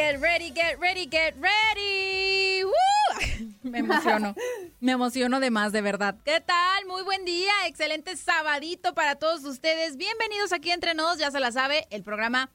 Get 0.00 0.18
ready, 0.18 0.50
get 0.50 0.80
ready, 0.80 1.04
get 1.04 1.34
ready. 1.38 2.64
¡Woo! 2.64 2.72
Me 3.62 3.80
emociono. 3.80 4.34
Me 4.80 4.92
emociono 4.92 5.40
de 5.40 5.50
más, 5.50 5.72
de 5.72 5.82
verdad. 5.82 6.16
¿Qué 6.24 6.40
tal? 6.40 6.86
Muy 6.86 7.02
buen 7.02 7.26
día. 7.26 7.52
Excelente 7.66 8.16
sabadito 8.16 8.94
para 8.94 9.16
todos 9.16 9.44
ustedes. 9.44 9.98
Bienvenidos 9.98 10.54
aquí 10.54 10.70
entre 10.70 10.94
nos, 10.94 11.18
ya 11.18 11.30
se 11.30 11.38
la 11.38 11.52
sabe, 11.52 11.86
el 11.90 12.02
programa, 12.02 12.50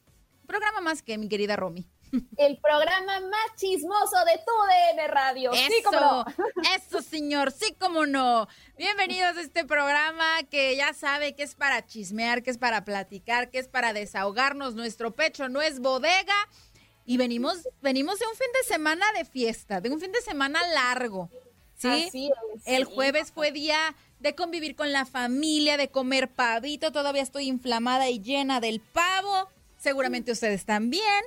programa 0.48 0.82
más 0.82 1.04
que 1.04 1.20
mi 1.20 1.30
querida 1.30 1.56
Romy. 1.56 1.88
El 2.38 2.58
programa 2.58 3.20
más 3.20 3.56
chismoso 3.58 4.18
de 4.26 4.38
tu 4.38 4.96
DN 4.96 5.08
Radio. 5.08 5.52
Eso, 5.52 5.68
sí, 5.68 5.84
cómo 5.84 6.00
no. 6.00 6.26
eso, 6.76 7.02
señor, 7.02 7.52
sí, 7.52 7.76
como 7.80 8.06
no. 8.06 8.48
Bienvenidos 8.78 9.38
a 9.38 9.42
este 9.42 9.66
programa 9.66 10.44
que 10.50 10.76
ya 10.76 10.94
sabe 10.94 11.36
que 11.36 11.44
es 11.44 11.56
para 11.56 11.86
chismear, 11.86 12.44
que 12.44 12.52
es 12.52 12.58
para 12.58 12.86
platicar, 12.86 13.50
que 13.50 13.60
es 13.60 13.68
para 13.68 13.94
desahogarnos. 13.94 14.76
Nuestro 14.76 15.16
pecho 15.16 15.50
no 15.50 15.62
es 15.62 15.80
bodega. 15.80 16.36
Y 17.06 17.18
venimos, 17.18 17.68
venimos 17.82 18.20
de 18.20 18.26
un 18.26 18.36
fin 18.36 18.48
de 18.62 18.68
semana 18.68 19.06
de 19.18 19.26
fiesta, 19.26 19.80
de 19.82 19.90
un 19.90 20.00
fin 20.00 20.12
de 20.12 20.22
semana 20.22 20.60
largo. 20.74 21.30
¿sí? 21.78 21.88
Así 22.08 22.32
es, 22.56 22.64
El 22.66 22.88
sí. 22.88 22.92
jueves 22.94 23.32
fue 23.32 23.52
día 23.52 23.96
de 24.20 24.34
convivir 24.34 24.76
con 24.76 24.92
la 24.92 25.06
familia, 25.06 25.78
de 25.78 25.90
comer 25.90 26.30
pavito. 26.30 26.92
Todavía 26.92 27.22
estoy 27.22 27.48
inflamada 27.48 28.10
y 28.10 28.20
llena 28.20 28.60
del 28.60 28.80
pavo. 28.80 29.50
Seguramente 29.78 30.32
ustedes 30.32 30.66
también. 30.66 31.24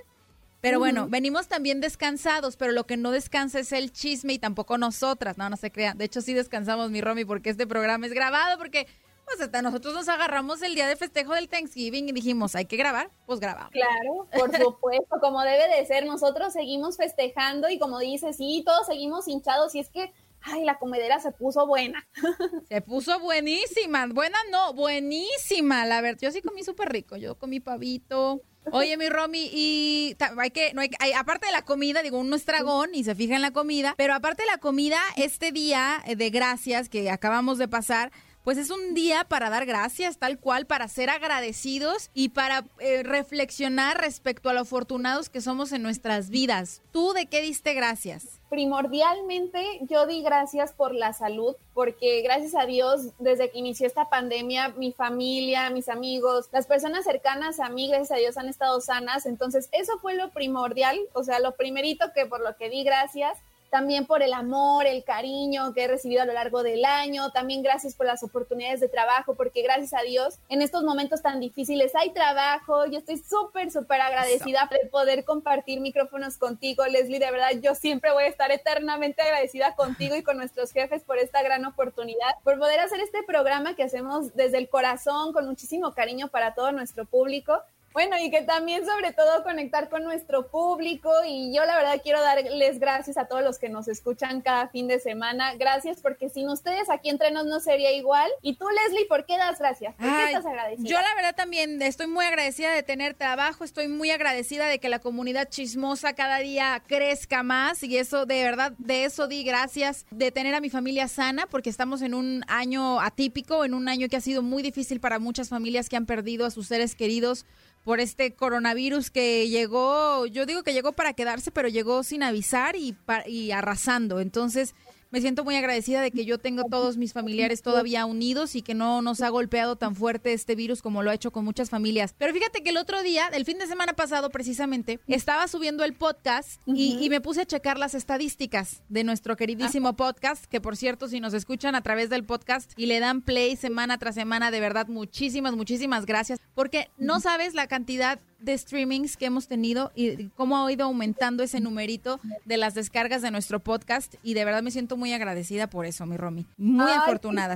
Pero 0.61 0.81
bueno, 0.81 1.07
venimos 1.09 1.47
también 1.47 1.81
descansados, 1.81 2.57
pero 2.57 2.73
lo 2.73 2.85
que 2.85 2.97
no 2.97 3.13
descansa 3.13 3.61
es 3.61 3.71
el 3.71 3.93
chisme 3.93 4.33
y 4.33 4.39
tampoco 4.41 4.77
nosotras. 4.77 5.39
No, 5.39 5.49
no 5.49 5.57
se 5.57 5.71
crean. 5.71 5.97
De 5.97 6.07
hecho, 6.07 6.21
sí 6.21 6.35
descansamos, 6.35 6.91
mi 6.91 7.01
Romy, 7.01 7.25
porque 7.25 7.51
este 7.51 7.65
programa 7.65 8.07
es 8.07 8.13
grabado, 8.13 8.59
porque 8.59 8.89
pues 9.29 9.41
hasta 9.41 9.63
nosotros 9.63 9.95
nos 9.95 10.09
agarramos 10.09 10.63
el 10.63 10.75
día 10.75 10.87
de 10.89 10.97
festejo 10.97 11.35
del 11.35 11.49
Thanksgiving 11.49 12.09
y 12.09 12.13
dijimos, 12.13 12.55
hay 12.55 12.67
que 12.67 12.77
grabar, 12.77 13.11
pues 13.27 13.41
grabamos. 13.41 13.71
Claro, 13.73 14.29
por 14.33 14.57
supuesto, 14.65 15.17
como 15.21 15.43
debe 15.43 15.69
de 15.77 15.87
ser. 15.87 16.07
Nosotros 16.07 16.53
seguimos 16.53 16.97
festejando 16.97 17.69
y 17.69 17.79
como 17.79 17.99
dices, 17.99 18.37
sí, 18.37 18.63
todos 18.65 18.87
seguimos 18.87 19.29
hinchados 19.29 19.75
y 19.75 19.81
es 19.81 19.91
que, 19.91 20.13
ay, 20.41 20.65
la 20.65 20.79
comedera 20.79 21.21
se 21.21 21.33
puso 21.33 21.67
buena. 21.67 22.07
Se 22.69 22.81
puso 22.81 23.19
buenísima. 23.21 24.07
Buena 24.07 24.39
no, 24.51 24.73
buenísima. 24.75 25.87
La 25.87 26.01
verdad, 26.01 26.21
yo 26.23 26.31
sí 26.31 26.43
comí 26.43 26.63
súper 26.63 26.91
rico. 26.91 27.17
Yo 27.17 27.37
comí 27.39 27.61
pavito. 27.61 28.43
Oye, 28.71 28.99
mi 28.99 29.09
Romy, 29.09 29.49
y 29.51 30.15
hay 30.37 30.51
que, 30.51 30.75
no 30.75 30.83
hay, 30.83 30.91
hay- 30.99 31.13
aparte 31.15 31.47
de 31.47 31.53
la 31.53 31.63
comida, 31.63 32.03
digo, 32.03 32.19
uno 32.19 32.37
es 32.37 32.45
dragón 32.45 32.91
y 32.95 33.03
se 33.03 33.15
fija 33.15 33.35
en 33.35 33.41
la 33.41 33.51
comida, 33.53 33.95
pero 33.97 34.13
aparte 34.13 34.43
de 34.43 34.47
la 34.51 34.59
comida, 34.59 34.99
este 35.17 35.53
día 35.53 36.03
de 36.07 36.29
gracias 36.29 36.91
que 36.91 37.11
acabamos 37.11 37.57
de 37.57 37.67
pasar, 37.67 38.13
pues 38.49 38.57
es 38.57 38.71
un 38.71 38.95
día 38.95 39.25
para 39.25 39.51
dar 39.51 39.67
gracias, 39.67 40.17
tal 40.17 40.39
cual, 40.39 40.65
para 40.65 40.89
ser 40.89 41.11
agradecidos 41.11 42.09
y 42.15 42.31
para 42.31 42.65
eh, 42.79 43.03
reflexionar 43.03 44.01
respecto 44.01 44.49
a 44.49 44.55
lo 44.55 44.61
afortunados 44.61 45.29
que 45.29 45.43
somos 45.43 45.71
en 45.73 45.83
nuestras 45.83 46.31
vidas. 46.31 46.81
¿Tú 46.91 47.13
de 47.13 47.27
qué 47.27 47.43
diste 47.43 47.75
gracias? 47.75 48.41
Primordialmente, 48.49 49.63
yo 49.83 50.07
di 50.07 50.23
gracias 50.23 50.73
por 50.73 50.95
la 50.95 51.13
salud, 51.13 51.57
porque 51.75 52.23
gracias 52.23 52.55
a 52.55 52.65
Dios, 52.65 53.11
desde 53.19 53.51
que 53.51 53.59
inició 53.59 53.87
esta 53.87 54.09
pandemia, 54.09 54.71
mi 54.79 54.93
familia, 54.93 55.69
mis 55.69 55.91
amigos, 55.91 56.49
las 56.51 56.67
personas 56.67 57.05
cercanas 57.05 57.61
a 57.61 57.69
mí, 57.69 57.89
gracias 57.89 58.13
a 58.13 58.17
Dios, 58.17 58.39
han 58.39 58.49
estado 58.49 58.81
sanas. 58.81 59.27
Entonces, 59.27 59.69
eso 59.73 59.99
fue 59.99 60.15
lo 60.15 60.31
primordial, 60.31 60.99
o 61.13 61.23
sea, 61.23 61.39
lo 61.39 61.55
primerito 61.55 62.15
que 62.15 62.25
por 62.25 62.41
lo 62.41 62.57
que 62.57 62.71
di 62.71 62.83
gracias. 62.83 63.37
También 63.71 64.07
por 64.07 64.23
el 64.23 64.33
amor, 64.33 64.87
el 64.87 65.05
cariño 65.05 65.73
que 65.75 65.85
he 65.85 65.89
recibido 65.89 66.23
a 66.23 66.25
lo 66.25 66.33
largo 66.33 66.63
del 66.63 66.85
año. 66.85 67.31
También 67.31 67.63
gracias 67.63 67.95
por 67.95 68.07
las 68.07 68.23
oportunidades 68.23 68.81
de 68.81 68.89
trabajo, 68.89 69.35
porque 69.35 69.63
gracias 69.63 69.93
a 69.95 70.03
Dios, 70.03 70.39
en 70.49 70.63
estos 70.63 70.85
momentos 70.85 71.23
tan 71.23 71.41
difíciles 71.41 71.95
hay 71.95 72.11
trabajo. 72.11 72.87
Yo 72.87 72.99
estoy 72.99 73.19
súper, 73.19 73.71
súper 73.71 74.01
agradecida 74.01 74.69
de 74.71 74.89
poder 74.89 75.25
compartir 75.25 75.81
micrófonos 75.81 76.39
contigo, 76.39 76.87
Leslie. 76.87 77.19
De 77.19 77.31
verdad, 77.31 77.51
yo 77.61 77.75
siempre 77.75 78.13
voy 78.13 78.25
a 78.25 78.29
estar 78.29 78.51
eternamente 78.51 79.23
agradecida 79.23 79.75
contigo 79.75 80.17
y 80.17 80.23
con 80.23 80.37
nuestros 80.37 80.73
jefes 80.73 81.03
por 81.03 81.19
esta 81.19 81.43
gran 81.43 81.65
oportunidad, 81.65 82.37
por 82.45 82.59
poder 82.59 82.81
hacer 82.81 83.01
este 83.01 83.23
programa 83.23 83.75
que 83.75 83.83
hacemos 83.83 84.35
desde 84.35 84.59
el 84.59 84.69
corazón, 84.69 85.33
con 85.33 85.47
muchísimo 85.47 85.93
cariño 85.93 86.29
para 86.29 86.55
todo 86.55 86.73
nuestro 86.73 87.05
público. 87.05 87.63
Bueno, 87.93 88.17
y 88.19 88.31
que 88.31 88.43
también 88.43 88.85
sobre 88.85 89.13
todo 89.13 89.43
conectar 89.43 89.89
con 89.89 90.05
nuestro 90.05 90.49
público 90.49 91.11
y 91.27 91.55
yo 91.55 91.65
la 91.65 91.77
verdad 91.77 92.01
quiero 92.03 92.21
darles 92.21 92.79
gracias 92.79 93.17
a 93.17 93.27
todos 93.27 93.43
los 93.43 93.59
que 93.59 93.69
nos 93.69 93.89
escuchan 93.89 94.41
cada 94.41 94.69
fin 94.69 94.89
de 94.89 95.01
semana. 95.01 95.55
Gracias 95.55 96.01
porque 96.01 96.29
sin 96.29 96.49
ustedes 96.49 96.91
aquí 96.91 97.09
entre 97.09 97.31
nos 97.31 97.47
no 97.47 97.61
sería 97.61 97.93
igual. 97.93 98.31
Y 98.43 98.57
tú, 98.57 98.67
Leslie, 98.69 99.07
¿por 99.07 99.27
qué 99.27 99.37
das 99.37 99.59
gracias? 99.59 99.95
¿Por 99.95 100.07
qué 100.07 100.25
estás 100.27 100.47
agradecida? 100.47 100.89
Yo 100.89 101.01
la 101.01 101.15
verdad 101.17 101.35
también 101.35 101.81
estoy 101.83 102.07
muy 102.07 102.25
agradecida 102.25 102.73
de 102.73 102.83
tenerte 102.83 103.25
abajo, 103.25 103.65
estoy 103.65 103.89
muy 103.89 104.11
agradecida 104.11 104.67
de 104.67 104.79
que 104.79 104.89
la 104.89 104.99
comunidad 104.99 105.49
chismosa 105.49 106.15
cada 106.15 106.39
día 106.39 106.83
crezca 106.87 107.43
más 107.43 107.83
y 107.83 107.97
eso 107.97 108.27
de 108.27 108.43
verdad, 108.45 108.73
de 108.79 109.05
eso 109.05 109.27
di 109.27 109.45
gracias, 109.45 110.07
de 110.11 110.31
tener 110.31 110.55
a 110.55 110.61
mi 110.61 110.71
familia 110.71 111.09
sana 111.09 111.47
porque 111.47 111.71
estamos 111.71 112.03
en 112.03 112.15
un 112.15 112.45
año 112.49 113.01
atípico, 113.01 113.65
en 113.65 113.75
un 113.75 113.89
año 113.89 114.09
que 114.09 114.17
ha 114.17 114.21
sido 114.21 114.43
muy 114.43 114.63
difícil 114.63 115.01
para 115.01 115.19
muchas 115.19 115.49
familias 115.49 115.89
que 115.89 115.97
han 115.97 116.07
perdido 116.07 116.47
a 116.47 116.51
sus 116.51 116.69
seres 116.69 116.95
queridos 116.95 117.47
por 117.89 118.01
este 118.01 118.35
coronavirus 118.35 119.11
que 119.11 119.49
llegó, 119.49 120.27
yo 120.27 120.45
digo 120.45 120.63
que 120.63 120.75
llegó 120.75 120.93
para 120.93 121.15
quedarse, 121.15 121.51
pero 121.51 121.69
llegó 121.69 122.03
sin 122.03 122.23
avisar 122.23 122.77
y, 122.77 122.95
y 123.25 123.51
arrasando. 123.51 124.21
Entonces, 124.21 124.75
me 125.11 125.21
siento 125.21 125.45
muy 125.45 125.57
agradecida 125.57 126.01
de 126.01 126.11
que 126.11 126.25
yo 126.25 126.39
tengo 126.39 126.65
todos 126.65 126.97
mis 126.97 127.13
familiares 127.13 127.63
todavía 127.63 128.05
unidos 128.05 128.55
y 128.55 128.63
que 128.63 128.75
no 128.75 129.01
nos 129.03 129.21
ha 129.23 129.29
golpeado 129.31 129.77
tan 129.77 129.97
fuerte 129.97 130.33
este 130.33 130.55
virus 130.55 130.83
como 130.83 131.03
lo 131.03 131.11
ha 131.11 131.15
hecho 131.15 131.31
con 131.31 131.45
muchas 131.45 131.71
familias. 131.71 132.15
Pero 132.19 132.33
fíjate 132.33 132.63
que 132.63 132.71
el 132.71 132.77
otro 132.77 133.03
día, 133.03 133.29
el 133.33 133.45
fin 133.45 133.59
de 133.59 133.67
semana 133.67 133.95
pasado 133.95 134.31
precisamente, 134.31 135.01
estaba 135.07 135.49
subiendo 135.49 135.85
el 135.85 135.95
podcast 135.95 136.61
y, 136.67 137.09
me 137.09 137.23
puse 137.23 137.41
a 137.41 137.47
checar 137.47 137.79
las 137.79 137.95
estadísticas 137.95 138.83
de 138.91 139.03
nuestro 139.03 139.37
queridísimo 139.37 139.97
podcast, 139.97 140.45
que 140.45 140.61
por 140.61 140.77
cierto, 140.77 141.09
si 141.09 141.21
nos 141.21 141.33
escuchan 141.33 141.75
a 141.75 141.81
través 141.81 142.11
del 142.11 142.25
podcast 142.25 142.73
y 142.77 142.85
le 142.85 143.01
dan 143.01 143.23
play 143.23 143.57
semana 143.57 143.97
tras 143.97 144.15
semana, 144.15 144.51
de 144.51 144.61
verdad, 144.61 144.89
muchísimas, 144.89 145.57
muchísimas 145.57 146.05
gracias, 146.05 146.39
porque 146.55 146.91
no 146.99 147.21
sabes 147.21 147.55
la 147.55 147.67
cantidad 147.67 148.21
de 148.39 148.57
streamings 148.57 149.17
que 149.17 149.27
hemos 149.27 149.49
tenido 149.49 149.91
y 149.95 150.29
cómo 150.31 150.65
ha 150.65 150.73
ido 150.73 150.85
aumentando 150.85 151.43
ese 151.43 151.61
numerito 151.61 152.21
de 152.45 152.57
las 152.57 152.75
descargas 152.75 153.23
de 153.23 153.31
nuestro 153.31 153.61
podcast 153.61 154.15
y 154.23 154.35
de 154.35 154.45
verdad 154.45 154.63
me 154.63 154.71
siento 154.71 154.97
muy 154.97 155.13
agradecida 155.13 155.69
por 155.69 155.87
eso, 155.87 156.07
mi 156.07 156.17
Romy. 156.17 156.47
Muy 156.57 156.91
afortunada 156.91 157.55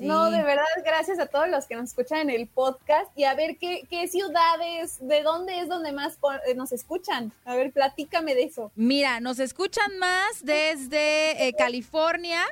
No, 0.00 0.30
de 0.30 0.42
verdad, 0.42 0.64
gracias 0.84 1.18
a 1.18 1.26
todos 1.26 1.48
los 1.48 1.66
que 1.66 1.76
nos 1.76 1.90
escuchan 1.90 2.18
en 2.20 2.30
el 2.30 2.46
podcast 2.46 3.10
y 3.16 3.24
a 3.24 3.34
ver 3.34 3.56
qué, 3.58 3.86
qué 3.88 4.08
ciudades, 4.08 4.98
de 5.00 5.22
dónde 5.22 5.60
es 5.60 5.68
donde 5.68 5.92
más 5.92 6.18
eh, 6.46 6.54
nos 6.54 6.72
escuchan. 6.72 7.32
A 7.44 7.54
ver, 7.54 7.72
platícame 7.72 8.34
de 8.34 8.44
eso. 8.44 8.72
Mira, 8.74 9.20
nos 9.20 9.38
escuchan 9.38 9.98
más 9.98 10.44
desde 10.44 11.48
eh, 11.48 11.54
California, 11.56 12.42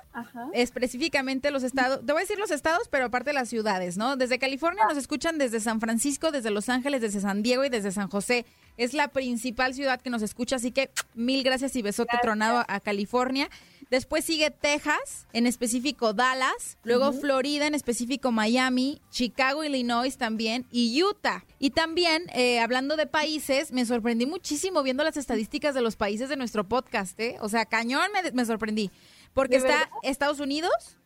específicamente 0.52 1.50
los 1.50 1.62
estados, 1.62 2.00
te 2.04 2.12
voy 2.12 2.20
a 2.20 2.24
decir 2.24 2.38
los 2.38 2.50
estados, 2.50 2.88
pero 2.88 3.06
aparte 3.06 3.32
las 3.32 3.48
ciudades, 3.48 3.96
¿no? 3.96 4.16
Desde 4.16 4.38
California 4.38 4.84
nos 4.88 4.96
escuchan 4.96 5.38
desde 5.38 5.60
San 5.60 5.80
Francisco, 5.80 6.30
desde 6.30 6.50
Los 6.50 6.68
Ángeles, 6.68 7.00
desde 7.00 7.20
San 7.20 7.41
Diego 7.42 7.64
y 7.64 7.68
desde 7.68 7.92
San 7.92 8.08
José. 8.08 8.46
Es 8.76 8.94
la 8.94 9.08
principal 9.08 9.74
ciudad 9.74 10.00
que 10.00 10.08
nos 10.08 10.22
escucha, 10.22 10.56
así 10.56 10.72
que 10.72 10.90
mil 11.14 11.42
gracias 11.42 11.76
y 11.76 11.82
besote 11.82 12.16
tronado 12.22 12.64
a 12.66 12.80
California. 12.80 13.50
Después 13.90 14.24
sigue 14.24 14.50
Texas, 14.50 15.26
en 15.34 15.46
específico 15.46 16.14
Dallas, 16.14 16.78
luego 16.82 17.12
Florida, 17.12 17.66
en 17.66 17.74
específico 17.74 18.32
Miami, 18.32 19.02
Chicago, 19.10 19.64
Illinois 19.64 20.16
también 20.16 20.64
y 20.70 21.02
Utah. 21.02 21.44
Y 21.58 21.72
también, 21.72 22.24
eh, 22.32 22.58
hablando 22.60 22.96
de 22.96 23.06
países, 23.06 23.70
me 23.70 23.84
sorprendí 23.84 24.24
muchísimo 24.24 24.82
viendo 24.82 25.04
las 25.04 25.18
estadísticas 25.18 25.74
de 25.74 25.82
los 25.82 25.96
países 25.96 26.30
de 26.30 26.36
nuestro 26.36 26.66
podcast, 26.66 27.20
¿eh? 27.20 27.36
O 27.40 27.50
sea, 27.50 27.66
cañón 27.66 28.08
me, 28.32 28.44
sorprendí. 28.46 28.90
Porque 29.34 29.56
está 29.56 29.90
Estados 30.02 30.40
Unidos 30.40 30.96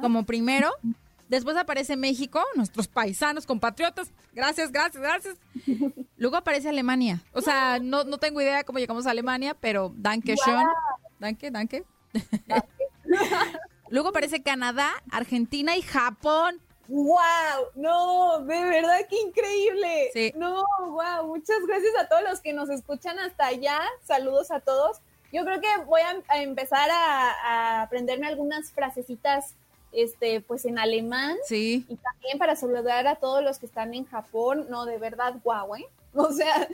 como 0.00 0.24
primero, 0.24 0.70
Después 1.28 1.56
aparece 1.56 1.96
México, 1.96 2.42
nuestros 2.54 2.88
paisanos, 2.88 3.46
compatriotas. 3.46 4.12
Gracias, 4.32 4.70
gracias, 4.70 5.02
gracias. 5.02 5.36
Luego 6.16 6.36
aparece 6.36 6.68
Alemania. 6.68 7.22
O 7.32 7.40
sea, 7.40 7.78
no, 7.80 8.04
no 8.04 8.18
tengo 8.18 8.40
idea 8.40 8.64
cómo 8.64 8.78
llegamos 8.78 9.06
a 9.06 9.10
Alemania, 9.10 9.56
pero 9.58 9.92
danke 9.96 10.36
schön. 10.36 10.66
Danke, 11.18 11.50
danke. 11.50 11.84
Luego 13.88 14.08
aparece 14.08 14.42
Canadá, 14.42 14.90
Argentina 15.10 15.76
y 15.76 15.82
Japón. 15.82 16.60
¡Wow! 16.88 17.70
No, 17.74 18.40
de 18.40 18.62
verdad 18.62 18.98
que 19.08 19.20
increíble. 19.20 20.10
Sí. 20.12 20.32
No, 20.36 20.62
wow. 20.78 21.26
Muchas 21.26 21.58
gracias 21.66 21.92
a 21.98 22.08
todos 22.08 22.22
los 22.22 22.40
que 22.40 22.52
nos 22.52 22.68
escuchan 22.68 23.18
hasta 23.18 23.46
allá. 23.46 23.80
Saludos 24.02 24.50
a 24.50 24.60
todos. 24.60 25.00
Yo 25.32 25.44
creo 25.44 25.60
que 25.60 25.68
voy 25.86 26.02
a, 26.02 26.42
empezar 26.42 26.88
a, 26.90 27.30
a 27.30 27.82
aprenderme 27.82 28.26
algunas 28.26 28.70
frasecitas 28.70 29.54
este, 29.94 30.40
pues 30.40 30.64
en 30.64 30.78
alemán. 30.78 31.36
Sí. 31.46 31.84
Y 31.88 31.96
también 31.96 32.38
para 32.38 32.56
saludar 32.56 33.06
a 33.06 33.16
todos 33.16 33.42
los 33.42 33.58
que 33.58 33.66
están 33.66 33.94
en 33.94 34.04
Japón, 34.04 34.66
no, 34.68 34.84
de 34.86 34.98
verdad, 34.98 35.34
guau, 35.42 35.76
¿eh? 35.76 35.86
O 36.16 36.32
sea, 36.32 36.68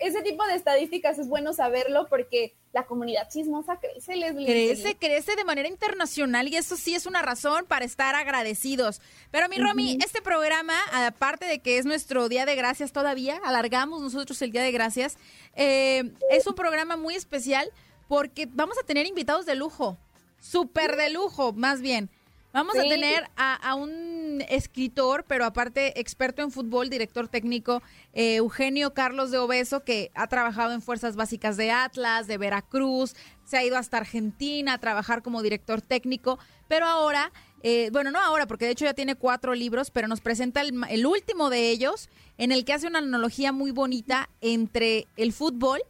ese 0.00 0.22
tipo 0.22 0.44
de 0.46 0.56
estadísticas 0.56 1.18
es 1.18 1.28
bueno 1.28 1.52
saberlo 1.52 2.08
porque 2.08 2.54
la 2.72 2.86
comunidad 2.86 3.28
chismosa 3.30 3.78
crece, 3.78 4.16
Leslie. 4.16 4.46
Crece, 4.46 4.96
crece 4.96 5.36
de 5.36 5.44
manera 5.44 5.68
internacional 5.68 6.48
y 6.48 6.56
eso 6.56 6.76
sí 6.76 6.94
es 6.94 7.06
una 7.06 7.22
razón 7.22 7.66
para 7.66 7.84
estar 7.84 8.16
agradecidos. 8.16 9.00
Pero 9.30 9.48
mi 9.48 9.58
Romy, 9.58 9.96
este 10.04 10.20
programa, 10.22 10.74
aparte 10.92 11.46
de 11.46 11.60
que 11.60 11.78
es 11.78 11.86
nuestro 11.86 12.28
Día 12.28 12.46
de 12.46 12.56
Gracias 12.56 12.92
todavía, 12.92 13.40
alargamos 13.44 14.02
nosotros 14.02 14.42
el 14.42 14.50
Día 14.50 14.62
de 14.62 14.72
Gracias, 14.72 15.18
eh, 15.54 16.10
es 16.30 16.46
un 16.48 16.54
programa 16.54 16.96
muy 16.96 17.14
especial 17.14 17.70
porque 18.08 18.48
vamos 18.50 18.76
a 18.82 18.84
tener 18.84 19.06
invitados 19.06 19.46
de 19.46 19.54
lujo, 19.54 19.96
súper 20.40 20.96
de 20.96 21.10
lujo, 21.10 21.52
más 21.52 21.80
bien. 21.80 22.10
Vamos 22.54 22.76
a 22.78 22.82
tener 22.82 23.28
a, 23.36 23.74
un 23.74 24.40
escritor, 24.48 25.24
pero 25.26 25.44
aparte 25.44 26.00
experto 26.00 26.40
en 26.40 26.52
fútbol, 26.52 26.88
director 26.88 27.26
técnico, 27.26 27.82
eh, 28.12 28.36
Eugenio 28.36 28.94
Carlos 28.94 29.32
de 29.32 29.38
Obeso, 29.38 29.82
que 29.82 30.12
ha 30.14 30.28
trabajado 30.28 30.72
en 30.72 30.80
Fuerzas 30.80 31.16
Básicas 31.16 31.56
de 31.56 31.72
Atlas, 31.72 32.28
de 32.28 32.38
Veracruz, 32.38 33.16
se 33.44 33.56
ha 33.56 33.64
ido 33.64 33.76
hasta 33.76 33.96
Argentina 33.96 34.74
a 34.74 34.78
trabajar 34.78 35.22
como 35.22 35.42
director 35.42 35.82
técnico, 35.82 36.38
pero 36.68 36.86
ahora, 36.86 37.32
eh, 37.64 37.90
bueno, 37.92 38.12
no 38.12 38.20
ahora, 38.20 38.46
porque 38.46 38.66
de 38.66 38.70
hecho 38.70 38.84
ya 38.84 38.94
tiene 38.94 39.16
cuatro 39.16 39.56
libros, 39.56 39.90
pero 39.90 40.06
nos 40.06 40.20
presenta 40.20 40.62
el 40.62 41.06
último 41.06 41.50
de 41.50 41.70
ellos, 41.70 42.08
en 42.38 42.52
el 42.52 42.64
que 42.64 42.72
hace 42.72 42.86
una 42.86 43.00
analogía 43.00 43.50
muy 43.50 43.72
bonita 43.72 44.30
entre 44.40 45.08
el 45.16 45.32
fútbol 45.32 45.82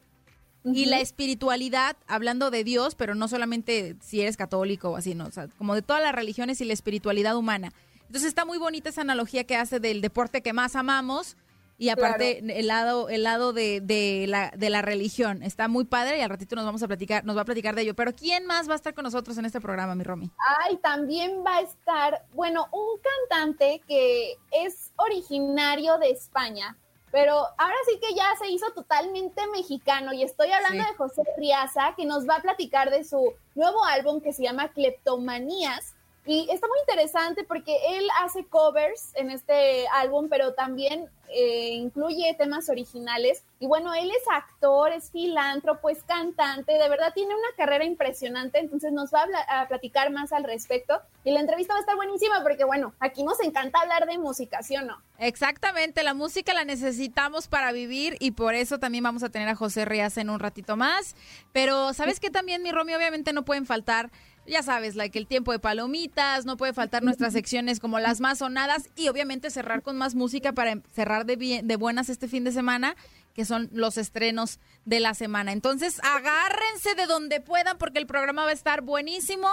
y 0.65 0.85
la 0.85 0.99
espiritualidad, 0.99 1.95
hablando 2.07 2.51
de 2.51 2.63
Dios, 2.63 2.95
pero 2.95 3.15
no 3.15 3.27
solamente 3.27 3.95
si 4.01 4.21
eres 4.21 4.35
católico 4.35 4.89
o 4.89 4.95
así, 4.95 5.15
¿no? 5.15 5.25
O 5.25 5.31
sea, 5.31 5.47
como 5.57 5.75
de 5.75 5.81
todas 5.81 6.01
las 6.01 6.13
religiones 6.13 6.59
y 6.61 6.65
la 6.65 6.73
espiritualidad 6.73 7.35
humana. 7.37 7.71
Entonces 8.07 8.27
está 8.27 8.45
muy 8.45 8.57
bonita 8.57 8.89
esa 8.89 9.01
analogía 9.01 9.45
que 9.45 9.55
hace 9.55 9.79
del 9.79 10.01
deporte 10.01 10.41
que 10.41 10.53
más 10.53 10.75
amamos 10.75 11.37
y 11.77 11.89
aparte 11.89 12.39
el 12.39 12.67
lado, 12.67 13.09
el 13.09 13.23
lado 13.23 13.51
de, 13.51 13.81
de, 13.81 14.25
la, 14.27 14.51
de 14.55 14.69
la 14.69 14.81
religión. 14.81 15.43
Está 15.43 15.67
muy 15.67 15.83
padre 15.83 16.19
y 16.19 16.21
al 16.21 16.29
ratito 16.29 16.55
nos 16.55 16.65
vamos 16.65 16.81
a 16.83 16.87
platicar, 16.87 17.25
nos 17.25 17.35
va 17.35 17.41
a 17.41 17.45
platicar 17.45 17.75
de 17.75 17.81
ello. 17.81 17.95
Pero 17.95 18.15
¿quién 18.15 18.45
más 18.45 18.69
va 18.69 18.73
a 18.73 18.75
estar 18.77 18.93
con 18.93 19.03
nosotros 19.03 19.37
en 19.37 19.45
este 19.45 19.59
programa, 19.59 19.93
mi 19.95 20.03
Romy? 20.03 20.31
Ay, 20.63 20.77
también 20.77 21.43
va 21.45 21.57
a 21.57 21.61
estar, 21.61 22.25
bueno, 22.33 22.67
un 22.71 22.99
cantante 23.29 23.81
que 23.87 24.37
es 24.51 24.91
originario 24.95 25.97
de 25.97 26.11
España, 26.11 26.77
pero 27.15 27.33
ahora 27.57 27.77
sí 27.89 27.97
que 28.01 28.13
ya 28.13 28.25
se 28.37 28.49
hizo 28.49 28.73
totalmente 28.73 29.41
mexicano 29.47 30.11
y 30.11 30.21
estoy 30.21 30.51
hablando 30.51 30.83
de 30.83 30.97
José 30.97 31.21
Riaza, 31.37 31.93
que 31.95 32.05
nos 32.05 32.27
va 32.27 32.35
a 32.35 32.41
platicar 32.41 32.91
de 32.91 33.05
su 33.05 33.33
nuevo 33.55 33.85
álbum 33.85 34.19
que 34.19 34.33
se 34.33 34.43
llama 34.43 34.73
Cleptomanías. 34.73 35.94
Y 36.25 36.49
está 36.51 36.67
muy 36.67 36.79
interesante 36.79 37.43
porque 37.43 37.77
él 37.97 38.07
hace 38.23 38.45
covers 38.45 39.11
en 39.13 39.29
este 39.29 39.87
álbum, 39.89 40.27
pero 40.27 40.53
también 40.53 41.09
eh, 41.29 41.73
incluye 41.73 42.33
temas 42.37 42.69
originales. 42.69 43.43
Y 43.59 43.67
bueno, 43.67 43.93
él 43.93 44.09
es 44.09 44.23
actor, 44.31 44.91
es 44.91 45.11
filántropo, 45.11 45.89
es 45.89 46.01
cantante, 46.03 46.73
de 46.73 46.89
verdad 46.89 47.13
tiene 47.13 47.33
una 47.35 47.55
carrera 47.57 47.85
impresionante, 47.85 48.59
entonces 48.59 48.91
nos 48.91 49.11
va 49.11 49.25
a, 49.49 49.67
platicar 49.67 50.11
más 50.11 50.33
al 50.33 50.43
respecto. 50.43 50.99
Y 51.23 51.31
la 51.31 51.39
entrevista 51.41 51.73
va 51.73 51.77
a 51.77 51.81
estar 51.81 51.95
buenísima 51.95 52.41
porque 52.41 52.63
bueno, 52.63 52.93
aquí 52.99 53.23
nos 53.23 53.39
encanta 53.41 53.79
hablar 53.81 54.07
de 54.07 54.17
música, 54.17 54.63
¿sí 54.63 54.75
o 54.77 54.81
no? 54.81 55.01
Exactamente, 55.19 56.03
la 56.03 56.13
música 56.13 56.53
la 56.53 56.65
necesitamos 56.65 57.47
para 57.47 57.71
vivir 57.71 58.17
y 58.19 58.31
por 58.31 58.53
eso 58.53 58.79
también 58.79 59.03
vamos 59.03 59.23
a 59.23 59.29
tener 59.29 59.47
a 59.47 59.55
José 59.55 59.85
Rías 59.85 60.17
en 60.17 60.29
un 60.29 60.39
ratito 60.39 60.75
más. 60.75 61.15
Pero, 61.51 61.93
¿sabes 61.93 62.19
qué 62.19 62.29
también, 62.29 62.63
mi 62.63 62.71
Romy? 62.71 62.95
Obviamente 62.95 63.33
no 63.33 63.45
pueden 63.45 63.65
faltar 63.65 64.11
ya 64.47 64.63
sabes, 64.63 64.95
like 64.95 65.17
el 65.17 65.27
tiempo 65.27 65.51
de 65.51 65.59
palomitas, 65.59 66.45
no 66.45 66.57
puede 66.57 66.73
faltar 66.73 67.03
nuestras 67.03 67.33
secciones 67.33 67.79
como 67.79 67.99
las 67.99 68.19
más 68.19 68.39
sonadas 68.39 68.89
y 68.95 69.07
obviamente 69.07 69.49
cerrar 69.49 69.81
con 69.81 69.97
más 69.97 70.15
música 70.15 70.53
para 70.53 70.81
cerrar 70.93 71.25
de, 71.25 71.35
bien, 71.35 71.67
de 71.67 71.75
buenas 71.75 72.09
este 72.09 72.27
fin 72.27 72.43
de 72.43 72.51
semana, 72.51 72.95
que 73.33 73.45
son 73.45 73.69
los 73.73 73.97
estrenos 73.97 74.59
de 74.85 74.99
la 74.99 75.13
semana. 75.13 75.51
Entonces, 75.51 75.99
agárrense 76.03 76.95
de 76.95 77.05
donde 77.05 77.41
puedan 77.41 77.77
porque 77.77 77.99
el 77.99 78.07
programa 78.07 78.43
va 78.43 78.49
a 78.49 78.53
estar 78.53 78.81
buenísimo. 78.81 79.49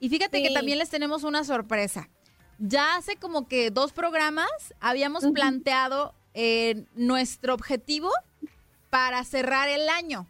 Y 0.00 0.08
fíjate 0.08 0.42
que 0.42 0.50
también 0.50 0.78
les 0.78 0.88
tenemos 0.88 1.24
una 1.24 1.44
sorpresa. 1.44 2.08
Ya 2.58 2.96
hace 2.96 3.16
como 3.16 3.46
que 3.48 3.70
dos 3.70 3.92
programas 3.92 4.48
habíamos 4.80 5.24
planteado 5.32 6.14
eh, 6.34 6.84
nuestro 6.94 7.54
objetivo 7.54 8.10
para 8.90 9.22
cerrar 9.24 9.68
el 9.68 9.88
año. 9.88 10.26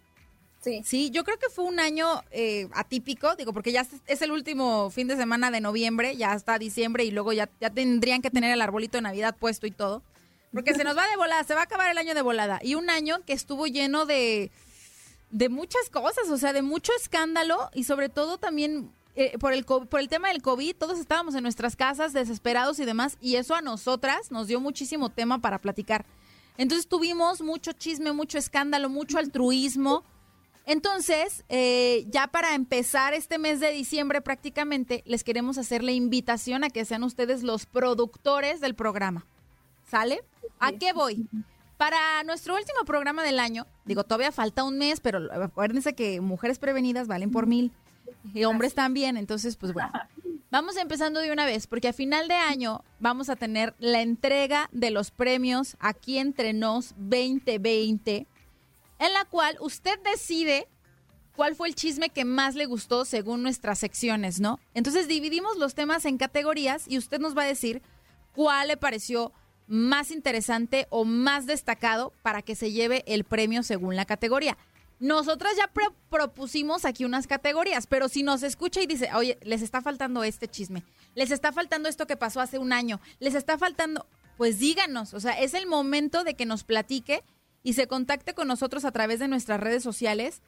Sí. 0.60 0.82
Sí, 0.84 1.10
yo 1.10 1.24
creo 1.24 1.38
que 1.38 1.48
fue 1.48 1.64
un 1.64 1.80
año 1.80 2.22
eh, 2.30 2.68
atípico, 2.72 3.34
digo, 3.34 3.52
porque 3.52 3.72
ya 3.72 3.86
es 4.06 4.22
el 4.22 4.30
último 4.30 4.90
fin 4.90 5.08
de 5.08 5.16
semana 5.16 5.50
de 5.50 5.60
noviembre, 5.60 6.16
ya 6.16 6.34
está 6.34 6.58
diciembre 6.58 7.04
y 7.04 7.10
luego 7.10 7.32
ya, 7.32 7.48
ya 7.60 7.70
tendrían 7.70 8.20
que 8.20 8.30
tener 8.30 8.52
el 8.52 8.60
arbolito 8.60 8.98
de 8.98 9.02
Navidad 9.02 9.36
puesto 9.38 9.66
y 9.66 9.70
todo. 9.70 10.02
Porque 10.52 10.74
se 10.74 10.84
nos 10.84 10.96
va 10.96 11.08
de 11.08 11.16
volada, 11.16 11.44
se 11.44 11.54
va 11.54 11.60
a 11.60 11.64
acabar 11.64 11.90
el 11.90 11.98
año 11.98 12.14
de 12.14 12.22
volada. 12.22 12.60
Y 12.62 12.74
un 12.74 12.90
año 12.90 13.24
que 13.24 13.32
estuvo 13.32 13.66
lleno 13.66 14.04
de, 14.04 14.50
de 15.30 15.48
muchas 15.48 15.88
cosas, 15.90 16.28
o 16.28 16.36
sea, 16.36 16.52
de 16.52 16.62
mucho 16.62 16.92
escándalo 16.94 17.70
y 17.72 17.84
sobre 17.84 18.08
todo 18.08 18.36
también 18.36 18.90
eh, 19.14 19.38
por, 19.38 19.52
el, 19.52 19.64
por 19.64 20.00
el 20.00 20.08
tema 20.08 20.28
del 20.28 20.42
COVID, 20.42 20.76
todos 20.76 20.98
estábamos 20.98 21.34
en 21.34 21.42
nuestras 21.42 21.76
casas 21.76 22.12
desesperados 22.12 22.78
y 22.78 22.84
demás, 22.84 23.16
y 23.20 23.36
eso 23.36 23.54
a 23.54 23.60
nosotras 23.60 24.30
nos 24.30 24.46
dio 24.46 24.60
muchísimo 24.60 25.10
tema 25.10 25.40
para 25.40 25.58
platicar. 25.58 26.04
Entonces 26.56 26.86
tuvimos 26.86 27.40
mucho 27.40 27.72
chisme, 27.72 28.12
mucho 28.12 28.38
escándalo, 28.38 28.88
mucho 28.88 29.18
altruismo. 29.18 30.04
Entonces, 30.66 31.44
eh, 31.48 32.06
ya 32.08 32.26
para 32.28 32.54
empezar 32.54 33.14
este 33.14 33.38
mes 33.38 33.60
de 33.60 33.72
diciembre 33.72 34.20
prácticamente, 34.20 35.02
les 35.06 35.24
queremos 35.24 35.58
hacer 35.58 35.82
la 35.82 35.92
invitación 35.92 36.64
a 36.64 36.70
que 36.70 36.84
sean 36.84 37.02
ustedes 37.02 37.42
los 37.42 37.66
productores 37.66 38.60
del 38.60 38.74
programa. 38.74 39.26
¿Sale? 39.88 40.22
¿A 40.60 40.72
qué 40.72 40.92
voy? 40.92 41.26
Para 41.76 42.22
nuestro 42.24 42.54
último 42.54 42.84
programa 42.84 43.24
del 43.24 43.40
año, 43.40 43.66
digo, 43.86 44.04
todavía 44.04 44.32
falta 44.32 44.64
un 44.64 44.78
mes, 44.78 45.00
pero 45.00 45.32
acuérdense 45.32 45.94
que 45.94 46.20
mujeres 46.20 46.58
prevenidas 46.58 47.08
valen 47.08 47.30
por 47.30 47.46
mil 47.46 47.72
y 48.34 48.44
hombres 48.44 48.74
también, 48.74 49.16
entonces 49.16 49.56
pues 49.56 49.72
bueno. 49.72 49.90
Vamos 50.50 50.76
empezando 50.76 51.20
de 51.20 51.30
una 51.30 51.46
vez, 51.46 51.68
porque 51.68 51.88
a 51.88 51.92
final 51.92 52.26
de 52.26 52.34
año 52.34 52.82
vamos 52.98 53.30
a 53.30 53.36
tener 53.36 53.74
la 53.78 54.02
entrega 54.02 54.68
de 54.72 54.90
los 54.90 55.12
premios 55.12 55.76
aquí 55.78 56.18
entre 56.18 56.52
nos 56.52 56.92
2020, 56.98 58.26
en 59.00 59.12
la 59.12 59.24
cual 59.24 59.56
usted 59.60 59.98
decide 60.12 60.68
cuál 61.34 61.56
fue 61.56 61.68
el 61.68 61.74
chisme 61.74 62.10
que 62.10 62.24
más 62.24 62.54
le 62.54 62.66
gustó 62.66 63.04
según 63.04 63.42
nuestras 63.42 63.78
secciones, 63.78 64.40
¿no? 64.40 64.60
Entonces 64.74 65.08
dividimos 65.08 65.56
los 65.56 65.74
temas 65.74 66.04
en 66.04 66.18
categorías 66.18 66.86
y 66.86 66.98
usted 66.98 67.18
nos 67.18 67.36
va 67.36 67.42
a 67.42 67.46
decir 67.46 67.82
cuál 68.34 68.68
le 68.68 68.76
pareció 68.76 69.32
más 69.66 70.10
interesante 70.10 70.86
o 70.90 71.04
más 71.04 71.46
destacado 71.46 72.12
para 72.22 72.42
que 72.42 72.54
se 72.54 72.72
lleve 72.72 73.02
el 73.06 73.24
premio 73.24 73.62
según 73.62 73.96
la 73.96 74.04
categoría. 74.04 74.58
Nosotras 74.98 75.52
ya 75.56 75.70
propusimos 76.10 76.84
aquí 76.84 77.06
unas 77.06 77.26
categorías, 77.26 77.86
pero 77.86 78.10
si 78.10 78.22
nos 78.22 78.42
escucha 78.42 78.82
y 78.82 78.86
dice, 78.86 79.08
oye, 79.14 79.38
les 79.42 79.62
está 79.62 79.80
faltando 79.80 80.24
este 80.24 80.46
chisme, 80.46 80.82
les 81.14 81.30
está 81.30 81.52
faltando 81.52 81.88
esto 81.88 82.06
que 82.06 82.18
pasó 82.18 82.40
hace 82.40 82.58
un 82.58 82.74
año, 82.74 83.00
les 83.18 83.34
está 83.34 83.56
faltando, 83.56 84.06
pues 84.36 84.58
díganos, 84.58 85.14
o 85.14 85.20
sea, 85.20 85.40
es 85.40 85.54
el 85.54 85.66
momento 85.66 86.22
de 86.22 86.34
que 86.34 86.44
nos 86.44 86.64
platique 86.64 87.22
y 87.62 87.74
se 87.74 87.86
contacte 87.86 88.34
con 88.34 88.48
nosotros 88.48 88.84
a 88.84 88.92
través 88.92 89.18
de 89.18 89.28
nuestras 89.28 89.60
redes 89.60 89.82
sociales 89.82 90.42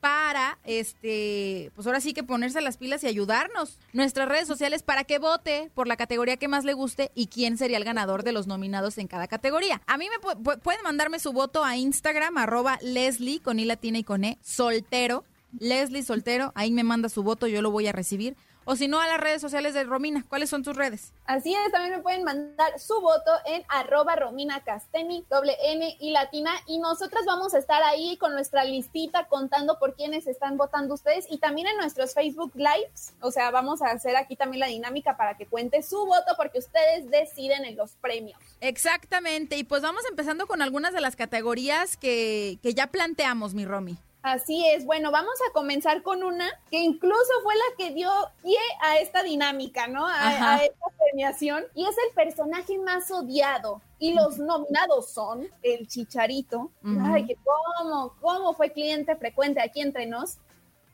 para, 0.00 0.58
este, 0.64 1.72
pues 1.74 1.86
ahora 1.86 2.00
sí 2.00 2.12
que 2.12 2.22
ponerse 2.22 2.60
las 2.60 2.76
pilas 2.76 3.02
y 3.02 3.08
ayudarnos. 3.08 3.78
Nuestras 3.92 4.28
redes 4.28 4.46
sociales 4.46 4.82
para 4.82 5.04
que 5.04 5.18
vote 5.18 5.70
por 5.74 5.88
la 5.88 5.96
categoría 5.96 6.36
que 6.36 6.48
más 6.48 6.64
le 6.64 6.72
guste 6.72 7.10
y 7.14 7.26
quién 7.26 7.56
sería 7.56 7.78
el 7.78 7.84
ganador 7.84 8.22
de 8.22 8.32
los 8.32 8.46
nominados 8.46 8.98
en 8.98 9.08
cada 9.08 9.26
categoría. 9.26 9.82
A 9.86 9.98
mí 9.98 10.06
me 10.08 10.56
pueden 10.58 10.82
mandarme 10.82 11.18
su 11.18 11.32
voto 11.32 11.64
a 11.64 11.76
Instagram, 11.76 12.38
arroba 12.38 12.78
Leslie, 12.80 13.40
con 13.40 13.58
I 13.58 13.64
latina 13.64 13.98
y 13.98 14.04
con 14.04 14.24
E, 14.24 14.38
soltero. 14.42 15.24
Leslie 15.58 16.02
Soltero, 16.02 16.52
ahí 16.54 16.70
me 16.70 16.84
manda 16.84 17.08
su 17.08 17.22
voto, 17.22 17.46
yo 17.46 17.62
lo 17.62 17.70
voy 17.70 17.86
a 17.86 17.92
recibir 17.92 18.36
o 18.70 18.76
si 18.76 18.86
no 18.86 19.00
a 19.00 19.06
las 19.06 19.18
redes 19.18 19.40
sociales 19.40 19.72
de 19.72 19.84
Romina. 19.84 20.26
¿Cuáles 20.28 20.50
son 20.50 20.62
tus 20.62 20.76
redes? 20.76 21.14
Así 21.24 21.54
es, 21.54 21.72
también 21.72 21.96
me 21.96 22.02
pueden 22.02 22.22
mandar 22.22 22.78
su 22.78 23.00
voto 23.00 23.30
en 23.46 23.64
arroba 23.66 24.14
Romina 24.14 24.62
Casteni, 24.62 25.24
doble 25.30 25.56
N 25.62 25.96
y 25.98 26.10
latina, 26.10 26.52
y 26.66 26.78
nosotras 26.78 27.24
vamos 27.24 27.54
a 27.54 27.58
estar 27.60 27.82
ahí 27.82 28.18
con 28.18 28.34
nuestra 28.34 28.64
listita 28.64 29.26
contando 29.26 29.78
por 29.78 29.94
quiénes 29.94 30.26
están 30.26 30.58
votando 30.58 30.92
ustedes 30.92 31.24
y 31.30 31.38
también 31.38 31.68
en 31.68 31.78
nuestros 31.78 32.12
Facebook 32.12 32.52
Lives, 32.56 33.14
o 33.22 33.30
sea, 33.30 33.50
vamos 33.50 33.80
a 33.80 33.86
hacer 33.86 34.16
aquí 34.16 34.36
también 34.36 34.60
la 34.60 34.66
dinámica 34.66 35.16
para 35.16 35.38
que 35.38 35.46
cuente 35.46 35.82
su 35.82 36.04
voto 36.04 36.34
porque 36.36 36.58
ustedes 36.58 37.10
deciden 37.10 37.64
en 37.64 37.74
los 37.74 37.92
premios. 37.92 38.38
Exactamente, 38.60 39.56
y 39.56 39.64
pues 39.64 39.80
vamos 39.80 40.02
empezando 40.10 40.46
con 40.46 40.60
algunas 40.60 40.92
de 40.92 41.00
las 41.00 41.16
categorías 41.16 41.96
que, 41.96 42.58
que 42.62 42.74
ya 42.74 42.88
planteamos, 42.88 43.54
mi 43.54 43.64
Romy. 43.64 43.98
Así 44.22 44.66
es. 44.66 44.84
Bueno, 44.84 45.12
vamos 45.12 45.34
a 45.48 45.52
comenzar 45.52 46.02
con 46.02 46.22
una 46.22 46.48
que 46.70 46.78
incluso 46.78 47.32
fue 47.42 47.54
la 47.54 47.76
que 47.76 47.94
dio 47.94 48.10
pie 48.42 48.58
a 48.82 48.98
esta 48.98 49.22
dinámica, 49.22 49.86
¿no? 49.86 50.06
A, 50.06 50.56
esta 50.56 50.86
premiación. 50.98 51.64
Y 51.74 51.84
es 51.84 51.96
el 52.06 52.14
personaje 52.14 52.78
más 52.78 53.10
odiado. 53.10 53.80
Y 53.98 54.14
los 54.14 54.38
nominados 54.38 55.10
son 55.10 55.48
el 55.62 55.86
Chicharito. 55.86 56.70
Ay, 57.02 57.26
que 57.26 57.36
cómo, 57.36 58.14
cómo 58.20 58.54
fue 58.54 58.70
cliente 58.70 59.14
frecuente 59.16 59.60
aquí 59.60 59.80
entre 59.80 60.06
nos. 60.06 60.38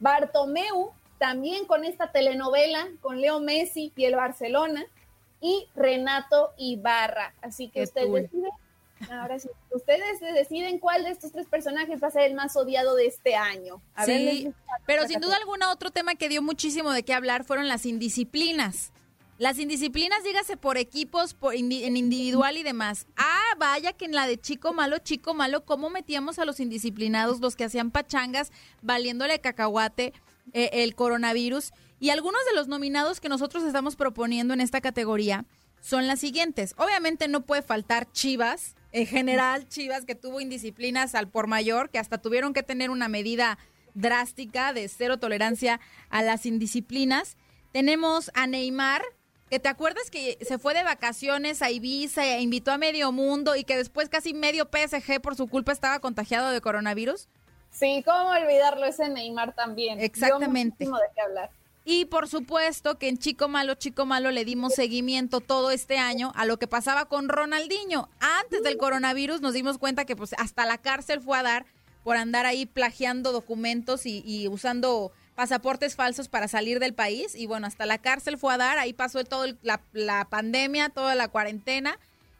Bartomeu, 0.01 0.93
también 1.19 1.67
con 1.67 1.85
esta 1.85 2.13
telenovela 2.13 2.89
con 3.01 3.21
Leo 3.21 3.41
Messi 3.41 3.93
y 3.97 4.05
el 4.05 4.17
Barcelona. 4.17 4.85
Y 5.41 5.69
Renato 5.75 6.53
Ibarra. 6.59 7.35
Así 7.43 7.69
que 7.69 7.83
usted 7.83 8.07
decide 8.09 8.51
Ahora 9.11 9.39
sí, 9.39 9.49
ustedes 9.71 10.21
deciden 10.21 10.79
cuál 10.79 11.05
de 11.05 11.11
estos 11.11 11.33
tres 11.33 11.47
personajes 11.47 12.03
va 12.03 12.09
a 12.09 12.11
ser 12.11 12.23
el 12.23 12.35
más 12.35 12.57
odiado 12.57 12.95
de 12.97 13.07
este 13.07 13.35
año. 13.35 13.83
sí, 14.05 14.53
pero 14.87 15.07
sin 15.07 15.21
duda 15.21 15.37
alguna 15.37 15.73
otro 15.73 15.91
tema 15.91 16.15
que 16.15 16.29
dio 16.29 16.43
muchísimo 16.43 16.93
de 16.93 17.03
qué 17.03 17.15
hablar 17.15 17.45
fueron 17.45 17.69
las 17.69 17.87
indisciplinas. 17.87 18.93
Las 19.37 19.59
indisciplinas, 19.59 20.23
dígase 20.23 20.57
por 20.57 20.79
equipos, 20.79 21.35
por 21.35 21.55
en 21.55 21.73
individual 21.73 22.57
y 22.57 22.63
demás. 22.63 23.07
Ah, 23.17 23.55
vaya 23.59 23.93
que 23.93 24.05
en 24.05 24.13
la 24.13 24.29
de 24.29 24.41
chico 24.41 24.73
malo, 24.73 24.99
chico 24.99 25.35
malo, 25.35 25.65
¿cómo 25.65 25.91
metíamos 25.91 26.39
a 26.39 26.45
los 26.45 26.61
indisciplinados, 26.61 27.41
los 27.41 27.57
que 27.57 27.65
hacían 27.65 27.91
pachangas, 27.91 28.53
valiéndole 28.81 29.41
cacahuate 29.41 30.13
eh, 30.53 30.71
el 30.73 30.95
coronavirus? 30.95 31.73
Y 31.99 32.11
algunos 32.11 32.45
de 32.45 32.55
los 32.55 32.69
nominados 32.69 33.21
que 33.21 33.29
nosotros 33.29 33.65
estamos 33.65 33.97
proponiendo 33.97 34.55
en 34.55 34.61
esta 34.61 34.81
categoría 34.81 35.47
son 35.81 36.07
las 36.07 36.21
siguientes. 36.21 36.75
Obviamente 36.79 37.27
no 37.27 37.41
puede 37.41 37.63
faltar 37.63 38.11
Chivas, 38.13 38.77
en 38.95 39.07
general 39.07 39.69
Chivas 39.69 40.05
que 40.05 40.15
tuvo 40.15 40.41
indisciplinas 40.41 41.17
al 41.17 41.29
por 41.29 41.49
mayor, 41.49 41.91
que 41.91 41.99
hasta 41.99 42.19
tuvieron 42.19 42.55
que 42.55 42.63
tener 42.63 42.91
una 42.91 43.09
medida 43.09 43.59
drástica 43.95 44.73
de 44.73 44.89
cero 44.89 45.19
tolerancia 45.19 45.81
a 46.11 46.23
las 46.23 46.47
indisciplinas. 46.47 47.37
Tenemos 47.73 48.31
a 48.35 48.47
Neymar, 48.47 49.03
que 49.51 49.59
te 49.59 49.69
acuerdas 49.69 50.11
que 50.13 50.39
se 50.43 50.59
fue 50.59 50.75
de 50.75 50.85
vacaciones 50.85 51.61
a 51.61 51.73
Ibiza 51.73 52.25
e 52.25 52.41
invitó 52.41 52.71
a 52.71 52.79
medio 52.79 53.11
mundo 53.11 53.57
y 53.57 53.65
que 53.65 53.77
después 53.77 54.09
casi 54.09 54.33
medio 54.33 54.71
PSG 54.73 55.21
por 55.21 55.35
su 55.35 55.49
culpa 55.49 55.73
estaba 55.73 55.99
contagiado 55.99 56.51
de 56.51 56.61
coronavirus. 56.61 57.27
Sí, 57.71 58.05
cómo 58.05 58.29
olvidarlo 58.29 58.87
ese 58.87 59.09
Neymar 59.09 59.57
también. 59.57 59.99
Exactamente. 59.99 60.85
de 60.85 60.91
qué 61.17 61.21
hablar. 61.21 61.51
Y 61.85 62.07
por 62.07 62.29
supuesto 62.29 62.99
que 62.99 63.09
en 63.09 63.19
Chico 63.19 63.47
Malo, 63.49 63.75
Chico 63.75 64.07
Malo 64.07 64.31
le 64.31 64.47
dimos 64.47 64.75
seguimiento 64.75 65.41
todo 65.41 65.71
este 65.71 65.99
año 65.99 66.33
a 66.35 66.47
lo 66.47 66.59
que 66.59 66.67
pasaba 66.67 67.07
con 67.07 67.29
Ronaldinho. 67.29 68.09
Antes 68.21 68.63
del 68.63 68.79
coronavirus 68.79 69.43
nos 69.43 69.53
dimos 69.53 69.77
cuenta 69.77 70.07
que 70.07 70.17
pues 70.17 70.35
hasta 70.39 70.65
la 70.65 70.79
cárcel 70.79 71.21
fue 71.21 71.39
a 71.39 71.43
dar 71.43 71.67
por 72.03 72.17
andar 72.17 72.47
ahí 72.47 72.65
plagiando 72.67 73.33
documentos 73.33 74.07
y, 74.07 74.49
usando 74.49 75.13
pasaportes 75.35 75.95
falsos 75.95 76.29
para 76.29 76.49
salir 76.49 76.81
del 76.81 76.95
país. 76.95 77.35
Y 77.35 77.47
bueno, 77.47 77.67
hasta 77.67 77.85
la 77.85 77.99
cárcel 77.99 78.39
fue 78.39 78.55
a 78.55 78.59
dar, 78.59 78.79
ahí 78.79 78.95
pasó 78.95 79.23
todo 79.25 79.47
la, 79.63 79.83
la 79.93 80.27
pandemia, 80.27 80.89
toda 80.89 81.15
la 81.15 81.29
cuarentena 81.29 81.99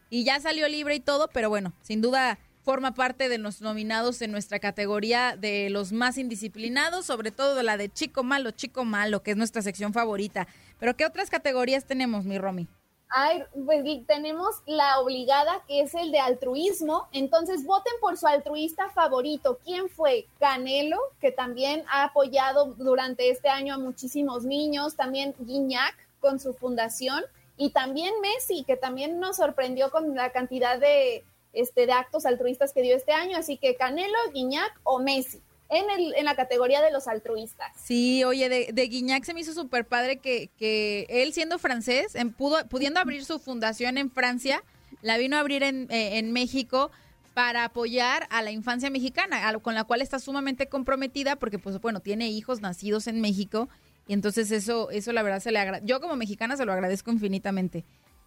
y 0.09 0.25
ya 0.25 0.41
salió 0.41 0.69
libre 0.69 0.95
y 0.95 1.01
todo, 1.01 1.29
pero 1.29 1.49
bueno, 1.49 1.73
sin 1.83 2.01
duda 2.01 2.39
forma 2.65 2.95
parte 2.95 3.29
de 3.29 3.39
los 3.39 3.61
nominados 3.61 4.23
en 4.23 4.33
nuestra 4.33 4.59
categoría 4.59 5.37
de 5.37 5.69
los 5.69 5.93
más 5.93 6.17
indisciplinados, 6.17 7.05
sobre 7.05 7.31
todo 7.31 7.63
la 7.63 7.77
de 7.77 7.93
chico 7.93 8.25
malo, 8.25 8.51
chico 8.53 8.85
malo, 8.85 9.23
que 9.23 9.33
es 9.33 9.37
nuestra 9.37 9.61
sección 9.63 9.93
favorita. 9.93 10.49
Pero 10.81 10.97
¿qué 10.97 11.05
otras 11.05 11.29
categorías 11.29 11.85
tenemos, 11.85 12.25
mi 12.25 12.39
Romy? 12.39 12.67
Ay, 13.11 13.45
pues 13.65 13.85
tenemos 14.07 14.57
la 14.67 14.99
obligada, 14.99 15.63
que 15.69 15.83
es 15.83 15.95
el 15.95 16.11
de 16.11 16.19
altruismo. 16.19 17.07
Entonces, 17.13 17.65
voten 17.65 17.93
por 18.01 18.17
su 18.17 18.27
altruista 18.27 18.89
favorito. 18.89 19.61
¿Quién 19.63 19.89
fue? 19.89 20.27
Canelo, 20.41 20.99
que 21.21 21.31
también 21.31 21.85
ha 21.89 22.05
apoyado 22.05 22.75
durante 22.77 23.31
este 23.31 23.49
año 23.49 23.75
a 23.75 23.79
muchísimos 23.79 24.45
niños. 24.45 24.97
También 24.97 25.33
Guiñac, 25.39 25.95
con 26.19 26.41
su 26.41 26.55
fundación. 26.55 27.23
Y 27.57 27.71
también 27.71 28.15
Messi, 28.21 28.65
que 28.65 28.77
también 28.77 29.21
nos 29.21 29.37
sorprendió 29.37 29.91
con 29.91 30.17
la 30.17 30.33
cantidad 30.33 30.81
de 30.81 31.25
este, 31.55 31.87
de 31.87 31.93
actos 31.93 32.27
altruistas 32.27 32.73
que 32.73 32.83
dio 32.83 32.97
este 32.97 33.13
año. 33.13 33.37
Así 33.37 33.57
que 33.57 33.75
Canelo, 33.77 34.19
Guiñac 34.33 34.81
o 34.83 35.01
Messi. 35.01 35.41
En, 35.71 35.91
el, 35.91 36.15
en 36.15 36.27
la 36.27 36.37
categoría 36.37 36.83
de 36.83 36.93
los 36.93 37.09
altruistas. 37.09 37.73
Sí, 37.75 38.23
oye, 38.23 38.49
de, 38.51 38.69
de 38.73 38.83
Guiñac 38.87 39.25
se 39.25 39.33
me 39.33 39.41
hizo 39.41 39.55
súper 39.55 39.87
padre 39.87 40.19
que, 40.19 40.51
que 40.59 41.07
él 41.09 41.33
siendo 41.33 41.59
francés, 41.59 42.15
en, 42.15 42.33
pudo, 42.33 42.69
pudiendo 42.69 43.01
abrir 43.01 43.25
su 43.25 43.39
fundación 43.39 43.97
en 43.97 44.11
Francia, 44.11 44.63
la 45.01 45.17
vino 45.17 45.37
a 45.37 45.41
abrir 45.41 45.63
en, 45.63 45.91
eh, 45.91 46.19
en 46.19 46.33
México 46.33 46.91
para 47.33 47.65
apoyar 47.65 48.29
a 48.31 48.43
la 48.43 48.53
infancia 48.53 48.91
mexicana, 48.91 49.59
con 49.61 49.75
la 49.75 49.85
cual 49.85 50.03
está 50.03 50.21
sumamente 50.21 50.69
comprometida 50.69 51.35
porque, 51.35 51.59
pues, 51.59 51.81
bueno, 51.81 52.01
tiene 52.01 52.29
hijos 52.29 52.61
nacidos 52.61 53.07
en 53.09 53.21
México 53.21 53.69
y 54.07 54.13
entonces 54.13 54.51
eso, 54.53 54.91
eso 54.91 55.13
la 55.13 55.23
verdad 55.23 55.41
se 55.41 55.51
le 55.51 55.59
agradece. 55.59 55.87
Yo 55.87 56.01
como 56.01 56.15
mexicana 56.15 56.57
se 56.57 56.65
lo 56.65 56.73
agradezco 56.73 57.11
infinitamente. 57.11 57.85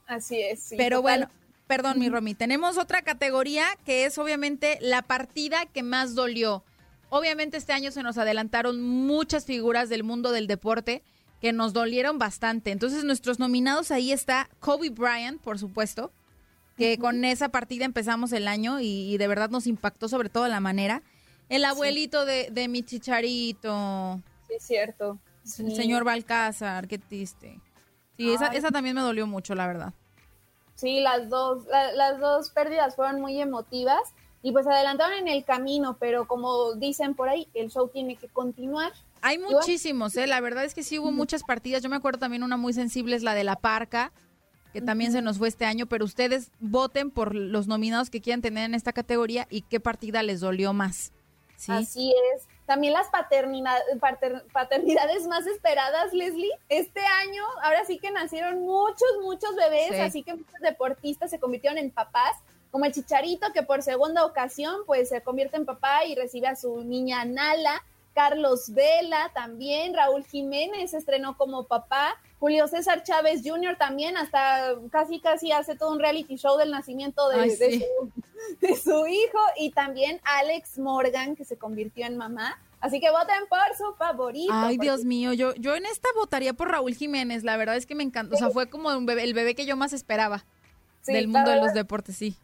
Así 0.08 0.42
es. 0.42 0.74
Pero 0.76 1.02
bueno, 1.02 1.30
perdón, 1.68 2.00
mi 2.00 2.10
Romy, 2.10 2.34
tenemos 2.34 2.78
otra 2.78 3.02
categoría 3.02 3.66
que 3.86 4.06
es 4.06 4.18
obviamente 4.18 4.78
la 4.82 5.02
partida 5.02 5.66
que 5.66 5.84
más 5.84 6.16
dolió. 6.16 6.64
Obviamente 7.10 7.58
este 7.58 7.74
año 7.74 7.92
se 7.92 8.04
nos 8.04 8.18
adelantaron 8.18 8.82
muchas 8.82 9.46
figuras 9.46 9.90
del 9.90 10.04
mundo 10.04 10.32
del 10.32 10.48
deporte 10.48 11.04
que 11.42 11.54
nos 11.54 11.74
dolieron 11.74 12.18
bastante. 12.18 12.72
Entonces 12.72 13.04
nuestros 13.04 13.40
nominados 13.40 13.92
ahí 13.92 14.12
está 14.12 14.50
Kobe 14.60 14.90
Bryant, 14.90 15.42
por 15.42 15.60
supuesto, 15.60 16.12
que 16.78 16.98
con 16.98 17.24
esa 17.26 17.50
partida 17.50 17.86
empezamos 17.86 18.32
el 18.34 18.48
año 18.48 18.80
y, 18.80 19.18
de 19.18 19.28
verdad 19.28 19.50
nos 19.50 19.68
impactó 19.68 20.10
sobre 20.10 20.30
todo 20.30 20.48
la 20.48 20.60
manera. 20.60 21.02
El 21.50 21.64
abuelito 21.64 22.26
de, 22.26 22.50
de, 22.52 22.68
mi 22.68 22.84
chicharito. 22.84 24.22
Sí, 24.48 24.54
es 24.56 24.64
cierto. 24.64 25.20
El 25.60 25.76
señor 25.76 26.04
Balcázar, 26.04 26.88
qué 26.88 26.98
triste. 26.98 27.62
Sí, 28.18 28.32
esa, 28.34 28.48
esa, 28.48 28.70
también 28.70 28.96
me 28.96 29.02
dolió 29.02 29.28
mucho, 29.28 29.56
la 29.56 29.66
verdad. 29.66 29.94
Sí, 30.78 31.00
las 31.00 31.28
dos, 31.30 31.66
las 31.96 32.20
dos 32.20 32.52
pérdidas 32.52 32.96
fueron 32.96 33.20
muy 33.20 33.42
emotivas 33.42 34.14
y 34.44 34.52
pues 34.52 34.68
adelantaron 34.68 35.18
en 35.18 35.28
el 35.28 35.44
camino, 35.44 35.98
pero 36.00 36.28
como 36.28 36.76
dicen 36.76 37.16
por 37.16 37.30
ahí, 37.30 37.48
el 37.56 37.72
show 37.72 37.90
tiene 37.90 38.16
que 38.16 38.28
continuar. 38.28 38.94
Hay 39.22 39.40
muchísimos, 39.40 40.16
¿eh? 40.18 40.28
La 40.28 40.40
verdad 40.40 40.64
es 40.66 40.76
que 40.76 40.84
sí 40.84 41.00
hubo 41.00 41.12
muchas 41.12 41.42
partidas. 41.42 41.82
Yo 41.82 41.90
me 41.90 41.96
acuerdo 41.96 42.20
también 42.20 42.44
una 42.44 42.58
muy 42.58 42.74
sensible 42.74 43.16
es 43.16 43.24
la 43.24 43.34
de 43.34 43.44
La 43.44 43.56
Parca, 43.56 44.12
que 44.72 44.82
también 44.82 45.12
se 45.12 45.24
nos 45.24 45.40
fue 45.40 45.48
este 45.48 45.66
año, 45.66 45.88
pero 45.88 46.06
ustedes 46.06 46.52
voten 46.60 47.10
por 47.10 47.34
los 47.34 47.68
nominados 47.68 48.12
que 48.12 48.22
quieran 48.22 48.44
tener 48.44 48.66
en 48.66 48.76
esta 48.76 48.94
categoría 48.94 49.48
y 49.50 49.64
qué 49.64 49.80
partida 49.80 50.22
les 50.22 50.42
dolió 50.42 50.74
más. 50.74 51.12
¿sí? 51.56 51.72
Así 51.72 52.14
es. 52.36 52.48
También 52.68 52.92
las 52.92 53.08
paternidades 53.10 53.96
más 55.28 55.48
esperadas, 55.48 56.12
Leslie. 56.12 56.52
Este 56.68 57.00
año, 57.00 57.44
ahora 57.64 57.86
sí 57.86 57.98
que 57.98 58.12
nacieron 58.12 58.60
muchos, 58.60 59.08
muchos 59.22 59.56
bebés, 59.56 59.98
así 60.02 60.22
que 60.22 60.34
muchos 60.34 60.60
deportistas 60.62 61.32
se 61.32 61.40
convirtieron 61.40 61.78
en 61.78 61.92
papás, 61.92 62.34
como 62.70 62.84
el 62.84 62.92
Chicharito, 62.92 63.54
que 63.54 63.64
por 63.64 63.84
segunda 63.84 64.26
ocasión, 64.26 64.82
pues 64.86 65.08
se 65.08 65.22
convierte 65.22 65.56
en 65.56 65.66
papá 65.66 66.04
y 66.04 66.16
recibe 66.16 66.48
a 66.48 66.58
su 66.58 66.84
niña 66.84 67.24
Nala. 67.24 67.86
Carlos 68.14 68.74
Vela 68.74 69.32
también, 69.34 69.94
Raúl 69.94 70.26
Jiménez 70.26 70.94
estrenó 70.96 71.38
como 71.38 71.66
papá, 71.66 72.20
Julio 72.40 72.68
César 72.68 73.04
Chávez 73.04 73.44
Jr. 73.46 73.78
también, 73.78 74.18
hasta 74.18 74.74
casi 74.92 75.20
casi 75.20 75.52
hace 75.52 75.76
todo 75.76 75.92
un 75.92 76.00
reality 76.00 76.36
show 76.36 76.58
del 76.58 76.72
nacimiento 76.72 77.30
de, 77.30 77.56
de, 77.56 77.80
su, 77.80 78.12
hijo, 78.62 79.40
y 79.58 79.72
también 79.72 80.20
Alex 80.24 80.78
Morgan, 80.80 81.36
que 81.36 81.46
se 81.46 81.58
convirtió 81.58 82.06
en 82.06 82.18
mamá. 82.18 82.60
Así 82.80 83.00
que 83.00 83.10
voten 83.10 83.48
por 83.50 83.60
su 83.76 83.96
favorito. 83.96 84.54
Ay, 84.54 84.78
Dios 84.78 85.04
mío, 85.04 85.34
yo, 85.34 85.56
yo 85.56 85.76
en 85.76 85.86
esta 85.86 86.10
votaría 86.16 86.54
por 86.54 86.70
Raúl 86.70 86.94
Jiménez, 86.94 87.44
la 87.44 87.58
verdad 87.58 87.76
es 87.76 87.86
que 87.86 87.96
me 87.96 88.04
encantó, 88.04 88.36
o 88.36 88.38
sea, 88.38 88.52
fue 88.52 88.70
como 88.70 88.96
un 88.96 89.06
bebé, 89.06 89.24
el 89.24 89.34
bebé 89.34 89.56
que 89.56 89.66
yo 89.66 89.76
más 89.76 89.94
esperaba 89.94 90.46
del 91.06 91.28
mundo 91.28 91.50
de 91.50 91.58
los 91.58 91.74
deportes, 91.74 92.16
sí. 92.18 92.38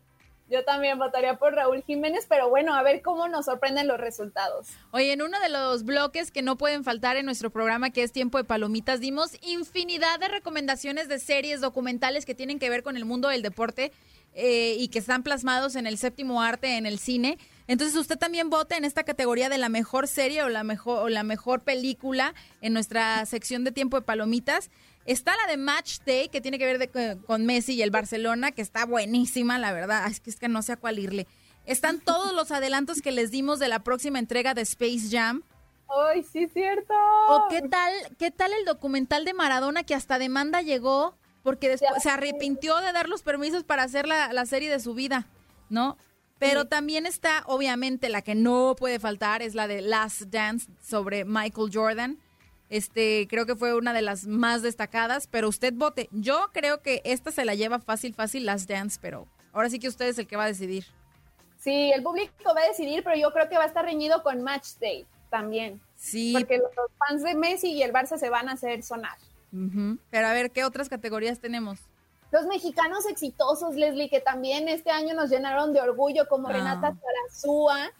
Yo 0.49 0.63
también 0.63 0.99
votaría 0.99 1.37
por 1.37 1.55
Raúl 1.55 1.83
Jiménez, 1.83 2.25
pero 2.27 2.49
bueno, 2.49 2.75
a 2.75 2.83
ver 2.83 3.01
cómo 3.01 3.27
nos 3.27 3.45
sorprenden 3.45 3.87
los 3.87 3.99
resultados. 3.99 4.67
Oye, 4.91 5.13
en 5.13 5.21
uno 5.21 5.39
de 5.39 5.49
los 5.49 5.83
bloques 5.83 6.31
que 6.31 6.41
no 6.41 6.57
pueden 6.57 6.83
faltar 6.83 7.15
en 7.17 7.25
nuestro 7.25 7.49
programa, 7.49 7.89
que 7.91 8.03
es 8.03 8.11
Tiempo 8.11 8.37
de 8.37 8.43
Palomitas, 8.43 8.99
dimos 8.99 9.37
infinidad 9.41 10.19
de 10.19 10.27
recomendaciones 10.27 11.07
de 11.07 11.19
series 11.19 11.61
documentales 11.61 12.25
que 12.25 12.35
tienen 12.35 12.59
que 12.59 12.69
ver 12.69 12.83
con 12.83 12.97
el 12.97 13.05
mundo 13.05 13.29
del 13.29 13.41
deporte 13.41 13.91
eh, 14.35 14.75
y 14.79 14.87
que 14.87 14.99
están 14.99 15.23
plasmados 15.23 15.75
en 15.75 15.87
el 15.87 15.97
séptimo 15.97 16.41
arte 16.41 16.77
en 16.77 16.85
el 16.85 16.99
cine. 16.99 17.37
Entonces 17.67 17.95
usted 17.95 18.17
también 18.17 18.49
vote 18.49 18.75
en 18.75 18.85
esta 18.85 19.03
categoría 19.03 19.49
de 19.49 19.57
la 19.57 19.69
mejor 19.69 20.07
serie 20.07 20.43
o 20.43 20.49
la 20.49 20.63
mejor, 20.63 21.03
o 21.03 21.09
la 21.09 21.23
mejor 21.23 21.61
película 21.61 22.33
en 22.61 22.73
nuestra 22.73 23.25
sección 23.25 23.63
de 23.63 23.71
Tiempo 23.71 23.97
de 23.97 24.05
Palomitas. 24.05 24.69
Está 25.05 25.35
la 25.35 25.51
de 25.51 25.57
Match 25.57 25.99
Day, 26.05 26.29
que 26.29 26.41
tiene 26.41 26.57
que 26.57 26.65
ver 26.65 27.19
con 27.25 27.45
Messi 27.45 27.73
y 27.73 27.81
el 27.81 27.91
Barcelona, 27.91 28.51
que 28.51 28.61
está 28.61 28.85
buenísima, 28.85 29.59
la 29.59 29.73
verdad. 29.73 30.07
Es 30.09 30.19
que, 30.19 30.29
es 30.29 30.37
que 30.37 30.47
no 30.47 30.61
sé 30.61 30.73
a 30.73 30.77
cuál 30.77 30.99
irle. 30.99 31.27
Están 31.65 31.99
todos 31.99 32.33
los 32.33 32.51
adelantos 32.51 33.01
que 33.01 33.11
les 33.11 33.31
dimos 33.31 33.59
de 33.59 33.67
la 33.67 33.83
próxima 33.83 34.19
entrega 34.19 34.53
de 34.53 34.61
Space 34.61 35.09
Jam. 35.11 35.43
¡Ay, 35.89 36.23
sí, 36.23 36.47
cierto! 36.47 36.93
¿O 37.29 37.47
qué 37.49 37.61
tal, 37.61 37.93
qué 38.17 38.31
tal 38.31 38.51
el 38.53 38.65
documental 38.65 39.25
de 39.25 39.33
Maradona 39.33 39.83
que 39.83 39.93
hasta 39.93 40.17
demanda 40.17 40.61
llegó 40.61 41.15
porque 41.43 41.69
después 41.69 42.01
se 42.01 42.09
arrepintió 42.09 42.77
de 42.77 42.91
dar 42.91 43.09
los 43.09 43.21
permisos 43.21 43.63
para 43.63 43.83
hacer 43.83 44.07
la, 44.07 44.33
la 44.33 44.45
serie 44.45 44.71
de 44.71 44.79
su 44.79 44.93
vida, 44.93 45.27
¿no? 45.69 45.97
Pero 46.39 46.65
también 46.65 47.05
está, 47.05 47.43
obviamente, 47.45 48.09
la 48.09 48.21
que 48.21 48.35
no 48.35 48.75
puede 48.77 48.99
faltar, 48.99 49.41
es 49.41 49.55
la 49.55 49.67
de 49.67 49.81
Last 49.81 50.23
Dance 50.23 50.67
sobre 50.81 51.23
Michael 51.23 51.69
Jordan 51.71 52.17
este, 52.73 53.27
creo 53.29 53.45
que 53.45 53.55
fue 53.55 53.75
una 53.75 53.93
de 53.93 54.01
las 54.01 54.25
más 54.25 54.63
destacadas, 54.63 55.27
pero 55.27 55.47
usted 55.47 55.73
vote. 55.75 56.09
Yo 56.11 56.49
creo 56.53 56.81
que 56.81 57.03
esta 57.05 57.29
se 57.29 57.45
la 57.45 57.53
lleva 57.53 57.77
fácil, 57.77 58.15
fácil 58.15 58.47
Last 58.47 58.67
Dance, 58.67 58.97
pero 58.99 59.27
ahora 59.51 59.69
sí 59.69 59.77
que 59.77 59.87
usted 59.87 60.07
es 60.07 60.17
el 60.17 60.25
que 60.25 60.37
va 60.37 60.45
a 60.45 60.47
decidir. 60.47 60.83
Sí, 61.59 61.91
el 61.91 62.01
público 62.01 62.33
va 62.55 62.61
a 62.61 62.67
decidir, 62.67 63.03
pero 63.03 63.15
yo 63.15 63.31
creo 63.31 63.47
que 63.47 63.57
va 63.57 63.65
a 63.65 63.67
estar 63.67 63.85
reñido 63.85 64.23
con 64.23 64.41
Match 64.41 64.69
Day 64.81 65.05
también. 65.29 65.79
Sí. 65.95 66.33
Porque 66.33 66.57
los 66.57 66.71
fans 66.97 67.21
de 67.21 67.35
Messi 67.35 67.73
y 67.73 67.83
el 67.83 67.93
Barça 67.93 68.17
se 68.17 68.29
van 68.29 68.49
a 68.49 68.53
hacer 68.53 68.81
sonar. 68.81 69.19
Pero 70.09 70.27
a 70.27 70.33
ver, 70.33 70.51
¿qué 70.51 70.65
otras 70.65 70.89
categorías 70.89 71.39
tenemos? 71.39 71.79
Los 72.31 72.47
mexicanos 72.47 73.05
exitosos, 73.05 73.75
Leslie, 73.75 74.09
que 74.09 74.19
también 74.19 74.67
este 74.67 74.89
año 74.89 75.13
nos 75.13 75.29
llenaron 75.29 75.71
de 75.71 75.81
orgullo, 75.81 76.27
como 76.27 76.47
ah. 76.47 76.53
Renata 76.53 76.95
Tarazúa, 76.95 77.91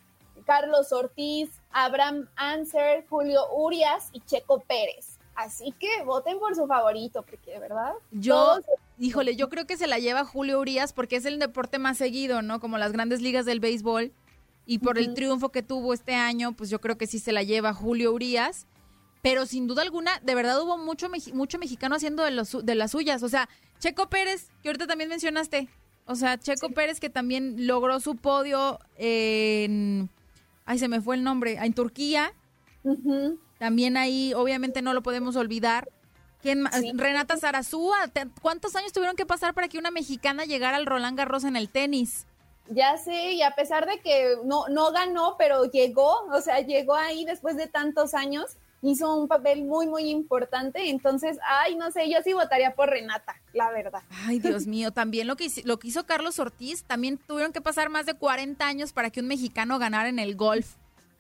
Carlos 0.46 0.92
Ortiz, 0.92 1.52
Abraham 1.72 2.28
Anser, 2.36 3.06
Julio 3.08 3.42
Urias 3.54 4.10
y 4.12 4.22
Checo 4.22 4.62
Pérez. 4.62 5.20
Así 5.36 5.72
que 5.80 5.88
voten 6.06 6.40
por 6.40 6.56
su 6.56 6.68
favorito, 6.68 7.24
porque 7.24 7.52
de 7.52 7.60
verdad. 7.60 7.94
Yo, 8.12 8.60
híjole, 9.00 9.36
yo 9.36 9.50
creo 9.50 9.66
que 9.66 9.78
se 9.78 9.88
la 9.88 10.00
lleva 10.00 10.26
Julio 10.26 10.60
Urias 10.60 10.94
porque 10.94 11.16
es 11.16 11.26
el 11.26 11.40
deporte 11.40 11.80
más 11.80 11.98
seguido, 11.98 12.42
¿no? 12.42 12.60
Como 12.60 12.78
las 12.78 12.92
grandes 12.92 13.22
ligas 13.22 13.46
del 13.46 13.60
béisbol. 13.60 14.12
Y 14.66 14.80
por 14.80 14.98
el 14.98 15.14
triunfo 15.14 15.50
que 15.50 15.62
tuvo 15.62 15.94
este 15.94 16.16
año, 16.16 16.54
pues 16.54 16.70
yo 16.70 16.80
creo 16.80 16.98
que 16.98 17.06
sí 17.06 17.20
se 17.20 17.34
la 17.34 17.44
lleva 17.44 17.74
Julio 17.74 18.14
Urias. 18.14 18.66
Pero 19.24 19.48
sin 19.48 19.66
duda 19.66 19.82
alguna, 19.82 20.20
de 20.22 20.36
verdad 20.36 20.62
hubo 20.62 20.78
mucho, 20.78 21.08
mucho 21.34 21.58
mexicano 21.58 21.96
haciendo 21.96 22.24
de, 22.24 22.32
los, 22.32 22.64
de 22.64 22.76
las 22.76 22.92
suyas. 22.92 23.24
O 23.24 23.30
sea, 23.30 23.50
Checo 23.80 24.08
Pérez, 24.10 24.52
que 24.62 24.70
ahorita 24.70 24.86
también 24.86 25.10
mencionaste. 25.10 25.68
O 26.06 26.16
sea, 26.16 26.38
Checo 26.38 26.70
Pérez 26.70 27.00
que 27.00 27.10
también 27.10 27.66
logró 27.66 28.00
su 28.00 28.18
podio 28.18 28.80
en 28.98 30.12
ay, 30.66 30.80
se 30.80 30.88
me 30.88 31.02
fue 31.02 31.16
el 31.16 31.24
nombre, 31.24 31.54
en 31.54 31.74
Turquía. 31.74 32.34
También 33.60 33.98
ahí, 33.98 34.34
obviamente 34.34 34.82
no 34.82 34.94
lo 34.94 35.02
podemos 35.02 35.36
olvidar. 35.36 35.90
Renata 36.44 37.38
Zarazúa, 37.38 38.12
¿cuántos 38.42 38.76
años 38.76 38.92
tuvieron 38.92 39.16
que 39.16 39.26
pasar 39.26 39.54
para 39.54 39.70
que 39.70 39.78
una 39.78 39.92
mexicana 39.92 40.44
llegara 40.44 40.76
al 40.76 40.86
Roland 40.86 41.18
Garros 41.18 41.46
en 41.46 41.56
el 41.56 41.70
tenis? 41.70 42.28
Ya 42.70 42.98
sé, 42.98 43.34
y 43.34 43.42
a 43.42 43.52
pesar 43.52 43.86
de 43.86 44.00
que 44.00 44.36
no, 44.44 44.68
no 44.68 44.92
ganó, 44.92 45.36
pero 45.38 45.66
llegó, 45.66 46.26
o 46.32 46.42
sea, 46.42 46.60
llegó 46.60 46.96
ahí 46.96 47.26
después 47.26 47.56
de 47.56 47.68
tantos 47.68 48.14
años 48.14 48.58
hizo 48.84 49.16
un 49.16 49.28
papel 49.28 49.64
muy, 49.64 49.88
muy 49.88 50.10
importante. 50.10 50.90
Entonces, 50.90 51.38
ay, 51.48 51.76
no 51.76 51.90
sé, 51.92 52.10
yo 52.10 52.18
sí 52.24 52.34
votaría 52.34 52.76
por 52.76 52.90
Renata, 52.90 53.36
la 53.54 53.72
verdad. 53.72 54.02
Ay, 54.28 54.40
Dios 54.40 54.68
mío, 54.68 54.92
también 54.92 55.26
lo 55.28 55.36
que, 55.36 55.50
lo 55.64 55.80
que 55.80 55.88
hizo 55.88 56.06
Carlos 56.06 56.38
Ortiz, 56.38 56.84
también 56.84 57.18
tuvieron 57.18 57.54
que 57.54 57.62
pasar 57.62 57.90
más 57.90 58.06
de 58.06 58.14
40 58.14 58.66
años 58.66 58.94
para 58.94 59.10
que 59.10 59.22
un 59.22 59.28
mexicano 59.28 59.80
ganara 59.80 60.10
en 60.10 60.20
el 60.20 60.36
golf. 60.36 60.76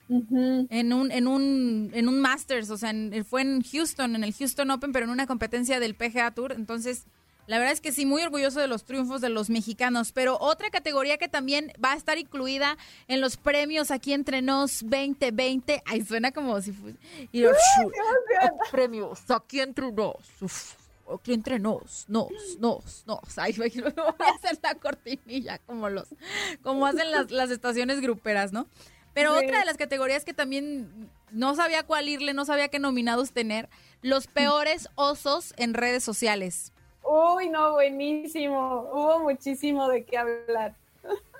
En 0.09 0.93
un, 0.93 1.11
en 1.11 1.27
un, 1.27 1.89
en 1.93 2.07
un 2.07 2.19
Masters, 2.19 2.69
o 2.69 2.77
sea, 2.77 2.93
fue 3.27 3.41
en 3.41 3.63
Houston, 3.63 4.15
en 4.15 4.23
el 4.23 4.33
Houston 4.33 4.69
Open, 4.69 4.91
pero 4.91 5.05
en 5.05 5.11
una 5.11 5.25
competencia 5.25 5.79
del 5.79 5.95
PGA 5.95 6.29
Tour. 6.31 6.51
Entonces, 6.51 7.05
la 7.45 7.57
verdad 7.57 7.73
es 7.73 7.81
que 7.81 7.91
sí, 7.91 8.05
muy 8.05 8.21
orgulloso 8.21 8.59
de 8.59 8.67
los 8.67 8.85
triunfos 8.85 9.19
de 9.19 9.29
los 9.29 9.49
mexicanos. 9.49 10.11
Pero 10.11 10.37
otra 10.39 10.69
categoría 10.69 11.17
que 11.17 11.27
también 11.27 11.73
va 11.83 11.93
a 11.93 11.95
estar 11.95 12.17
incluida 12.17 12.77
en 13.07 13.19
los 13.21 13.37
premios 13.37 13.91
aquí 13.91 14.13
entre 14.13 14.41
nos 14.41 14.81
2020. 14.81 15.83
Ay, 15.85 16.05
suena 16.05 16.31
como 16.31 16.61
si 16.61 16.71
fuese. 16.71 16.97
premios 18.71 19.29
aquí 19.29 19.59
entre 19.59 19.91
nos. 19.91 20.17
aquí 21.13 21.33
entre 21.33 21.59
nos, 21.59 22.05
nos, 22.07 22.31
nos, 22.59 23.03
nos. 23.05 23.37
Ay, 23.37 23.53
voy 23.57 23.73
a 23.75 24.35
hacer 24.35 24.57
la 24.61 24.75
cortinilla 24.75 25.57
como 25.59 25.89
los, 25.89 26.07
como 26.61 26.85
hacen 26.85 27.11
las, 27.11 27.29
las 27.29 27.51
estaciones 27.51 27.99
gruperas, 27.99 28.53
¿no? 28.53 28.67
Pero 29.13 29.33
otra 29.33 29.59
de 29.59 29.65
las 29.65 29.77
categorías 29.77 30.25
que 30.25 30.33
también 30.33 31.11
no 31.31 31.55
sabía 31.55 31.83
cuál 31.83 32.09
irle, 32.09 32.33
no 32.33 32.45
sabía 32.45 32.69
qué 32.69 32.79
nominados 32.79 33.31
tener, 33.31 33.69
los 34.01 34.27
peores 34.27 34.89
osos 34.95 35.53
en 35.57 35.73
redes 35.73 36.03
sociales. 36.03 36.72
Uy, 37.03 37.49
no, 37.49 37.73
buenísimo. 37.73 38.89
Hubo 38.91 39.19
muchísimo 39.19 39.87
de 39.87 40.05
qué 40.05 40.17
hablar. 40.17 40.75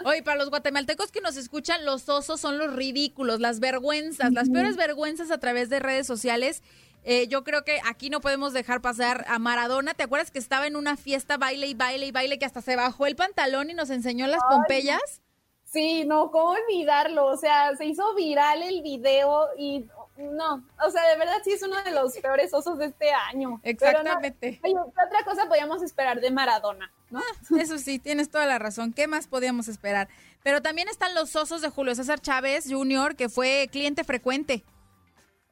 Oye, 0.06 0.22
para 0.22 0.38
los 0.38 0.50
guatemaltecos 0.50 1.12
que 1.12 1.22
nos 1.22 1.38
escuchan, 1.38 1.86
los 1.86 2.10
osos 2.10 2.42
son 2.42 2.58
los 2.58 2.76
ridículos, 2.76 3.40
las 3.40 3.60
vergüenzas, 3.60 4.34
las 4.34 4.50
peores 4.50 4.76
vergüenzas 4.76 5.32
a 5.32 5.38
través 5.38 5.70
de 5.70 5.80
redes 5.80 6.06
sociales. 6.06 6.62
Eh, 7.06 7.28
yo 7.28 7.44
creo 7.44 7.64
que 7.64 7.80
aquí 7.86 8.10
no 8.10 8.22
podemos 8.22 8.54
dejar 8.54 8.82
pasar 8.82 9.26
a 9.28 9.40
Maradona. 9.40 9.94
¿Te 9.94 10.04
acuerdas 10.04 10.32
que 10.32 10.40
estaba 10.40 10.68
en 10.68 10.76
una 10.76 10.98
fiesta, 10.98 11.38
baile 11.38 11.68
y 11.68 11.74
baile 11.74 12.06
y 12.08 12.12
baile, 12.12 12.40
que 12.40 12.46
hasta 12.46 12.62
se 12.62 12.76
bajó 12.76 13.06
el 13.06 13.16
pantalón 13.16 13.70
y 13.70 13.74
nos 13.74 13.90
enseñó 13.90 14.28
las 14.28 14.42
pompeyas? 14.44 15.22
Sí, 15.66 16.06
no, 16.06 16.32
¿cómo 16.32 16.52
olvidarlo? 16.52 17.26
O 17.26 17.38
sea, 17.38 17.76
se 17.76 17.86
hizo 17.86 18.14
viral 18.16 18.62
el 18.62 18.82
video 18.82 19.48
y 19.58 19.86
no, 20.18 20.64
o 20.86 20.92
sea, 20.92 21.10
de 21.10 21.18
verdad 21.18 21.38
sí 21.44 21.52
es 21.52 21.64
uno 21.64 21.82
de 21.84 21.92
los 21.92 22.14
peores 22.18 22.54
osos 22.54 22.78
de 22.78 22.86
este 22.86 23.12
año. 23.12 23.60
Exactamente. 23.64 24.60
¿Qué 24.64 24.72
otra 24.72 25.24
cosa 25.26 25.48
podíamos 25.48 25.82
esperar 25.82 26.22
de 26.22 26.30
Maradona? 26.30 26.92
¿no? 27.10 27.20
Ah, 27.20 27.60
eso 27.60 27.78
sí, 27.78 28.00
tienes 28.00 28.30
toda 28.30 28.46
la 28.46 28.60
razón. 28.60 28.94
¿Qué 28.94 29.08
más 29.08 29.28
podíamos 29.28 29.68
esperar? 29.68 30.08
Pero 30.44 30.62
también 30.62 30.88
están 30.88 31.16
los 31.16 31.36
osos 31.36 31.62
de 31.62 31.70
Julio 31.70 31.96
César 31.96 32.20
Chávez 32.20 32.66
Jr., 32.70 33.16
que 33.16 33.30
fue 33.30 33.70
cliente 33.72 34.04
frecuente. 34.04 34.64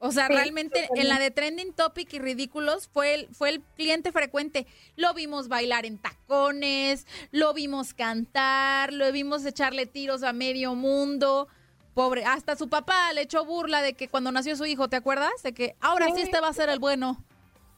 O 0.03 0.11
sea, 0.11 0.27
realmente 0.27 0.89
en 0.95 1.09
la 1.09 1.19
de 1.19 1.29
Trending 1.29 1.73
Topic 1.73 2.11
y 2.13 2.19
Ridículos 2.19 2.89
fue 2.91 3.13
el, 3.13 3.27
fue 3.35 3.49
el 3.49 3.61
cliente 3.61 4.11
frecuente. 4.11 4.65
Lo 4.95 5.13
vimos 5.13 5.47
bailar 5.47 5.85
en 5.85 5.99
tacones, 5.99 7.05
lo 7.29 7.53
vimos 7.53 7.93
cantar, 7.93 8.93
lo 8.93 9.11
vimos 9.11 9.45
echarle 9.45 9.85
tiros 9.85 10.23
a 10.23 10.33
medio 10.33 10.73
mundo. 10.73 11.47
Pobre, 11.93 12.23
hasta 12.25 12.55
su 12.55 12.69
papá 12.69 13.11
le 13.13 13.21
echó 13.21 13.43
burla 13.45 13.81
de 13.81 13.93
que 13.93 14.07
cuando 14.07 14.31
nació 14.31 14.55
su 14.55 14.65
hijo, 14.65 14.87
¿te 14.87 14.95
acuerdas? 14.95 15.43
De 15.43 15.53
que 15.53 15.75
ahora 15.81 16.07
sí, 16.15 16.21
este 16.21 16.39
va 16.39 16.47
a 16.47 16.53
ser 16.53 16.69
el 16.69 16.79
bueno. 16.79 17.23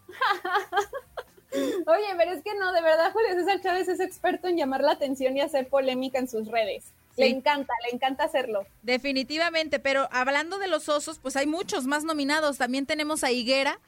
Oye, 1.53 2.05
pero 2.17 2.31
es 2.31 2.43
que 2.43 2.55
no, 2.55 2.71
de 2.73 2.81
verdad, 2.81 3.11
Julio 3.11 3.29
César 3.33 3.61
Chávez 3.61 3.87
es 3.87 3.99
experto 3.99 4.47
en 4.47 4.57
llamar 4.57 4.81
la 4.81 4.91
atención 4.91 5.37
y 5.37 5.41
hacer 5.41 5.67
polémica 5.67 6.19
en 6.19 6.27
sus 6.27 6.47
redes. 6.47 6.93
Le 7.15 7.27
encanta, 7.27 7.71
le 7.85 7.95
encanta 7.95 8.23
hacerlo. 8.23 8.65
Definitivamente, 8.81 9.79
pero 9.79 10.07
hablando 10.11 10.57
de 10.57 10.67
los 10.67 10.89
osos, 10.89 11.19
pues 11.19 11.35
hay 11.35 11.45
muchos 11.45 11.85
más 11.85 12.03
nominados. 12.03 12.57
También 12.57 12.87
tenemos 12.87 13.23
a 13.23 13.31
Higuera, 13.31 13.79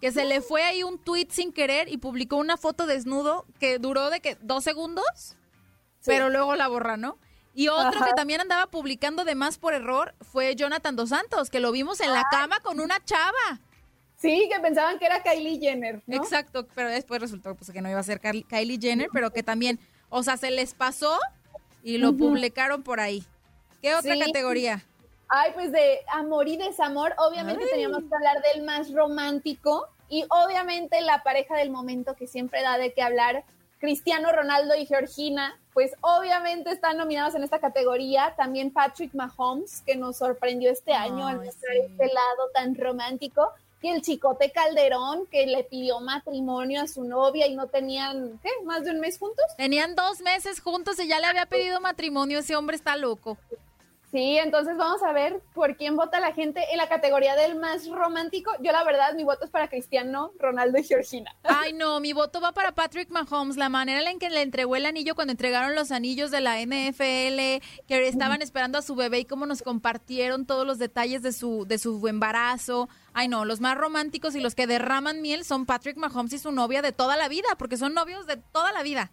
que 0.00 0.12
se 0.12 0.26
le 0.26 0.42
fue 0.42 0.64
ahí 0.64 0.82
un 0.82 0.98
tweet 0.98 1.28
sin 1.30 1.52
querer 1.52 1.88
y 1.88 1.96
publicó 1.96 2.36
una 2.36 2.58
foto 2.58 2.86
desnudo 2.86 3.46
que 3.58 3.78
duró 3.78 4.10
de 4.10 4.20
que 4.20 4.36
dos 4.42 4.64
segundos, 4.64 5.36
pero 6.04 6.28
luego 6.28 6.56
la 6.56 6.68
borra, 6.68 6.98
¿no? 6.98 7.18
Y 7.54 7.68
otro 7.68 8.04
que 8.04 8.12
también 8.14 8.40
andaba 8.40 8.66
publicando 8.66 9.24
de 9.24 9.36
más 9.36 9.58
por 9.58 9.74
error 9.74 10.14
fue 10.20 10.56
Jonathan 10.56 10.96
Dos 10.96 11.10
Santos, 11.10 11.50
que 11.50 11.60
lo 11.60 11.70
vimos 11.70 12.00
en 12.00 12.12
la 12.12 12.24
cama 12.30 12.58
con 12.60 12.80
una 12.80 13.02
chava. 13.04 13.60
Sí, 14.16 14.48
que 14.52 14.58
pensaban 14.60 14.98
que 14.98 15.06
era 15.06 15.22
Kylie 15.22 15.60
Jenner. 15.60 16.02
Exacto, 16.08 16.66
pero 16.74 16.88
después 16.88 17.20
resultó 17.20 17.54
pues, 17.54 17.70
que 17.70 17.80
no 17.80 17.90
iba 17.90 18.00
a 18.00 18.02
ser 18.02 18.20
Kylie 18.20 18.78
Jenner, 18.80 19.08
pero 19.12 19.30
que 19.30 19.42
también, 19.42 19.78
o 20.08 20.22
sea, 20.22 20.36
se 20.36 20.50
les 20.50 20.74
pasó 20.74 21.18
y 21.82 21.98
lo 21.98 22.16
publicaron 22.16 22.82
por 22.82 23.00
ahí. 23.00 23.24
¿Qué 23.82 23.94
otra 23.94 24.18
categoría? 24.18 24.82
Ay, 25.28 25.52
pues 25.54 25.72
de 25.72 26.00
amor 26.12 26.48
y 26.48 26.56
desamor, 26.56 27.14
obviamente 27.18 27.66
teníamos 27.66 28.00
que 28.00 28.14
hablar 28.14 28.42
del 28.52 28.64
más 28.64 28.92
romántico 28.92 29.88
y 30.08 30.24
obviamente 30.30 31.00
la 31.02 31.22
pareja 31.22 31.56
del 31.56 31.70
momento 31.70 32.14
que 32.14 32.26
siempre 32.26 32.62
da 32.62 32.78
de 32.78 32.92
qué 32.92 33.02
hablar, 33.02 33.44
Cristiano 33.84 34.32
Ronaldo 34.32 34.74
y 34.76 34.86
Georgina, 34.86 35.60
pues 35.74 35.92
obviamente 36.00 36.70
están 36.70 36.96
nominados 36.96 37.34
en 37.34 37.42
esta 37.42 37.58
categoría. 37.58 38.34
También 38.34 38.70
Patrick 38.72 39.12
Mahomes, 39.12 39.82
que 39.82 39.94
nos 39.94 40.16
sorprendió 40.16 40.70
este 40.70 40.94
año 40.94 41.26
al 41.26 41.44
mostrar 41.44 41.76
este 41.76 42.06
lado 42.06 42.48
tan 42.54 42.74
romántico 42.74 43.50
y 43.82 43.90
el 43.90 44.00
chicote 44.00 44.50
Calderón 44.52 45.26
que 45.26 45.46
le 45.46 45.64
pidió 45.64 46.00
matrimonio 46.00 46.80
a 46.80 46.86
su 46.86 47.04
novia 47.04 47.46
y 47.46 47.54
no 47.54 47.66
tenían, 47.66 48.40
¿qué? 48.42 48.48
¿Más 48.64 48.84
de 48.84 48.92
un 48.92 49.00
mes 49.00 49.18
juntos? 49.18 49.44
Tenían 49.58 49.94
dos 49.94 50.22
meses 50.22 50.60
juntos 50.60 50.98
y 50.98 51.06
ya 51.06 51.20
le 51.20 51.26
había 51.26 51.44
pedido 51.44 51.78
matrimonio, 51.82 52.38
ese 52.38 52.56
hombre 52.56 52.76
está 52.76 52.96
loco. 52.96 53.36
Sí, 54.14 54.38
entonces 54.38 54.76
vamos 54.76 55.02
a 55.02 55.12
ver 55.12 55.42
por 55.54 55.76
quién 55.76 55.96
vota 55.96 56.20
la 56.20 56.32
gente 56.32 56.64
en 56.70 56.76
la 56.76 56.88
categoría 56.88 57.34
del 57.34 57.58
más 57.58 57.88
romántico. 57.88 58.52
Yo 58.60 58.70
la 58.70 58.84
verdad, 58.84 59.12
mi 59.14 59.24
voto 59.24 59.44
es 59.44 59.50
para 59.50 59.66
Cristiano, 59.66 60.30
Ronaldo 60.38 60.78
y 60.78 60.84
Georgina. 60.84 61.34
Ay, 61.42 61.72
no, 61.72 61.98
mi 61.98 62.12
voto 62.12 62.40
va 62.40 62.52
para 62.52 62.70
Patrick 62.76 63.10
Mahomes. 63.10 63.56
La 63.56 63.68
manera 63.68 64.08
en 64.08 64.20
que 64.20 64.30
le 64.30 64.42
entregó 64.42 64.76
el 64.76 64.86
anillo 64.86 65.16
cuando 65.16 65.32
entregaron 65.32 65.74
los 65.74 65.90
anillos 65.90 66.30
de 66.30 66.40
la 66.40 66.60
NFL, 66.60 67.60
que 67.88 68.06
estaban 68.06 68.40
esperando 68.40 68.78
a 68.78 68.82
su 68.82 68.94
bebé 68.94 69.18
y 69.18 69.24
cómo 69.24 69.46
nos 69.46 69.62
compartieron 69.62 70.46
todos 70.46 70.64
los 70.64 70.78
detalles 70.78 71.20
de 71.22 71.32
su, 71.32 71.66
de 71.66 71.78
su 71.78 72.06
embarazo. 72.06 72.88
Ay, 73.14 73.26
no, 73.26 73.44
los 73.44 73.60
más 73.60 73.76
románticos 73.76 74.36
y 74.36 74.40
los 74.40 74.54
que 74.54 74.68
derraman 74.68 75.22
miel 75.22 75.44
son 75.44 75.66
Patrick 75.66 75.96
Mahomes 75.96 76.34
y 76.34 76.38
su 76.38 76.52
novia 76.52 76.82
de 76.82 76.92
toda 76.92 77.16
la 77.16 77.26
vida, 77.26 77.48
porque 77.58 77.76
son 77.76 77.94
novios 77.94 78.28
de 78.28 78.36
toda 78.36 78.70
la 78.70 78.84
vida. 78.84 79.10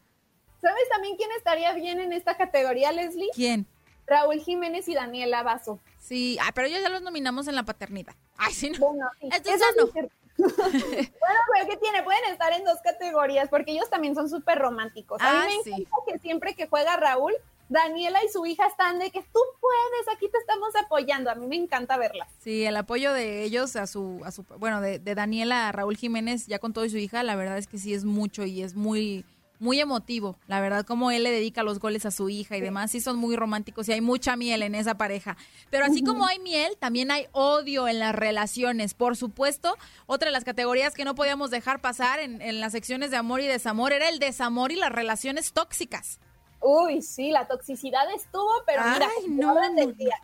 ¿Sabes 0.62 0.88
también 0.92 1.18
quién 1.18 1.32
estaría 1.36 1.74
bien 1.74 2.00
en 2.00 2.14
esta 2.14 2.38
categoría, 2.38 2.92
Leslie? 2.92 3.32
¿Quién? 3.34 3.66
Raúl 4.08 4.40
Jiménez 4.42 4.88
y 4.88 4.94
Daniela 4.94 5.44
Vaso. 5.44 5.80
Sí, 6.00 6.38
pero 6.54 6.68
ellos 6.68 6.82
ya 6.82 6.90
los 6.90 7.02
nominamos 7.02 7.48
en 7.48 7.56
la 7.56 7.64
paternidad. 7.64 8.16
Ay, 8.38 8.54
sí, 8.54 8.70
no. 8.72 8.80
Bueno, 8.80 9.10
Eso 9.22 9.66
no. 9.78 9.88
bueno, 10.38 11.40
pero 11.54 11.70
¿qué 11.70 11.78
tiene? 11.78 12.04
Pueden 12.04 12.26
estar 12.32 12.52
en 12.54 12.64
dos 12.64 12.80
categorías 12.84 13.50
porque 13.50 13.72
ellos 13.72 13.90
también 13.90 14.16
son 14.16 14.30
súper 14.30 14.58
románticos. 14.58 15.22
A 15.22 15.32
mí 15.32 15.40
ah, 15.40 15.46
me 15.48 15.72
encanta 15.72 15.96
que 16.08 16.20
siempre 16.20 16.56
que 16.56 16.68
juega 16.68 16.98
Raúl, 16.98 17.34
Daniela 17.70 18.24
y 18.24 18.30
su 18.30 18.46
hija 18.46 18.68
están 18.68 19.00
de 19.00 19.12
que 19.12 19.22
tú 19.22 19.40
puedes, 19.60 20.16
aquí 20.16 20.28
te 20.30 20.38
estamos 20.38 20.76
apoyando. 20.76 21.30
A 21.30 21.36
mí 21.36 21.48
me 21.48 21.56
encanta 21.56 21.98
verla. 21.98 22.28
Sí, 22.40 22.66
el 22.66 22.76
apoyo 22.76 23.14
de 23.14 23.44
ellos 23.44 23.76
a 23.76 23.88
su, 23.88 24.22
a 24.26 24.32
su 24.32 24.44
bueno, 24.58 24.82
de, 24.82 25.00
de 25.00 25.16
Daniela 25.16 25.70
a 25.70 25.72
Raúl 25.72 25.96
Jiménez 25.96 26.48
ya 26.48 26.60
con 26.60 26.74
todo 26.74 26.86
y 26.86 26.90
su 26.90 26.98
hija, 26.98 27.24
la 27.24 27.36
verdad 27.36 27.58
es 27.58 27.68
que 27.68 27.78
sí 27.78 27.94
es 27.94 28.04
mucho 28.04 28.44
y 28.44 28.64
es 28.64 28.76
muy 28.76 29.26
muy 29.62 29.80
emotivo, 29.80 30.38
la 30.48 30.60
verdad, 30.60 30.86
como 30.86 31.12
él 31.12 31.22
le 31.22 31.30
dedica 31.30 31.62
los 31.62 31.80
goles 31.80 32.08
a 32.08 32.12
su 32.12 32.30
hija 32.30 32.58
y 32.58 32.62
demás, 32.62 32.90
sí 32.90 33.00
son 33.00 33.18
muy 33.18 33.36
románticos 33.36 33.88
y 33.88 33.94
hay 33.94 34.02
mucha 34.02 34.36
miel 34.36 34.64
en 34.64 34.74
esa 34.74 34.96
pareja. 34.96 35.38
Pero 35.70 35.86
así 35.86 36.04
como 36.04 36.26
hay 36.26 36.40
miel, 36.40 36.76
también 36.80 37.12
hay 37.12 37.28
odio 37.32 37.88
en 37.88 38.00
las 38.00 38.16
relaciones. 38.16 38.96
Por 38.96 39.16
supuesto, 39.16 39.78
otra 40.08 40.30
de 40.30 40.32
las 40.32 40.46
categorías 40.46 40.96
que 40.96 41.06
no 41.06 41.14
podíamos 41.14 41.52
dejar 41.52 41.80
pasar 41.80 42.20
en, 42.20 42.60
las 42.60 42.72
secciones 42.72 43.12
de 43.12 43.18
amor 43.18 43.40
y 43.40 43.46
desamor 43.46 43.94
era 43.94 44.10
el 44.10 44.18
desamor 44.18 44.72
y 44.72 44.78
las 44.78 44.92
relaciones 44.92 45.54
tóxicas. 45.54 46.20
Uy, 46.60 47.04
sí, 47.04 47.30
la 47.30 47.48
toxicidad 47.48 48.12
estuvo, 48.16 48.52
pero 48.66 48.82
mira, 48.84 49.10
no. 49.30 49.56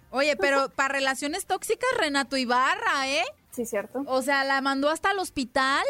Oye, 0.09 0.35
pero 0.35 0.69
para 0.69 0.95
relaciones 0.95 1.45
tóxicas, 1.45 1.89
Renato 1.95 2.37
Ibarra, 2.37 3.07
¿eh? 3.07 3.25
Sí, 3.51 3.67
cierto. 3.67 4.03
O 4.07 4.23
sea, 4.23 4.43
la 4.43 4.61
mandó 4.61 4.89
hasta 4.89 5.11
el 5.11 5.19
hospital. 5.19 5.85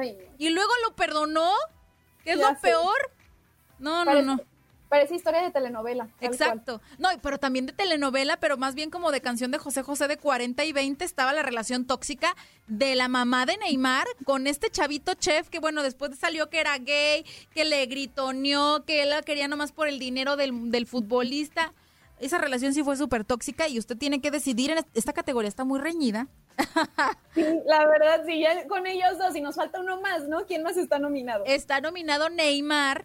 Ay. 0.00 0.16
Y 0.38 0.50
luego 0.50 0.70
lo 0.84 0.94
perdonó. 0.94 1.50
¿Qué 2.24 2.32
es 2.32 2.38
lo 2.38 2.54
peor? 2.60 3.10
No, 3.78 4.04
no, 4.04 4.22
no. 4.22 4.40
Parece 4.92 5.14
historia 5.14 5.40
de 5.40 5.50
telenovela. 5.50 6.06
Exacto. 6.20 6.82
No, 6.98 7.08
pero 7.22 7.38
también 7.38 7.64
de 7.64 7.72
telenovela, 7.72 8.36
pero 8.36 8.58
más 8.58 8.74
bien 8.74 8.90
como 8.90 9.10
de 9.10 9.22
canción 9.22 9.50
de 9.50 9.56
José 9.56 9.82
José 9.82 10.06
de 10.06 10.18
40 10.18 10.66
y 10.66 10.72
20 10.72 11.02
estaba 11.02 11.32
la 11.32 11.42
relación 11.42 11.86
tóxica 11.86 12.36
de 12.66 12.94
la 12.94 13.08
mamá 13.08 13.46
de 13.46 13.56
Neymar 13.56 14.06
con 14.26 14.46
este 14.46 14.68
chavito 14.68 15.14
chef 15.14 15.48
que, 15.48 15.60
bueno, 15.60 15.82
después 15.82 16.18
salió 16.18 16.50
que 16.50 16.60
era 16.60 16.76
gay, 16.76 17.24
que 17.54 17.64
le 17.64 17.86
gritoneó, 17.86 18.84
que 18.84 19.02
él 19.02 19.08
la 19.08 19.22
quería 19.22 19.48
nomás 19.48 19.72
por 19.72 19.88
el 19.88 19.98
dinero 19.98 20.36
del, 20.36 20.70
del 20.70 20.86
futbolista. 20.86 21.72
Esa 22.22 22.38
relación 22.38 22.72
sí 22.72 22.84
fue 22.84 22.96
súper 22.96 23.24
tóxica 23.24 23.66
y 23.66 23.80
usted 23.80 23.98
tiene 23.98 24.20
que 24.20 24.30
decidir 24.30 24.70
en 24.70 24.86
esta 24.94 25.12
categoría, 25.12 25.48
está 25.48 25.64
muy 25.64 25.80
reñida. 25.80 26.28
la 27.66 27.86
verdad, 27.86 28.22
sí, 28.24 28.38
ya 28.38 28.68
con 28.68 28.86
ellos 28.86 29.18
dos 29.18 29.34
y 29.34 29.40
nos 29.40 29.56
falta 29.56 29.80
uno 29.80 30.00
más, 30.00 30.28
¿no? 30.28 30.46
¿Quién 30.46 30.62
más 30.62 30.76
está 30.76 31.00
nominado? 31.00 31.42
Está 31.46 31.80
nominado 31.80 32.30
Neymar 32.30 33.04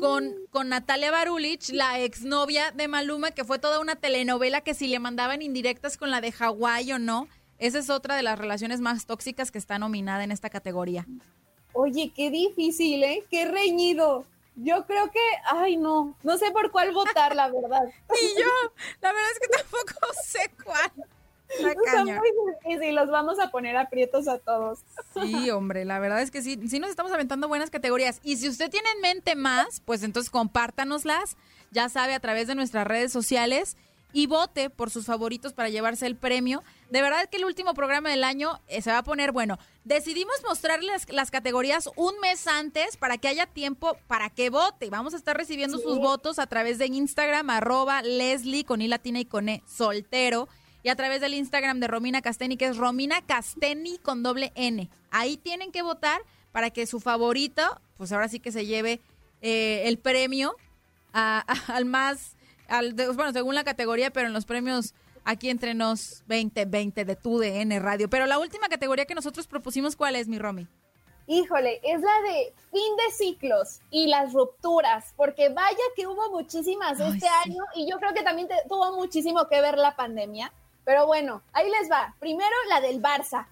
con, 0.00 0.28
mm. 0.28 0.34
con 0.50 0.70
Natalia 0.70 1.10
Barulich, 1.10 1.68
la 1.74 2.00
exnovia 2.00 2.70
de 2.70 2.88
Maluma, 2.88 3.32
que 3.32 3.44
fue 3.44 3.58
toda 3.58 3.80
una 3.80 3.96
telenovela 3.96 4.62
que 4.62 4.72
si 4.72 4.88
le 4.88 4.98
mandaban 4.98 5.42
indirectas 5.42 5.98
con 5.98 6.10
la 6.10 6.22
de 6.22 6.32
Hawái 6.32 6.90
o 6.92 6.98
no. 6.98 7.28
Esa 7.58 7.80
es 7.80 7.90
otra 7.90 8.16
de 8.16 8.22
las 8.22 8.38
relaciones 8.38 8.80
más 8.80 9.04
tóxicas 9.04 9.50
que 9.50 9.58
está 9.58 9.78
nominada 9.78 10.24
en 10.24 10.32
esta 10.32 10.48
categoría. 10.48 11.06
Oye, 11.74 12.10
qué 12.16 12.30
difícil, 12.30 13.04
¿eh? 13.04 13.24
Qué 13.30 13.44
reñido. 13.44 14.24
Yo 14.56 14.84
creo 14.86 15.10
que, 15.10 15.20
ay 15.46 15.76
no, 15.76 16.16
no 16.22 16.38
sé 16.38 16.50
por 16.50 16.70
cuál 16.70 16.92
votar, 16.92 17.34
la 17.34 17.48
verdad. 17.48 17.82
Y 18.22 18.40
yo, 18.40 18.48
la 19.00 19.12
verdad 19.12 19.30
es 19.32 19.40
que 19.40 19.48
tampoco 19.48 20.12
sé 20.24 20.50
cuál. 20.64 20.92
Y 22.80 22.92
los 22.92 23.10
vamos 23.10 23.38
a 23.38 23.50
poner 23.50 23.76
aprietos 23.76 24.28
a 24.28 24.38
todos. 24.38 24.80
Sí, 25.14 25.50
hombre, 25.50 25.84
la 25.84 25.98
verdad 25.98 26.22
es 26.22 26.30
que 26.30 26.42
sí, 26.42 26.58
sí 26.68 26.78
nos 26.78 26.90
estamos 26.90 27.12
aventando 27.12 27.48
buenas 27.48 27.70
categorías. 27.70 28.20
Y 28.22 28.36
si 28.36 28.48
usted 28.48 28.70
tiene 28.70 28.88
en 28.94 29.00
mente 29.00 29.34
más, 29.34 29.80
pues 29.80 30.02
entonces 30.02 30.30
compártanoslas, 30.30 31.36
ya 31.70 31.88
sabe, 31.88 32.14
a 32.14 32.20
través 32.20 32.46
de 32.46 32.54
nuestras 32.54 32.86
redes 32.86 33.12
sociales 33.12 33.76
y 34.12 34.26
vote 34.26 34.70
por 34.70 34.90
sus 34.90 35.06
favoritos 35.06 35.52
para 35.52 35.68
llevarse 35.68 36.06
el 36.06 36.16
premio. 36.16 36.62
De 36.90 37.02
verdad 37.02 37.28
que 37.28 37.38
el 37.38 37.44
último 37.44 37.74
programa 37.74 38.10
del 38.10 38.24
año 38.24 38.60
eh, 38.68 38.82
se 38.82 38.90
va 38.90 38.98
a 38.98 39.02
poner 39.04 39.32
bueno. 39.32 39.58
Decidimos 39.84 40.34
mostrarles 40.44 41.10
las 41.10 41.30
categorías 41.30 41.88
un 41.96 42.18
mes 42.20 42.46
antes 42.46 42.96
para 42.96 43.18
que 43.18 43.28
haya 43.28 43.46
tiempo 43.46 43.96
para 44.06 44.30
que 44.30 44.50
vote. 44.50 44.90
Vamos 44.90 45.14
a 45.14 45.16
estar 45.16 45.36
recibiendo 45.36 45.78
sus 45.78 45.98
votos 45.98 46.38
a 46.38 46.46
través 46.46 46.78
de 46.78 46.86
Instagram, 46.86 47.50
arroba 47.50 48.02
Leslie 48.02 48.64
con 48.64 48.82
I 48.82 48.88
latina 48.88 49.20
y 49.20 49.24
con 49.24 49.48
E 49.48 49.62
soltero 49.66 50.48
y 50.82 50.88
a 50.88 50.96
través 50.96 51.20
del 51.20 51.34
Instagram 51.34 51.80
de 51.80 51.86
Romina 51.86 52.22
Casteni, 52.22 52.56
que 52.56 52.66
es 52.66 52.76
Romina 52.76 53.22
Casteni 53.22 53.98
con 53.98 54.22
doble 54.22 54.52
N. 54.54 54.88
Ahí 55.10 55.36
tienen 55.36 55.70
que 55.70 55.82
votar 55.82 56.22
para 56.50 56.70
que 56.70 56.86
su 56.86 57.00
favorito, 57.00 57.62
pues 57.96 58.12
ahora 58.12 58.28
sí 58.28 58.40
que 58.40 58.52
se 58.52 58.66
lleve 58.66 59.00
eh, 59.40 59.82
el 59.86 59.98
premio 59.98 60.56
al 61.12 61.84
más, 61.84 62.36
al, 62.72 62.94
bueno, 62.94 63.32
según 63.32 63.54
la 63.54 63.64
categoría, 63.64 64.10
pero 64.10 64.26
en 64.26 64.32
los 64.32 64.46
premios 64.46 64.94
aquí 65.24 65.50
entre 65.50 65.74
nos 65.74 66.24
2020 66.26 67.04
de 67.04 67.16
tu 67.16 67.38
DN 67.38 67.78
Radio. 67.80 68.08
Pero 68.08 68.26
la 68.26 68.38
última 68.38 68.68
categoría 68.68 69.04
que 69.04 69.14
nosotros 69.14 69.46
propusimos, 69.46 69.94
¿cuál 69.94 70.16
es, 70.16 70.28
mi 70.28 70.38
Romy? 70.38 70.66
Híjole, 71.26 71.80
es 71.84 72.00
la 72.00 72.20
de 72.22 72.52
fin 72.70 72.96
de 72.96 73.14
ciclos 73.14 73.80
y 73.90 74.08
las 74.08 74.32
rupturas, 74.32 75.14
porque 75.16 75.50
vaya 75.50 75.84
que 75.94 76.06
hubo 76.06 76.30
muchísimas 76.30 76.98
este 76.98 77.28
año 77.44 77.62
y 77.76 77.88
yo 77.88 77.98
creo 77.98 78.12
que 78.12 78.22
también 78.22 78.48
tuvo 78.68 78.96
muchísimo 78.96 79.46
que 79.48 79.60
ver 79.60 79.78
la 79.78 79.94
pandemia. 79.94 80.52
Pero 80.84 81.06
bueno, 81.06 81.42
ahí 81.52 81.70
les 81.70 81.90
va. 81.90 82.14
Primero 82.18 82.54
la 82.68 82.80
del 82.80 83.00
Barça. 83.00 83.46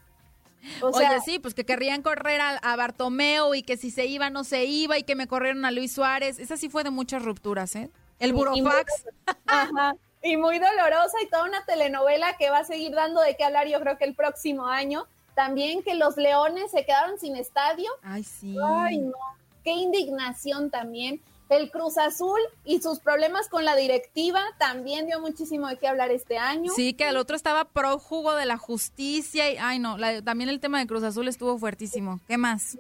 Oye, 0.83 1.21
sí, 1.25 1.39
pues 1.39 1.55
que 1.55 1.65
querrían 1.65 2.03
correr 2.03 2.41
a, 2.41 2.57
a, 2.57 2.77
Bartomeu 2.77 3.55
y 3.55 3.63
que 3.63 3.77
si 3.77 3.91
se 3.91 4.05
iba 4.07 4.29
no 4.29 4.45
se 4.45 4.65
iba 4.65 4.99
y 4.99 5.05
que 5.05 5.15
me 5.15 5.27
corrieron 5.27 5.65
a 5.65 5.71
Luis 5.71 5.93
Suárez. 5.93 6.39
Esa 6.39 6.57
sí 6.57 6.69
fue 6.69 6.85
de 6.85 6.91
muchas 6.91 7.23
rupturas, 7.23 7.77
¿eh? 7.77 7.91
El 8.21 8.33
Burofax. 8.33 9.07
Ajá. 9.47 9.97
y 10.23 10.37
muy 10.37 10.59
dolorosa 10.59 11.17
y 11.23 11.29
toda 11.29 11.45
una 11.45 11.65
telenovela 11.65 12.37
que 12.37 12.51
va 12.51 12.59
a 12.59 12.65
seguir 12.65 12.93
dando 12.93 13.21
de 13.21 13.37
qué 13.37 13.45
hablar 13.45 13.67
yo 13.67 13.81
creo 13.81 13.99
que 13.99 14.05
el 14.05 14.15
próximo 14.15 14.67
año. 14.67 15.07
También 15.35 15.83
que 15.83 15.95
los 15.95 16.17
Leones 16.17 16.71
se 16.71 16.85
quedaron 16.85 17.19
sin 17.19 17.37
estadio. 17.37 17.91
Ay, 18.03 18.23
sí. 18.23 18.57
Ay, 18.63 18.99
no. 18.99 19.17
Qué 19.65 19.73
indignación 19.73 20.71
también. 20.71 21.21
El 21.49 21.71
Cruz 21.71 21.99
Azul 21.99 22.39
y 22.65 22.81
sus 22.81 23.01
problemas 23.01 23.49
con 23.49 23.65
la 23.65 23.75
directiva 23.75 24.41
también 24.59 25.07
dio 25.07 25.19
muchísimo 25.21 25.67
de 25.67 25.79
qué 25.79 25.89
hablar 25.89 26.13
este 26.13 26.39
año. 26.39 26.71
Sí, 26.75 26.95
que 26.95 27.09
el 27.09 27.17
otro 27.17 27.35
estaba 27.35 27.65
prójugo 27.65 28.35
de 28.35 28.47
la 28.47 28.57
justicia 28.57 29.51
y, 29.51 29.57
ay 29.57 29.81
no, 29.81 29.97
también 30.23 30.49
el 30.49 30.61
tema 30.61 30.79
de 30.79 30.87
Cruz 30.87 31.03
Azul 31.03 31.27
estuvo 31.27 31.59
fuertísimo. 31.59 32.21
¿Qué 32.29 32.37
más? 32.37 32.79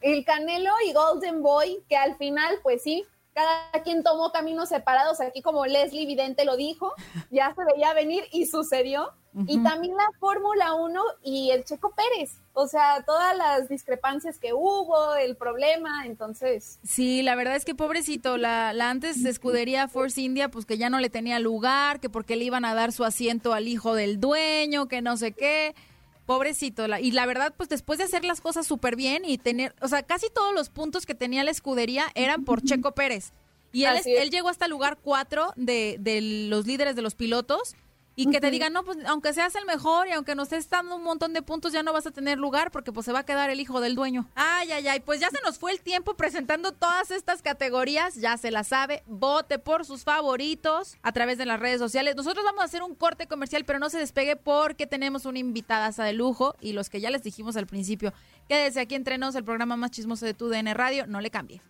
El 0.00 0.24
Canelo 0.24 0.72
y 0.84 0.92
Golden 0.92 1.42
Boy, 1.42 1.80
que 1.88 1.96
al 1.96 2.16
final, 2.16 2.58
pues 2.62 2.82
sí, 2.82 3.04
cada 3.38 3.84
quien 3.84 4.02
tomó 4.02 4.32
caminos 4.32 4.68
separados, 4.68 5.20
aquí 5.20 5.42
como 5.42 5.64
Leslie 5.64 6.06
Vidente 6.06 6.44
lo 6.44 6.56
dijo, 6.56 6.92
ya 7.30 7.54
se 7.54 7.64
veía 7.72 7.94
venir 7.94 8.24
y 8.32 8.46
sucedió. 8.46 9.12
Y 9.46 9.62
también 9.62 9.94
la 9.96 10.08
Fórmula 10.18 10.74
1 10.74 11.00
y 11.22 11.50
el 11.52 11.62
Checo 11.62 11.94
Pérez, 11.94 12.40
o 12.54 12.66
sea, 12.66 13.04
todas 13.06 13.36
las 13.36 13.68
discrepancias 13.68 14.40
que 14.40 14.52
hubo, 14.52 15.14
el 15.14 15.36
problema, 15.36 16.06
entonces. 16.06 16.80
Sí, 16.82 17.22
la 17.22 17.36
verdad 17.36 17.54
es 17.54 17.64
que 17.64 17.76
pobrecito, 17.76 18.36
la, 18.36 18.72
la 18.72 18.90
antes 18.90 19.24
escudería 19.24 19.86
Force 19.86 20.20
India, 20.20 20.50
pues 20.50 20.66
que 20.66 20.76
ya 20.76 20.90
no 20.90 20.98
le 20.98 21.08
tenía 21.08 21.38
lugar, 21.38 22.00
que 22.00 22.10
porque 22.10 22.34
le 22.34 22.46
iban 22.46 22.64
a 22.64 22.74
dar 22.74 22.90
su 22.90 23.04
asiento 23.04 23.52
al 23.52 23.68
hijo 23.68 23.94
del 23.94 24.18
dueño, 24.18 24.88
que 24.88 25.02
no 25.02 25.16
sé 25.16 25.30
qué. 25.30 25.76
Pobrecito. 26.28 26.84
y 27.00 27.12
la 27.12 27.24
verdad, 27.24 27.54
pues 27.56 27.70
después 27.70 27.98
de 27.98 28.04
hacer 28.04 28.22
las 28.22 28.42
cosas 28.42 28.66
súper 28.66 28.96
bien 28.96 29.24
y 29.24 29.38
tener, 29.38 29.74
o 29.80 29.88
sea, 29.88 30.02
casi 30.02 30.26
todos 30.28 30.52
los 30.52 30.68
puntos 30.68 31.06
que 31.06 31.14
tenía 31.14 31.42
la 31.42 31.50
escudería 31.50 32.04
eran 32.14 32.44
por 32.44 32.60
Checo 32.60 32.92
Pérez. 32.92 33.32
Y 33.72 33.84
él, 33.84 33.98
él 34.04 34.28
llegó 34.28 34.50
hasta 34.50 34.66
el 34.66 34.70
lugar 34.70 34.98
cuatro 35.02 35.54
de, 35.56 35.96
de 35.98 36.20
los 36.50 36.66
líderes 36.66 36.96
de 36.96 37.00
los 37.00 37.14
pilotos 37.14 37.76
y 38.18 38.30
que 38.30 38.40
te 38.40 38.50
digan, 38.50 38.72
no, 38.72 38.84
pues 38.84 38.98
aunque 39.06 39.32
seas 39.32 39.54
el 39.54 39.64
mejor 39.64 40.08
y 40.08 40.12
aunque 40.12 40.34
nos 40.34 40.52
estés 40.52 40.68
dando 40.68 40.96
un 40.96 41.04
montón 41.04 41.32
de 41.32 41.42
puntos, 41.42 41.72
ya 41.72 41.82
no 41.82 41.92
vas 41.92 42.06
a 42.06 42.10
tener 42.10 42.38
lugar 42.38 42.70
porque 42.70 42.92
pues 42.92 43.06
se 43.06 43.12
va 43.12 43.20
a 43.20 43.24
quedar 43.24 43.50
el 43.50 43.60
hijo 43.60 43.80
del 43.80 43.94
dueño. 43.94 44.28
Ay, 44.34 44.72
ay, 44.72 44.88
ay, 44.88 45.00
pues 45.00 45.20
ya 45.20 45.30
se 45.30 45.40
nos 45.44 45.58
fue 45.58 45.72
el 45.72 45.80
tiempo 45.80 46.14
presentando 46.14 46.72
todas 46.72 47.10
estas 47.10 47.42
categorías, 47.42 48.16
ya 48.16 48.36
se 48.36 48.50
la 48.50 48.64
sabe, 48.64 49.02
vote 49.06 49.58
por 49.58 49.84
sus 49.84 50.02
favoritos 50.04 50.96
a 51.02 51.12
través 51.12 51.38
de 51.38 51.46
las 51.46 51.60
redes 51.60 51.78
sociales. 51.78 52.16
Nosotros 52.16 52.44
vamos 52.44 52.62
a 52.62 52.64
hacer 52.64 52.82
un 52.82 52.94
corte 52.94 53.26
comercial, 53.26 53.64
pero 53.64 53.78
no 53.78 53.88
se 53.88 53.98
despegue 53.98 54.36
porque 54.36 54.86
tenemos 54.86 55.24
una 55.24 55.38
invitada 55.38 55.88
de 55.90 56.12
lujo 56.12 56.56
y 56.60 56.72
los 56.72 56.90
que 56.90 57.00
ya 57.00 57.10
les 57.10 57.22
dijimos 57.22 57.56
al 57.56 57.66
principio, 57.66 58.12
quédese 58.48 58.80
aquí 58.80 58.94
entre 58.94 59.18
nos, 59.18 59.34
el 59.34 59.44
programa 59.44 59.76
más 59.76 59.90
chismoso 59.90 60.26
de 60.26 60.34
tu 60.34 60.48
DN 60.48 60.74
Radio, 60.74 61.06
no 61.06 61.20
le 61.20 61.30
cambie. 61.30 61.62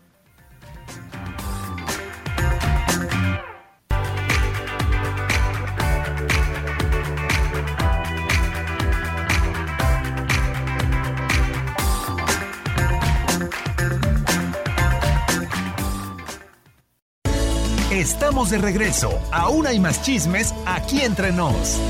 Estamos 17.99 18.51
de 18.51 18.59
regreso. 18.59 19.11
Aún 19.33 19.67
hay 19.67 19.81
más 19.81 20.01
chismes 20.03 20.55
aquí 20.67 21.01
entre 21.01 21.33
nos. 21.33 21.81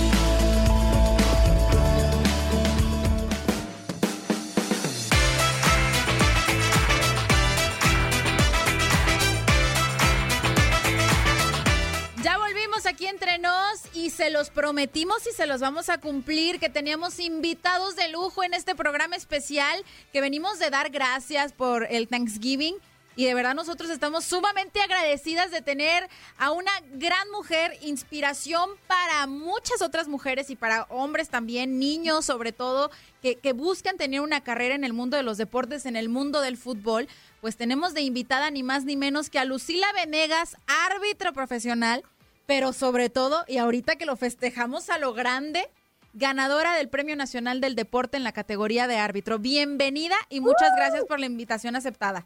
Y 13.92 14.10
se 14.10 14.30
los 14.30 14.50
prometimos 14.50 15.26
y 15.26 15.34
se 15.34 15.46
los 15.46 15.60
vamos 15.60 15.88
a 15.88 15.98
cumplir 15.98 16.58
que 16.58 16.68
teníamos 16.68 17.18
invitados 17.18 17.96
de 17.96 18.08
lujo 18.08 18.44
en 18.44 18.54
este 18.54 18.74
programa 18.74 19.16
especial 19.16 19.84
que 20.12 20.20
venimos 20.20 20.58
de 20.58 20.70
dar 20.70 20.90
gracias 20.90 21.52
por 21.52 21.86
el 21.90 22.08
Thanksgiving 22.08 22.76
y 23.18 23.24
de 23.24 23.34
verdad 23.34 23.56
nosotros 23.56 23.90
estamos 23.90 24.24
sumamente 24.24 24.80
agradecidas 24.80 25.50
de 25.50 25.60
tener 25.60 26.08
a 26.38 26.52
una 26.52 26.70
gran 26.92 27.28
mujer, 27.32 27.76
inspiración 27.82 28.70
para 28.86 29.26
muchas 29.26 29.82
otras 29.82 30.06
mujeres 30.06 30.50
y 30.50 30.54
para 30.54 30.84
hombres 30.84 31.28
también, 31.28 31.80
niños 31.80 32.26
sobre 32.26 32.52
todo, 32.52 32.92
que, 33.20 33.34
que 33.34 33.52
buscan 33.52 33.96
tener 33.96 34.20
una 34.20 34.44
carrera 34.44 34.76
en 34.76 34.84
el 34.84 34.92
mundo 34.92 35.16
de 35.16 35.24
los 35.24 35.36
deportes, 35.36 35.84
en 35.84 35.96
el 35.96 36.08
mundo 36.08 36.40
del 36.42 36.56
fútbol. 36.56 37.08
Pues 37.40 37.56
tenemos 37.56 37.92
de 37.92 38.02
invitada 38.02 38.52
ni 38.52 38.62
más 38.62 38.84
ni 38.84 38.96
menos 38.96 39.30
que 39.30 39.40
a 39.40 39.44
Lucila 39.44 39.88
Venegas, 39.94 40.56
árbitro 40.86 41.32
profesional, 41.32 42.04
pero 42.46 42.72
sobre 42.72 43.10
todo, 43.10 43.44
y 43.48 43.58
ahorita 43.58 43.96
que 43.96 44.06
lo 44.06 44.14
festejamos 44.14 44.90
a 44.90 44.98
lo 44.98 45.12
grande, 45.12 45.68
ganadora 46.12 46.76
del 46.76 46.88
Premio 46.88 47.16
Nacional 47.16 47.60
del 47.60 47.74
Deporte 47.74 48.16
en 48.16 48.22
la 48.22 48.30
categoría 48.30 48.86
de 48.86 48.98
árbitro. 48.98 49.40
Bienvenida 49.40 50.14
y 50.28 50.40
muchas 50.40 50.70
gracias 50.76 51.04
por 51.06 51.18
la 51.18 51.26
invitación 51.26 51.74
aceptada. 51.74 52.24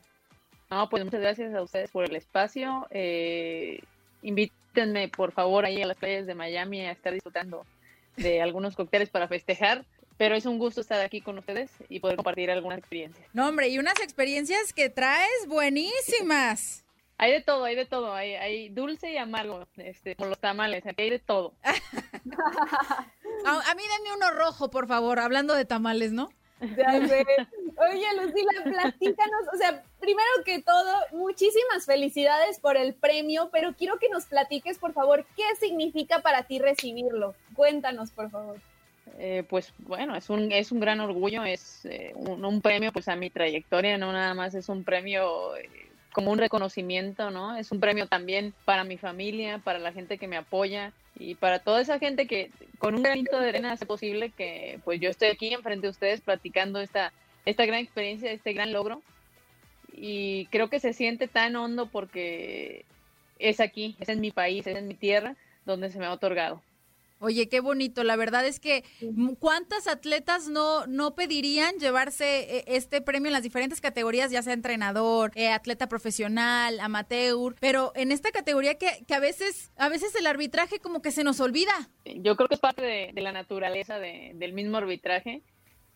No, 0.72 0.88
pues 0.88 1.04
muchas 1.04 1.20
gracias 1.20 1.54
a 1.54 1.60
ustedes 1.60 1.90
por 1.90 2.04
el 2.06 2.16
espacio. 2.16 2.86
Eh, 2.88 3.82
invítenme, 4.22 5.08
por 5.08 5.32
favor, 5.32 5.66
ahí 5.66 5.82
a 5.82 5.86
las 5.86 5.98
playas 5.98 6.26
de 6.26 6.34
Miami 6.34 6.80
a 6.80 6.92
estar 6.92 7.12
disfrutando 7.12 7.66
de 8.16 8.40
algunos 8.42 8.74
cócteles 8.74 9.10
para 9.10 9.28
festejar. 9.28 9.84
Pero 10.16 10.34
es 10.34 10.46
un 10.46 10.58
gusto 10.58 10.80
estar 10.80 10.98
aquí 11.04 11.20
con 11.20 11.36
ustedes 11.36 11.70
y 11.90 12.00
poder 12.00 12.16
compartir 12.16 12.50
algunas 12.50 12.78
experiencias. 12.78 13.28
No, 13.34 13.48
hombre, 13.48 13.68
y 13.68 13.78
unas 13.78 14.00
experiencias 14.00 14.72
que 14.72 14.88
traes 14.88 15.46
buenísimas. 15.46 16.86
Hay 17.18 17.32
de 17.32 17.42
todo, 17.42 17.64
hay 17.64 17.76
de 17.76 17.86
todo. 17.86 18.14
Hay, 18.14 18.32
hay 18.34 18.68
dulce 18.70 19.12
y 19.12 19.16
amargo, 19.16 19.68
este, 19.76 20.16
con 20.16 20.28
los 20.28 20.40
tamales, 20.40 20.82
hay 20.84 21.10
de 21.10 21.20
todo. 21.20 21.54
a, 21.62 21.70
a 23.70 23.74
mí 23.76 23.82
denme 23.96 24.16
uno 24.16 24.30
rojo, 24.32 24.70
por 24.70 24.88
favor, 24.88 25.20
hablando 25.20 25.54
de 25.54 25.64
tamales, 25.64 26.10
¿no? 26.10 26.30
Oye, 26.62 28.06
Lucila, 28.16 28.52
platícanos, 28.64 29.42
o 29.52 29.56
sea, 29.56 29.82
primero 29.98 30.28
que 30.44 30.62
todo, 30.62 30.94
muchísimas 31.12 31.86
felicidades 31.86 32.60
por 32.60 32.76
el 32.76 32.94
premio, 32.94 33.50
pero 33.52 33.74
quiero 33.74 33.98
que 33.98 34.08
nos 34.08 34.26
platiques, 34.26 34.78
por 34.78 34.92
favor, 34.92 35.26
qué 35.36 35.44
significa 35.58 36.20
para 36.20 36.44
ti 36.44 36.58
recibirlo. 36.58 37.34
Cuéntanos, 37.54 38.10
por 38.10 38.30
favor. 38.30 38.56
Eh, 39.18 39.44
pues 39.48 39.72
bueno, 39.78 40.14
es 40.14 40.30
un, 40.30 40.52
es 40.52 40.72
un 40.72 40.80
gran 40.80 41.00
orgullo, 41.00 41.44
es 41.44 41.84
eh, 41.84 42.12
un, 42.14 42.60
premio 42.60 42.92
pues 42.92 43.08
a 43.08 43.16
mi 43.16 43.30
trayectoria, 43.30 43.98
no 43.98 44.12
nada 44.12 44.32
más 44.34 44.54
es 44.54 44.68
un 44.68 44.84
premio 44.84 45.56
eh, 45.56 45.68
como 46.12 46.30
un 46.30 46.38
reconocimiento, 46.38 47.30
¿no? 47.30 47.56
Es 47.56 47.72
un 47.72 47.80
premio 47.80 48.06
también 48.06 48.54
para 48.64 48.84
mi 48.84 48.96
familia, 48.96 49.58
para 49.58 49.78
la 49.78 49.92
gente 49.92 50.18
que 50.18 50.28
me 50.28 50.36
apoya 50.36 50.92
y 51.18 51.34
para 51.34 51.58
toda 51.58 51.80
esa 51.80 51.98
gente 51.98 52.26
que 52.26 52.50
con 52.78 52.94
un 52.94 53.02
granito 53.02 53.38
de 53.38 53.50
arena 53.50 53.72
hace 53.72 53.86
posible 53.86 54.30
que 54.30 54.80
pues 54.84 55.00
yo 55.00 55.10
estoy 55.10 55.28
aquí 55.28 55.52
enfrente 55.52 55.86
de 55.86 55.90
ustedes 55.90 56.20
platicando 56.20 56.80
esta, 56.80 57.12
esta 57.44 57.66
gran 57.66 57.80
experiencia, 57.80 58.32
este 58.32 58.52
gran 58.52 58.72
logro. 58.72 59.02
Y 59.92 60.46
creo 60.46 60.68
que 60.68 60.80
se 60.80 60.94
siente 60.94 61.28
tan 61.28 61.54
hondo 61.54 61.86
porque 61.86 62.84
es 63.38 63.60
aquí, 63.60 63.94
es 64.00 64.08
en 64.08 64.20
mi 64.20 64.30
país, 64.30 64.66
es 64.66 64.76
en 64.76 64.88
mi 64.88 64.94
tierra 64.94 65.36
donde 65.66 65.90
se 65.90 65.98
me 65.98 66.06
ha 66.06 66.12
otorgado. 66.12 66.62
Oye, 67.22 67.48
qué 67.48 67.60
bonito. 67.60 68.02
La 68.02 68.16
verdad 68.16 68.44
es 68.44 68.58
que 68.58 68.82
cuántas 69.38 69.86
atletas 69.86 70.48
no, 70.48 70.88
no 70.88 71.14
pedirían 71.14 71.76
llevarse 71.76 72.58
eh, 72.58 72.64
este 72.66 73.00
premio 73.00 73.28
en 73.28 73.32
las 73.32 73.44
diferentes 73.44 73.80
categorías, 73.80 74.32
ya 74.32 74.42
sea 74.42 74.52
entrenador, 74.54 75.30
eh, 75.36 75.50
atleta 75.50 75.88
profesional, 75.88 76.80
amateur, 76.80 77.54
pero 77.60 77.92
en 77.94 78.10
esta 78.10 78.32
categoría 78.32 78.76
que, 78.76 79.04
que, 79.06 79.14
a 79.14 79.20
veces, 79.20 79.70
a 79.76 79.88
veces 79.88 80.16
el 80.16 80.26
arbitraje 80.26 80.80
como 80.80 81.00
que 81.00 81.12
se 81.12 81.22
nos 81.22 81.38
olvida. 81.38 81.72
Yo 82.04 82.34
creo 82.34 82.48
que 82.48 82.56
es 82.56 82.60
parte 82.60 82.82
de, 82.82 83.22
la 83.22 83.30
naturaleza 83.30 84.00
del 84.00 84.52
mismo 84.52 84.78
arbitraje, 84.78 85.42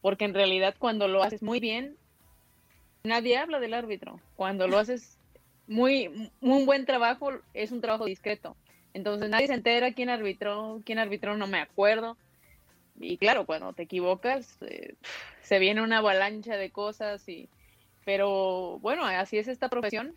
porque 0.03 0.27
en 0.27 0.35
realidad 0.35 0.77
cuando 0.79 1.09
lo 1.09 1.25
haces 1.25 1.43
muy 1.43 1.59
bien, 1.59 1.97
nadie 3.03 3.37
habla 3.37 3.59
del 3.59 3.75
árbitro. 3.75 4.21
Cuando 4.37 4.69
lo 4.69 4.79
haces 4.79 5.19
muy, 5.67 6.31
muy 6.41 6.65
buen 6.65 6.87
trabajo, 6.87 7.33
es 7.53 7.73
un 7.73 7.81
trabajo 7.81 8.05
discreto 8.05 8.57
entonces 8.97 9.29
nadie 9.29 9.47
se 9.47 9.53
entera 9.53 9.93
quién 9.93 10.09
arbitró, 10.09 10.81
quién 10.87 10.99
arbitró, 10.99 11.37
no 11.37 11.47
me 11.47 11.59
acuerdo. 11.59 12.17
Y 12.99 13.19
claro, 13.19 13.45
cuando 13.45 13.75
te 13.75 13.83
equivocas, 13.83 14.57
eh, 14.63 14.95
se 15.43 15.59
viene 15.59 15.83
una 15.83 15.99
avalancha 15.99 16.57
de 16.57 16.71
cosas, 16.71 17.29
y, 17.29 17.51
pero 18.07 18.79
bueno, 18.81 19.05
así 19.05 19.37
es 19.37 19.49
esta 19.49 19.69
profesión, 19.69 20.15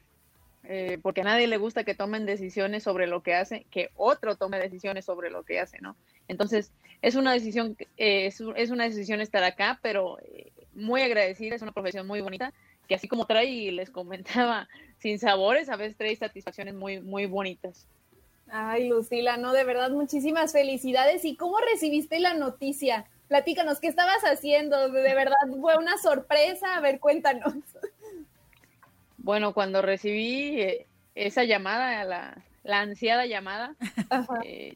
eh, 0.63 0.97
porque 1.01 1.21
a 1.21 1.25
nadie 1.25 1.47
le 1.47 1.57
gusta 1.57 1.83
que 1.83 1.93
tomen 1.93 2.25
decisiones 2.25 2.83
sobre 2.83 3.05
lo 3.05 3.21
que 3.21 3.35
hace, 3.35 3.65
que 3.69 3.89
otro 3.97 4.37
tome 4.37 4.59
decisiones 4.59 5.03
sobre 5.03 5.29
lo 5.29 5.43
que 5.43 5.59
hace, 5.59 5.79
¿no? 5.81 5.97
Entonces, 6.29 6.71
es 7.01 7.15
una 7.15 7.33
decisión, 7.33 7.75
eh, 7.97 8.27
es, 8.27 8.39
una 8.39 8.85
decisión 8.85 9.19
estar 9.19 9.43
acá, 9.43 9.77
pero 9.81 10.17
muy 10.73 11.01
agradecida, 11.01 11.55
es 11.55 11.61
una 11.61 11.73
profesión 11.73 12.07
muy 12.07 12.21
bonita, 12.21 12.53
que 12.87 12.95
así 12.95 13.09
como 13.09 13.25
trae, 13.25 13.47
y 13.47 13.71
les 13.71 13.89
comentaba, 13.89 14.69
sin 14.99 15.19
sabores, 15.19 15.67
a 15.67 15.75
veces 15.75 15.97
trae 15.97 16.15
satisfacciones 16.15 16.75
muy, 16.75 17.01
muy 17.01 17.25
bonitas. 17.25 17.85
Ay, 18.51 18.87
Lucila, 18.87 19.37
no, 19.37 19.53
de 19.53 19.63
verdad, 19.63 19.91
muchísimas 19.91 20.51
felicidades. 20.51 21.25
¿Y 21.25 21.35
cómo 21.35 21.57
recibiste 21.59 22.19
la 22.19 22.33
noticia? 22.33 23.05
Platícanos, 23.27 23.79
¿qué 23.79 23.87
estabas 23.87 24.23
haciendo? 24.23 24.89
De 24.89 25.13
verdad, 25.13 25.35
fue 25.61 25.77
una 25.77 25.97
sorpresa. 25.97 26.75
A 26.75 26.81
ver, 26.81 26.99
cuéntanos. 26.99 27.53
Bueno, 29.17 29.53
cuando 29.53 29.81
recibí 29.81 30.61
eh, 30.61 30.87
esa 31.13 31.43
llamada, 31.43 32.03
la, 32.05 32.37
la 32.63 32.79
ansiada 32.79 33.25
llamada. 33.25 33.75
Eh, 34.43 34.75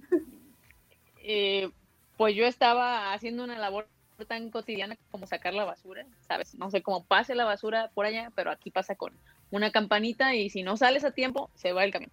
eh, 1.23 1.69
pues 2.17 2.35
yo 2.35 2.45
estaba 2.45 3.13
haciendo 3.13 3.43
una 3.43 3.57
labor 3.57 3.87
tan 4.27 4.51
cotidiana 4.51 4.97
como 5.09 5.25
sacar 5.27 5.53
la 5.53 5.65
basura, 5.65 6.05
¿sabes? 6.27 6.55
No 6.55 6.69
sé 6.69 6.81
cómo 6.81 7.03
pase 7.03 7.35
la 7.35 7.45
basura 7.45 7.89
por 7.93 8.05
allá, 8.05 8.31
pero 8.35 8.51
aquí 8.51 8.71
pasa 8.71 8.95
con 8.95 9.13
una 9.51 9.71
campanita 9.71 10.35
y 10.35 10.49
si 10.49 10.63
no 10.63 10.77
sales 10.77 11.03
a 11.03 11.11
tiempo, 11.11 11.49
se 11.55 11.73
va 11.73 11.83
el 11.83 11.91
camión. 11.91 12.11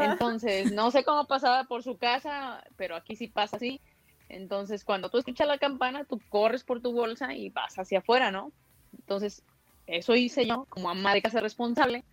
Entonces, 0.00 0.72
no 0.72 0.90
sé 0.90 1.04
cómo 1.04 1.26
pasaba 1.26 1.64
por 1.64 1.82
su 1.82 1.96
casa, 1.98 2.64
pero 2.76 2.96
aquí 2.96 3.16
sí 3.16 3.28
pasa 3.28 3.56
así. 3.56 3.80
Entonces, 4.28 4.84
cuando 4.84 5.10
tú 5.10 5.18
escuchas 5.18 5.48
la 5.48 5.58
campana, 5.58 6.04
tú 6.04 6.20
corres 6.28 6.64
por 6.64 6.80
tu 6.80 6.92
bolsa 6.92 7.34
y 7.34 7.50
vas 7.50 7.78
hacia 7.78 8.00
afuera, 8.00 8.30
¿no? 8.30 8.52
Entonces, 8.92 9.42
eso 9.86 10.14
hice 10.14 10.46
yo 10.46 10.66
como 10.68 10.90
ama 10.90 11.14
de 11.14 11.22
casa 11.22 11.40
responsable. 11.40 12.04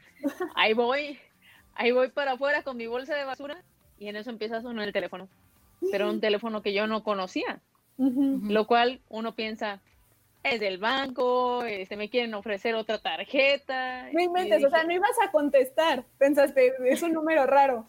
Ahí 0.56 0.74
voy, 0.74 1.20
ahí 1.74 1.91
voy 1.91 2.10
para 2.10 2.34
afuera 2.34 2.63
con 2.63 2.78
mi 2.78 2.88
bolsa 2.88 3.15
de 3.15 3.26
basura 3.26 3.63
y 4.00 4.08
en 4.08 4.15
eso 4.15 4.30
empieza 4.30 4.58
a 4.58 4.62
sonar 4.62 4.88
el 4.88 4.94
teléfono. 4.94 5.28
Pero 5.91 6.10
un 6.10 6.22
teléfono 6.22 6.62
que 6.62 6.74
yo 6.74 6.88
no 6.88 7.04
conocía. 7.04 7.62
Lo 7.98 8.68
cual 8.68 9.02
uno 9.10 9.36
piensa, 9.36 9.82
es 10.45 10.60
del 10.60 10.77
banco, 10.77 11.63
este, 11.63 11.97
me 11.97 12.10
quieren 12.10 12.34
ofrecer 12.36 12.75
otra 12.75 12.99
tarjeta. 12.99 14.10
No 14.12 14.21
inventes, 14.21 14.63
o 14.63 14.69
sea, 14.69 14.84
no 14.84 14.93
ibas 14.93 15.17
a 15.23 15.31
contestar. 15.31 16.05
Pensaste, 16.19 16.73
es 16.86 17.01
un 17.01 17.13
número 17.13 17.47
raro. 17.47 17.88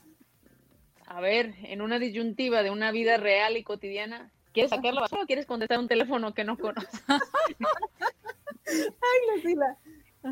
A 1.06 1.20
ver, 1.20 1.54
en 1.64 1.82
una 1.82 1.98
disyuntiva 1.98 2.62
de 2.62 2.70
una 2.70 2.90
vida 2.92 3.18
real 3.18 3.56
y 3.56 3.62
cotidiana, 3.62 4.30
¿quieres 4.52 4.70
sacar 4.70 4.94
la 4.94 5.02
basura 5.02 5.22
o 5.22 5.26
quieres 5.26 5.46
contestar 5.46 5.78
un 5.78 5.88
teléfono 5.88 6.32
que 6.32 6.44
no 6.44 6.56
conoces? 6.56 7.02
Ay, 8.66 9.36
Lucila. 9.36 9.76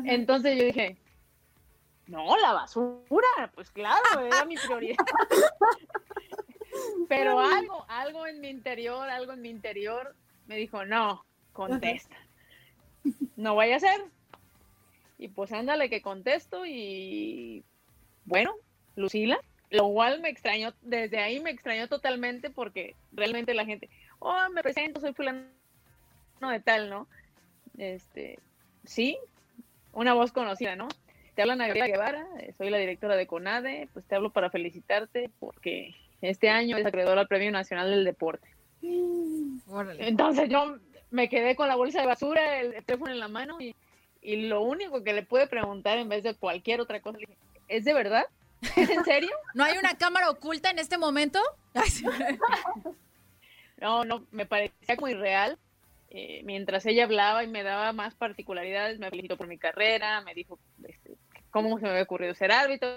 Entonces 0.03 0.57
yo 0.57 0.65
dije, 0.65 0.97
no, 2.07 2.35
la 2.37 2.53
basura, 2.53 3.51
pues 3.53 3.69
claro, 3.69 4.19
era 4.19 4.45
mi 4.45 4.55
prioridad. 4.57 5.05
Pero 7.07 7.39
algo, 7.39 7.85
algo 7.87 8.27
en 8.27 8.41
mi 8.41 8.49
interior, 8.49 9.07
algo 9.09 9.31
en 9.31 9.41
mi 9.41 9.49
interior 9.49 10.15
me 10.47 10.57
dijo, 10.57 10.85
no, 10.85 11.23
contesta. 11.55 12.15
No 13.35 13.55
vaya 13.55 13.77
a 13.77 13.79
ser. 13.79 14.01
Y 15.17 15.29
pues 15.29 15.51
ándale 15.51 15.89
que 15.89 16.01
contesto 16.01 16.65
y 16.65 17.63
bueno, 18.25 18.53
Lucila, 18.95 19.39
lo 19.69 19.89
cual 19.89 20.21
me 20.21 20.29
extrañó, 20.29 20.73
desde 20.81 21.19
ahí 21.19 21.39
me 21.39 21.51
extrañó 21.51 21.87
totalmente 21.87 22.49
porque 22.49 22.95
realmente 23.11 23.53
la 23.53 23.65
gente, 23.65 23.89
oh, 24.19 24.49
me 24.53 24.61
presento, 24.61 24.99
soy 24.99 25.13
fulano 25.13 25.45
de 26.41 26.59
tal, 26.59 26.89
¿no? 26.89 27.07
Este, 27.77 28.39
sí, 28.83 29.17
una 29.93 30.13
voz 30.13 30.31
conocida, 30.31 30.75
¿no? 30.75 30.87
Te 31.35 31.41
habla 31.41 31.55
Gabriela 31.55 31.87
Guevara, 31.87 32.27
eh, 32.39 32.53
soy 32.57 32.69
la 32.69 32.77
directora 32.77 33.15
de 33.15 33.27
CONADE, 33.27 33.89
pues 33.93 34.05
te 34.05 34.15
hablo 34.15 34.31
para 34.31 34.49
felicitarte 34.49 35.29
porque 35.39 35.93
este 36.21 36.49
año 36.49 36.77
es 36.77 36.85
acreedor 36.85 37.17
al 37.17 37.27
Premio 37.27 37.51
Nacional 37.51 37.89
del 37.89 38.05
Deporte. 38.05 38.47
Entonces 39.99 40.49
yo 40.49 40.77
me 41.15 41.29
quedé 41.29 41.55
con 41.55 41.67
la 41.67 41.75
bolsa 41.75 42.01
de 42.01 42.07
basura, 42.07 42.59
el, 42.59 42.83
teléfono 42.85 43.11
en 43.11 43.19
la 43.19 43.29
mano 43.29 43.59
y, 43.59 43.75
lo 44.21 44.61
único 44.61 45.03
que 45.03 45.13
le 45.13 45.21
pude 45.21 45.45
preguntar 45.45 45.99
en 45.99 46.09
vez 46.09 46.23
de 46.23 46.33
cualquier 46.33 46.81
otra 46.81 46.99
cosa, 46.99 47.19
le 47.19 47.27
dije, 47.27 47.37
¿es 47.67 47.85
de 47.85 47.93
verdad? 47.93 48.25
¿Es 48.75 48.89
en 48.89 49.05
serio? 49.05 49.29
¿No 49.53 49.63
hay 49.63 49.77
una 49.77 49.95
cámara 49.97 50.31
oculta 50.31 50.71
en 50.71 50.79
este 50.79 50.97
momento? 50.97 51.39
no, 53.77 54.03
no, 54.03 54.25
me 54.31 54.47
parecía 54.47 54.95
muy 54.99 55.13
real. 55.13 55.59
Eh, 56.09 56.41
mientras 56.43 56.87
ella 56.87 57.03
hablaba 57.03 57.43
y 57.43 57.47
me 57.47 57.61
daba 57.61 57.93
más 57.93 58.15
particularidades, 58.15 58.97
me 58.97 59.11
felicitó 59.11 59.37
por 59.37 59.47
mi 59.47 59.59
carrera, 59.59 60.21
me 60.21 60.33
dijo 60.33 60.57
este, 60.83 61.17
cómo 61.51 61.77
se 61.77 61.85
me 61.85 61.91
había 61.91 62.03
ocurrido 62.03 62.33
ser 62.33 62.51
árbitro, 62.51 62.89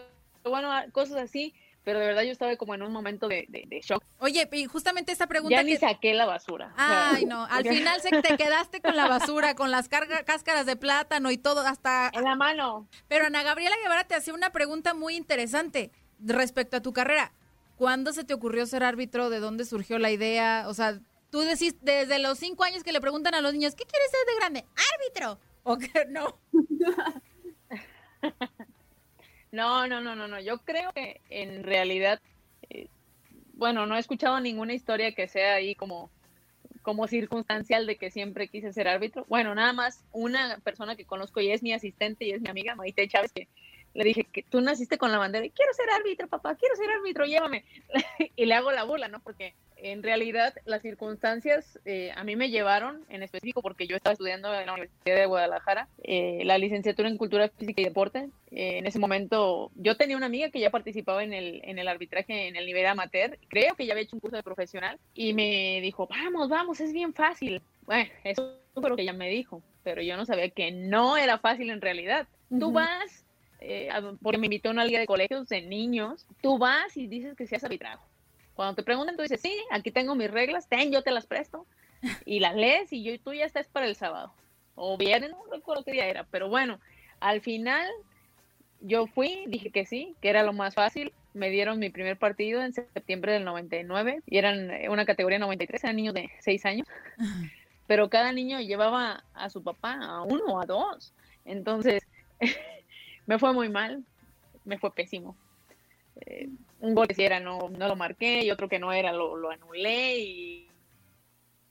bueno, 0.44 0.70
cosas 0.92 1.18
así 1.18 1.54
pero 1.88 2.01
de 2.01 2.07
verdad 2.07 2.22
yo 2.22 2.33
estaba 2.33 2.55
como 2.57 2.74
en 2.74 2.83
un 2.83 2.92
momento 2.92 3.29
de, 3.29 3.46
shock. 3.83 4.05
Oye, 4.18 4.46
y 4.53 4.66
justamente 4.66 5.11
esta 5.11 5.27
pregunta. 5.27 5.57
Ya 5.57 5.62
ni 5.62 5.74
saqué 5.79 6.12
la 6.12 6.27
basura. 6.27 6.70
Ay, 6.77 7.24
no, 7.24 7.46
al 7.46 7.64
final 7.66 7.98
se 8.03 8.11
te 8.11 8.37
quedaste 8.37 8.83
con 8.83 8.94
la 8.94 9.09
basura, 9.09 9.55
con 9.55 9.70
las 9.70 9.88
cáscaras 9.88 10.66
de 10.66 10.77
plátano 10.77 11.31
y 11.31 11.38
todo, 11.38 11.62
hasta. 11.62 12.11
En 12.12 12.24
la 12.24 12.37
mano. 12.37 12.87
Pero 13.09 13.24
Ana 13.24 13.42
Gabriela 13.42 13.74
Guevara 13.83 14.05
te 14.05 14.14
hacía 14.14 14.35
una 14.35 14.51
pregunta 14.51 14.92
muy 14.92 15.16
interesante 15.16 15.90
respecto 16.18 16.77
a 16.77 16.83
tu 16.83 16.92
carrera. 16.92 17.33
¿Cuándo 17.77 18.12
se 18.12 18.22
te 18.22 18.35
ocurrió 18.35 18.66
ser 18.66 18.85
árbitro? 18.85 19.31
¿De 19.31 19.40
dónde 19.40 19.64
surgió 19.64 19.98
la 19.98 20.11
idea? 20.11 20.66
O 20.68 20.74
sea, 20.74 21.01
tú 21.31 21.40
decís 21.40 21.74
desde 21.81 22.18
los 22.18 22.38
cinco 22.38 22.64
años 22.64 22.85
que 22.85 22.92
le 22.92 23.01
preguntan 23.01 23.35
a 23.35 23.40
los 23.40 23.55
niños, 23.55 23.74
¿qué 23.74 23.85
quieres 23.85 24.11
ser 24.11 24.27
de 24.27 24.37
grande? 24.37 24.66
¡Árbitro! 24.94 25.40
¿O 25.62 25.79
qué 25.79 26.05
no? 26.11 26.38
No, 29.52 29.87
no, 29.87 30.00
no, 30.00 30.14
no, 30.14 30.28
no. 30.28 30.40
Yo 30.40 30.58
creo 30.58 30.92
que 30.92 31.20
en 31.30 31.62
realidad, 31.62 32.20
eh, 32.70 32.88
bueno, 33.54 33.87
no 33.87 33.96
he 33.96 34.00
escuchado 34.00 34.40
ninguna 34.40 34.74
historia 34.74 35.12
que 35.12 35.28
sea 35.28 35.54
ahí 35.54 35.74
como, 35.74 36.11
como 36.82 37.06
circunstancial 37.06 37.87
de 37.87 37.96
que 37.96 38.11
siempre 38.11 38.48
quise 38.48 38.72
ser 38.72 38.88
árbitro. 38.88 39.24
Bueno, 39.28 39.54
nada 39.54 39.72
más 39.72 40.04
una 40.12 40.58
persona 40.58 40.96
que 40.96 41.06
conozco 41.06 41.40
y 41.40 41.50
es 41.50 41.62
mi 41.62 41.72
asistente 41.72 42.26
y 42.26 42.32
es 42.32 42.40
mi 42.40 42.48
amiga 42.48 42.74
Maite 42.74 43.08
Chávez, 43.08 43.32
que 43.32 43.48
le 43.94 44.05
dije 44.05 44.24
que 44.24 44.42
tú 44.42 44.61
naciste 44.61 44.98
con 44.98 45.11
la 45.11 45.18
bandera 45.18 45.44
y 45.44 45.51
quiero 45.51 45.72
ser 45.72 45.90
árbitro, 45.90 46.29
papá, 46.29 46.55
quiero 46.55 46.77
ser 46.77 46.90
árbitro, 46.90 47.24
llévame. 47.24 47.64
y 48.37 48.46
le 48.46 48.55
hago 48.55 48.70
la 48.72 48.85
burla, 48.85 49.09
¿no? 49.09 49.20
Porque 49.20 49.55
en 49.81 50.03
realidad 50.03 50.55
las 50.64 50.83
circunstancias 50.83 51.79
eh, 51.85 52.11
a 52.16 52.24
mí 52.24 52.37
me 52.37 52.51
llevaron 52.51 53.05
en 53.09 53.22
específico 53.22 53.62
porque 53.62 53.87
yo 53.87 53.96
estaba 53.96 54.12
estudiando 54.12 54.53
en 54.53 54.66
la 54.66 54.72
Universidad 54.72 55.16
de 55.16 55.27
Guadalajara 55.27 55.88
eh, 56.03 56.42
la 56.44 56.59
licenciatura 56.59 57.09
en 57.09 57.16
Cultura 57.16 57.48
Física 57.48 57.81
y 57.81 57.85
Deporte. 57.85 58.29
Eh, 58.51 58.79
en 58.79 58.87
ese 58.87 58.98
momento 58.98 59.70
yo 59.77 59.96
tenía 59.96 60.16
una 60.16 60.27
amiga 60.27 60.51
que 60.51 60.61
ya 60.61 60.70
participaba 60.70 61.22
en 61.22 61.33
el, 61.33 61.61
en 61.64 61.79
el 61.79 61.88
arbitraje 61.88 62.48
en 62.48 62.57
el 62.57 62.66
nivel 62.66 62.87
amateur, 62.87 63.38
creo 63.48 63.74
que 63.77 63.87
ya 63.87 63.92
había 63.92 64.05
hecho 64.05 64.16
un 64.16 64.20
curso 64.20 64.37
de 64.37 64.42
profesional 64.42 64.98
y 65.14 65.33
me 65.33 65.81
dijo, 65.81 66.07
vamos, 66.09 66.48
vamos, 66.48 66.81
es 66.81 66.92
bien 66.92 67.14
fácil. 67.14 67.62
Bueno, 67.83 68.11
eso 68.24 68.59
fue 68.74 68.90
lo 68.90 68.96
que 68.96 69.03
ella 69.03 69.12
me 69.12 69.31
dijo, 69.31 69.62
pero 69.83 70.03
yo 70.03 70.16
no 70.16 70.27
sabía 70.27 70.51
que 70.51 70.72
no 70.72 71.16
era 71.16 71.38
fácil 71.38 71.70
en 71.70 71.81
realidad. 71.81 72.27
Tú 72.59 72.72
vas, 72.72 73.27
porque 74.22 74.38
me 74.38 74.46
invitó 74.46 74.68
a 74.68 74.72
una 74.72 74.84
liga 74.84 75.00
de 75.00 75.06
colegios 75.06 75.48
de 75.48 75.62
niños, 75.62 76.26
tú 76.40 76.58
vas 76.58 76.96
y 76.96 77.06
dices 77.06 77.36
que 77.36 77.46
seas 77.46 77.64
arbitraje 77.64 77.98
cuando 78.58 78.74
te 78.74 78.82
preguntan, 78.82 79.14
tú 79.14 79.22
dices, 79.22 79.40
sí, 79.40 79.56
aquí 79.70 79.92
tengo 79.92 80.16
mis 80.16 80.28
reglas, 80.28 80.68
ten, 80.68 80.90
yo 80.90 81.02
te 81.02 81.12
las 81.12 81.26
presto. 81.26 81.64
Y 82.24 82.40
las 82.40 82.56
lees 82.56 82.92
y 82.92 83.04
yo, 83.04 83.16
tú 83.20 83.32
ya 83.32 83.44
estás 83.44 83.68
para 83.68 83.86
el 83.86 83.94
sábado. 83.94 84.32
O 84.74 84.98
viernes, 84.98 85.30
no 85.30 85.44
recuerdo 85.48 85.84
qué 85.84 85.92
día 85.92 86.08
era. 86.08 86.24
Pero 86.24 86.48
bueno, 86.48 86.80
al 87.20 87.40
final 87.40 87.88
yo 88.80 89.06
fui, 89.06 89.44
dije 89.46 89.70
que 89.70 89.86
sí, 89.86 90.16
que 90.20 90.28
era 90.28 90.42
lo 90.42 90.52
más 90.52 90.74
fácil. 90.74 91.12
Me 91.34 91.50
dieron 91.50 91.78
mi 91.78 91.88
primer 91.90 92.18
partido 92.18 92.60
en 92.60 92.72
septiembre 92.72 93.32
del 93.32 93.44
99 93.44 94.22
y 94.26 94.38
eran 94.38 94.72
eh, 94.72 94.88
una 94.88 95.06
categoría 95.06 95.38
93, 95.38 95.84
eran 95.84 95.94
niños 95.94 96.14
de 96.14 96.28
6 96.40 96.66
años. 96.66 96.88
Pero 97.86 98.10
cada 98.10 98.32
niño 98.32 98.58
llevaba 98.58 99.22
a 99.34 99.50
su 99.50 99.62
papá, 99.62 100.00
a 100.02 100.22
uno 100.22 100.46
o 100.46 100.60
a 100.60 100.66
dos. 100.66 101.14
Entonces, 101.44 102.02
me 103.28 103.38
fue 103.38 103.52
muy 103.52 103.68
mal, 103.68 104.02
me 104.64 104.78
fue 104.78 104.92
pésimo. 104.94 105.36
Eh, 106.22 106.48
un 106.80 106.94
gol 106.94 107.06
que 107.06 107.14
si 107.14 107.22
era 107.22 107.38
no, 107.40 107.68
no 107.68 107.86
lo 107.86 107.94
marqué 107.94 108.42
y 108.42 108.50
otro 108.50 108.68
que 108.68 108.78
no 108.78 108.90
era 108.90 109.12
lo, 109.12 109.36
lo 109.36 109.50
anulé 109.50 110.18
y, 110.18 110.68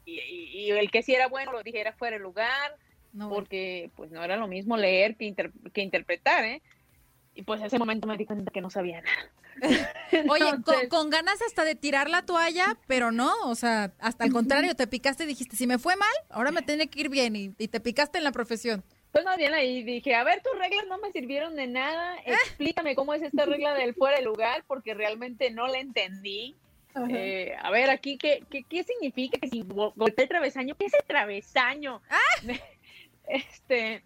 y, 0.06 0.70
el 0.70 0.92
que 0.92 1.02
sí 1.02 1.14
era 1.16 1.28
bueno 1.28 1.52
lo 1.52 1.64
dije 1.64 1.82
era 1.82 1.94
fuera 1.94 2.18
de 2.18 2.24
lugar 2.24 2.78
porque 3.30 3.90
pues 3.96 4.12
no 4.12 4.24
era 4.24 4.38
lo 4.38 4.48
mismo 4.48 4.78
leer 4.78 5.16
que, 5.16 5.34
que 5.74 5.82
interpretar, 5.82 6.46
¿eh? 6.46 6.62
Y 7.34 7.42
pues 7.42 7.60
en 7.60 7.66
ese 7.66 7.80
momento 7.80 8.06
me 8.06 8.18
di 8.18 8.26
cuenta 8.26 8.52
que 8.52 8.62
no 8.62 8.70
sabía 8.70 9.02
nada. 9.02 9.32
Oye, 10.30 10.46
con, 10.90 11.10
ganas 11.10 11.42
hasta 11.42 11.64
de 11.64 11.74
tirar 11.74 12.12
la 12.12 12.24
toalla, 12.24 12.78
pero 12.86 13.12
no, 13.12 13.34
o 13.46 13.56
sea, 13.56 13.96
hasta 14.00 14.24
al 14.24 14.32
contrario, 14.32 14.76
te 14.76 14.86
picaste 14.86 15.24
y 15.24 15.28
dijiste, 15.28 15.56
si 15.56 15.66
me 15.66 15.80
fue 15.80 15.96
mal, 15.96 16.14
ahora 16.30 16.52
me 16.52 16.62
tiene 16.62 16.88
que 16.88 17.00
ir 17.00 17.10
bien 17.10 17.36
y 17.36 17.68
te 17.68 17.80
picaste 17.80 18.20
en 18.20 18.24
la 18.24 18.32
profesión. 18.32 18.84
Pues 19.18 19.26
más 19.26 19.38
bien 19.38 19.56
ahí 19.56 19.82
dije, 19.82 20.14
a 20.14 20.24
ver, 20.24 20.44
tus 20.44 20.56
reglas 20.60 20.86
no 20.88 21.00
me 21.00 21.12
sirvieron 21.12 21.56
de 21.56 21.66
nada, 21.66 22.18
explícame 22.26 22.94
cómo 22.94 23.16
es 23.16 23.24
esta 23.24 23.46
regla 23.46 23.74
del 23.74 23.96
fuera 23.96 24.18
de 24.18 24.24
lugar, 24.24 24.64
porque 24.68 24.94
realmente 24.94 25.50
no 25.50 25.68
la 25.68 25.80
entendí. 25.80 26.56
Eh, 27.10 27.56
a 27.60 27.72
ver, 27.72 27.90
aquí, 27.90 28.20
¿qué, 28.20 28.44
qué, 28.52 28.62
qué 28.62 28.84
significa 28.84 29.40
que 29.40 29.48
si 29.48 29.64
golpeé 29.64 30.26
el 30.26 30.30
travesaño? 30.30 30.76
¿Qué 30.76 30.86
es 30.86 30.94
el 30.94 31.04
travesaño? 31.08 32.00
Ah. 32.12 32.20
Este, 33.28 34.04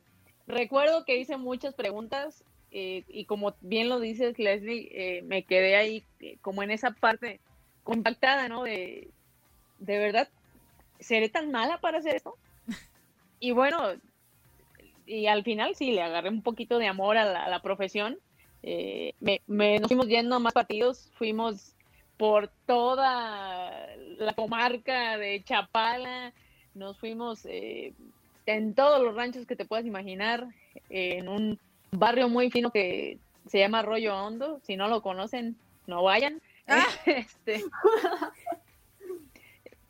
recuerdo 0.47 1.04
que 1.04 1.17
hice 1.17 1.36
muchas 1.36 1.76
preguntas 1.76 2.45
eh, 2.71 3.04
y 3.10 3.26
como 3.26 3.54
bien 3.60 3.89
lo 3.89 4.00
dices, 4.00 4.39
Leslie, 4.39 4.88
eh, 4.93 5.21
me 5.24 5.43
quedé 5.43 5.76
ahí 5.76 6.06
como 6.39 6.63
en 6.63 6.71
esa 6.71 6.91
parte 6.91 7.41
compactada, 7.84 8.47
¿no? 8.47 8.63
De, 8.63 9.10
de 9.80 9.97
verdad, 9.97 10.30
¿seré 11.02 11.28
tan 11.28 11.51
mala 11.51 11.82
para 11.82 11.97
hacer 11.97 12.16
esto? 12.16 12.38
Y 13.43 13.53
bueno, 13.53 13.95
y 15.06 15.28
al 15.28 15.43
final 15.43 15.76
sí, 15.76 15.91
le 15.91 16.02
agarré 16.02 16.30
un 16.30 16.41
poquito 16.41 16.78
de 16.78 16.88
amor 16.88 17.18
a 17.18 17.49
la, 17.49 17.62
profesión. 17.62 18.18
Eh, 18.64 19.14
me, 19.20 19.80
nos 19.80 19.88
fuimos 19.88 20.08
yendo 20.08 20.36
a 20.36 20.39
más 20.39 20.54
partidos, 20.54 21.10
fuimos 21.16 21.76
por 22.18 22.49
toda 22.66 23.88
la 24.18 24.34
comarca 24.34 25.18
de 25.18 25.43
Chapala, 25.43 26.34
nos 26.76 26.97
fuimos 26.97 27.45
eh, 27.45 27.93
en 28.45 28.74
todos 28.76 29.02
los 29.02 29.16
ranchos 29.16 29.45
que 29.45 29.56
te 29.56 29.66
puedas 29.66 29.86
imaginar, 29.86 30.47
en 30.89 31.28
un 31.28 31.60
barrio 31.91 32.30
muy 32.30 32.52
fino 32.52 32.72
que 32.72 33.18
se 33.47 33.60
llama 33.60 33.80
Arroyo 33.80 34.16
Hondo, 34.16 34.60
si 34.64 34.76
no 34.78 34.88
lo 34.88 35.02
conocen, 35.02 35.58
no 35.88 36.04
vayan. 36.04 36.41
Ah. 36.68 36.86
Este, 37.06 37.64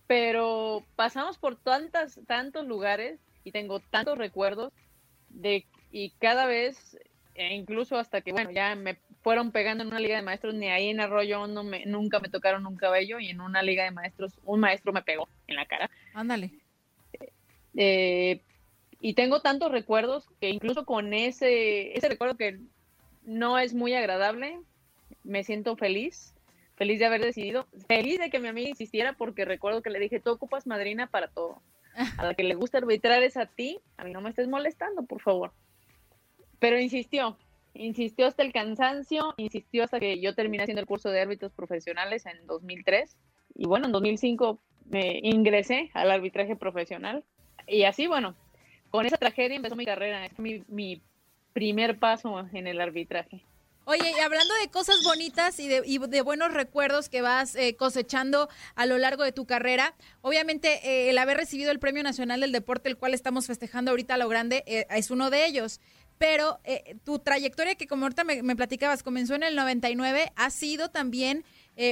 pero 0.08 0.84
pasamos 0.96 1.38
por 1.38 1.56
tantas, 1.56 2.20
tantos 2.28 2.66
lugares 2.66 3.20
y 3.44 3.52
tengo 3.52 3.80
tantos 3.80 4.18
recuerdos 4.18 4.74
de 5.34 5.66
y 5.92 6.12
cada 6.20 6.46
vez, 6.46 6.98
e 7.36 7.54
incluso 7.54 7.98
hasta 7.98 8.22
que, 8.22 8.32
bueno, 8.32 8.52
ya 8.52 8.76
me 8.76 8.98
fueron 9.22 9.52
pegando 9.52 9.84
en 9.84 9.90
una 9.90 10.00
liga 10.00 10.16
de 10.16 10.22
maestros, 10.22 10.54
ni 10.56 10.70
ahí 10.70 10.90
en 10.90 11.00
Arroyo 11.00 11.48
no 11.48 11.64
me, 11.64 11.86
nunca 11.86 12.20
me 12.20 12.30
tocaron 12.30 12.66
un 12.66 12.78
cabello 12.78 13.20
y 13.20 13.30
en 13.30 13.42
una 13.42 13.62
liga 13.62 13.84
de 13.84 13.92
maestros 13.92 14.40
un 14.46 14.62
maestro 14.62 14.94
me 14.94 15.02
pegó 15.02 15.28
en 15.48 15.56
la 15.56 15.66
cara. 15.66 15.90
Ándale. 16.14 16.52
Eh, 17.76 18.42
y 19.00 19.14
tengo 19.14 19.42
tantos 19.42 19.72
recuerdos 19.72 20.30
que 20.40 20.50
incluso 20.50 20.86
con 20.86 21.14
ese, 21.14 21.98
ese 21.98 22.10
recuerdo 22.10 22.38
que 22.38 22.60
no 23.24 23.60
es 23.60 23.74
muy 23.74 23.94
agradable, 23.94 24.60
me 25.24 25.44
siento 25.44 25.76
feliz, 25.76 26.34
feliz 26.76 27.00
de 27.00 27.06
haber 27.06 27.22
decidido, 27.22 27.68
feliz 27.88 28.20
de 28.20 28.30
que 28.30 28.40
mi 28.40 28.48
amiga 28.48 28.70
insistiera 28.70 29.14
porque 29.14 29.46
recuerdo 29.46 29.82
que 29.82 29.90
le 29.90 30.00
dije, 30.00 30.20
tú 30.20 30.32
ocupas 30.32 30.68
madrina 30.68 31.08
para 31.08 31.28
todo. 31.28 31.62
A 32.18 32.26
la 32.26 32.34
que 32.34 32.44
le 32.44 32.56
gusta 32.56 32.78
arbitrar 32.78 33.24
es 33.24 33.38
a 33.38 33.46
ti, 33.46 33.80
a 33.98 34.04
mí 34.04 34.12
no 34.12 34.22
me 34.22 34.30
estés 34.30 34.48
molestando, 34.48 35.04
por 35.04 35.22
favor. 35.22 35.52
Pero 36.60 36.80
insistió, 36.80 37.38
insistió 37.74 38.28
hasta 38.28 38.44
el 38.44 38.54
cansancio, 38.54 39.34
insistió 39.38 39.84
hasta 39.84 40.00
que 40.00 40.20
yo 40.20 40.36
terminé 40.36 40.64
haciendo 40.64 40.82
el 40.82 40.88
curso 40.88 41.10
de 41.10 41.22
árbitros 41.22 41.52
profesionales 41.52 42.26
en 42.26 42.46
2003 42.48 43.18
y 43.56 43.66
bueno, 43.66 43.88
en 43.88 43.92
2005 43.92 44.60
me 44.90 45.20
ingresé 45.24 45.90
al 45.94 46.12
arbitraje 46.12 46.56
profesional 46.56 47.24
y 47.68 47.84
así, 47.84 48.08
bueno, 48.08 48.36
con 48.90 49.06
esa 49.06 49.18
tragedia 49.18 49.56
empezó 49.56 49.76
mi 49.76 49.86
carrera, 49.86 50.26
es 50.26 50.38
mi, 50.40 50.64
mi 50.68 51.02
primer 51.54 51.98
paso 51.98 52.48
en 52.54 52.68
el 52.68 52.82
arbitraje. 52.82 53.44
Oye, 53.86 54.14
y 54.16 54.20
hablando 54.20 54.54
de 54.62 54.70
cosas 54.70 55.04
bonitas 55.04 55.60
y 55.60 55.68
de, 55.68 55.82
y 55.84 55.98
de 55.98 56.22
buenos 56.22 56.54
recuerdos 56.54 57.10
que 57.10 57.24
vas 57.24 57.56
eh, 57.56 57.76
cosechando 57.76 58.48
a 58.76 58.86
lo 58.86 59.00
largo 59.00 59.24
de 59.24 59.32
tu 59.32 59.48
carrera, 59.48 59.96
obviamente 60.22 60.80
eh, 60.88 61.10
el 61.10 61.18
haber 61.18 61.38
recibido 61.38 61.72
el 61.72 61.80
Premio 61.80 62.04
Nacional 62.04 62.42
del 62.42 62.52
Deporte, 62.52 62.90
el 62.90 62.98
cual 62.98 63.16
estamos 63.16 63.48
festejando 63.48 63.90
ahorita 63.90 64.14
a 64.14 64.18
lo 64.18 64.30
grande, 64.30 64.64
eh, 64.68 64.86
es 64.92 65.10
uno 65.10 65.32
de 65.32 65.48
ellos. 65.48 65.80
Pero 66.20 66.60
eh, 66.64 66.96
tu 67.04 67.18
trayectoria, 67.18 67.74
que 67.74 67.88
como 67.88 68.06
ahorita 68.06 68.24
me, 68.24 68.56
platicabas, 68.56 69.02
comenzó 69.02 69.34
en 69.34 69.42
el 69.42 69.56
99, 69.56 70.32
ha 70.36 70.50
sido 70.52 70.92
también 70.92 71.44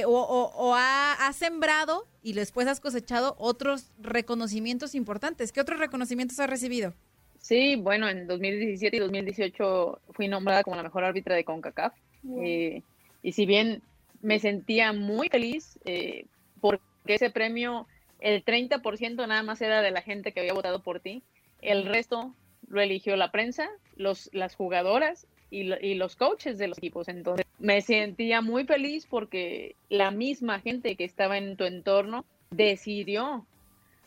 o 0.06 0.74
ha, 0.76 1.14
ha, 1.14 1.32
sembrado 1.32 2.06
y 2.22 2.34
después 2.34 2.68
has 2.68 2.78
cosechado 2.78 3.34
otros 3.40 3.90
reconocimientos 3.98 4.94
importantes. 4.94 5.50
¿Qué 5.50 5.60
otros 5.60 5.80
reconocimientos 5.80 6.38
has 6.38 6.48
recibido? 6.48 6.94
Sí, 7.40 7.76
bueno, 7.76 8.08
en 8.08 8.26
2017 8.26 8.96
y 8.96 9.00
2018 9.00 10.00
fui 10.10 10.28
nombrada 10.28 10.62
como 10.62 10.76
la 10.76 10.82
mejor 10.82 11.04
árbitra 11.04 11.34
de 11.34 11.44
CONCACAF. 11.44 11.94
Wow. 12.22 12.44
Eh, 12.44 12.82
y 13.22 13.32
si 13.32 13.46
bien 13.46 13.82
me 14.22 14.38
sentía 14.38 14.92
muy 14.92 15.28
feliz 15.28 15.78
eh, 15.84 16.26
porque 16.60 16.82
ese 17.06 17.30
premio, 17.30 17.86
el 18.20 18.44
30% 18.44 19.26
nada 19.26 19.42
más 19.42 19.60
era 19.62 19.80
de 19.80 19.90
la 19.90 20.02
gente 20.02 20.32
que 20.32 20.40
había 20.40 20.52
votado 20.52 20.82
por 20.82 21.00
ti, 21.00 21.22
el 21.62 21.86
resto 21.86 22.34
lo 22.68 22.80
eligió 22.80 23.16
la 23.16 23.32
prensa, 23.32 23.68
los, 23.96 24.30
las 24.32 24.54
jugadoras 24.54 25.26
y, 25.50 25.72
y, 25.84 25.94
los 25.94 26.16
coaches 26.16 26.58
de 26.58 26.68
los 26.68 26.78
equipos. 26.78 27.08
Entonces 27.08 27.46
me 27.58 27.80
sentía 27.80 28.42
muy 28.42 28.64
feliz 28.64 29.06
porque 29.06 29.74
la 29.88 30.10
misma 30.10 30.60
gente 30.60 30.94
que 30.94 31.04
estaba 31.04 31.38
en 31.38 31.56
tu 31.56 31.64
entorno 31.64 32.24
decidió, 32.50 33.46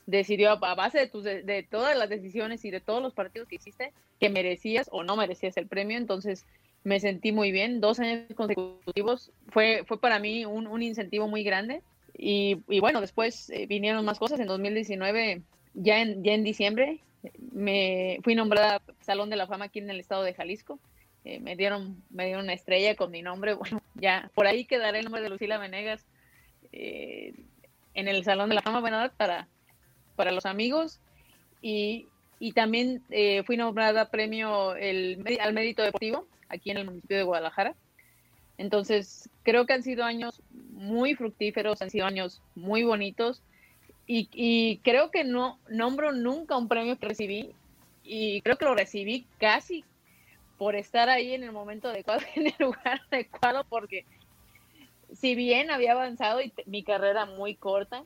decidió 0.05 0.51
a 0.51 0.75
base 0.75 0.99
de, 0.99 1.07
tus, 1.07 1.23
de, 1.23 1.67
todas 1.69 1.97
las 1.97 2.09
decisiones 2.09 2.65
y 2.65 2.71
de 2.71 2.81
todos 2.81 3.01
los 3.01 3.13
partidos 3.13 3.47
que 3.47 3.55
hiciste 3.55 3.93
que 4.19 4.29
merecías 4.29 4.89
o 4.91 5.03
no 5.03 5.15
merecías 5.15 5.57
el 5.57 5.67
premio. 5.67 5.97
Entonces 5.97 6.45
me 6.83 6.99
sentí 6.99 7.31
muy 7.31 7.51
bien, 7.51 7.81
dos 7.81 7.99
años 7.99 8.25
consecutivos. 8.35 9.31
Fue, 9.49 9.83
fue 9.85 9.99
para 9.99 10.19
mí 10.19 10.45
un, 10.45 10.67
un 10.67 10.81
incentivo 10.81 11.27
muy 11.27 11.43
grande. 11.43 11.81
Y, 12.17 12.57
y 12.69 12.79
bueno, 12.79 13.01
después 13.01 13.49
eh, 13.49 13.65
vinieron 13.65 14.05
más 14.05 14.19
cosas. 14.19 14.39
En 14.39 14.47
2019, 14.47 15.41
ya 15.73 16.01
en, 16.01 16.23
ya 16.23 16.33
en 16.33 16.43
diciembre, 16.43 16.99
me 17.51 18.19
fui 18.23 18.35
nombrada 18.35 18.81
Salón 19.01 19.29
de 19.29 19.35
la 19.35 19.47
Fama 19.47 19.65
aquí 19.65 19.79
en 19.79 19.89
el 19.89 19.99
estado 19.99 20.23
de 20.23 20.33
Jalisco. 20.33 20.79
Eh, 21.25 21.39
me 21.39 21.55
dieron 21.55 22.03
me 22.09 22.25
dieron 22.25 22.43
una 22.43 22.53
estrella 22.53 22.95
con 22.95 23.11
mi 23.11 23.21
nombre. 23.21 23.55
Bueno, 23.63 23.81
ya 23.95 24.29
por 24.33 24.47
ahí 24.47 24.65
quedará 24.65 24.97
el 24.97 25.05
nombre 25.05 25.21
de 25.21 25.29
Lucila 25.29 25.57
Venegas 25.57 26.05
eh, 26.73 27.33
en 27.93 28.07
el 28.07 28.23
Salón 28.23 28.49
de 28.49 28.55
la 28.55 28.61
Fama, 28.61 28.81
bueno, 28.81 28.97
para, 29.17 29.47
para 30.16 30.32
los 30.32 30.45
amigos. 30.45 30.99
Y, 31.61 32.07
y 32.39 32.51
también 32.51 33.01
eh, 33.09 33.43
fui 33.43 33.57
nombrada 33.57 34.09
premio 34.09 34.76
el, 34.76 35.24
al 35.39 35.53
mérito 35.53 35.82
deportivo 35.82 36.28
aquí 36.49 36.72
en 36.72 36.78
el 36.78 36.86
municipio 36.86 37.18
de 37.18 37.24
Guadalajara. 37.24 37.76
Entonces, 38.57 39.30
creo 39.43 39.66
que 39.66 39.74
han 39.74 39.84
sido 39.84 40.03
años 40.03 40.41
muy 40.72 41.16
fructíferos, 41.16 41.82
han 41.82 41.89
sido 41.89 42.05
años 42.05 42.41
muy 42.55 42.84
bonitos 42.84 43.41
y, 44.05 44.30
y, 44.34 44.78
creo 44.84 45.09
que 45.11 45.24
no 45.24 45.59
nombro 45.70 46.11
nunca 46.11 46.57
un 46.57 46.68
premio 46.68 46.97
que 46.99 47.07
recibí 47.07 47.51
y 48.03 48.41
creo 48.41 48.57
que 48.57 48.66
lo 48.66 48.76
recibí 48.76 49.26
casi 49.39 49.86
por 50.57 50.76
estar 50.76 51.09
ahí 51.09 51.34
en 51.34 51.43
el 51.43 51.51
momento 51.51 51.88
adecuado, 51.88 52.22
en 52.36 52.47
el 52.47 52.55
lugar 52.59 53.01
adecuado, 53.09 53.66
porque 53.70 54.05
si 55.14 55.36
bien 55.36 55.72
había 55.72 55.93
avanzado 55.93 56.41
y 56.41 56.53
mi 56.66 56.84
carrera 56.84 57.26
muy 57.26 57.55
corta, 57.55 58.03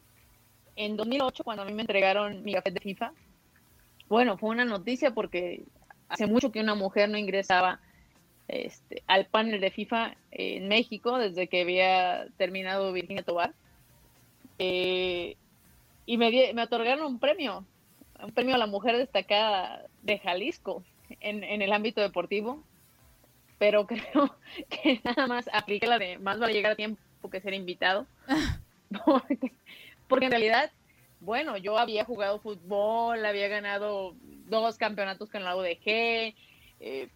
en 0.77 0.95
2008 0.95 1.43
cuando 1.43 1.63
a 1.63 1.65
mí 1.65 1.73
me 1.73 1.81
entregaron 1.81 2.43
mi 2.43 2.53
café 2.53 2.71
de 2.71 2.79
FIFA, 2.79 3.11
bueno, 4.07 4.37
fue 4.37 4.51
una 4.51 4.63
noticia 4.63 5.11
porque 5.11 5.63
hace 6.07 6.27
mucho 6.27 6.51
que 6.51 6.61
una 6.61 6.75
mujer 6.75 7.09
no 7.09 7.17
ingresaba 7.17 7.81
este, 8.47 9.03
al 9.07 9.25
panel 9.25 9.59
de 9.59 9.71
FIFA 9.71 10.15
en 10.31 10.67
México 10.69 11.17
desde 11.17 11.47
que 11.47 11.61
había 11.61 12.27
terminado 12.37 12.93
Virginia 12.93 13.23
Tobar. 13.23 13.53
Eh, 14.59 15.35
y 16.05 16.17
me, 16.17 16.53
me 16.53 16.63
otorgaron 16.63 17.05
un 17.05 17.19
premio, 17.19 17.65
un 18.23 18.31
premio 18.31 18.55
a 18.55 18.57
la 18.57 18.67
mujer 18.67 18.95
destacada 18.97 19.83
de 20.03 20.17
Jalisco 20.19 20.83
en, 21.19 21.43
en, 21.43 21.61
el 21.61 21.73
ámbito 21.73 21.99
deportivo, 21.99 22.63
pero 23.57 23.85
creo 23.87 24.35
que 24.69 25.01
nada 25.03 25.27
más 25.27 25.49
apliqué 25.51 25.87
la 25.87 25.99
de 25.99 26.17
más 26.17 26.39
vale 26.39 26.53
llegar 26.53 26.71
a 26.71 26.75
tiempo 26.75 27.01
que 27.29 27.41
ser 27.41 27.53
invitado, 27.53 28.07
porque, 29.05 29.51
porque 30.07 30.25
en 30.25 30.31
realidad, 30.31 30.71
bueno, 31.19 31.57
yo 31.57 31.77
había 31.77 32.05
jugado 32.05 32.39
fútbol, 32.39 33.25
había 33.25 33.47
ganado 33.47 34.15
dos 34.21 34.77
campeonatos 34.77 35.29
con 35.29 35.43
la 35.43 35.55
UDG, 35.55 36.35
eh, 36.79 37.09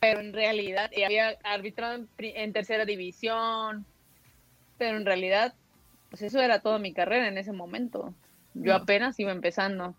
pero 0.00 0.20
en 0.20 0.32
realidad 0.32 0.90
eh, 0.92 1.04
había 1.04 1.36
arbitrado 1.42 1.94
en, 1.94 2.08
en 2.18 2.52
tercera 2.52 2.84
división, 2.84 3.86
pero 4.76 4.96
en 4.96 5.06
realidad 5.06 5.54
pues 6.10 6.22
eso 6.22 6.40
era 6.40 6.60
toda 6.60 6.78
mi 6.78 6.92
carrera 6.92 7.28
en 7.28 7.38
ese 7.38 7.52
momento. 7.52 8.14
Yo 8.54 8.74
apenas 8.74 9.18
iba 9.20 9.30
empezando. 9.30 9.94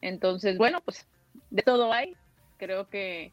Entonces, 0.00 0.58
bueno, 0.58 0.80
pues 0.82 1.06
de 1.50 1.62
todo 1.62 1.92
hay. 1.92 2.14
Creo 2.58 2.88
que 2.88 3.32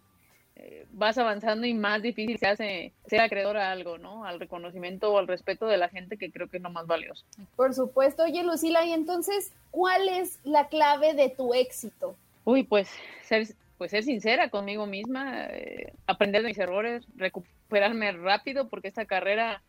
eh, 0.57 0.85
vas 0.91 1.17
avanzando 1.17 1.67
y 1.67 1.73
más 1.73 2.01
difícil 2.01 2.37
se 2.37 2.47
hace 2.47 2.93
ser 3.07 3.19
acreedor 3.19 3.57
a 3.57 3.71
algo, 3.71 3.97
¿no? 3.97 4.25
Al 4.25 4.39
reconocimiento 4.39 5.11
o 5.11 5.17
al 5.17 5.27
respeto 5.27 5.67
de 5.67 5.77
la 5.77 5.89
gente, 5.89 6.17
que 6.17 6.31
creo 6.31 6.49
que 6.49 6.57
es 6.57 6.63
lo 6.63 6.69
más 6.69 6.87
valioso. 6.87 7.25
Por 7.55 7.73
supuesto. 7.73 8.23
Oye, 8.23 8.43
Lucila, 8.43 8.85
y 8.85 8.93
entonces, 8.93 9.51
¿cuál 9.71 10.07
es 10.07 10.39
la 10.43 10.69
clave 10.69 11.13
de 11.13 11.29
tu 11.29 11.53
éxito? 11.53 12.15
Uy, 12.45 12.63
pues 12.63 12.89
ser, 13.23 13.47
pues 13.77 13.91
ser 13.91 14.03
sincera 14.03 14.49
conmigo 14.49 14.85
misma, 14.85 15.47
eh, 15.47 15.93
aprender 16.07 16.41
de 16.41 16.49
mis 16.49 16.57
errores, 16.57 17.05
recuperarme 17.15 18.13
rápido, 18.13 18.69
porque 18.69 18.87
esta 18.87 19.05
carrera 19.05 19.61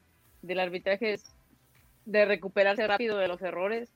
del 0.42 0.60
arbitraje 0.60 1.14
es 1.14 1.24
de 2.04 2.24
recuperarse 2.24 2.86
rápido 2.86 3.18
de 3.18 3.26
los 3.26 3.42
errores 3.42 3.90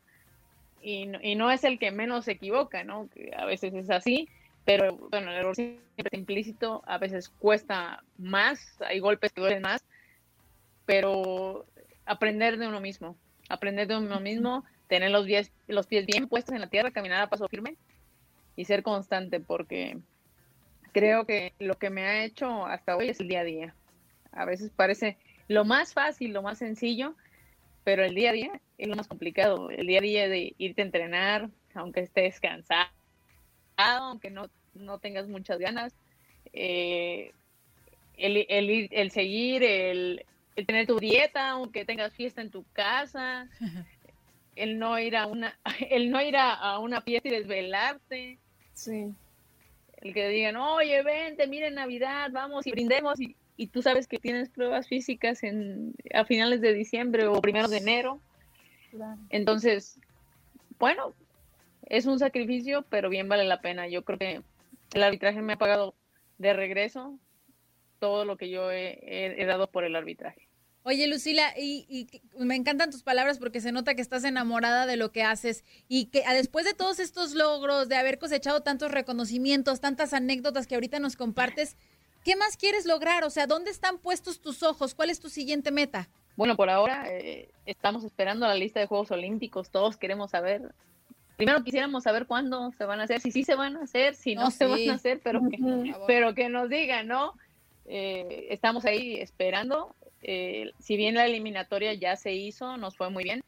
y 0.83 1.07
no, 1.07 1.19
y 1.23 1.37
no 1.37 1.51
es 1.51 1.63
el 1.65 1.79
que 1.79 1.91
menos 1.93 2.25
se 2.25 2.33
equivoca, 2.33 2.83
¿no? 2.85 3.09
Que 3.11 3.33
a 3.37 3.45
veces 3.45 3.75
es 3.75 3.91
así, 3.91 4.29
pero 4.65 4.97
bueno, 4.97 5.31
el 5.31 5.39
error 5.39 5.55
siempre 5.55 5.85
es 5.97 6.19
implícito, 6.19 6.83
a 6.87 6.99
veces 6.99 7.29
cuesta 7.29 8.03
más, 8.19 8.81
hay 8.81 9.01
golpes 9.01 9.33
que 9.33 9.41
duelen 9.41 9.63
más, 9.63 9.85
pero 10.87 11.67
aprender 12.07 12.59
de 12.59 12.69
uno 12.69 12.81
mismo, 12.81 13.17
aprender 13.49 13.89
de 13.89 13.97
uno 13.97 14.21
mismo, 14.21 14.65
tener 14.89 15.11
los 15.11 15.27
pies, 15.27 15.53
los 15.69 15.87
pies 15.87 16.07
bien 16.07 16.29
puestos 16.29 16.55
en 16.55 16.61
la 16.61 16.69
tierra, 16.69 16.91
caminar 16.91 17.21
a 17.23 17.29
paso 17.29 17.49
firme 17.49 17.77
y 18.57 18.65
ser 18.65 18.83
constante, 18.83 19.41
porque 19.41 19.99
creo 20.93 21.25
que 21.25 21.53
lo 21.59 21.79
que 21.79 21.91
me 21.91 22.05
ha 22.05 22.25
hecho 22.25 22.67
hasta 22.67 22.97
hoy 22.97 23.09
es 23.09 23.21
el 23.21 23.29
día 23.29 23.41
a 23.41 23.45
día. 23.45 23.75
A 24.33 24.45
veces 24.45 24.71
parece 24.75 25.17
lo 25.49 25.65
más 25.65 25.95
fácil, 25.95 26.33
lo 26.33 26.43
más 26.43 26.59
sencillo, 26.59 27.15
pero 27.85 28.05
el 28.05 28.15
día 28.15 28.31
a 28.31 28.35
día 28.35 28.61
es 28.79 28.89
lo 28.89 28.97
más 28.97 29.09
complicado, 29.09 29.71
el 29.71 29.87
día 29.87 29.99
a 29.99 30.03
día 30.03 30.29
de 30.29 30.55
irte 30.59 30.83
a 30.83 30.85
entrenar, 30.85 31.49
aunque 31.75 32.01
estés 32.01 32.41
cansado, 32.41 32.91
aunque 33.89 34.31
no, 34.31 34.49
no 34.75 34.99
tengas 34.99 35.29
muchas 35.29 35.59
ganas, 35.59 35.93
eh, 36.53 37.33
el, 38.17 38.47
el, 38.49 38.89
el, 38.91 39.11
seguir, 39.11 39.63
el, 39.63 40.25
el, 40.57 40.67
tener 40.67 40.87
tu 40.87 40.99
dieta, 40.99 41.51
aunque 41.51 41.85
tengas 41.85 42.13
fiesta 42.15 42.41
en 42.41 42.51
tu 42.51 42.65
casa, 42.73 43.49
el 44.57 44.79
no 44.79 44.99
ir 44.99 45.17
a 45.17 45.27
una, 45.27 45.59
el 45.91 46.11
no 46.11 46.21
ir 46.21 46.37
a, 46.37 46.55
a 46.55 46.79
una 46.79 47.01
fiesta 47.01 47.29
y 47.29 47.33
desvelarte, 47.33 48.39
sí. 48.75 49.15
el 49.99 50.15
que 50.15 50.29
digan, 50.29 50.57
oye, 50.57 51.03
vente, 51.03 51.47
miren 51.47 51.75
Navidad, 51.75 52.31
vamos 52.33 52.67
y 52.67 52.73
brindemos 52.73 53.21
y, 53.21 53.37
y 53.57 53.67
tú 53.67 53.83
sabes 53.83 54.07
que 54.07 54.19
tienes 54.19 54.49
pruebas 54.49 54.89
físicas 54.89 55.43
en, 55.43 55.95
a 56.15 56.25
finales 56.25 56.61
de 56.61 56.73
diciembre 56.73 57.27
o 57.27 57.41
primeros 57.41 57.71
de 57.71 57.77
enero. 57.77 58.21
Entonces, 59.29 59.99
bueno, 60.79 61.15
es 61.91 62.07
un 62.07 62.19
sacrificio, 62.19 62.87
pero 62.89 63.11
bien 63.11 63.29
vale 63.29 63.45
la 63.45 63.61
pena. 63.61 63.87
Yo 63.87 64.03
creo 64.05 64.19
que 64.19 64.43
el 64.95 65.03
arbitraje 65.03 65.43
me 65.43 65.53
ha 65.53 65.59
pagado 65.59 65.95
de 66.39 66.55
regreso 66.55 67.19
todo 67.99 68.25
lo 68.25 68.39
que 68.39 68.49
yo 68.49 68.73
he 68.73 69.45
dado 69.47 69.71
por 69.71 69.85
el 69.85 69.95
arbitraje. 69.95 70.51
Oye, 70.83 71.07
Lucila, 71.09 71.53
y, 71.59 72.09
me 72.39 72.57
encantan 72.57 72.91
tus 72.91 73.03
palabras 73.03 73.39
porque 73.39 73.61
se 73.61 73.71
nota 73.71 73.95
que 73.95 74.01
estás 74.01 74.25
enamorada 74.25 74.87
de 74.87 74.97
lo 74.97 75.13
que 75.13 75.23
haces 75.23 75.63
y 75.89 76.07
que 76.07 76.25
después 76.33 76.65
de 76.65 76.73
todos 76.73 77.01
estos 77.01 77.35
logros, 77.35 77.89
de 77.91 77.97
haber 77.97 78.19
cosechado 78.19 78.63
tantos 78.63 78.91
reconocimientos, 78.91 79.81
tantas 79.81 80.15
anécdotas 80.15 80.67
que 80.67 80.77
ahorita 80.77 80.99
nos 80.99 81.17
compartes, 81.17 81.77
¿qué 82.25 82.35
más 82.35 82.57
quieres 82.57 82.87
lograr? 82.87 83.25
O 83.25 83.31
sea, 83.31 83.47
¿dónde 83.47 83.71
están 83.71 83.99
puestos 83.99 84.41
tus 84.41 84.63
ojos? 84.63 84.95
¿Cuál 84.95 85.11
es 85.11 85.21
tu 85.21 85.29
siguiente 85.29 85.71
meta? 85.71 86.09
Bueno, 86.35 86.57
por 86.57 86.71
ahora 86.71 87.05
eh, 87.11 87.51
estamos 87.67 88.03
esperando 88.03 88.47
la 88.47 88.55
lista 88.55 88.81
de 88.81 88.87
Juegos 88.87 89.11
Olímpicos, 89.11 89.71
todos 89.71 89.99
queremos 89.99 90.31
saber. 90.31 90.75
Primero 91.41 91.65
quisiéramos 91.65 92.05
saber 92.05 92.27
cuándo 92.27 92.71
se 92.73 92.85
van 92.85 93.01
a 93.01 93.05
hacer, 93.05 93.21
si 93.21 93.33
sí 93.33 93.45
se 93.45 93.55
van 93.55 93.77
a 93.77 93.85
hacer, 93.85 94.15
si 94.15 94.35
no, 94.35 94.51
se 94.51 94.67
van 94.67 94.91
a 94.91 94.95
hacer, 94.95 95.21
pero 95.25 95.41
que, 95.49 95.95
pero 96.07 96.35
que 96.35 96.51
nos 96.51 96.69
digan, 96.69 97.09
¿no? 97.09 97.35
Eh, 97.87 98.49
estamos 98.51 98.85
ahí 98.85 99.15
esperando 99.15 99.95
eh, 100.23 100.73
si 100.79 100.97
bien 100.97 101.15
la 101.15 101.27
eliminatoria 101.27 101.95
ya 101.95 102.17
se 102.17 102.33
hizo, 102.35 102.77
nos 102.77 102.97
fue 102.97 103.11
muy 103.11 103.25
bien, 103.25 103.43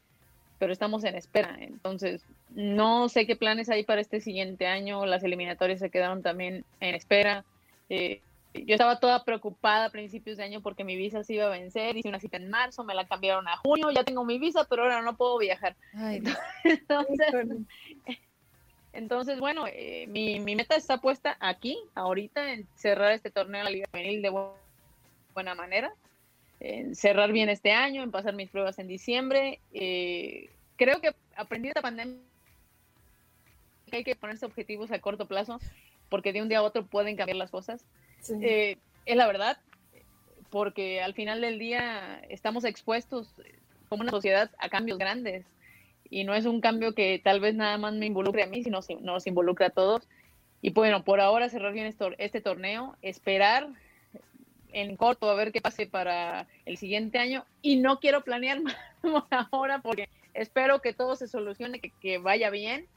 pero 0.59 0.73
estamos 0.73 1.03
en 1.03 1.15
espera. 1.15 1.57
Entonces, 1.59 2.25
no 2.49 3.09
sé 3.09 3.25
qué 3.25 3.35
planes 3.35 3.69
hay 3.69 3.83
para 3.83 4.01
este 4.01 4.21
siguiente 4.21 4.67
año. 4.67 5.05
Las 5.05 5.23
eliminatorias 5.23 5.79
se 5.79 5.89
quedaron 5.89 6.21
también 6.21 6.65
en 6.79 6.95
espera. 6.95 7.45
Eh, 7.89 8.21
yo 8.53 8.75
estaba 8.75 8.99
toda 8.99 9.23
preocupada 9.23 9.85
a 9.85 9.89
principios 9.89 10.37
de 10.37 10.43
año 10.43 10.61
porque 10.61 10.83
mi 10.83 10.95
visa 10.95 11.23
se 11.23 11.33
iba 11.35 11.45
a 11.45 11.49
vencer. 11.49 11.97
Hice 11.97 12.09
una 12.09 12.19
cita 12.19 12.37
en 12.37 12.49
marzo, 12.49 12.83
me 12.83 12.93
la 12.93 13.07
cambiaron 13.07 13.47
a 13.47 13.57
junio. 13.57 13.91
Ya 13.91 14.03
tengo 14.03 14.25
mi 14.25 14.39
visa, 14.39 14.65
pero 14.69 14.83
ahora 14.83 15.01
no 15.01 15.17
puedo 15.17 15.37
viajar. 15.37 15.75
entonces, 18.93 19.39
bueno, 19.39 19.65
eh, 19.67 20.05
mi, 20.07 20.39
mi, 20.39 20.55
meta 20.55 20.75
está 20.75 20.99
puesta 20.99 21.35
aquí, 21.39 21.77
ahorita, 21.95 22.53
en 22.53 22.67
cerrar 22.75 23.11
este 23.11 23.31
torneo 23.31 23.59
de 23.59 23.63
la 23.63 23.71
Liga 23.71 23.87
Femenil 23.91 24.21
de 24.21 24.29
buena 25.33 25.55
manera 25.55 25.93
en 26.63 26.95
cerrar 26.95 27.31
bien 27.33 27.49
este 27.49 27.73
año, 27.73 28.03
en 28.03 28.11
pasar 28.11 28.33
mis 28.33 28.49
pruebas 28.49 28.79
en 28.79 28.87
diciembre. 28.87 29.59
Eh, 29.73 30.49
creo 30.77 31.01
que 31.01 31.13
aprendí 31.35 31.67
de 31.67 31.71
esta 31.71 31.81
pandemia 31.81 32.17
que 33.89 33.97
hay 33.97 34.03
que 34.03 34.15
ponerse 34.15 34.45
objetivos 34.45 34.89
a 34.91 34.99
corto 34.99 35.27
plazo 35.27 35.59
porque 36.09 36.31
de 36.31 36.41
un 36.41 36.47
día 36.47 36.59
a 36.59 36.63
otro 36.63 36.85
pueden 36.85 37.17
cambiar 37.17 37.35
las 37.35 37.51
cosas. 37.51 37.83
Eh, 38.29 38.77
es 39.05 39.15
la 39.15 39.27
verdad, 39.27 39.57
porque 40.49 41.01
al 41.01 41.13
final 41.13 41.41
del 41.41 41.59
día 41.59 42.21
estamos 42.29 42.63
expuestos 42.63 43.33
como 43.89 44.01
una 44.01 44.11
sociedad 44.11 44.51
a 44.59 44.69
cambios 44.69 44.97
grandes 44.97 45.45
y 46.09 46.23
no 46.23 46.33
es 46.35 46.45
un 46.45 46.61
cambio 46.61 46.93
que 46.93 47.19
tal 47.23 47.39
vez 47.39 47.55
nada 47.55 47.77
más 47.77 47.93
me 47.93 48.05
involucre 48.05 48.43
a 48.43 48.47
mí, 48.47 48.63
sino 48.63 48.79
nos 49.01 49.27
involucra 49.27 49.67
a 49.67 49.71
todos. 49.71 50.07
Y 50.61 50.71
bueno, 50.71 51.03
por 51.03 51.19
ahora 51.19 51.49
cerrar 51.49 51.73
bien 51.73 51.93
este 52.17 52.41
torneo, 52.41 52.95
esperar 53.01 53.67
en 54.71 54.95
corto 54.95 55.29
a 55.29 55.35
ver 55.35 55.51
qué 55.51 55.61
pase 55.61 55.87
para 55.87 56.47
el 56.65 56.77
siguiente 56.77 57.17
año 57.17 57.45
y 57.61 57.77
no 57.77 57.99
quiero 57.99 58.23
planear 58.23 58.61
más 59.03 59.47
ahora 59.51 59.81
porque 59.81 60.09
espero 60.33 60.81
que 60.81 60.93
todo 60.93 61.15
se 61.15 61.27
solucione, 61.27 61.79
que, 61.79 62.17
vaya 62.17 62.49
bien. 62.49 62.87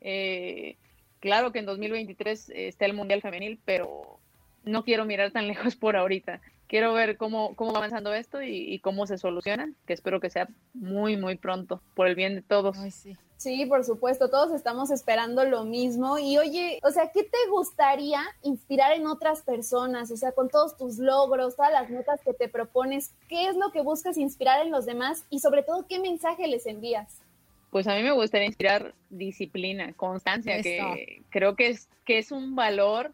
Eh, 0.00 0.76
claro 1.20 1.52
que 1.52 1.60
en 1.60 1.66
2023 1.66 2.52
está 2.54 2.86
el 2.86 2.94
Mundial 2.94 3.22
Femenil, 3.22 3.58
pero 3.64 4.18
no 4.64 4.84
quiero 4.84 5.04
mirar 5.04 5.32
tan 5.32 5.46
lejos 5.48 5.76
por 5.76 5.96
ahorita 5.96 6.40
quiero 6.72 6.94
ver 6.94 7.18
cómo, 7.18 7.54
cómo 7.54 7.72
va 7.72 7.80
avanzando 7.80 8.14
esto 8.14 8.40
y, 8.42 8.78
cómo 8.78 9.06
se 9.06 9.18
soluciona, 9.18 9.70
que 9.86 9.92
espero 9.92 10.20
que 10.20 10.30
sea 10.30 10.48
muy, 10.72 11.18
muy 11.18 11.36
pronto, 11.36 11.82
por 11.94 12.08
el 12.08 12.14
bien 12.14 12.34
de 12.34 12.40
todos. 12.40 12.78
sí. 12.78 13.14
sí, 13.36 13.66
por 13.66 13.84
supuesto, 13.84 14.30
todos 14.30 14.54
estamos 14.54 14.90
esperando 14.90 15.44
lo 15.44 15.64
mismo. 15.64 16.18
Y 16.18 16.38
oye, 16.38 16.78
o 16.82 16.90
sea, 16.90 17.10
¿qué 17.12 17.24
te 17.24 17.50
gustaría 17.50 18.22
inspirar 18.42 18.92
en 18.92 19.06
otras 19.06 19.42
personas? 19.42 20.10
O 20.10 20.16
sea, 20.16 20.32
con 20.32 20.48
todos 20.48 20.78
tus 20.78 20.96
logros, 20.96 21.56
todas 21.56 21.72
las 21.72 21.90
notas 21.90 22.22
que 22.24 22.32
te 22.32 22.48
propones, 22.48 23.12
¿qué 23.28 23.48
es 23.48 23.56
lo 23.56 23.70
que 23.70 23.82
buscas 23.82 24.16
inspirar 24.16 24.64
en 24.64 24.72
los 24.72 24.86
demás? 24.86 25.26
Y 25.28 25.40
sobre 25.40 25.62
todo, 25.62 25.86
¿qué 25.86 26.00
mensaje 26.00 26.48
les 26.48 26.64
envías? 26.64 27.20
Pues 27.68 27.86
a 27.86 27.94
mí 27.96 28.02
me 28.02 28.12
gustaría 28.12 28.46
inspirar 28.46 28.94
disciplina, 29.10 29.92
constancia, 29.92 30.62
que 30.62 31.20
creo 31.28 31.54
que 31.54 31.68
es, 31.68 31.90
que 32.06 32.16
es 32.16 32.32
un 32.32 32.54
valor 32.54 33.12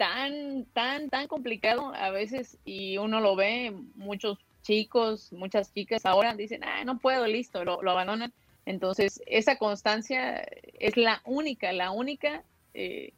tan, 0.00 0.64
tan, 0.72 1.10
tan 1.10 1.28
complicado 1.28 1.94
a 1.94 2.08
veces 2.08 2.56
y 2.64 2.96
uno 2.96 3.20
lo 3.20 3.36
ve, 3.36 3.70
muchos 3.96 4.38
chicos, 4.62 5.30
muchas 5.30 5.74
chicas 5.74 6.06
ahora 6.06 6.34
dicen, 6.34 6.64
ah, 6.64 6.82
no 6.84 6.98
puedo, 6.98 7.26
listo, 7.26 7.66
lo, 7.66 7.90
abandonan. 7.90 8.32
Entonces, 8.64 9.22
esa 9.26 9.56
constancia 9.56 10.38
es 10.78 10.96
la 10.96 11.20
única, 11.26 11.74
la 11.74 11.90
única 11.90 12.44
eh, 12.72 13.12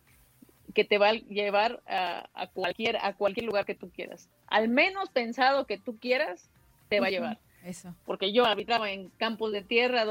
que 0.74 0.82
te 0.82 0.98
va 0.98 1.10
a 1.10 1.12
llevar 1.12 1.80
a, 1.86 2.28
a, 2.34 2.48
cualquier, 2.48 2.96
a 2.96 3.14
cualquier 3.14 3.46
lugar 3.46 3.64
que 3.64 3.76
tú 3.76 3.88
quieras. 3.88 4.28
Al 4.48 4.68
menos 4.68 5.08
pensado 5.10 5.68
que 5.68 5.78
tú 5.78 6.00
quieras, 6.00 6.50
te 6.88 6.98
va 6.98 7.06
a 7.06 7.10
llevar. 7.10 7.38
Eso. 7.64 7.94
Porque 8.04 8.32
yo 8.32 8.44
habitaba 8.44 8.90
en 8.90 9.10
campos 9.18 9.52
de 9.52 9.62
tierra 9.62 10.04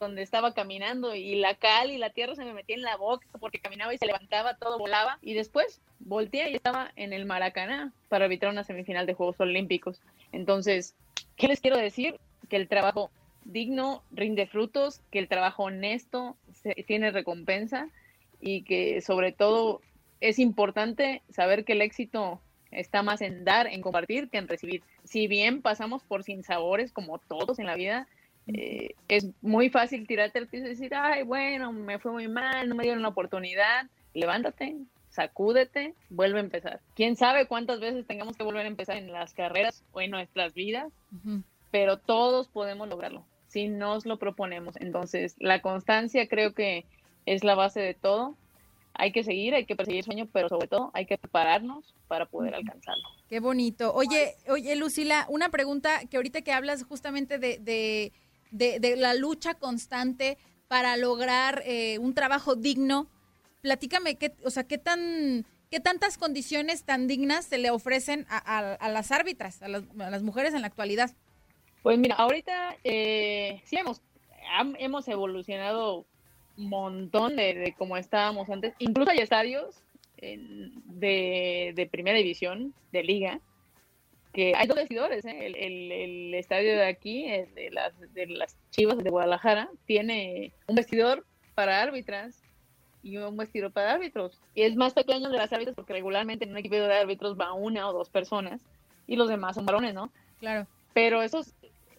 donde 0.00 0.22
estaba 0.22 0.54
caminando 0.54 1.14
y 1.14 1.36
la 1.36 1.54
cal 1.54 1.90
y 1.90 1.98
la 1.98 2.10
tierra 2.10 2.34
se 2.34 2.44
me 2.44 2.52
metía 2.52 2.76
en 2.76 2.82
la 2.82 2.96
boca 2.96 3.26
porque 3.40 3.58
caminaba 3.58 3.94
y 3.94 3.98
se 3.98 4.06
levantaba, 4.06 4.56
todo 4.56 4.78
volaba. 4.78 5.18
Y 5.22 5.34
después 5.34 5.80
volteé 6.00 6.50
y 6.50 6.56
estaba 6.56 6.92
en 6.96 7.12
el 7.12 7.24
Maracaná 7.24 7.92
para 8.08 8.24
arbitrar 8.24 8.52
una 8.52 8.64
semifinal 8.64 9.06
de 9.06 9.14
Juegos 9.14 9.40
Olímpicos. 9.40 10.00
Entonces, 10.32 10.94
¿qué 11.36 11.48
les 11.48 11.60
quiero 11.60 11.76
decir? 11.76 12.18
Que 12.48 12.56
el 12.56 12.68
trabajo 12.68 13.10
digno 13.44 14.02
rinde 14.10 14.46
frutos, 14.46 15.00
que 15.10 15.18
el 15.18 15.28
trabajo 15.28 15.64
honesto 15.64 16.36
tiene 16.86 17.10
recompensa 17.10 17.88
y 18.40 18.62
que 18.62 19.00
sobre 19.00 19.32
todo 19.32 19.80
es 20.20 20.38
importante 20.38 21.22
saber 21.30 21.64
que 21.64 21.72
el 21.72 21.82
éxito 21.82 22.40
está 22.70 23.02
más 23.02 23.20
en 23.20 23.44
dar, 23.44 23.66
en 23.66 23.82
compartir 23.82 24.28
que 24.28 24.38
en 24.38 24.48
recibir. 24.48 24.82
Si 25.04 25.26
bien 25.28 25.62
pasamos 25.62 26.02
por 26.02 26.24
sinsabores 26.24 26.92
como 26.92 27.18
todos 27.18 27.58
en 27.58 27.66
la 27.66 27.76
vida, 27.76 28.08
eh, 28.46 28.94
es 29.08 29.28
muy 29.42 29.70
fácil 29.70 30.06
tirarte 30.06 30.38
al 30.38 30.48
piso 30.48 30.66
y 30.66 30.70
decir, 30.70 30.94
ay, 30.94 31.22
bueno, 31.22 31.72
me 31.72 31.98
fue 31.98 32.12
muy 32.12 32.28
mal, 32.28 32.68
no 32.68 32.74
me 32.74 32.84
dieron 32.84 33.02
la 33.02 33.08
oportunidad. 33.08 33.86
Levántate, 34.12 34.76
sacúdete, 35.08 35.94
vuelve 36.10 36.38
a 36.38 36.42
empezar. 36.42 36.80
Quién 36.94 37.16
sabe 37.16 37.46
cuántas 37.46 37.80
veces 37.80 38.06
tengamos 38.06 38.36
que 38.36 38.44
volver 38.44 38.64
a 38.64 38.68
empezar 38.68 38.96
en 38.96 39.12
las 39.12 39.34
carreras 39.34 39.82
o 39.92 40.00
en 40.00 40.10
nuestras 40.10 40.54
vidas, 40.54 40.92
pero 41.70 41.98
todos 41.98 42.48
podemos 42.48 42.88
lograrlo 42.88 43.24
si 43.54 43.68
nos 43.68 44.04
lo 44.04 44.18
proponemos. 44.18 44.74
Entonces, 44.80 45.36
la 45.38 45.62
constancia 45.62 46.26
creo 46.28 46.54
que 46.54 46.84
es 47.24 47.44
la 47.44 47.54
base 47.54 47.80
de 47.80 47.94
todo. 47.94 48.34
Hay 48.94 49.12
que 49.12 49.22
seguir, 49.22 49.54
hay 49.54 49.64
que 49.64 49.76
perseguir 49.76 50.00
el 50.00 50.04
sueño, 50.04 50.28
pero 50.32 50.48
sobre 50.48 50.66
todo 50.66 50.90
hay 50.92 51.06
que 51.06 51.18
prepararnos 51.18 51.94
para 52.08 52.26
poder 52.26 52.56
alcanzarlo. 52.56 53.04
Qué 53.28 53.38
bonito. 53.38 53.94
Oye, 53.94 54.34
oye, 54.48 54.74
Lucila, 54.74 55.26
una 55.28 55.50
pregunta 55.50 56.00
que 56.10 56.16
ahorita 56.16 56.42
que 56.42 56.52
hablas 56.52 56.82
justamente 56.82 57.38
de 57.38 57.58
de, 57.58 58.12
la 58.96 59.14
lucha 59.14 59.54
constante 59.54 60.38
para 60.68 60.96
lograr 60.96 61.62
eh, 61.66 61.98
un 61.98 62.14
trabajo 62.14 62.54
digno. 62.54 63.08
Platícame, 63.60 64.16
qué, 64.16 64.32
o 64.44 64.50
sea, 64.50 64.64
qué 64.64 64.78
tan, 64.78 65.46
qué 65.70 65.80
tantas 65.80 66.18
condiciones 66.18 66.84
tan 66.84 67.06
dignas 67.06 67.46
se 67.46 67.58
le 67.58 67.70
ofrecen 67.70 68.26
a, 68.28 68.88
las 68.90 69.12
árbitras, 69.12 69.62
a 69.62 69.68
las, 69.68 70.22
mujeres 70.22 70.54
en 70.54 70.60
la 70.60 70.66
actualidad. 70.66 71.10
Pues 71.82 71.98
mira, 71.98 72.16
ahorita 72.16 72.76
eh, 72.84 73.62
sí 73.64 73.76
hemos, 73.76 74.02
hemos 74.78 75.08
evolucionado 75.08 76.06
un 76.56 76.68
montón 76.68 77.36
de, 77.36 77.54
de 77.54 77.74
como 77.74 77.96
estábamos 77.96 78.48
antes. 78.50 78.74
Incluso 78.78 79.10
hay 79.10 79.18
estadios 79.18 79.84
de, 80.20 81.72
de 81.74 81.86
primera 81.86 82.18
división, 82.18 82.74
de 82.92 83.02
liga, 83.02 83.40
que 84.34 84.52
hay 84.56 84.66
dos 84.66 84.76
vestidores, 84.76 85.24
¿eh? 85.24 85.46
el, 85.46 86.34
estadio 86.34 86.76
de 86.76 86.86
aquí, 86.86 87.26
de 87.54 87.70
las, 87.70 87.98
de 88.12 88.26
las 88.26 88.56
Chivas 88.70 88.98
de 88.98 89.08
Guadalajara, 89.08 89.70
tiene 89.86 90.52
un 90.66 90.74
vestidor 90.74 91.24
para 91.54 91.80
árbitras 91.80 92.42
y 93.04 93.16
un 93.16 93.36
vestidor 93.36 93.72
para 93.72 93.92
árbitros. 93.92 94.40
Y 94.54 94.62
es 94.62 94.74
más 94.74 94.92
pequeño 94.92 95.30
de 95.30 95.38
las 95.38 95.52
árbitras 95.52 95.76
porque 95.76 95.92
regularmente 95.92 96.44
en 96.44 96.50
un 96.50 96.56
equipo 96.56 96.74
de 96.74 96.92
árbitros 96.92 97.38
va 97.38 97.52
una 97.52 97.88
o 97.88 97.92
dos 97.92 98.10
personas 98.10 98.60
y 99.06 99.14
los 99.14 99.28
demás 99.28 99.54
son 99.54 99.66
varones, 99.66 99.94
¿no? 99.94 100.10
Claro. 100.40 100.66
Pero 100.92 101.22
eso 101.22 101.42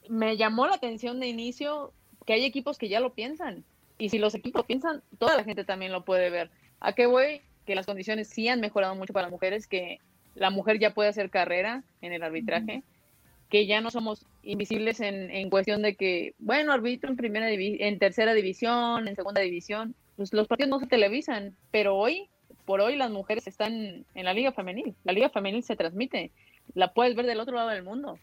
me 0.10 0.36
llamó 0.36 0.68
la 0.68 0.76
atención 0.76 1.22
de 1.22 1.28
inicio 1.28 1.94
que 2.26 2.34
hay 2.34 2.44
equipos 2.44 2.78
que 2.78 2.90
ya 2.90 3.00
lo 3.00 3.14
piensan. 3.14 3.64
Y 3.98 4.10
si 4.10 4.20
los 4.20 4.36
equipos 4.36 4.66
piensan, 4.66 5.04
toda 5.20 5.38
la 5.38 5.46
gente 5.46 5.64
también 5.64 5.94
lo 5.94 6.04
puede 6.04 6.30
ver. 6.30 6.52
¿A 6.82 6.92
qué 6.92 7.06
voy? 7.06 7.42
Que 7.66 7.76
las 7.76 7.86
condiciones 7.86 8.28
sí 8.28 8.50
han 8.50 8.60
mejorado 8.60 8.94
mucho 8.96 9.14
para 9.14 9.28
las 9.28 9.32
mujeres, 9.32 9.68
que 9.68 10.00
la 10.36 10.50
mujer 10.50 10.80
ya 10.80 10.94
puede 10.94 11.10
hacer 11.10 11.30
carrera 11.30 11.84
en 12.02 12.14
el 12.14 12.24
arbitraje, 12.24 12.84
que 13.50 13.66
ya 13.66 13.82
no 13.82 13.90
somos 13.92 14.26
invisibles 14.44 15.00
en, 15.00 15.32
en 15.32 15.50
cuestión 15.50 15.82
de 15.82 15.96
que, 15.96 16.34
bueno, 16.40 16.74
arbitro 16.74 17.10
en 17.10 17.16
primera 17.16 17.50
en 17.50 18.00
tercera 18.00 18.34
división, 18.34 19.08
en 19.08 19.16
segunda 19.16 19.42
división, 19.42 19.96
pues 20.16 20.34
los 20.34 20.48
partidos 20.48 20.70
no 20.70 20.80
se 20.80 20.88
televisan, 20.88 21.56
pero 21.72 21.96
hoy 21.96 22.30
por 22.66 22.82
hoy 22.82 22.96
las 22.96 23.12
mujeres 23.12 23.48
están 23.48 24.06
en 24.14 24.26
la 24.26 24.34
liga 24.34 24.52
femenil. 24.52 24.96
La 25.04 25.14
liga 25.14 25.30
femenil 25.30 25.64
se 25.64 25.76
transmite, 25.76 26.32
la 26.74 26.94
puedes 26.94 27.16
ver 27.16 27.26
del 27.26 27.40
otro 27.40 27.56
lado 27.56 27.70
del 27.70 27.84
mundo. 27.84 28.20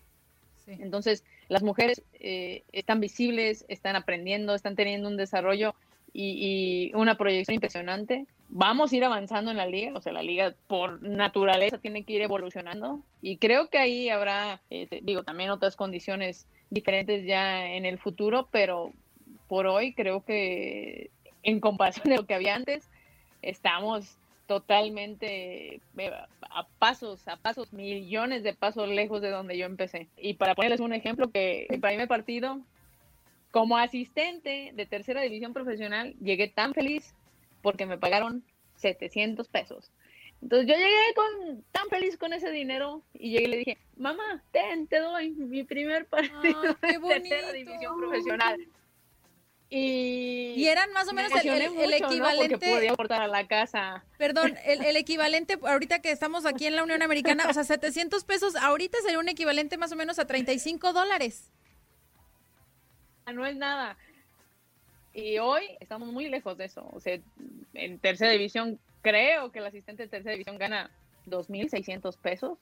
Entonces, 0.67 1.25
las 1.49 1.63
mujeres 1.63 2.03
eh, 2.21 2.63
están 2.73 3.01
visibles, 3.01 3.65
están 3.69 3.97
aprendiendo, 3.97 4.55
están 4.55 4.77
teniendo 4.77 5.09
un 5.09 5.17
desarrollo 5.17 5.75
y, 6.13 6.93
una 6.95 7.17
proyección 7.17 7.55
impresionante. 7.55 8.27
Vamos 8.49 8.93
a 8.93 8.97
ir 8.97 9.05
avanzando 9.05 9.51
en 9.51 9.57
la 9.57 9.67
liga, 9.67 9.93
o 9.95 10.01
sea, 10.01 10.13
la 10.13 10.23
liga 10.23 10.55
por 10.67 11.03
naturaleza 11.03 11.79
tiene 11.79 12.05
que 12.05 12.13
ir 12.13 12.23
evolucionando 12.23 13.01
y 13.23 13.39
creo 13.39 13.71
que 13.71 13.79
ahí 13.79 14.11
habrá, 14.11 14.61
eh, 14.69 15.01
digo, 15.03 15.23
también 15.23 15.51
otras 15.51 15.75
condiciones 15.75 16.47
diferentes 16.69 17.25
ya 17.25 17.67
en 17.67 17.87
el 17.87 17.99
futuro, 17.99 18.49
pero 18.51 18.93
por 19.49 19.67
hoy 19.67 19.95
creo 19.95 20.23
que 20.25 21.11
en 21.43 21.61
comparación 21.61 22.11
de 22.11 22.17
lo 22.17 22.27
que 22.27 22.35
había 22.35 22.55
antes, 22.55 22.89
estamos 23.41 24.17
totalmente 24.47 25.81
eh, 25.97 26.13
a 26.51 26.67
pasos, 26.79 27.27
a 27.29 27.37
pasos, 27.37 27.73
millones 27.73 28.43
de 28.43 28.55
pasos 28.55 28.89
lejos 28.89 29.23
de 29.23 29.31
donde 29.31 29.57
yo 29.57 29.67
empecé. 29.67 30.09
Y 30.17 30.35
para 30.35 30.55
ponerles 30.55 30.81
un 30.81 30.93
ejemplo 30.93 31.31
que 31.31 31.67
para 31.81 31.93
mí 31.93 31.99
me 31.99 32.07
partido, 32.07 32.61
como 33.53 33.77
asistente 33.77 34.73
de 34.75 34.87
tercera 34.87 35.21
división 35.21 35.53
profesional, 35.53 36.17
llegué 36.21 36.49
tan 36.49 36.75
feliz 36.75 37.15
porque 37.61 37.87
me 37.87 37.99
pagaron 37.99 38.43
700 38.77 39.47
pesos. 39.47 39.93
Entonces 40.41 40.67
yo 40.67 40.75
llegué 40.75 41.15
con 41.15 41.63
tan 41.71 41.89
feliz 41.89 42.17
con 42.17 42.33
ese 42.33 42.51
dinero 42.51 43.03
y 43.15 43.31
llegué 43.31 43.45
y 43.45 43.47
le 43.47 43.57
dije, 43.59 43.79
mamá, 43.97 44.43
ten, 44.51 44.89
te 44.89 44.99
doy 44.99 45.31
mi 45.31 45.63
primer 45.63 46.07
partido 46.07 46.63
de 46.63 46.99
tercera 46.99 47.53
división 47.53 47.97
profesional. 48.01 48.67
Y, 49.75 50.67
eran 50.67 50.93
más 50.93 51.09
o 51.09 51.15
menos 51.15 51.33
el, 51.33 51.49
equivalente. 51.95 52.59
Porque 52.59 52.75
podía 52.75 52.93
aportar 52.93 53.23
a 53.23 53.27
la 53.27 53.47
casa. 53.47 54.05
Perdón, 54.19 54.55
el, 54.67 54.97
equivalente, 54.97 55.59
ahorita 55.63 56.03
que 56.03 56.11
estamos 56.11 56.45
aquí 56.45 56.67
en 56.67 56.77
la 56.77 56.83
Unión 56.83 57.01
Americana, 57.01 57.47
o 57.49 57.55
sea, 57.55 57.65
700 57.65 58.23
pesos, 58.25 58.55
ahorita 58.55 58.99
sería 59.01 59.19
un 59.19 59.31
equivalente 59.31 59.79
más 59.79 59.91
o 59.93 59.97
menos 59.97 60.19
a 60.19 60.27
35 60.27 60.93
dólares. 60.93 61.51
No 63.33 63.47
es 63.47 63.57
nada. 63.57 63.97
Y 65.15 65.39
hoy 65.39 65.63
estamos 65.81 66.09
muy 66.09 66.29
lejos 66.29 66.57
de 66.57 66.65
eso. 66.65 66.89
O 66.93 67.01
sea, 67.01 67.19
en 67.75 67.99
tercera 67.99 68.31
división, 68.33 68.79
creo 69.03 69.53
que 69.53 69.59
el 69.59 69.67
asistente 69.67 70.05
de 70.05 70.09
tercera 70.09 70.33
división 70.33 70.59
gana 70.59 70.91
2.600 71.27 72.17
pesos. 72.19 72.59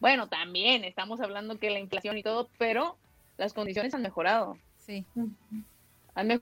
Bueno, 0.00 0.28
también 0.28 0.84
estamos 0.84 1.20
hablando 1.20 1.58
que 1.58 1.70
la 1.70 1.78
inflación 1.78 2.18
y 2.18 2.22
todo, 2.22 2.48
pero 2.58 2.96
las 3.36 3.52
condiciones 3.52 3.94
han 3.94 4.02
mejorado. 4.02 4.58
Sí 4.78 5.06
han 6.14 6.40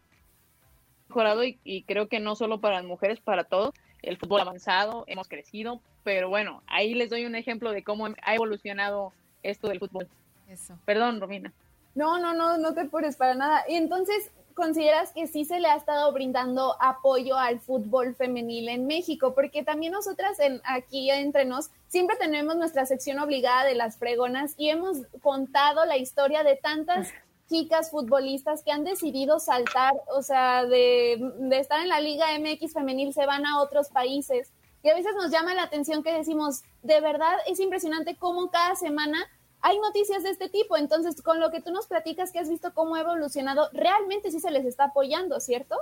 mejorado 1.08 1.44
y, 1.44 1.84
creo 1.86 2.08
que 2.08 2.20
no 2.20 2.36
solo 2.36 2.60
para 2.60 2.76
las 2.76 2.84
mujeres, 2.84 3.20
para 3.20 3.44
todos. 3.44 3.74
El 4.02 4.16
fútbol 4.16 4.40
avanzado, 4.40 5.04
hemos 5.06 5.28
crecido, 5.28 5.80
pero 6.02 6.28
bueno, 6.28 6.62
ahí 6.66 6.94
les 6.94 7.10
doy 7.10 7.24
un 7.24 7.36
ejemplo 7.36 7.70
de 7.70 7.84
cómo 7.84 8.08
ha 8.22 8.34
evolucionado 8.34 9.12
esto 9.42 9.68
del 9.68 9.78
fútbol. 9.78 10.08
Eso. 10.48 10.76
Perdón, 10.84 11.20
Romina. 11.20 11.52
No, 11.94 12.18
no, 12.18 12.32
no, 12.34 12.58
no 12.58 12.74
te 12.74 12.82
apures 12.82 13.16
para 13.16 13.34
nada. 13.34 13.64
Y 13.68 13.74
entonces, 13.74 14.30
¿consideras 14.54 15.12
que 15.12 15.26
sí 15.26 15.44
se 15.44 15.60
le 15.60 15.68
ha 15.68 15.76
estado 15.76 16.12
brindando 16.12 16.76
apoyo 16.80 17.36
al 17.36 17.60
fútbol 17.60 18.14
femenil 18.14 18.68
en 18.68 18.86
México? 18.86 19.34
Porque 19.34 19.62
también 19.62 19.92
nosotras 19.92 20.38
en, 20.40 20.60
aquí 20.64 21.10
entre 21.10 21.44
nos 21.44 21.70
siempre 21.88 22.16
tenemos 22.16 22.56
nuestra 22.56 22.86
sección 22.86 23.18
obligada 23.18 23.64
de 23.64 23.74
las 23.74 23.98
fregonas 23.98 24.54
y 24.56 24.70
hemos 24.70 24.98
contado 25.20 25.84
la 25.84 25.98
historia 25.98 26.42
de 26.42 26.56
tantas 26.56 27.08
chicas 27.52 27.90
futbolistas 27.90 28.62
que 28.62 28.72
han 28.72 28.84
decidido 28.84 29.38
saltar, 29.38 29.92
o 30.16 30.22
sea, 30.22 30.64
de, 30.64 31.20
estar 31.52 31.80
en 31.80 31.88
la 31.88 32.00
Liga 32.00 32.26
MX 32.38 32.72
femenil 32.72 33.12
se 33.12 33.26
van 33.26 33.44
a 33.44 33.60
otros 33.60 33.90
países. 33.90 34.50
Y 34.82 34.88
a 34.88 34.94
veces 34.94 35.12
nos 35.14 35.30
llama 35.30 35.54
la 35.54 35.64
atención 35.64 36.02
que 36.02 36.12
decimos, 36.12 36.62
de 36.82 37.00
verdad 37.00 37.36
es 37.46 37.60
impresionante 37.60 38.16
cómo 38.16 38.50
cada 38.50 38.74
semana 38.74 39.28
hay 39.62 39.78
noticias 39.78 40.22
de 40.24 40.30
este 40.30 40.48
tipo. 40.48 40.76
Entonces, 40.76 41.22
con 41.22 41.40
lo 41.40 41.50
que 41.50 41.62
tú 41.62 41.72
nos 41.72 41.86
platicas, 41.86 42.32
que 42.32 42.40
has 42.40 42.50
visto 42.50 42.74
cómo 42.74 42.96
ha 42.96 43.00
evolucionado, 43.00 43.70
realmente 43.72 44.30
sí 44.30 44.40
se 44.40 44.50
les 44.50 44.64
está 44.66 44.84
apoyando, 44.84 45.40
¿cierto? 45.40 45.76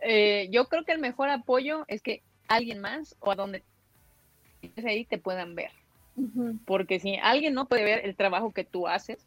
Eh, 0.00 0.48
yo 0.50 0.66
creo 0.66 0.84
que 0.84 0.92
el 0.92 0.98
mejor 0.98 1.28
apoyo 1.28 1.84
es 1.86 2.02
que 2.02 2.22
alguien 2.48 2.80
más 2.80 3.14
o 3.20 3.30
a 3.30 3.36
donde 3.36 3.62
ahí 4.84 5.04
te 5.04 5.18
puedan 5.18 5.54
ver. 5.54 5.70
Porque 6.66 7.00
si 7.00 7.16
alguien 7.16 7.54
no 7.54 7.66
puede 7.66 7.84
ver 7.84 8.04
el 8.04 8.16
trabajo 8.16 8.52
que 8.52 8.64
tú 8.64 8.86
haces, 8.86 9.26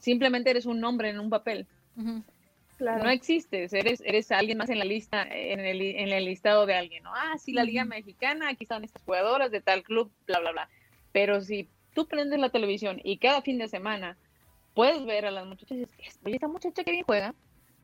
simplemente 0.00 0.50
eres 0.50 0.66
un 0.66 0.80
nombre 0.80 1.08
en 1.10 1.20
un 1.20 1.30
papel. 1.30 1.66
No 1.96 3.10
existes, 3.10 3.72
eres, 3.72 4.02
eres 4.04 4.30
alguien 4.30 4.58
más 4.58 4.70
en 4.70 4.78
la 4.78 4.84
lista, 4.84 5.22
en 5.22 5.60
el, 5.60 5.80
en 5.80 6.08
el 6.10 6.24
listado 6.24 6.66
de 6.66 6.74
alguien. 6.74 7.02
¿no? 7.02 7.14
Ah, 7.14 7.36
sí, 7.38 7.52
la 7.52 7.64
Liga 7.64 7.84
Mexicana, 7.84 8.50
aquí 8.50 8.64
están 8.64 8.84
estas 8.84 9.02
jugadoras 9.02 9.50
de 9.50 9.60
tal 9.60 9.82
club, 9.82 10.10
bla, 10.26 10.40
bla, 10.40 10.52
bla. 10.52 10.68
Pero 11.18 11.40
si 11.40 11.68
tú 11.94 12.06
prendes 12.06 12.38
la 12.38 12.50
televisión 12.50 13.00
y 13.02 13.18
cada 13.18 13.42
fin 13.42 13.58
de 13.58 13.66
semana 13.66 14.16
puedes 14.72 15.04
ver 15.04 15.26
a 15.26 15.32
las 15.32 15.46
muchachas 15.46 15.78
y 16.24 16.32
esta 16.32 16.46
muchacha 16.46 16.84
que 16.84 16.92
bien 16.92 17.02
juega, 17.02 17.34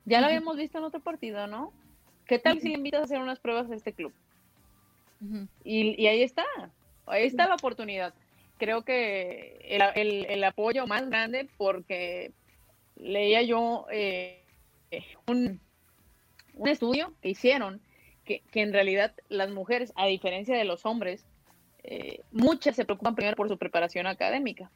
ya 0.04 0.20
la 0.20 0.28
habíamos 0.28 0.56
visto 0.56 0.78
en 0.78 0.84
otro 0.84 1.00
partido, 1.00 1.48
¿no? 1.48 1.72
¿Qué 2.24 2.38
tal 2.38 2.60
si 2.60 2.68
le 2.68 2.74
invitas 2.74 3.00
a 3.00 3.04
hacer 3.06 3.18
unas 3.20 3.40
pruebas 3.40 3.68
a 3.72 3.74
este 3.74 3.92
club? 3.92 4.12
y, 5.64 6.00
y, 6.00 6.06
ahí 6.06 6.22
está, 6.22 6.44
Ahí 7.06 7.24
está 7.24 7.48
la 7.48 7.56
oportunidad. 7.56 8.14
Creo 8.56 8.84
que 8.84 9.58
el, 9.96 10.44
apoyo 10.44 10.86
más 10.86 11.08
grande, 11.08 11.48
porque 11.56 12.30
leía 12.94 13.42
yo 13.42 13.86
eh, 13.90 14.44
un, 15.26 15.60
estudio 16.66 17.12
que 17.20 17.30
hicieron, 17.30 17.80
que, 18.24 18.44
en 18.54 18.72
realidad 18.72 19.12
las 19.28 19.50
mujeres, 19.50 19.92
a 19.96 20.06
diferencia 20.06 20.56
de 20.56 20.64
los 20.64 20.86
hombres, 20.86 21.26
eh, 21.84 22.20
muchas 22.32 22.74
se 22.76 22.86
preocupan 22.86 23.14
primero 23.14 23.36
por 23.36 23.48
su 23.48 23.58
preparación 23.58 24.06
académica. 24.06 24.70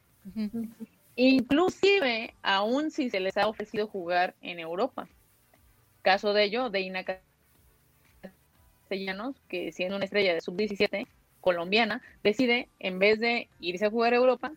Inclusive, 1.15 2.35
aún 2.43 2.91
si 2.91 3.09
se 3.09 3.19
les 3.19 3.35
ha 3.35 3.47
ofrecido 3.47 3.87
jugar 3.87 4.35
en 4.41 4.59
Europa. 4.59 5.09
Caso 6.03 6.33
de 6.33 6.43
ello, 6.43 6.69
de 6.69 6.81
Ina 6.81 7.03
Castellanos, 8.21 9.35
que 9.49 9.71
siendo 9.71 9.95
una 9.95 10.05
estrella 10.05 10.35
de 10.35 10.41
sub-17, 10.41 11.07
colombiana, 11.41 12.01
decide, 12.23 12.69
en 12.79 12.99
vez 12.99 13.19
de 13.19 13.49
irse 13.59 13.85
a 13.85 13.89
jugar 13.89 14.13
a 14.13 14.17
Europa, 14.17 14.51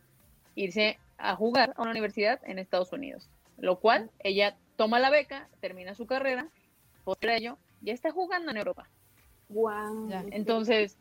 irse 0.55 0.99
a 1.17 1.35
jugar 1.37 1.73
a 1.77 1.83
una 1.83 1.93
universidad 1.93 2.39
en 2.45 2.59
Estados 2.59 2.93
Unidos. 2.93 3.31
Lo 3.59 3.79
cual 3.81 4.11
ella 4.19 4.57
toma 4.77 4.99
la 4.99 5.11
beca, 5.11 5.49
termina 5.61 5.95
su 5.95 6.07
carrera, 6.07 6.49
por 7.05 7.17
ello 7.23 7.57
ya 7.81 7.95
está 7.95 8.11
jugando 8.11 8.51
en 8.51 8.59
Europa. 8.59 8.89
Wow. 9.49 10.11
Entonces, 10.31 10.99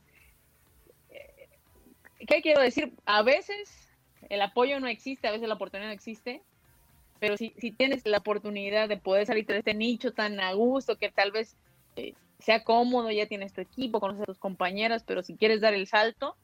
¿qué 2.28 2.42
quiero 2.42 2.62
decir? 2.62 2.94
A 3.06 3.22
veces 3.22 3.90
el 4.30 4.42
apoyo 4.42 4.80
no 4.80 4.88
existe, 4.88 5.28
a 5.28 5.32
veces 5.32 5.48
la 5.48 5.56
oportunidad 5.56 5.90
no 5.90 5.94
existe, 5.94 6.42
pero 7.20 7.38
si, 7.38 7.54
si 7.58 7.72
tienes 7.72 8.06
la 8.06 8.18
oportunidad 8.18 8.90
de 8.90 8.98
poder 8.98 9.26
salir 9.26 9.46
de 9.46 9.60
este 9.60 9.74
nicho 9.74 10.12
tan 10.12 10.40
a 10.40 10.54
gusto 10.54 10.98
que 10.98 11.12
tal 11.12 11.32
vez 11.32 11.56
eh, 11.96 12.14
sea 12.40 12.64
cómodo, 12.64 13.12
ya 13.12 13.28
tienes 13.28 13.54
tu 13.54 13.62
equipo, 13.62 14.00
conoces 14.00 14.24
a 14.24 14.26
tus 14.26 14.40
compañeras, 14.40 15.04
pero 15.04 15.24
si 15.24 15.36
quieres 15.36 15.62
dar 15.62 15.74
el 15.74 15.88
salto, 15.88 16.36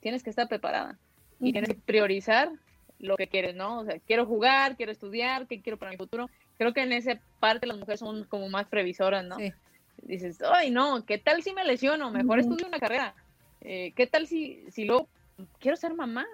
tienes 0.00 0.22
que 0.22 0.30
estar 0.30 0.48
preparada 0.48 0.98
y 1.40 1.52
tienes 1.52 1.70
que 1.70 1.76
priorizar 1.76 2.52
lo 2.98 3.16
que 3.16 3.26
quieres, 3.26 3.54
¿no? 3.56 3.80
O 3.80 3.84
sea, 3.84 3.98
quiero 4.00 4.26
jugar, 4.26 4.76
quiero 4.76 4.92
estudiar, 4.92 5.46
qué 5.46 5.60
quiero 5.60 5.78
para 5.78 5.90
mi 5.90 5.96
futuro. 5.96 6.28
Creo 6.58 6.72
que 6.72 6.82
en 6.82 6.92
esa 6.92 7.18
parte 7.40 7.66
las 7.66 7.78
mujeres 7.78 8.00
son 8.00 8.24
como 8.24 8.48
más 8.48 8.66
previsoras, 8.68 9.24
¿no? 9.24 9.36
Dices, 10.02 10.40
ay, 10.42 10.70
no, 10.70 11.04
¿qué 11.04 11.18
tal 11.18 11.42
si 11.42 11.52
me 11.52 11.64
lesiono? 11.64 12.10
Mejor 12.10 12.38
estudio 12.38 12.66
una 12.66 12.78
carrera. 12.78 13.14
Eh, 13.62 13.92
¿Qué 13.96 14.06
tal 14.06 14.26
si, 14.26 14.64
si 14.70 14.84
luego 14.84 15.08
quiero 15.58 15.76
ser 15.76 15.94
mamá? 15.94 16.26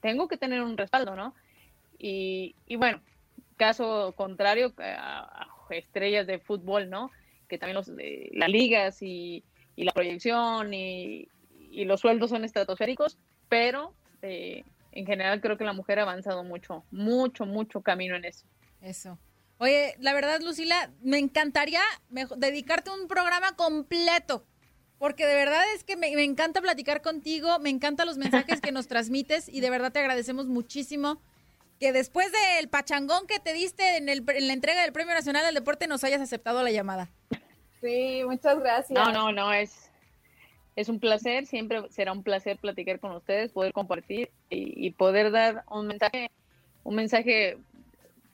Tengo 0.00 0.28
que 0.28 0.36
tener 0.36 0.62
un 0.62 0.76
respaldo, 0.76 1.14
¿no? 1.14 1.34
Y, 1.98 2.54
y 2.66 2.76
bueno, 2.76 3.00
caso 3.56 4.14
contrario 4.16 4.72
a 4.78 5.46
estrellas 5.70 6.26
de 6.26 6.38
fútbol, 6.38 6.90
¿no? 6.90 7.10
que 7.50 7.58
también 7.58 7.74
los, 7.74 7.90
eh, 7.98 8.30
las 8.32 8.48
ligas 8.48 9.02
y, 9.02 9.44
la 9.76 9.92
proyección 9.92 10.72
y, 10.72 11.28
los 11.72 12.00
sueldos 12.00 12.30
son 12.30 12.44
estratosféricos, 12.44 13.18
pero 13.48 13.94
eh, 14.22 14.64
en 14.92 15.06
general 15.06 15.40
creo 15.40 15.56
que 15.56 15.64
la 15.64 15.72
mujer 15.72 15.98
ha 15.98 16.02
avanzado 16.02 16.44
mucho, 16.44 16.84
mucho, 16.90 17.46
mucho 17.46 17.80
camino 17.80 18.16
en 18.16 18.24
eso. 18.24 18.46
Eso. 18.80 19.18
Oye, 19.58 19.94
la 19.98 20.12
verdad, 20.12 20.40
Lucila, 20.40 20.90
me 21.02 21.18
encantaría 21.18 21.80
dedicarte 22.36 22.90
un 22.90 23.08
programa 23.08 23.56
completo, 23.56 24.44
porque 25.00 25.26
de 25.26 25.34
verdad 25.34 25.64
es 25.74 25.82
que 25.82 25.96
me, 25.96 26.14
me, 26.14 26.24
encanta 26.24 26.60
platicar 26.60 27.00
contigo, 27.00 27.58
me 27.58 27.70
encantan 27.70 28.06
los 28.06 28.18
mensajes 28.18 28.60
que 28.60 28.70
nos 28.70 28.86
transmites 28.86 29.48
y 29.48 29.60
de 29.60 29.70
verdad 29.70 29.90
te 29.90 29.98
agradecemos 29.98 30.46
muchísimo 30.46 31.18
que 31.80 31.94
después 31.94 32.30
del 32.30 32.68
pachangón 32.68 33.26
que 33.26 33.38
te 33.38 33.54
diste 33.54 33.96
en, 33.96 34.10
el, 34.10 34.22
en 34.28 34.46
la 34.46 34.52
entrega 34.52 34.82
del 34.82 34.92
Premio 34.92 35.14
Nacional 35.14 35.42
del 35.46 35.54
Deporte 35.54 35.86
nos 35.86 36.04
hayas 36.04 36.20
aceptado 36.20 36.62
la 36.62 36.70
llamada. 36.70 37.08
Sí, 37.80 38.20
muchas 38.26 38.60
gracias. 38.60 38.90
No, 38.90 39.10
no, 39.10 39.32
no, 39.32 39.50
es, 39.54 39.90
es 40.76 40.90
un 40.90 41.00
placer, 41.00 41.46
siempre 41.46 41.82
será 41.88 42.12
un 42.12 42.22
placer 42.22 42.58
platicar 42.58 43.00
con 43.00 43.12
ustedes, 43.12 43.52
poder 43.52 43.72
compartir 43.72 44.30
y, 44.50 44.90
poder 44.90 45.30
dar 45.30 45.64
un 45.70 45.86
mensaje, 45.86 46.30
un 46.84 46.94
mensaje 46.94 47.56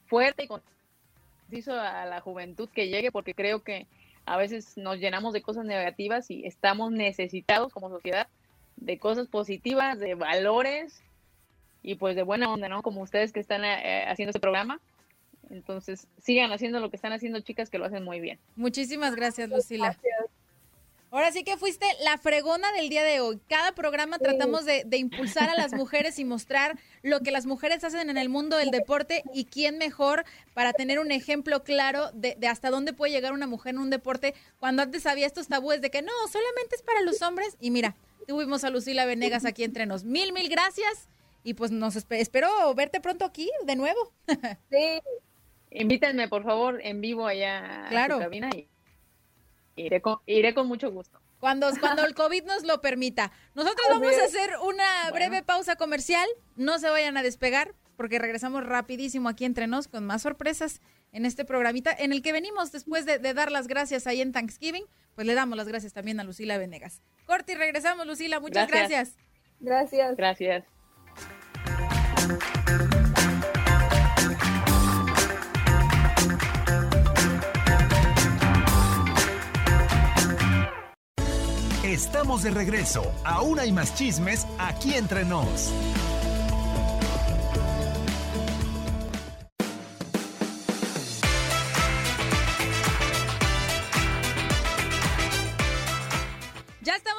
fuerte 0.07 0.43
y 0.43 0.49
conciso 0.49 1.75
a 1.79 2.07
la 2.07 2.21
juventud 2.21 2.69
que 2.69 2.89
llegue, 2.89 3.13
porque 3.13 3.35
creo 3.35 3.63
que 3.63 3.87
a 4.27 4.37
veces 4.37 4.77
nos 4.77 4.99
llenamos 4.99 5.33
de 5.33 5.43
cosas 5.43 5.65
negativas 5.65 6.31
y 6.31 6.45
estamos 6.45 6.93
necesitados 6.93 7.73
como 7.73 7.89
sociedad 7.89 8.27
de 8.77 8.99
cosas 8.99 9.29
positivas, 9.29 9.99
de 9.99 10.15
valores 10.15 11.03
y 11.83 11.95
pues 11.95 12.17
de 12.17 12.23
buena 12.23 12.53
onda, 12.53 12.69
¿no? 12.69 12.83
Como 12.83 13.01
ustedes 13.01 13.33
que 13.33 13.41
están 13.41 13.65
eh, 13.65 14.05
haciendo 14.09 14.31
este 14.31 14.41
programa. 14.41 14.81
Entonces, 15.49 16.09
sigan 16.21 16.53
haciendo 16.53 16.81
lo 16.81 16.91
que 16.91 16.97
están 16.97 17.13
haciendo 17.13 17.41
chicas 17.41 17.71
que 17.71 17.79
lo 17.79 17.85
hacen 17.85 18.03
muy 18.05 18.21
bien. 18.21 18.39
Muchísimas 18.57 19.15
gracias, 19.15 19.49
Lucila. 19.49 19.97
Ahora 21.17 21.33
sí 21.33 21.45
que 21.45 21.57
fuiste 21.57 21.87
la 22.05 22.19
fregona 22.19 22.71
del 22.73 22.91
día 22.91 23.03
de 23.03 23.21
hoy. 23.21 23.41
Cada 23.49 23.73
programa 23.73 24.19
tratamos 24.19 24.67
de, 24.67 24.85
impulsar 24.99 25.49
a 25.49 25.55
las 25.55 25.73
mujeres 25.73 26.19
y 26.19 26.27
mostrar 26.27 26.79
lo 27.03 27.21
que 27.21 27.31
las 27.31 27.47
mujeres 27.47 27.83
hacen 27.85 28.11
en 28.11 28.19
el 28.19 28.29
mundo 28.29 28.59
del 28.59 28.71
deporte 28.71 29.23
y 29.33 29.47
quién 29.47 29.79
mejor 29.79 30.27
para 30.53 30.75
tener 30.75 30.99
un 30.99 31.11
ejemplo 31.11 31.65
claro 31.65 32.11
de, 32.13 32.37
de, 32.39 32.49
hasta 32.49 32.69
dónde 32.69 32.93
puede 32.93 33.13
llegar 33.13 33.33
una 33.33 33.47
mujer 33.47 33.77
en 33.77 33.81
un 33.81 33.89
deporte 33.89 34.35
cuando 34.61 34.83
antes 34.83 35.07
había 35.07 35.25
estos 35.25 35.49
tabúes 35.49 35.81
de 35.81 35.91
que 35.91 36.03
no, 36.03 36.13
solamente 36.31 36.77
es 36.77 36.83
para 36.83 37.01
los 37.01 37.23
hombres. 37.23 37.57
Y 37.63 37.71
mira, 37.71 37.97
tuvimos 38.29 38.63
a 38.65 38.69
Lucila 38.69 39.07
Venegas 39.07 39.47
aquí 39.47 39.65
entre 39.65 39.87
nos. 39.87 40.05
Mil, 40.05 40.35
mil 40.35 40.51
gracias. 40.51 41.09
Y 41.43 41.55
pues 41.55 41.71
nos 41.71 41.97
espero 41.97 42.75
verte 42.75 43.01
pronto 43.01 43.25
aquí 43.25 43.51
de 43.65 43.75
nuevo. 43.75 44.13
Sí. 44.71 45.01
Invítenme, 45.71 46.29
por 46.29 46.45
favor, 46.45 46.79
en 46.83 47.01
vivo 47.01 47.27
allá 47.27 47.87
a 47.87 48.07
su 48.07 48.19
cabina 48.19 48.51
y 48.55 48.69
iré 49.77 50.01
con, 50.01 50.19
iré 50.27 50.55
con 50.55 50.67
mucho 50.67 50.91
gusto. 50.91 51.21
Cuando, 51.39 51.69
cuando 51.81 52.05
el 52.05 52.15
COVID 52.15 52.45
nos 52.45 52.65
lo 52.65 52.81
permita. 52.81 53.31
Nosotros 53.55 53.87
vamos 53.91 54.17
a 54.19 54.25
hacer 54.25 54.51
una 54.63 55.11
breve 55.13 55.43
pausa 55.43 55.77
comercial. 55.77 56.27
No 56.57 56.79
se 56.79 56.89
vayan 56.89 57.17
a 57.17 57.23
despegar 57.23 57.75
porque 57.97 58.19
regresamos 58.19 58.67
rapidísimo 58.67 59.29
aquí 59.29 59.45
entre 59.45 59.67
nos 59.67 59.89
con 59.89 60.05
más 60.05 60.23
sorpresas 60.23 60.81
en 61.13 61.25
este 61.25 61.45
programita 61.45 61.93
en 61.97 62.13
el 62.13 62.23
que 62.23 62.33
venimos 62.33 62.73
después 62.73 63.07
de, 63.07 63.19
dar 63.19 63.51
las 63.51 63.69
gracias 63.69 64.07
ahí 64.07 64.21
en 64.21 64.33
Thanksgiving. 64.33 64.85
Pues 65.15 65.27
le 65.27 65.35
damos 65.35 65.57
las 65.57 65.69
gracias 65.69 65.93
también 65.93 66.21
a 66.21 66.25
Lucila 66.25 66.59
Venegas. 66.59 67.03
Corti, 67.25 67.55
regresamos, 67.55 68.07
Lucila. 68.07 68.41
Muchas 68.41 68.69
gracias. 68.69 69.17
Gracias. 69.61 70.17
Gracias. 70.17 70.65
Estamos 82.17 82.43
de 82.45 82.51
regreso. 82.51 83.13
Aún 83.25 83.59
hay 83.59 83.73
más 83.73 83.95
chismes 83.95 84.47
aquí 84.59 84.95
entre 84.95 85.23
nos. 85.27 85.71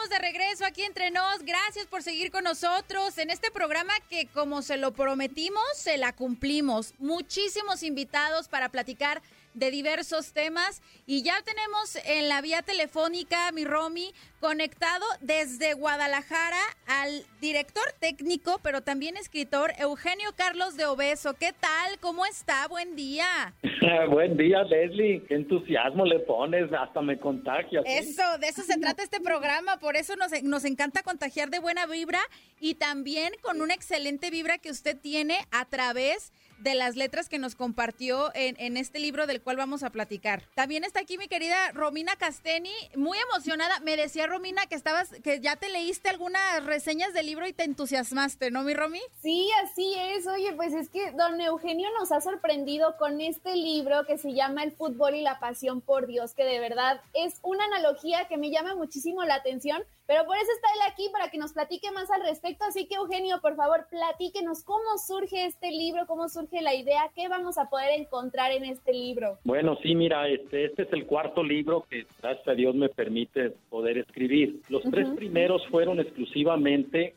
De 0.09 0.19
regreso 0.19 0.65
aquí 0.65 0.83
entre 0.83 1.11
nos. 1.11 1.43
Gracias 1.43 1.85
por 1.85 2.01
seguir 2.01 2.31
con 2.31 2.45
nosotros 2.45 3.17
en 3.17 3.29
este 3.29 3.51
programa 3.51 3.91
que 4.09 4.25
como 4.27 4.61
se 4.61 4.77
lo 4.77 4.93
prometimos, 4.93 5.61
se 5.75 5.97
la 5.97 6.13
cumplimos. 6.13 6.93
Muchísimos 6.97 7.83
invitados 7.83 8.47
para 8.47 8.69
platicar 8.69 9.21
de 9.57 9.71
diversos 9.71 10.33
temas 10.33 10.81
y 11.05 11.23
ya 11.23 11.41
tenemos 11.43 11.97
en 12.05 12.29
la 12.29 12.41
vía 12.41 12.61
telefónica, 12.61 13.51
mi 13.51 13.65
Romy, 13.65 14.13
conectado 14.39 15.05
desde 15.21 15.73
Guadalajara 15.73 16.61
al 16.85 17.25
director 17.41 17.83
técnico, 17.99 18.59
pero 18.61 18.81
también 18.81 19.17
escritor 19.17 19.73
Eugenio 19.79 20.29
Carlos 20.35 20.77
de 20.77 20.85
Obeso. 20.85 21.33
¿Qué 21.33 21.53
tal? 21.59 21.97
¿Cómo 21.99 22.25
está? 22.25 22.67
Buen 22.67 22.95
día. 22.95 23.25
Buen 24.09 24.37
día, 24.37 24.63
Leslie. 24.63 25.23
Qué 25.27 25.35
entusiasmo 25.35 26.05
le 26.05 26.19
pones, 26.19 26.71
hasta 26.71 27.01
me 27.01 27.19
contagias. 27.19 27.83
Eso, 27.87 28.37
de 28.39 28.47
eso 28.47 28.61
se 28.61 28.77
trata 28.77 29.01
este 29.01 29.19
programa, 29.19 29.77
por 29.79 29.95
eso 29.95 30.15
nos, 30.15 30.31
nos 30.43 30.65
encanta 30.65 31.01
contagiar 31.01 31.49
de 31.49 31.59
buena 31.59 31.85
vibra 31.87 32.19
y 32.59 32.75
también 32.75 33.33
con 33.41 33.61
una 33.61 33.73
excelente 33.73 34.29
vibra 34.29 34.57
que 34.59 34.69
usted 34.69 34.97
tiene 34.97 35.37
a 35.51 35.65
través 35.65 36.31
de 36.31 36.46
las 36.63 36.95
letras 36.95 37.29
que 37.29 37.39
nos 37.39 37.55
compartió 37.55 38.31
en, 38.35 38.55
en, 38.59 38.77
este 38.77 38.99
libro 38.99 39.27
del 39.27 39.41
cual 39.41 39.57
vamos 39.57 39.83
a 39.83 39.89
platicar. 39.89 40.43
También 40.55 40.83
está 40.83 40.99
aquí 40.99 41.17
mi 41.17 41.27
querida 41.27 41.71
Romina 41.71 42.15
Casteni, 42.15 42.73
muy 42.95 43.17
emocionada. 43.29 43.79
Me 43.81 43.95
decía 43.95 44.27
Romina 44.27 44.65
que 44.65 44.75
estabas, 44.75 45.09
que 45.23 45.39
ya 45.39 45.55
te 45.55 45.69
leíste 45.69 46.09
algunas 46.09 46.65
reseñas 46.65 47.13
del 47.13 47.25
libro 47.25 47.47
y 47.47 47.53
te 47.53 47.63
entusiasmaste, 47.63 48.51
¿no, 48.51 48.63
mi 48.63 48.73
Romy? 48.73 49.01
Sí, 49.21 49.49
así 49.63 49.93
es. 49.97 50.27
Oye, 50.27 50.53
pues 50.53 50.73
es 50.73 50.89
que 50.89 51.11
don 51.11 51.39
Eugenio 51.41 51.87
nos 51.99 52.11
ha 52.11 52.21
sorprendido 52.21 52.97
con 52.97 53.21
este 53.21 53.55
libro 53.55 54.05
que 54.05 54.17
se 54.17 54.33
llama 54.33 54.63
El 54.63 54.71
fútbol 54.71 55.15
y 55.15 55.21
la 55.21 55.39
pasión 55.39 55.81
por 55.81 56.07
Dios, 56.07 56.33
que 56.33 56.43
de 56.43 56.59
verdad 56.59 57.01
es 57.13 57.39
una 57.41 57.65
analogía 57.65 58.27
que 58.27 58.37
me 58.37 58.51
llama 58.51 58.75
muchísimo 58.75 59.23
la 59.23 59.35
atención 59.35 59.83
pero 60.07 60.25
por 60.25 60.37
eso 60.37 60.49
está 60.55 60.67
él 60.73 60.91
aquí 60.91 61.09
para 61.11 61.29
que 61.29 61.37
nos 61.37 61.51
platique 61.51 61.91
más 61.91 62.09
al 62.09 62.21
respecto. 62.21 62.63
Así 62.63 62.87
que 62.87 62.95
Eugenio, 62.95 63.41
por 63.41 63.55
favor, 63.55 63.87
platíquenos 63.89 64.63
cómo 64.63 64.97
surge 65.05 65.45
este 65.45 65.69
libro, 65.69 66.07
cómo 66.07 66.29
surge 66.29 66.61
la 66.61 66.73
idea, 66.73 67.11
qué 67.13 67.27
vamos 67.27 67.57
a 67.57 67.69
poder 67.69 67.99
encontrar 67.99 68.53
en 68.53 68.63
este 68.63 68.93
libro. 68.93 69.37
Bueno, 69.43 69.77
sí, 69.83 69.95
mira, 69.95 70.27
este, 70.29 70.65
este 70.65 70.83
es 70.83 70.93
el 70.93 71.05
cuarto 71.05 71.43
libro 71.43 71.85
que 71.89 72.05
gracias 72.21 72.47
a 72.47 72.53
Dios 72.53 72.73
me 72.73 72.87
permite 72.87 73.51
poder 73.69 73.97
escribir. 73.97 74.61
Los 74.69 74.81
tres 74.83 75.09
primeros 75.09 75.67
fueron 75.67 75.99
exclusivamente 75.99 77.13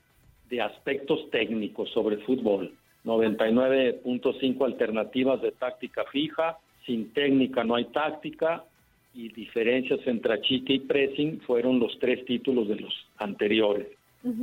de 0.49 0.61
aspectos 0.61 1.31
técnicos 1.31 1.89
sobre 1.91 2.17
fútbol. 2.19 2.75
99.5 3.05 4.65
alternativas 4.65 5.41
de 5.41 5.53
táctica 5.53 6.05
fija, 6.11 6.59
sin 6.85 7.13
técnica 7.13 7.63
no 7.63 7.77
hay 7.77 7.85
táctica, 7.87 8.65
y 9.15 9.29
diferencias 9.29 10.01
entre 10.07 10.35
achique 10.35 10.75
y 10.75 10.81
pressing 10.81 11.41
fueron 11.41 11.79
los 11.79 11.99
tres 11.99 12.25
títulos 12.25 12.69
de 12.69 12.77
los 12.77 12.95
anteriores. 13.19 13.89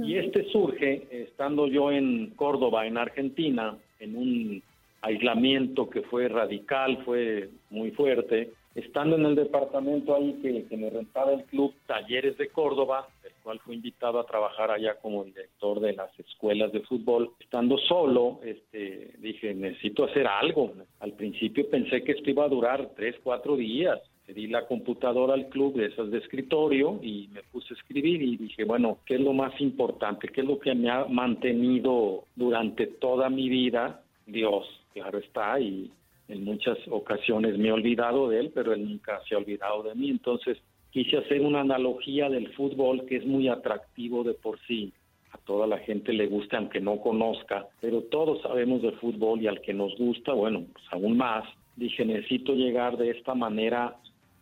Y 0.03 0.15
este 0.15 0.45
surge 0.45 1.05
estando 1.11 1.67
yo 1.67 1.91
en 1.91 2.31
Córdoba, 2.35 2.87
en 2.87 2.97
Argentina, 2.97 3.77
en 3.99 4.15
un 4.15 4.63
aislamiento 5.01 5.87
que 5.87 6.01
fue 6.01 6.27
radical, 6.27 7.03
fue 7.05 7.49
muy 7.69 7.91
fuerte, 7.91 8.53
estando 8.73 9.15
en 9.15 9.25
el 9.25 9.35
departamento 9.35 10.15
ahí 10.15 10.33
que, 10.41 10.65
que, 10.65 10.77
me 10.77 10.89
rentaba 10.89 11.31
el 11.33 11.43
club 11.45 11.73
Talleres 11.85 12.37
de 12.37 12.49
Córdoba, 12.49 13.07
el 13.23 13.31
cual 13.43 13.59
fui 13.59 13.75
invitado 13.75 14.19
a 14.19 14.25
trabajar 14.25 14.71
allá 14.71 14.95
como 14.95 15.23
director 15.23 15.79
de 15.79 15.93
las 15.93 16.09
escuelas 16.19 16.71
de 16.71 16.81
fútbol, 16.81 17.31
estando 17.39 17.77
solo, 17.77 18.39
este, 18.43 19.11
dije, 19.19 19.53
necesito 19.53 20.05
hacer 20.05 20.27
algo. 20.27 20.73
Al 20.99 21.13
principio 21.13 21.69
pensé 21.69 22.03
que 22.03 22.13
esto 22.13 22.29
iba 22.29 22.45
a 22.45 22.49
durar 22.49 22.91
tres, 22.95 23.15
cuatro 23.23 23.55
días, 23.55 23.99
pedí 24.27 24.47
la 24.47 24.67
computadora 24.67 25.33
al 25.33 25.47
club 25.47 25.75
de 25.75 25.85
esas 25.85 26.11
de 26.11 26.17
escritorio 26.17 26.99
y 27.01 27.29
me 27.31 27.41
puse 27.43 27.73
a 27.73 27.77
escribir 27.77 28.21
y 28.21 28.35
dije, 28.35 28.65
bueno, 28.65 28.97
¿qué 29.05 29.15
es 29.15 29.21
lo 29.21 29.31
más 29.31 29.59
importante? 29.61 30.27
¿Qué 30.27 30.41
es 30.41 30.47
lo 30.47 30.59
que 30.59 30.75
me 30.75 30.89
ha 30.89 31.05
mantenido 31.05 32.25
durante 32.35 32.87
toda 32.87 33.29
mi 33.29 33.47
vida? 33.47 34.01
Dios, 34.25 34.65
claro 34.93 35.19
está, 35.19 35.57
y 35.61 35.89
en 36.27 36.43
muchas 36.43 36.77
ocasiones 36.89 37.57
me 37.57 37.69
he 37.69 37.71
olvidado 37.71 38.27
de 38.27 38.41
él, 38.41 38.51
pero 38.53 38.73
él 38.73 38.83
nunca 38.83 39.21
se 39.27 39.33
ha 39.33 39.37
olvidado 39.37 39.83
de 39.83 39.95
mí. 39.95 40.09
Entonces 40.09 40.57
quise 40.91 41.17
hacer 41.17 41.39
una 41.39 41.61
analogía 41.61 42.29
del 42.29 42.53
fútbol 42.53 43.05
que 43.05 43.15
es 43.15 43.25
muy 43.25 43.47
atractivo 43.47 44.25
de 44.25 44.33
por 44.33 44.59
sí. 44.67 44.91
A 45.31 45.37
toda 45.37 45.67
la 45.67 45.77
gente 45.79 46.11
le 46.11 46.27
gusta, 46.27 46.57
aunque 46.57 46.81
no 46.81 46.99
conozca, 46.99 47.67
pero 47.79 48.01
todos 48.01 48.41
sabemos 48.41 48.81
de 48.81 48.91
fútbol 48.93 49.41
y 49.41 49.47
al 49.47 49.61
que 49.61 49.73
nos 49.73 49.95
gusta, 49.97 50.33
bueno, 50.33 50.65
pues 50.73 50.85
aún 50.91 51.15
más. 51.15 51.45
Dije, 51.77 52.03
necesito 52.03 52.55
llegar 52.55 52.97
de 52.97 53.11
esta 53.11 53.35
manera 53.35 53.95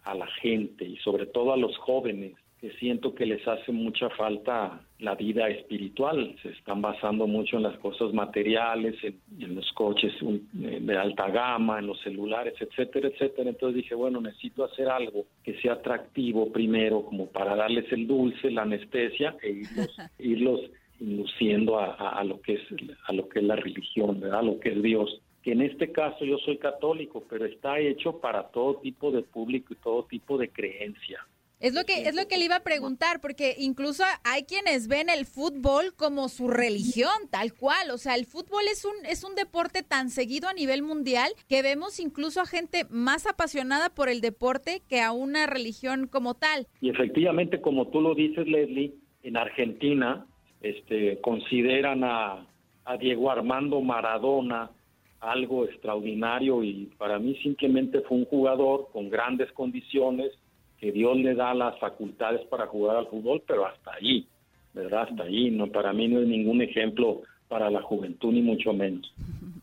a 0.05 0.15
la 0.15 0.27
gente 0.41 0.85
y 0.85 0.97
sobre 0.97 1.25
todo 1.25 1.53
a 1.53 1.57
los 1.57 1.77
jóvenes 1.77 2.33
que 2.59 2.71
siento 2.79 3.13
que 3.13 3.25
les 3.25 3.45
hace 3.47 3.71
mucha 3.71 4.09
falta 4.11 4.81
la 4.99 5.15
vida 5.15 5.49
espiritual. 5.49 6.35
Se 6.41 6.49
están 6.49 6.81
basando 6.81 7.27
mucho 7.27 7.57
en 7.57 7.63
las 7.63 7.77
cosas 7.79 8.13
materiales, 8.13 8.95
en, 9.03 9.55
los 9.55 9.71
coches 9.73 10.13
de 10.53 10.97
alta 10.97 11.29
gama, 11.29 11.79
en 11.79 11.87
los 11.87 11.99
celulares, 12.01 12.53
etcétera, 12.59 13.09
etcétera. 13.09 13.49
Entonces 13.49 13.83
dije, 13.83 13.93
bueno, 13.93 14.21
necesito 14.21 14.63
hacer 14.63 14.87
algo 14.87 15.25
que 15.43 15.59
sea 15.61 15.73
atractivo 15.73 16.51
primero, 16.51 17.03
como 17.03 17.27
para 17.27 17.55
darles 17.55 17.91
el 17.91 18.07
dulce, 18.07 18.49
la 18.49 18.61
anestesia, 18.61 19.35
e 19.41 19.51
irlos, 19.51 19.97
irlos 20.19 20.61
induciendo 21.01 21.77
a, 21.77 21.93
a, 21.93 22.23
lo 22.23 22.41
que 22.41 22.53
es 22.53 22.61
a 23.05 23.13
lo 23.13 23.27
que 23.27 23.39
es 23.39 23.45
la 23.45 23.57
religión, 23.57 24.21
¿verdad? 24.21 24.39
A 24.39 24.43
lo 24.43 24.59
que 24.59 24.69
es 24.69 24.81
Dios 24.81 25.21
que 25.45 25.51
en 25.51 25.61
este 25.61 25.91
caso 25.91 26.25
yo 26.25 26.39
soy 26.39 26.57
católico, 26.57 27.23
pero 27.29 27.45
está 27.45 27.77
hecho 27.77 28.19
para 28.19 28.47
todo 28.47 28.77
tipo 28.77 29.11
de 29.11 29.21
público 29.21 29.73
y 29.73 29.77
todo 29.77 30.03
tipo 30.05 30.39
de 30.39 30.49
creencia. 30.49 31.19
Es 31.59 31.75
lo 31.75 31.83
que 31.83 32.01
es 32.01 32.15
lo 32.15 32.27
que 32.27 32.39
le 32.39 32.45
iba 32.45 32.55
a 32.55 32.63
preguntar, 32.63 33.21
porque 33.21 33.53
incluso 33.59 34.03
hay 34.23 34.45
quienes 34.45 34.87
ven 34.87 35.07
el 35.07 35.27
fútbol 35.27 35.93
como 35.95 36.29
su 36.29 36.47
religión, 36.47 37.13
tal 37.29 37.53
cual. 37.53 37.91
O 37.91 37.99
sea, 37.99 38.15
el 38.15 38.25
fútbol 38.25 38.63
es 38.71 38.85
un 38.85 38.95
es 39.07 39.23
un 39.23 39.35
deporte 39.35 39.83
tan 39.83 40.09
seguido 40.09 40.49
a 40.49 40.53
nivel 40.53 40.81
mundial 40.81 41.31
que 41.47 41.61
vemos 41.61 41.99
incluso 41.99 42.41
a 42.41 42.47
gente 42.47 42.85
más 42.89 43.27
apasionada 43.27 43.93
por 43.93 44.09
el 44.09 44.21
deporte 44.21 44.81
que 44.89 44.99
a 44.99 45.11
una 45.11 45.45
religión 45.45 46.07
como 46.07 46.33
tal. 46.33 46.65
Y 46.81 46.89
efectivamente, 46.89 47.61
como 47.61 47.89
tú 47.89 48.01
lo 48.01 48.15
dices, 48.15 48.47
Leslie, 48.47 48.95
en 49.21 49.37
Argentina, 49.37 50.25
este, 50.61 51.21
consideran 51.21 52.03
a, 52.03 52.47
a 52.83 52.97
Diego 52.97 53.29
Armando 53.29 53.79
Maradona 53.81 54.71
algo 55.19 55.65
extraordinario 55.65 56.63
y 56.63 56.91
para 56.97 57.19
mí 57.19 57.35
simplemente 57.41 58.01
fue 58.01 58.17
un 58.17 58.25
jugador 58.25 58.87
con 58.91 59.09
grandes 59.09 59.51
condiciones, 59.53 60.31
que 60.79 60.91
Dios 60.91 61.17
le 61.17 61.35
da 61.35 61.53
las 61.53 61.79
facultades 61.79 62.45
para 62.47 62.67
jugar 62.67 62.97
al 62.97 63.07
fútbol, 63.07 63.41
pero 63.47 63.65
hasta 63.65 63.93
ahí, 63.93 64.27
¿verdad? 64.73 65.07
Hasta 65.09 65.23
ahí, 65.23 65.49
no, 65.49 65.67
para 65.67 65.93
mí 65.93 66.07
no 66.07 66.19
es 66.19 66.27
ningún 66.27 66.61
ejemplo 66.61 67.21
para 67.47 67.69
la 67.69 67.81
juventud 67.81 68.33
ni 68.33 68.41
mucho 68.41 68.73
menos. 68.73 69.11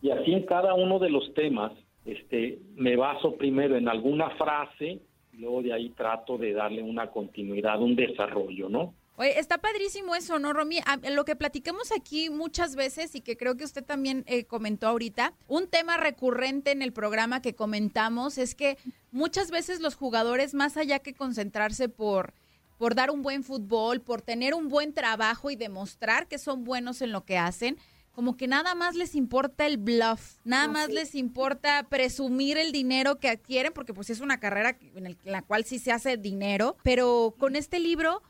Y 0.01 0.09
así 0.09 0.33
en 0.33 0.43
cada 0.43 0.73
uno 0.73 0.99
de 0.99 1.09
los 1.09 1.33
temas, 1.33 1.71
este, 2.05 2.59
me 2.75 2.95
baso 2.95 3.35
primero 3.35 3.77
en 3.77 3.87
alguna 3.87 4.31
frase, 4.31 4.99
luego 5.37 5.61
de 5.61 5.73
ahí 5.73 5.89
trato 5.89 6.37
de 6.37 6.53
darle 6.53 6.81
una 6.81 7.07
continuidad, 7.07 7.81
un 7.81 7.95
desarrollo, 7.95 8.69
¿no? 8.69 8.93
Oye, 9.15 9.39
está 9.39 9.59
padrísimo 9.59 10.15
eso, 10.15 10.39
¿no, 10.39 10.53
Romy? 10.53 10.79
lo 11.11 11.23
que 11.23 11.35
platicamos 11.35 11.91
aquí 11.91 12.31
muchas 12.31 12.75
veces 12.75 13.13
y 13.13 13.21
que 13.21 13.37
creo 13.37 13.55
que 13.55 13.63
usted 13.63 13.83
también 13.83 14.23
eh, 14.25 14.45
comentó 14.45 14.87
ahorita, 14.87 15.33
un 15.47 15.67
tema 15.67 15.97
recurrente 15.97 16.71
en 16.71 16.81
el 16.81 16.93
programa 16.93 17.41
que 17.41 17.53
comentamos 17.53 18.39
es 18.39 18.55
que 18.55 18.77
muchas 19.11 19.51
veces 19.51 19.81
los 19.81 19.93
jugadores, 19.95 20.55
más 20.55 20.77
allá 20.77 20.97
que 20.97 21.13
concentrarse 21.13 21.89
por, 21.89 22.33
por 22.79 22.95
dar 22.95 23.11
un 23.11 23.21
buen 23.21 23.43
fútbol, 23.43 24.01
por 24.01 24.23
tener 24.23 24.55
un 24.55 24.67
buen 24.67 24.93
trabajo 24.93 25.51
y 25.51 25.55
demostrar 25.55 26.27
que 26.27 26.39
son 26.39 26.63
buenos 26.63 27.03
en 27.03 27.11
lo 27.11 27.23
que 27.23 27.37
hacen, 27.37 27.77
como 28.13 28.35
que 28.35 28.47
nada 28.47 28.73
más 28.73 28.95
les 28.95 29.15
importa 29.15 29.65
el 29.67 29.77
bluff, 29.77 30.37
nada 30.43 30.67
más 30.67 30.89
les 30.89 31.15
importa 31.15 31.87
presumir 31.89 32.57
el 32.57 32.71
dinero 32.71 33.19
que 33.19 33.29
adquieren, 33.29 33.73
porque 33.73 33.93
pues 33.93 34.09
es 34.09 34.21
una 34.21 34.39
carrera 34.39 34.77
en 34.95 35.17
la 35.23 35.41
cual 35.41 35.65
sí 35.65 35.79
se 35.79 35.91
hace 35.91 36.17
dinero, 36.17 36.77
pero 36.83 37.35
con 37.39 37.55
este 37.55 37.79
libro 37.79 38.21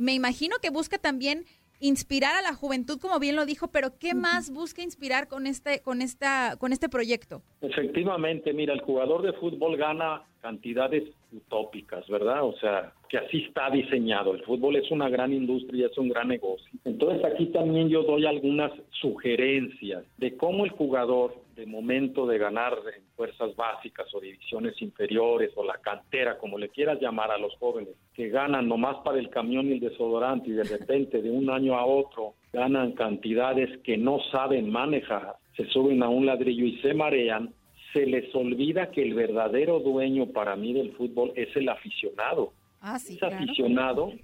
me 0.00 0.14
imagino 0.14 0.56
que 0.60 0.70
busca 0.70 0.98
también 0.98 1.44
inspirar 1.78 2.34
a 2.36 2.42
la 2.42 2.54
juventud, 2.54 2.98
como 3.00 3.18
bien 3.18 3.36
lo 3.36 3.46
dijo, 3.46 3.68
pero 3.68 3.98
¿qué 3.98 4.14
más 4.14 4.52
busca 4.52 4.82
inspirar 4.82 5.28
con 5.28 5.46
este, 5.46 5.80
con 5.80 6.02
esta, 6.02 6.56
con 6.58 6.72
este 6.72 6.88
proyecto? 6.88 7.42
Efectivamente, 7.62 8.52
mira, 8.52 8.74
el 8.74 8.82
jugador 8.82 9.22
de 9.22 9.32
fútbol 9.34 9.76
gana 9.76 10.22
cantidades 10.42 11.04
utópicas, 11.32 12.06
¿verdad? 12.08 12.44
O 12.44 12.54
sea, 12.58 12.92
que 13.08 13.18
así 13.18 13.44
está 13.44 13.70
diseñado. 13.70 14.34
El 14.34 14.42
fútbol 14.44 14.76
es 14.76 14.90
una 14.90 15.08
gran 15.08 15.32
industria, 15.32 15.86
es 15.86 15.98
un 15.98 16.08
gran 16.08 16.28
negocio. 16.28 16.70
Entonces 16.84 17.24
aquí 17.24 17.46
también 17.46 17.88
yo 17.88 18.02
doy 18.02 18.26
algunas 18.26 18.72
sugerencias 19.00 20.04
de 20.18 20.36
cómo 20.36 20.64
el 20.64 20.70
jugador 20.70 21.34
de 21.60 21.66
momento 21.66 22.26
de 22.26 22.38
ganar 22.38 22.72
en 22.96 23.04
fuerzas 23.14 23.54
básicas 23.54 24.06
o 24.14 24.20
divisiones 24.20 24.80
inferiores 24.80 25.50
o 25.56 25.62
la 25.62 25.76
cantera, 25.76 26.38
como 26.38 26.56
le 26.56 26.70
quieras 26.70 26.98
llamar 27.02 27.30
a 27.30 27.36
los 27.36 27.54
jóvenes, 27.56 27.94
que 28.14 28.30
ganan 28.30 28.66
nomás 28.66 28.96
para 29.04 29.18
el 29.18 29.28
camión 29.28 29.66
y 29.66 29.72
el 29.72 29.80
desodorante 29.80 30.48
y 30.48 30.52
de 30.52 30.64
repente 30.64 31.20
de 31.20 31.30
un 31.30 31.50
año 31.50 31.76
a 31.76 31.84
otro 31.84 32.32
ganan 32.50 32.92
cantidades 32.92 33.78
que 33.80 33.98
no 33.98 34.20
saben 34.32 34.70
manejar, 34.70 35.34
se 35.54 35.66
suben 35.66 36.02
a 36.02 36.08
un 36.08 36.24
ladrillo 36.24 36.64
y 36.64 36.78
se 36.78 36.94
marean, 36.94 37.52
se 37.92 38.06
les 38.06 38.34
olvida 38.34 38.90
que 38.90 39.02
el 39.02 39.12
verdadero 39.12 39.80
dueño 39.80 40.32
para 40.32 40.56
mí 40.56 40.72
del 40.72 40.92
fútbol 40.92 41.34
es 41.36 41.54
el 41.56 41.68
aficionado. 41.68 42.54
Ah, 42.80 42.98
sí, 42.98 43.16
es 43.16 43.22
aficionado 43.22 44.14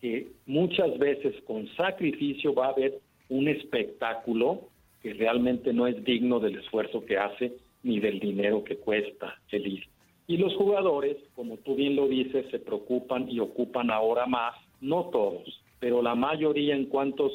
que 0.00 0.28
muchas 0.46 0.96
veces 0.98 1.34
con 1.44 1.66
sacrificio 1.74 2.54
va 2.54 2.68
a 2.68 2.74
ver 2.74 3.00
un 3.30 3.48
espectáculo 3.48 4.68
que 5.04 5.12
realmente 5.12 5.74
no 5.74 5.86
es 5.86 6.02
digno 6.02 6.40
del 6.40 6.56
esfuerzo 6.56 7.04
que 7.04 7.18
hace 7.18 7.52
ni 7.82 8.00
del 8.00 8.18
dinero 8.20 8.64
que 8.64 8.78
cuesta 8.78 9.38
el 9.50 9.66
ir. 9.66 9.84
Y 10.26 10.38
los 10.38 10.54
jugadores, 10.54 11.18
como 11.34 11.58
tú 11.58 11.74
bien 11.74 11.94
lo 11.94 12.08
dices, 12.08 12.46
se 12.50 12.58
preocupan 12.58 13.28
y 13.30 13.38
ocupan 13.38 13.90
ahora 13.90 14.24
más, 14.24 14.54
no 14.80 15.10
todos, 15.10 15.60
pero 15.78 16.00
la 16.00 16.14
mayoría 16.14 16.74
en 16.74 16.86
cuantos 16.86 17.30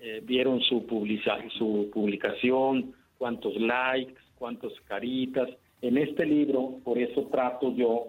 eh, 0.00 0.22
vieron 0.24 0.60
su, 0.62 0.84
su 1.56 1.90
publicación, 1.92 2.92
cuántos 3.16 3.54
likes, 3.60 4.20
cuántos 4.36 4.72
caritas. 4.88 5.48
En 5.82 5.98
este 5.98 6.26
libro, 6.26 6.80
por 6.82 6.98
eso 6.98 7.28
trato 7.30 7.72
yo, 7.76 8.06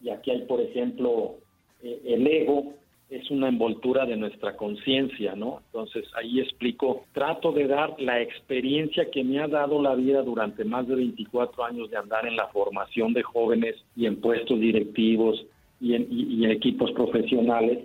y 0.00 0.08
aquí 0.08 0.30
hay, 0.30 0.46
por 0.46 0.62
ejemplo, 0.62 1.34
eh, 1.82 2.00
el 2.06 2.26
ego, 2.26 2.72
es 3.08 3.30
una 3.30 3.48
envoltura 3.48 4.04
de 4.04 4.16
nuestra 4.16 4.56
conciencia, 4.56 5.36
¿no? 5.36 5.62
Entonces 5.66 6.04
ahí 6.16 6.40
explico, 6.40 7.04
trato 7.12 7.52
de 7.52 7.68
dar 7.68 7.94
la 8.00 8.20
experiencia 8.20 9.10
que 9.10 9.22
me 9.22 9.40
ha 9.40 9.46
dado 9.46 9.80
la 9.80 9.94
vida 9.94 10.22
durante 10.22 10.64
más 10.64 10.88
de 10.88 10.96
24 10.96 11.64
años 11.64 11.90
de 11.90 11.96
andar 11.96 12.26
en 12.26 12.36
la 12.36 12.48
formación 12.48 13.12
de 13.12 13.22
jóvenes 13.22 13.76
y 13.94 14.06
en 14.06 14.20
puestos 14.20 14.58
directivos 14.58 15.46
y 15.80 15.94
en, 15.94 16.50
equipos 16.50 16.90
profesionales, 16.92 17.84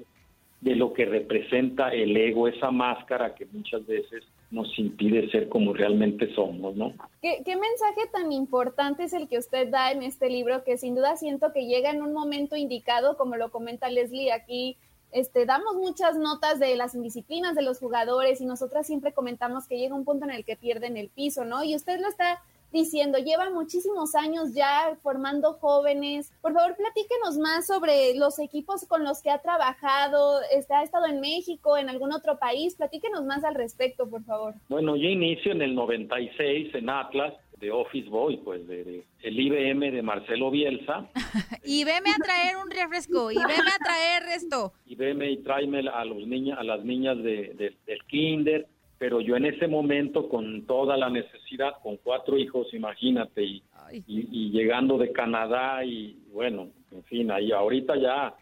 de 0.62 0.76
lo 0.76 0.94
que 0.94 1.06
representa 1.06 1.90
el 1.90 2.16
ego, 2.16 2.48
esa 2.48 2.70
máscara 2.70 3.34
que 3.34 3.48
muchas 3.48 3.86
veces 3.88 4.24
nos 4.52 4.78
impide 4.78 5.30
ser 5.32 5.50
como 5.50 5.74
realmente 5.74 6.34
somos, 6.36 6.76
¿no? 6.76 6.94
¿Qué, 7.22 7.42
mensaje 7.48 8.08
tan 8.12 8.32
importante 8.32 9.04
es 9.04 9.14
el 9.14 9.28
que 9.28 9.40
usted 9.40 9.70
da 9.70 9.92
en 9.92 10.04
este 10.04 10.30
libro 10.30 10.64
que 10.64 10.78
sin 10.78 10.94
duda 10.94 11.16
siento 11.16 11.52
que 11.52 11.66
llega 11.66 11.90
en 11.90 12.04
un 12.04 12.14
momento 12.14 12.56
indicado, 12.56 13.18
como 13.18 13.38
lo 13.38 13.50
comenta 13.50 13.90
Leslie 13.90 14.32
aquí? 14.32 14.78
Este, 15.12 15.46
damos 15.46 15.76
muchas 15.76 16.18
notas 16.18 16.60
de 16.60 16.76
las 16.76 16.96
indisciplinas 16.96 17.56
de 17.56 17.62
los 17.62 17.80
jugadores 17.80 18.40
y 18.42 18.46
nosotras 18.46 18.88
siempre 18.88 19.14
comentamos 19.14 19.68
que 19.68 19.78
llega 19.78 19.96
un 19.96 20.06
punto 20.06 20.26
en 20.26 20.32
el 20.32 20.46
que 20.46 20.56
pierden 20.56 20.98
el 20.98 21.10
piso, 21.10 21.46
¿no? 21.46 21.64
Y 21.64 21.76
usted 21.76 22.00
lo 22.00 22.08
está 22.08 22.42
diciendo, 22.72 23.18
lleva 23.18 23.50
muchísimos 23.50 24.16
años 24.16 24.54
ya 24.54 24.98
formando 25.04 25.54
jóvenes. 25.54 26.32
Por 26.42 26.54
favor, 26.54 26.76
platíquenos 26.76 27.38
más 27.38 27.68
sobre 27.68 28.16
los 28.16 28.40
equipos 28.40 28.86
con 28.86 29.04
los 29.04 29.22
que 29.22 29.30
ha 29.30 29.40
trabajado. 29.40 30.40
Este, 30.52 30.74
ha 30.74 30.84
estado 30.84 31.06
en 31.08 31.20
México, 31.20 31.78
en 31.78 31.90
algún 31.90 32.14
otro 32.14 32.38
país. 32.40 32.76
Platíquenos 32.76 33.26
más 33.26 33.44
al 33.44 33.56
respecto, 33.56 34.10
por 34.10 34.24
favor. 34.24 34.54
Bueno, 34.70 34.96
yo 34.96 35.10
inicio 35.10 35.52
en 35.52 35.62
el 35.62 35.76
96 35.76 36.74
en 36.76 36.90
Atlas 36.90 37.34
de 37.62 37.72
Office 37.72 38.10
Boy, 38.10 38.38
pues 38.38 38.68
de, 38.68 39.06
el 39.22 39.40
IBM 39.40 39.92
de 39.92 40.02
Marcelo 40.02 40.52
Bielsa. 40.52 41.08
y 41.64 41.84
veme 41.86 42.10
a 42.10 42.18
traer 42.18 42.58
un 42.58 42.70
refresco, 42.70 43.32
y 43.32 43.36
veme 43.36 43.54
a 43.54 43.84
traer 43.84 44.24
esto. 44.36 44.74
Y 44.86 44.96
veme 44.96 45.32
y 45.32 45.38
tráeme 45.38 45.88
a 45.88 46.04
los 46.04 46.28
niños, 46.28 46.58
a 46.60 46.64
las 46.64 46.84
niñas 46.84 47.18
de, 47.18 47.76
del 47.86 48.04
kinder 48.08 48.68
pero 48.98 49.20
yo 49.20 49.36
en 49.36 49.48
ese 49.48 49.68
momento 49.68 50.30
con 50.30 50.68
toda 50.68 50.96
la 50.96 51.10
necesidad, 51.10 51.74
con 51.82 51.98
cuatro 51.98 52.38
hijos, 52.38 52.72
imagínate, 52.72 53.44
y, 53.44 53.64
y, 54.06 54.52
llegando 54.52 55.00
de 55.00 55.12
Canadá 55.12 55.84
y 55.84 56.20
bueno, 56.32 56.70
en 56.92 57.04
fin, 57.06 57.32
ahí 57.32 57.52
ahorita 57.52 57.96
ya 57.96 58.36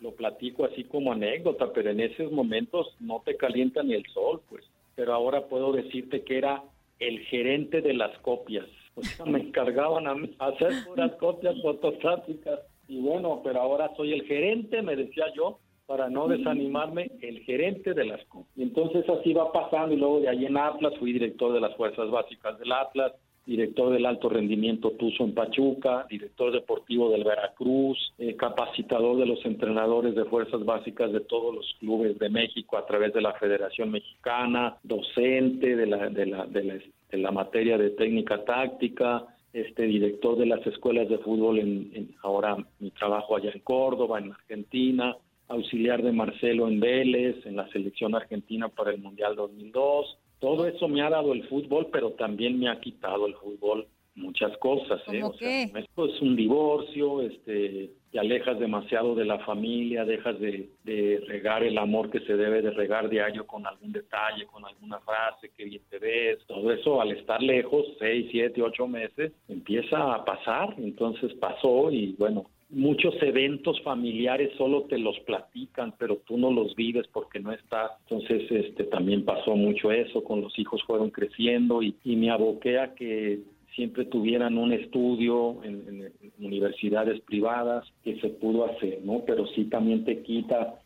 lo 0.00 0.12
platico 0.14 0.66
así 0.66 0.84
como 0.84 1.12
anécdota, 1.12 1.72
pero 1.72 1.88
en 1.88 2.00
esos 2.00 2.30
momentos 2.30 2.94
no 3.00 3.22
te 3.24 3.38
calienta 3.38 3.82
ni 3.82 3.94
el 3.94 4.04
sol, 4.12 4.42
pues. 4.50 4.64
Pero 4.94 5.14
ahora 5.14 5.46
puedo 5.46 5.72
decirte 5.72 6.22
que 6.24 6.36
era 6.36 6.62
el 7.08 7.20
gerente 7.26 7.80
de 7.80 7.94
las 7.94 8.16
copias. 8.18 8.66
O 8.94 9.02
sea, 9.02 9.24
me 9.24 9.40
encargaban 9.40 10.06
a 10.06 10.14
mí 10.14 10.34
hacer 10.38 10.72
puras 10.86 11.12
copias 11.16 11.60
fotostáticas. 11.62 12.60
Y 12.88 13.00
bueno, 13.00 13.40
pero 13.42 13.60
ahora 13.60 13.90
soy 13.96 14.12
el 14.12 14.24
gerente, 14.24 14.82
me 14.82 14.96
decía 14.96 15.24
yo, 15.34 15.58
para 15.86 16.08
no 16.08 16.28
desanimarme, 16.28 17.10
el 17.20 17.40
gerente 17.40 17.94
de 17.94 18.04
las 18.04 18.20
Y 18.56 18.62
entonces 18.62 19.08
así 19.08 19.32
va 19.32 19.52
pasando 19.52 19.94
y 19.94 19.98
luego 19.98 20.20
de 20.20 20.28
ahí 20.28 20.46
en 20.46 20.56
Atlas 20.56 20.94
fui 20.98 21.12
director 21.12 21.52
de 21.52 21.60
las 21.60 21.74
Fuerzas 21.76 22.10
Básicas 22.10 22.58
del 22.58 22.72
Atlas, 22.72 23.12
director 23.46 23.92
del 23.92 24.06
alto 24.06 24.28
rendimiento 24.28 24.92
Tuzo 24.92 25.24
en 25.24 25.34
Pachuca, 25.34 26.06
director 26.08 26.52
deportivo 26.52 27.10
del 27.10 27.24
Veracruz, 27.24 28.12
eh, 28.18 28.36
capacitador 28.36 29.16
de 29.18 29.26
los 29.26 29.44
entrenadores 29.44 30.14
de 30.14 30.24
fuerzas 30.24 30.64
básicas 30.64 31.12
de 31.12 31.20
todos 31.20 31.54
los 31.54 31.76
clubes 31.80 32.18
de 32.18 32.28
México 32.28 32.76
a 32.76 32.86
través 32.86 33.12
de 33.12 33.20
la 33.20 33.32
Federación 33.34 33.90
Mexicana, 33.90 34.76
docente 34.82 35.76
de 35.76 35.86
la, 35.86 36.08
de 36.08 36.26
la, 36.26 36.46
de 36.46 36.82
la, 37.18 37.30
materia 37.30 37.76
de 37.78 37.90
técnica 37.90 38.44
táctica, 38.44 39.24
este 39.52 39.82
director 39.82 40.38
de 40.38 40.46
las 40.46 40.66
escuelas 40.66 41.08
de 41.08 41.18
fútbol 41.18 41.58
en 41.58 42.14
ahora 42.22 42.56
mi 42.78 42.90
trabajo 42.90 43.36
allá 43.36 43.50
en 43.52 43.60
Córdoba, 43.60 44.18
en 44.18 44.32
Argentina, 44.32 45.16
auxiliar 45.52 46.02
de 46.02 46.12
Marcelo 46.12 46.68
en 46.68 46.80
Vélez, 46.80 47.44
en 47.44 47.56
la 47.56 47.68
selección 47.68 48.14
argentina 48.14 48.68
para 48.68 48.90
el 48.90 48.98
Mundial 48.98 49.36
2002. 49.36 50.18
Todo 50.42 50.66
eso 50.66 50.88
me 50.88 51.02
ha 51.02 51.08
dado 51.08 51.32
el 51.32 51.44
fútbol, 51.44 51.86
pero 51.92 52.10
también 52.14 52.58
me 52.58 52.68
ha 52.68 52.80
quitado 52.80 53.28
el 53.28 53.34
fútbol 53.34 53.86
muchas 54.16 54.56
cosas. 54.58 55.00
¿eh? 55.12 55.22
O 55.22 55.32
sea, 55.34 55.62
esto 55.62 56.06
es 56.06 56.20
un 56.20 56.34
divorcio, 56.34 57.20
este, 57.22 57.92
te 58.10 58.18
alejas 58.18 58.58
demasiado 58.58 59.14
de 59.14 59.24
la 59.24 59.38
familia, 59.38 60.04
dejas 60.04 60.40
de, 60.40 60.68
de, 60.82 61.22
regar 61.28 61.62
el 61.62 61.78
amor 61.78 62.10
que 62.10 62.18
se 62.26 62.36
debe 62.36 62.60
de 62.60 62.72
regar 62.72 63.08
diario 63.08 63.46
con 63.46 63.64
algún 63.68 63.92
detalle, 63.92 64.44
con 64.46 64.64
alguna 64.64 64.98
frase, 64.98 65.52
que 65.56 65.64
bien 65.64 65.82
te 65.88 66.00
ves. 66.00 66.44
Todo 66.48 66.72
eso 66.72 67.00
al 67.00 67.12
estar 67.12 67.40
lejos, 67.40 67.86
seis, 68.00 68.26
siete, 68.32 68.62
ocho 68.62 68.88
meses, 68.88 69.30
empieza 69.46 70.12
a 70.12 70.24
pasar. 70.24 70.74
Entonces 70.76 71.32
pasó 71.34 71.88
y 71.92 72.16
bueno, 72.18 72.46
muchos 72.72 73.14
eventos 73.22 73.80
familiares 73.82 74.50
solo 74.56 74.84
te 74.84 74.98
los 74.98 75.18
platican, 75.20 75.94
pero 75.98 76.16
tú 76.26 76.38
no 76.38 76.50
los 76.50 76.74
vives 76.74 77.06
porque 77.12 77.38
no 77.38 77.52
estás. 77.52 77.92
Entonces, 78.08 78.50
este, 78.50 78.84
también 78.84 79.24
pasó 79.24 79.54
mucho 79.54 79.92
eso, 79.92 80.24
con 80.24 80.40
los 80.40 80.58
hijos 80.58 80.82
fueron 80.84 81.10
creciendo 81.10 81.82
y, 81.82 81.94
y 82.02 82.16
me 82.16 82.30
aboqué 82.30 82.78
a 82.78 82.94
que 82.94 83.40
siempre 83.74 84.06
tuvieran 84.06 84.58
un 84.58 84.72
estudio 84.72 85.62
en, 85.62 85.86
en, 85.88 86.32
universidades 86.38 87.20
privadas 87.20 87.86
que 88.02 88.18
se 88.20 88.28
pudo 88.28 88.64
hacer, 88.64 89.00
¿no? 89.04 89.22
Pero 89.26 89.46
sí 89.48 89.64
también 89.66 90.04
te 90.04 90.22
quita, 90.22 90.80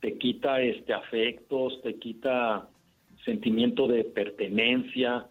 te 0.00 0.18
quita 0.18 0.60
este 0.60 0.92
afectos, 0.92 1.80
te 1.82 1.94
quita 1.94 2.68
sentimiento 3.24 3.86
de 3.86 4.04
pertenencia, 4.04 5.26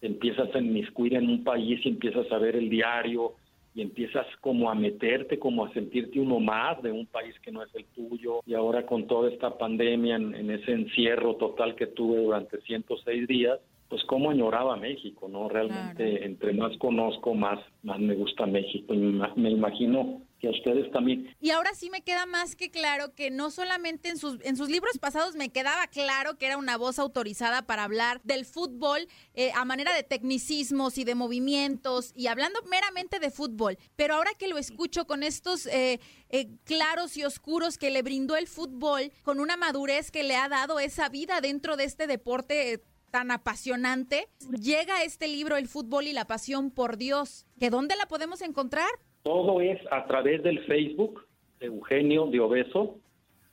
te 0.00 0.06
empiezas 0.06 0.54
a 0.54 0.58
inmiscuir 0.58 1.14
en 1.14 1.28
un 1.28 1.44
país 1.44 1.80
y 1.84 1.88
empiezas 1.88 2.30
a 2.30 2.38
ver 2.38 2.56
el 2.56 2.68
diario, 2.68 3.34
y 3.74 3.82
empiezas 3.82 4.26
como 4.40 4.70
a 4.70 4.74
meterte, 4.74 5.38
como 5.38 5.64
a 5.64 5.72
sentirte 5.72 6.18
uno 6.18 6.40
más 6.40 6.82
de 6.82 6.90
un 6.90 7.06
país 7.06 7.34
que 7.40 7.52
no 7.52 7.62
es 7.62 7.74
el 7.74 7.84
tuyo. 7.86 8.40
Y 8.46 8.54
ahora 8.54 8.84
con 8.84 9.06
toda 9.06 9.30
esta 9.30 9.56
pandemia, 9.56 10.16
en, 10.16 10.50
ese 10.50 10.72
encierro 10.72 11.36
total 11.36 11.76
que 11.76 11.86
tuve 11.86 12.22
durante 12.22 12.60
106 12.62 13.28
días, 13.28 13.60
pues 13.88 14.02
cómo 14.04 14.30
añoraba 14.30 14.76
México, 14.76 15.28
¿no? 15.28 15.48
Realmente, 15.48 16.24
entre 16.24 16.52
más 16.52 16.76
conozco, 16.78 17.34
más, 17.34 17.58
más 17.82 17.98
me 17.98 18.14
gusta 18.14 18.46
México. 18.46 18.94
Y 18.94 18.98
me 18.98 19.50
imagino 19.50 20.22
que 20.40 20.48
a 20.48 20.50
ustedes 20.50 20.90
también. 20.90 21.36
Y 21.40 21.50
ahora 21.50 21.74
sí 21.74 21.90
me 21.90 22.02
queda 22.02 22.26
más 22.26 22.56
que 22.56 22.70
claro 22.70 23.14
que 23.14 23.30
no 23.30 23.50
solamente 23.50 24.08
en 24.08 24.16
sus, 24.16 24.38
en 24.42 24.56
sus 24.56 24.68
libros 24.68 24.98
pasados 24.98 25.36
me 25.36 25.50
quedaba 25.50 25.86
claro 25.88 26.38
que 26.38 26.46
era 26.46 26.56
una 26.56 26.76
voz 26.76 26.98
autorizada 26.98 27.62
para 27.62 27.84
hablar 27.84 28.20
del 28.24 28.46
fútbol 28.46 29.06
eh, 29.34 29.52
a 29.54 29.64
manera 29.64 29.94
de 29.94 30.02
tecnicismos 30.02 30.98
y 30.98 31.04
de 31.04 31.14
movimientos 31.14 32.12
y 32.16 32.26
hablando 32.26 32.60
meramente 32.70 33.18
de 33.18 33.30
fútbol, 33.30 33.78
pero 33.96 34.14
ahora 34.14 34.30
que 34.38 34.48
lo 34.48 34.58
escucho 34.58 35.06
con 35.06 35.22
estos 35.22 35.66
eh, 35.66 36.00
eh, 36.30 36.48
claros 36.64 37.16
y 37.16 37.24
oscuros 37.24 37.76
que 37.76 37.90
le 37.90 38.02
brindó 38.02 38.36
el 38.36 38.46
fútbol, 38.46 39.12
con 39.22 39.40
una 39.40 39.56
madurez 39.56 40.10
que 40.10 40.22
le 40.22 40.36
ha 40.36 40.48
dado 40.48 40.80
esa 40.80 41.08
vida 41.08 41.40
dentro 41.40 41.76
de 41.76 41.84
este 41.84 42.06
deporte 42.06 42.82
tan 43.10 43.30
apasionante, 43.30 44.28
llega 44.50 45.02
este 45.02 45.28
libro 45.28 45.56
El 45.56 45.68
fútbol 45.68 46.06
y 46.06 46.12
la 46.12 46.26
pasión 46.26 46.70
por 46.70 46.96
Dios, 46.96 47.46
que 47.58 47.70
dónde 47.70 47.96
la 47.96 48.06
podemos 48.06 48.40
encontrar? 48.40 48.88
Todo 49.22 49.60
es 49.60 49.78
a 49.90 50.06
través 50.06 50.42
del 50.42 50.60
Facebook 50.60 51.26
Eugenio 51.60 52.26
de 52.26 52.40
Obeso. 52.40 52.96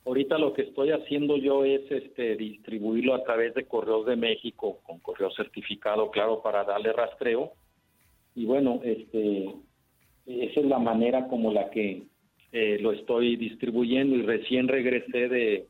Ahorita 0.06 0.38
lo 0.38 0.54
que 0.54 0.62
estoy 0.62 0.90
haciendo 0.90 1.36
yo 1.36 1.64
es 1.64 1.82
este 1.90 2.36
distribuirlo 2.36 3.14
a 3.14 3.22
través 3.22 3.54
de 3.54 3.66
Correos 3.66 4.06
de 4.06 4.16
México 4.16 4.78
con 4.84 4.98
correo 5.00 5.30
certificado, 5.32 6.10
claro, 6.10 6.40
para 6.42 6.64
darle 6.64 6.92
rastreo. 6.92 7.52
Y 8.34 8.46
bueno, 8.46 8.80
este 8.82 9.54
esa 10.26 10.60
es 10.60 10.66
la 10.66 10.78
manera 10.78 11.26
como 11.28 11.52
la 11.52 11.70
que 11.70 12.02
eh, 12.52 12.78
lo 12.80 12.92
estoy 12.92 13.36
distribuyendo 13.36 14.14
y 14.14 14.22
recién 14.22 14.68
regresé 14.68 15.28
de, 15.28 15.66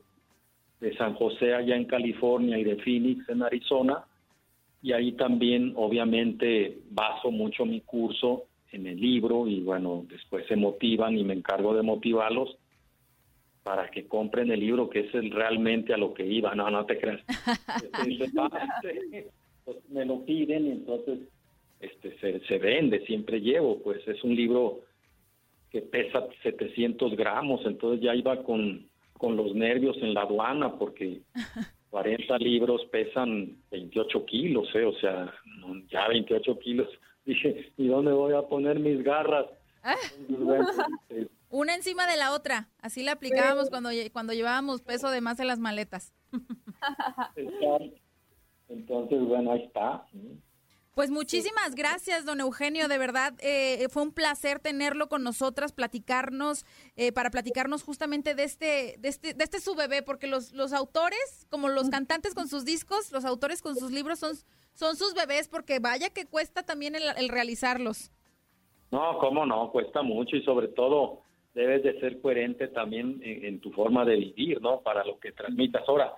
de 0.81 0.97
San 0.97 1.13
José 1.15 1.53
allá 1.53 1.75
en 1.75 1.85
California 1.85 2.57
y 2.57 2.63
de 2.63 2.75
Phoenix 2.77 3.27
en 3.29 3.41
Arizona 3.41 4.05
y 4.81 4.91
ahí 4.93 5.13
también 5.13 5.73
obviamente 5.75 6.77
baso 6.89 7.31
mucho 7.31 7.65
mi 7.65 7.81
curso 7.81 8.45
en 8.71 8.87
el 8.87 8.99
libro 8.99 9.47
y 9.47 9.61
bueno, 9.61 10.05
después 10.09 10.45
se 10.47 10.55
motivan 10.55 11.17
y 11.17 11.23
me 11.23 11.33
encargo 11.33 11.73
de 11.75 11.81
motivarlos 11.81 12.57
para 13.63 13.89
que 13.91 14.07
compren 14.07 14.51
el 14.51 14.59
libro, 14.59 14.89
que 14.89 15.01
es 15.01 15.13
el, 15.13 15.31
realmente 15.31 15.93
a 15.93 15.97
lo 15.97 16.13
que 16.13 16.25
iba. 16.25 16.55
No, 16.55 16.69
no 16.69 16.85
te 16.85 16.97
creas. 16.97 17.21
Este, 18.05 19.27
pues, 19.65 19.77
me 19.89 20.05
lo 20.05 20.25
piden 20.25 20.67
y 20.67 20.71
entonces 20.71 21.19
este, 21.79 22.17
se, 22.19 22.39
se 22.47 22.57
vende, 22.57 23.05
siempre 23.05 23.39
llevo, 23.39 23.81
pues 23.81 24.05
es 24.07 24.23
un 24.23 24.35
libro 24.35 24.81
que 25.69 25.81
pesa 25.81 26.27
700 26.41 27.15
gramos, 27.15 27.61
entonces 27.65 28.01
ya 28.01 28.15
iba 28.15 28.41
con, 28.43 28.87
con 29.13 29.37
los 29.37 29.53
nervios 29.53 29.97
en 29.97 30.13
la 30.13 30.21
aduana 30.21 30.77
porque 30.77 31.21
40 31.91 32.37
libros 32.39 32.81
pesan 32.91 33.57
28 33.71 34.25
kilos, 34.25 34.67
¿eh? 34.73 34.85
o 34.85 34.93
sea, 34.93 35.33
ya 35.89 36.07
28 36.07 36.59
kilos 36.59 36.87
dije, 37.25 37.71
¿y 37.77 37.87
dónde 37.87 38.11
voy 38.11 38.33
a 38.33 38.41
poner 38.43 38.79
mis 38.79 39.03
garras? 39.03 39.45
Ah. 39.83 39.95
Una 41.49 41.73
encima 41.73 42.05
de 42.05 42.17
la 42.17 42.33
otra, 42.33 42.69
así 42.79 43.01
la 43.01 43.13
aplicábamos 43.13 43.69
cuando, 43.69 43.89
cuando 44.11 44.33
llevábamos 44.33 44.81
peso 44.81 45.09
de 45.09 45.21
más 45.21 45.39
en 45.39 45.47
las 45.47 45.59
maletas. 45.59 46.13
Entonces, 48.67 49.19
bueno, 49.25 49.53
ahí 49.53 49.63
está. 49.63 50.05
Pues 50.93 51.09
muchísimas 51.11 51.75
gracias, 51.75 52.25
don 52.25 52.41
Eugenio. 52.41 52.87
De 52.87 52.97
verdad, 52.97 53.33
eh, 53.39 53.87
fue 53.89 54.03
un 54.03 54.11
placer 54.11 54.59
tenerlo 54.59 55.07
con 55.07 55.23
nosotras, 55.23 55.71
platicarnos, 55.71 56.65
eh, 56.97 57.11
para 57.11 57.31
platicarnos 57.31 57.83
justamente 57.83 58.35
de 58.35 58.43
este, 58.43 58.95
de 58.99 59.07
este, 59.07 59.33
de 59.33 59.43
este 59.43 59.61
su 59.61 59.75
bebé, 59.75 60.03
porque 60.03 60.27
los, 60.27 60.51
los 60.51 60.73
autores, 60.73 61.47
como 61.49 61.69
los 61.69 61.89
cantantes 61.89 62.35
con 62.35 62.47
sus 62.47 62.65
discos, 62.65 63.11
los 63.11 63.23
autores 63.23 63.61
con 63.61 63.75
sus 63.77 63.91
libros 63.91 64.19
son 64.19 64.35
son 64.79 64.95
sus 64.95 65.13
bebés, 65.13 65.49
porque 65.49 65.79
vaya 65.79 66.09
que 66.09 66.25
cuesta 66.25 66.63
también 66.63 66.95
el, 66.95 67.27
realizarlos. 67.27 68.11
No, 68.91 69.17
cómo 69.19 69.45
no, 69.45 69.69
cuesta 69.71 70.01
mucho 70.01 70.37
y 70.37 70.43
sobre 70.43 70.69
todo 70.69 71.19
debes 71.53 71.83
de 71.83 71.99
ser 71.99 72.21
coherente 72.21 72.69
también 72.69 73.19
en, 73.21 73.59
tu 73.59 73.71
forma 73.71 74.05
de 74.05 74.15
vivir, 74.15 74.61
¿no? 74.61 74.79
Para 74.79 75.03
lo 75.03 75.19
que 75.19 75.33
transmitas. 75.33 75.83
Ahora, 75.85 76.13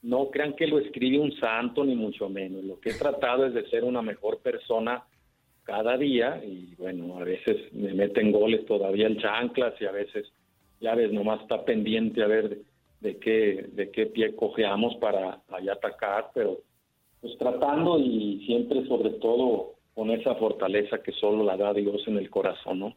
no 0.00 0.30
crean 0.30 0.56
que 0.56 0.66
lo 0.66 0.78
escribe 0.78 1.18
un 1.18 1.36
santo, 1.36 1.84
ni 1.84 1.94
mucho 1.94 2.30
menos. 2.30 2.64
Lo 2.64 2.80
que 2.80 2.90
he 2.90 2.94
tratado 2.94 3.44
es 3.44 3.52
de 3.52 3.68
ser 3.68 3.84
una 3.84 4.00
mejor 4.00 4.38
persona 4.38 5.04
cada 5.64 5.98
día 5.98 6.42
y 6.42 6.74
bueno, 6.76 7.18
a 7.18 7.24
veces 7.24 7.70
me 7.74 7.92
meten 7.92 8.32
goles 8.32 8.64
todavía 8.64 9.08
el 9.08 9.20
chanclas 9.20 9.74
y 9.78 9.84
a 9.84 9.92
veces, 9.92 10.26
ya 10.80 10.94
ves, 10.94 11.12
nomás 11.12 11.42
está 11.42 11.66
pendiente 11.66 12.22
a 12.22 12.28
ver 12.28 12.60
de, 13.00 13.18
qué, 13.18 13.66
de 13.72 13.90
qué 13.90 14.06
pie 14.06 14.34
cojeamos 14.34 14.96
para 14.96 15.42
allá 15.50 15.74
atacar, 15.74 16.30
pero 16.32 16.62
pues 17.26 17.38
tratando 17.38 17.98
y 17.98 18.44
siempre 18.46 18.86
sobre 18.86 19.10
todo 19.10 19.74
con 19.94 20.10
esa 20.10 20.34
fortaleza 20.36 21.02
que 21.02 21.12
solo 21.12 21.42
la 21.42 21.56
da 21.56 21.72
Dios 21.72 22.02
en 22.06 22.18
el 22.18 22.30
corazón, 22.30 22.78
¿no? 22.78 22.96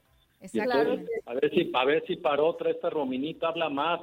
a 1.26 1.34
ver 1.34 1.52
si 1.52 1.72
a 1.74 1.86
ver 1.86 2.04
si 2.06 2.16
para 2.18 2.44
otra 2.44 2.70
esta 2.70 2.90
Rominita 2.90 3.50
habla 3.50 3.70
más, 3.70 4.02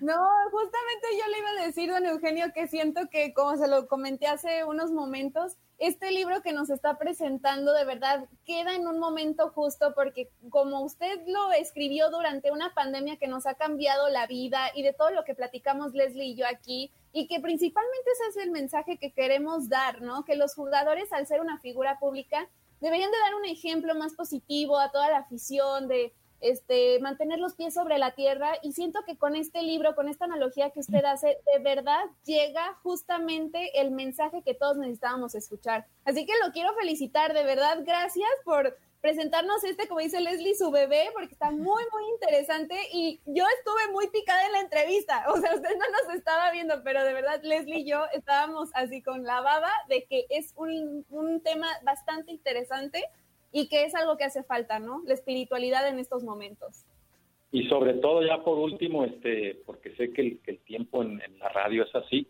No, 0.00 0.28
justamente 0.50 1.06
yo 1.12 1.30
le 1.30 1.38
iba 1.38 1.50
a 1.50 1.66
decir, 1.66 1.90
don 1.90 2.06
Eugenio, 2.06 2.46
que 2.54 2.66
siento 2.66 3.08
que 3.10 3.34
como 3.34 3.56
se 3.56 3.68
lo 3.68 3.86
comenté 3.86 4.26
hace 4.26 4.64
unos 4.64 4.90
momentos, 4.90 5.56
este 5.78 6.10
libro 6.10 6.42
que 6.42 6.52
nos 6.52 6.70
está 6.70 6.98
presentando 6.98 7.72
de 7.72 7.84
verdad 7.84 8.26
queda 8.44 8.74
en 8.74 8.86
un 8.86 8.98
momento 8.98 9.50
justo 9.50 9.92
porque 9.94 10.30
como 10.50 10.80
usted 10.80 11.20
lo 11.26 11.52
escribió 11.52 12.10
durante 12.10 12.50
una 12.50 12.74
pandemia 12.74 13.16
que 13.16 13.28
nos 13.28 13.46
ha 13.46 13.54
cambiado 13.54 14.08
la 14.08 14.26
vida 14.26 14.70
y 14.74 14.82
de 14.82 14.92
todo 14.92 15.10
lo 15.10 15.24
que 15.24 15.34
platicamos 15.34 15.94
Leslie 15.94 16.24
y 16.24 16.34
yo 16.34 16.46
aquí, 16.46 16.90
y 17.12 17.26
que 17.26 17.40
principalmente 17.40 18.10
ese 18.12 18.30
es 18.30 18.44
el 18.44 18.50
mensaje 18.50 18.98
que 18.98 19.12
queremos 19.12 19.68
dar, 19.68 20.02
¿no? 20.02 20.24
Que 20.24 20.36
los 20.36 20.54
jugadores, 20.54 21.12
al 21.12 21.26
ser 21.26 21.40
una 21.40 21.58
figura 21.58 21.98
pública, 21.98 22.48
deberían 22.80 23.10
de 23.10 23.18
dar 23.18 23.34
un 23.34 23.44
ejemplo 23.44 23.94
más 23.94 24.14
positivo 24.14 24.78
a 24.78 24.90
toda 24.90 25.10
la 25.10 25.18
afición, 25.18 25.88
de 25.88 26.12
este, 26.40 26.98
mantener 27.00 27.38
los 27.38 27.54
pies 27.54 27.74
sobre 27.74 27.98
la 27.98 28.14
tierra. 28.14 28.52
Y 28.62 28.72
siento 28.72 29.00
que 29.04 29.16
con 29.16 29.36
este 29.36 29.62
libro, 29.62 29.94
con 29.94 30.08
esta 30.08 30.24
analogía 30.26 30.70
que 30.70 30.80
usted 30.80 31.04
hace, 31.04 31.38
de 31.52 31.58
verdad 31.60 32.04
llega 32.24 32.74
justamente 32.82 33.80
el 33.80 33.90
mensaje 33.90 34.42
que 34.42 34.54
todos 34.54 34.76
necesitábamos 34.76 35.34
escuchar. 35.34 35.86
Así 36.04 36.26
que 36.26 36.32
lo 36.44 36.52
quiero 36.52 36.74
felicitar, 36.74 37.34
de 37.34 37.44
verdad, 37.44 37.78
gracias 37.84 38.30
por 38.44 38.76
presentarnos 39.00 39.62
este, 39.64 39.86
como 39.86 40.00
dice 40.00 40.20
Leslie, 40.20 40.54
su 40.54 40.70
bebé, 40.70 41.10
porque 41.12 41.32
está 41.32 41.50
muy, 41.50 41.82
muy 41.92 42.04
interesante. 42.14 42.76
Y 42.92 43.20
yo 43.26 43.44
estuve 43.58 43.92
muy 43.92 44.08
picada 44.08 44.44
en 44.46 44.52
la 44.52 44.60
entrevista, 44.60 45.24
o 45.28 45.36
sea, 45.36 45.54
usted 45.54 45.70
no 45.70 45.84
nos 46.04 46.16
estaba 46.16 46.50
viendo, 46.50 46.82
pero 46.82 47.04
de 47.04 47.12
verdad 47.12 47.40
Leslie 47.42 47.80
y 47.80 47.84
yo 47.84 48.04
estábamos 48.12 48.70
así 48.74 49.02
con 49.02 49.24
la 49.24 49.40
baba 49.40 49.70
de 49.88 50.04
que 50.04 50.26
es 50.30 50.52
un, 50.56 51.04
un 51.10 51.40
tema 51.42 51.68
bastante 51.82 52.32
interesante 52.32 53.04
y 53.52 53.68
que 53.68 53.84
es 53.84 53.94
algo 53.94 54.16
que 54.16 54.24
hace 54.24 54.42
falta, 54.42 54.78
¿no? 54.78 55.02
La 55.06 55.14
espiritualidad 55.14 55.88
en 55.88 55.98
estos 55.98 56.22
momentos. 56.24 56.84
Y 57.50 57.66
sobre 57.68 57.94
todo 57.94 58.22
ya 58.22 58.44
por 58.44 58.58
último, 58.58 59.04
este, 59.04 59.56
porque 59.64 59.94
sé 59.96 60.12
que 60.12 60.20
el, 60.20 60.40
que 60.40 60.52
el 60.52 60.58
tiempo 60.58 61.02
en, 61.02 61.20
en 61.22 61.38
la 61.38 61.48
radio 61.48 61.84
es 61.84 61.94
así, 61.94 62.28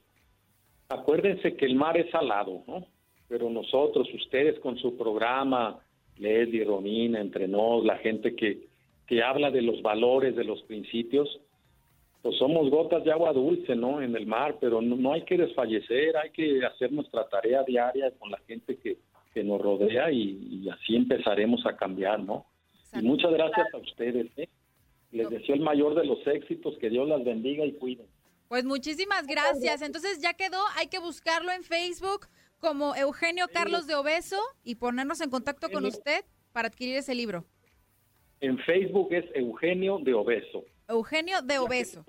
acuérdense 0.89 1.57
que 1.57 1.67
el 1.67 1.75
mar 1.75 1.97
es 1.97 2.11
salado, 2.11 2.63
¿no? 2.67 2.87
Pero 3.29 3.51
nosotros, 3.51 4.09
ustedes 4.15 4.59
con 4.61 4.79
su 4.79 4.97
programa, 4.97 5.81
Leslie, 6.17 6.65
Romina, 6.65 7.21
entre 7.21 7.49
nos, 7.49 7.85
la 7.85 7.99
gente 7.99 8.35
que, 8.35 8.69
que 9.07 9.23
habla 9.23 9.51
de 9.51 9.63
los 9.63 9.83
valores, 9.83 10.37
de 10.37 10.45
los 10.45 10.63
principios, 10.63 11.41
pues 12.23 12.37
somos 12.37 12.69
gotas 12.71 13.05
de 13.05 13.13
agua 13.13 13.33
dulce, 13.33 13.77
¿no? 13.77 14.03
En 14.03 14.17
el 14.17 14.27
mar, 14.27 14.57
pero 14.61 14.81
no, 14.83 15.13
hay 15.13 15.23
que 15.23 15.37
desfallecer, 15.37 16.17
hay 16.17 16.31
que 16.31 16.65
hacer 16.65 16.93
nuestra 16.93 17.29
tarea 17.29 17.63
diaria 17.63 18.11
con 18.19 18.31
la 18.31 18.39
gente 18.47 18.77
que, 18.77 18.97
que 19.33 19.45
nos 19.45 19.61
rodea 19.61 20.11
y, 20.11 20.69
así 20.71 20.97
empezaremos 20.97 21.65
a 21.67 21.77
cambiar, 21.77 22.21
¿no? 22.21 22.47
Y 22.93 23.03
muchas 23.03 23.33
gracias 23.33 23.67
a 23.73 23.77
ustedes, 23.79 24.27
¿eh? 24.37 24.49
Les 25.11 25.29
deseo 25.31 25.55
el 25.55 25.63
mayor 25.63 25.95
de 25.95 26.05
los 26.05 26.27
éxitos, 26.27 26.77
que 26.79 26.91
Dios 26.91 27.09
las 27.09 27.25
bendiga 27.25 27.65
y 27.65 27.73
cuide. 27.73 28.05
Pues 28.49 28.65
muchísimas 28.65 29.27
gracias. 29.27 29.83
Entonces 29.83 30.21
ya 30.21 30.35
quedó, 30.35 30.59
hay 30.77 30.89
que 30.89 30.99
buscarlo 30.99 31.51
en 31.53 31.63
Facebook 31.63 32.27
como 32.59 32.95
Eugenio 32.95 33.47
Carlos 33.53 33.87
de 33.87 33.95
Obeso 33.95 34.41
y 34.65 34.75
ponernos 34.75 35.21
en 35.21 35.31
contacto 35.31 35.69
con 35.71 35.85
usted 35.85 36.25
para 36.53 36.69
adquirir 36.69 36.97
ese 36.97 37.15
libro. 37.15 37.45
En 38.41 38.59
Facebook 38.59 39.13
es 39.13 39.25
Eugenio 39.35 39.99
de 39.99 40.15
Obeso. 40.15 40.65
Eugenio 40.89 41.43
de 41.43 41.59
Obeso. 41.59 42.05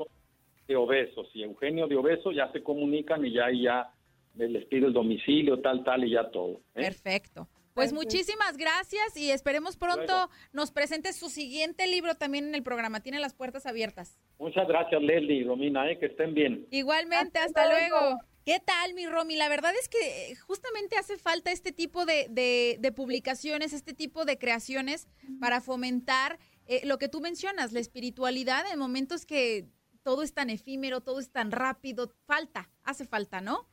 De 0.67 0.75
Obeso, 0.75 1.25
sí, 1.33 1.43
Eugenio 1.43 1.87
de 1.87 1.95
Obeso, 1.95 2.31
ya 2.31 2.51
se 2.51 2.61
comunican 2.61 3.25
y 3.25 3.33
ya, 3.33 3.47
ya 3.51 3.91
les 4.35 4.65
pido 4.65 4.87
el 4.87 4.93
domicilio, 4.93 5.59
tal, 5.61 5.83
tal 5.83 6.03
y 6.05 6.11
ya 6.11 6.29
todo. 6.31 6.61
¿eh? 6.75 6.83
Perfecto. 6.83 7.47
Pues 7.73 7.93
muchísimas 7.93 8.57
gracias 8.57 9.15
y 9.15 9.31
esperemos 9.31 9.77
pronto 9.77 10.29
nos 10.51 10.71
presente 10.71 11.13
su 11.13 11.29
siguiente 11.29 11.87
libro 11.87 12.15
también 12.15 12.49
en 12.49 12.55
el 12.55 12.61
programa. 12.61 12.99
Tiene 12.99 13.19
las 13.19 13.33
puertas 13.33 13.65
abiertas. 13.65 14.19
Muchas 14.37 14.67
gracias, 14.67 15.01
Leslie 15.01 15.37
y 15.37 15.43
Romina, 15.45 15.89
¿eh? 15.89 15.97
que 15.97 16.07
estén 16.07 16.33
bien. 16.33 16.67
Igualmente, 16.71 17.39
hasta, 17.39 17.69
luego. 17.69 18.19
¿Qué 18.45 18.59
tal, 18.59 18.95
mi 18.95 19.05
Romy? 19.05 19.37
La 19.37 19.47
verdad 19.47 19.71
es 19.79 19.87
que 19.87 20.35
justamente 20.35 20.97
hace 20.97 21.17
falta 21.17 21.51
este 21.51 21.71
tipo 21.71 22.05
de, 22.05 22.27
de, 22.29 22.91
publicaciones, 22.91 23.71
este 23.71 23.93
tipo 23.93 24.25
de 24.25 24.37
creaciones 24.37 25.07
para 25.39 25.61
fomentar 25.61 26.39
eh, 26.65 26.81
lo 26.85 26.97
que 26.97 27.07
tú 27.07 27.21
mencionas, 27.21 27.71
la 27.71 27.79
espiritualidad 27.79 28.65
en 28.73 28.79
momentos 28.79 29.25
que 29.25 29.67
todo 30.03 30.23
es 30.23 30.33
tan 30.33 30.49
efímero, 30.49 30.99
todo 30.99 31.19
es 31.19 31.31
tan 31.31 31.51
rápido. 31.51 32.11
Falta, 32.25 32.69
hace 32.83 33.05
falta, 33.05 33.39
¿no? 33.39 33.68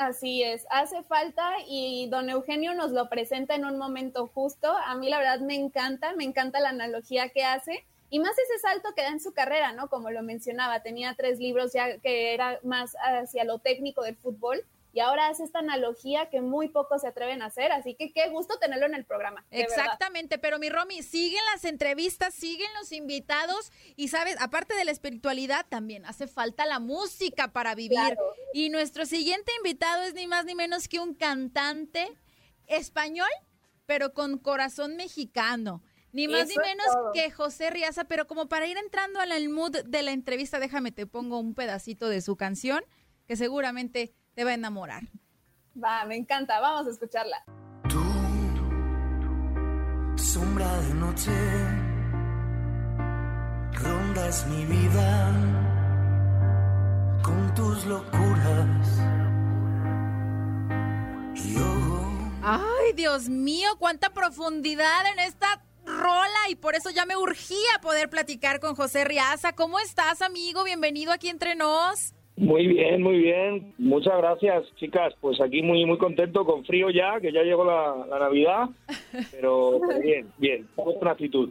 Así 0.00 0.42
es, 0.42 0.66
hace 0.70 1.02
falta 1.02 1.56
y 1.68 2.08
don 2.08 2.30
Eugenio 2.30 2.72
nos 2.72 2.90
lo 2.90 3.10
presenta 3.10 3.54
en 3.54 3.66
un 3.66 3.76
momento 3.76 4.28
justo. 4.28 4.72
A 4.86 4.94
mí 4.94 5.10
la 5.10 5.18
verdad 5.18 5.40
me 5.40 5.54
encanta, 5.54 6.14
me 6.14 6.24
encanta 6.24 6.58
la 6.58 6.70
analogía 6.70 7.28
que 7.28 7.44
hace 7.44 7.84
y 8.08 8.18
más 8.18 8.32
ese 8.32 8.58
salto 8.60 8.94
que 8.96 9.02
da 9.02 9.08
en 9.08 9.20
su 9.20 9.34
carrera, 9.34 9.72
¿no? 9.72 9.90
Como 9.90 10.10
lo 10.10 10.22
mencionaba, 10.22 10.80
tenía 10.82 11.14
tres 11.18 11.38
libros 11.38 11.74
ya 11.74 11.98
que 11.98 12.32
era 12.32 12.58
más 12.62 12.96
hacia 12.98 13.44
lo 13.44 13.58
técnico 13.58 14.02
del 14.02 14.16
fútbol 14.16 14.64
y 14.92 15.00
ahora 15.00 15.28
hace 15.28 15.44
esta 15.44 15.60
analogía 15.60 16.28
que 16.30 16.40
muy 16.40 16.68
pocos 16.68 17.02
se 17.02 17.08
atreven 17.08 17.42
a 17.42 17.46
hacer, 17.46 17.72
así 17.72 17.94
que 17.94 18.12
qué 18.12 18.28
gusto 18.28 18.58
tenerlo 18.58 18.86
en 18.86 18.94
el 18.94 19.04
programa. 19.04 19.44
Exactamente, 19.50 20.38
pero 20.38 20.58
mi 20.58 20.68
Romy, 20.68 21.02
siguen 21.02 21.42
las 21.52 21.64
entrevistas, 21.64 22.34
siguen 22.34 22.68
los 22.78 22.92
invitados 22.92 23.70
y 23.96 24.08
sabes, 24.08 24.36
aparte 24.40 24.74
de 24.74 24.84
la 24.84 24.90
espiritualidad, 24.90 25.66
también 25.68 26.04
hace 26.06 26.26
falta 26.26 26.66
la 26.66 26.80
música 26.80 27.52
para 27.52 27.74
vivir. 27.74 28.16
Y 28.52 28.70
nuestro 28.70 29.06
siguiente 29.06 29.52
invitado 29.58 30.02
es 30.02 30.14
ni 30.14 30.26
más 30.26 30.44
ni 30.44 30.54
menos 30.54 30.88
que 30.88 30.98
un 30.98 31.14
cantante 31.14 32.08
español, 32.66 33.30
pero 33.86 34.12
con 34.12 34.38
corazón 34.38 34.96
mexicano. 34.96 35.82
Ni 36.12 36.26
más 36.26 36.48
ni 36.48 36.56
menos 36.56 36.86
que 37.14 37.30
José 37.30 37.70
Riaza, 37.70 38.04
pero 38.04 38.26
como 38.26 38.48
para 38.48 38.66
ir 38.66 38.76
entrando 38.76 39.20
al 39.20 39.48
mood 39.48 39.84
de 39.84 40.02
la 40.02 40.10
entrevista, 40.10 40.58
déjame 40.58 40.90
te 40.90 41.06
pongo 41.06 41.38
un 41.38 41.54
pedacito 41.54 42.08
de 42.08 42.20
su 42.20 42.36
canción 42.36 42.84
que 43.28 43.36
seguramente 43.36 44.12
te 44.40 44.44
va 44.44 44.52
a 44.52 44.54
enamorar. 44.54 45.02
Va, 45.76 46.06
me 46.06 46.16
encanta, 46.16 46.60
vamos 46.60 46.86
a 46.86 46.90
escucharla. 46.92 47.44
Tú, 47.90 48.02
sombra 50.16 50.80
de 50.80 50.94
noche, 50.94 51.30
rondas 53.82 54.46
mi 54.46 54.64
vida 54.64 55.30
con 57.22 57.54
tus 57.54 57.84
locuras. 57.84 58.86
Yo. 61.34 62.08
Ay, 62.42 62.94
Dios 62.94 63.28
mío, 63.28 63.68
cuánta 63.78 64.08
profundidad 64.08 65.04
en 65.12 65.18
esta 65.18 65.62
rola 65.84 66.48
y 66.48 66.54
por 66.54 66.74
eso 66.76 66.88
ya 66.88 67.04
me 67.04 67.18
urgía 67.18 67.78
poder 67.82 68.08
platicar 68.08 68.58
con 68.58 68.74
José 68.74 69.04
Riaza. 69.04 69.52
¿Cómo 69.52 69.78
estás, 69.80 70.22
amigo? 70.22 70.64
Bienvenido 70.64 71.12
aquí 71.12 71.28
entre 71.28 71.56
nos. 71.56 72.14
Muy 72.40 72.66
bien, 72.68 73.02
muy 73.02 73.18
bien. 73.18 73.74
Muchas 73.76 74.16
gracias, 74.16 74.64
chicas. 74.76 75.12
Pues 75.20 75.38
aquí 75.42 75.60
muy 75.60 75.84
muy 75.84 75.98
contento, 75.98 76.46
con 76.46 76.64
frío 76.64 76.88
ya, 76.88 77.20
que 77.20 77.30
ya 77.32 77.42
llegó 77.42 77.66
la, 77.66 78.18
Navidad, 78.18 78.70
pero, 79.30 79.78
bien, 80.02 80.32
bien, 80.38 80.66
con 80.74 81.06
actitud. 81.06 81.50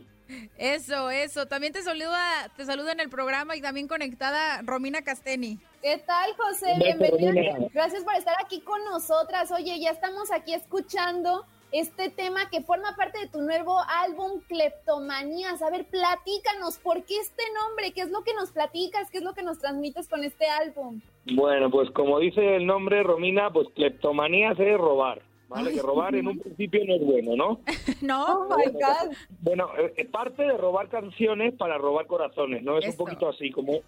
Eso, 0.57 1.11
eso. 1.11 1.45
También 1.45 1.73
te 1.73 1.83
saluda, 1.83 2.49
te 2.57 2.65
saluda 2.65 2.91
en 2.91 3.01
el 3.01 3.09
programa 3.09 3.55
y 3.55 3.61
también 3.61 3.87
conectada 3.87 4.63
Romina 4.63 5.03
Casteni. 5.03 5.59
¿Qué 5.83 5.99
tal, 5.99 6.31
José? 6.35 6.73
Bienvenida. 6.79 7.67
Gracias 7.71 8.03
por 8.03 8.15
estar 8.15 8.35
aquí 8.43 8.59
con 8.61 8.83
nosotras. 8.85 9.51
Oye, 9.51 9.79
ya 9.79 9.91
estamos 9.91 10.31
aquí 10.31 10.53
escuchando 10.55 11.45
este 11.71 12.09
tema 12.09 12.49
que 12.49 12.61
forma 12.61 12.95
parte 12.95 13.19
de 13.19 13.27
tu 13.27 13.41
nuevo 13.41 13.77
álbum 14.05 14.41
Cleptomanías. 14.47 15.61
A 15.61 15.69
ver, 15.69 15.85
platícanos, 15.85 16.77
¿por 16.77 17.03
qué 17.03 17.17
este 17.17 17.43
nombre? 17.53 17.91
¿Qué 17.91 18.01
es 18.01 18.09
lo 18.09 18.23
que 18.23 18.33
nos 18.33 18.51
platicas? 18.51 19.09
¿Qué 19.11 19.19
es 19.19 19.23
lo 19.23 19.33
que 19.33 19.43
nos 19.43 19.59
transmites 19.59 20.07
con 20.07 20.23
este 20.23 20.45
álbum? 20.47 21.01
Bueno, 21.33 21.69
pues 21.69 21.89
como 21.91 22.19
dice 22.19 22.55
el 22.55 22.65
nombre, 22.65 23.03
Romina, 23.03 23.51
pues 23.51 23.67
cleptomanías 23.75 24.59
es 24.59 24.77
robar. 24.77 25.21
¿Vale? 25.49 25.73
que 25.73 25.81
robar 25.81 26.13
en 26.13 26.27
un 26.27 26.37
principio 26.37 26.85
no 26.85 26.93
es 26.93 27.03
bueno, 27.03 27.35
¿no? 27.35 27.59
no, 28.01 28.41
oh 28.41 28.55
my 28.55 28.71
God. 28.71 29.15
Bueno, 29.41 29.67
es 29.77 29.97
eh, 29.97 30.05
parte 30.05 30.43
de 30.43 30.55
robar 30.55 30.89
canciones 30.89 31.55
para 31.55 31.79
robar 31.79 32.05
corazones, 32.05 32.61
¿no? 32.61 32.77
Es 32.77 32.87
un 32.89 32.97
poquito 32.97 33.27
así, 33.27 33.49
como 33.49 33.79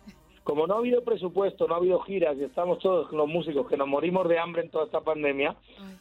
como 0.43 0.65
no 0.65 0.75
ha 0.75 0.77
habido 0.77 1.03
presupuesto, 1.03 1.67
no 1.67 1.75
ha 1.75 1.77
habido 1.77 1.99
giras 1.99 2.35
y 2.39 2.43
estamos 2.43 2.79
todos 2.79 3.11
los 3.11 3.27
músicos 3.27 3.67
que 3.67 3.77
nos 3.77 3.87
morimos 3.87 4.27
de 4.27 4.39
hambre 4.39 4.63
en 4.63 4.69
toda 4.69 4.85
esta 4.85 5.01
pandemia, 5.01 5.55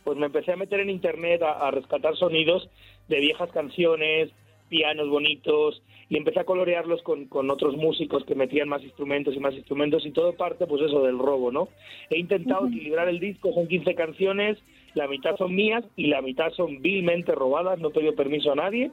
pues 0.04 0.16
me 0.16 0.26
empecé 0.26 0.52
a 0.52 0.56
meter 0.56 0.80
en 0.80 0.90
internet 0.90 1.42
a, 1.42 1.70
rescatar 1.70 2.16
sonidos 2.16 2.68
de 3.08 3.20
viejas 3.20 3.50
canciones, 3.50 4.30
pianos 4.68 5.08
bonitos 5.08 5.82
y 6.08 6.16
empecé 6.16 6.40
a 6.40 6.44
colorearlos 6.44 7.02
con, 7.02 7.26
con, 7.26 7.50
otros 7.50 7.76
músicos 7.76 8.24
que 8.24 8.34
metían 8.34 8.68
más 8.68 8.82
instrumentos 8.82 9.34
y 9.34 9.40
más 9.40 9.54
instrumentos 9.54 10.06
y 10.06 10.12
todo 10.12 10.32
parte 10.34 10.66
pues 10.66 10.82
eso 10.82 11.02
del 11.02 11.18
robo, 11.18 11.52
¿no? 11.52 11.68
He 12.08 12.18
intentado 12.18 12.66
equilibrar 12.66 13.08
el 13.08 13.20
disco, 13.20 13.52
son 13.52 13.68
15 13.68 13.94
canciones, 13.94 14.58
la 14.94 15.06
mitad 15.06 15.36
son 15.36 15.54
mías 15.54 15.84
y 15.96 16.06
la 16.06 16.22
mitad 16.22 16.50
son 16.52 16.80
vilmente 16.80 17.32
robadas, 17.32 17.78
no 17.78 17.88
he 17.88 17.92
pedido 17.92 18.14
permiso 18.14 18.52
a 18.52 18.56
nadie 18.56 18.90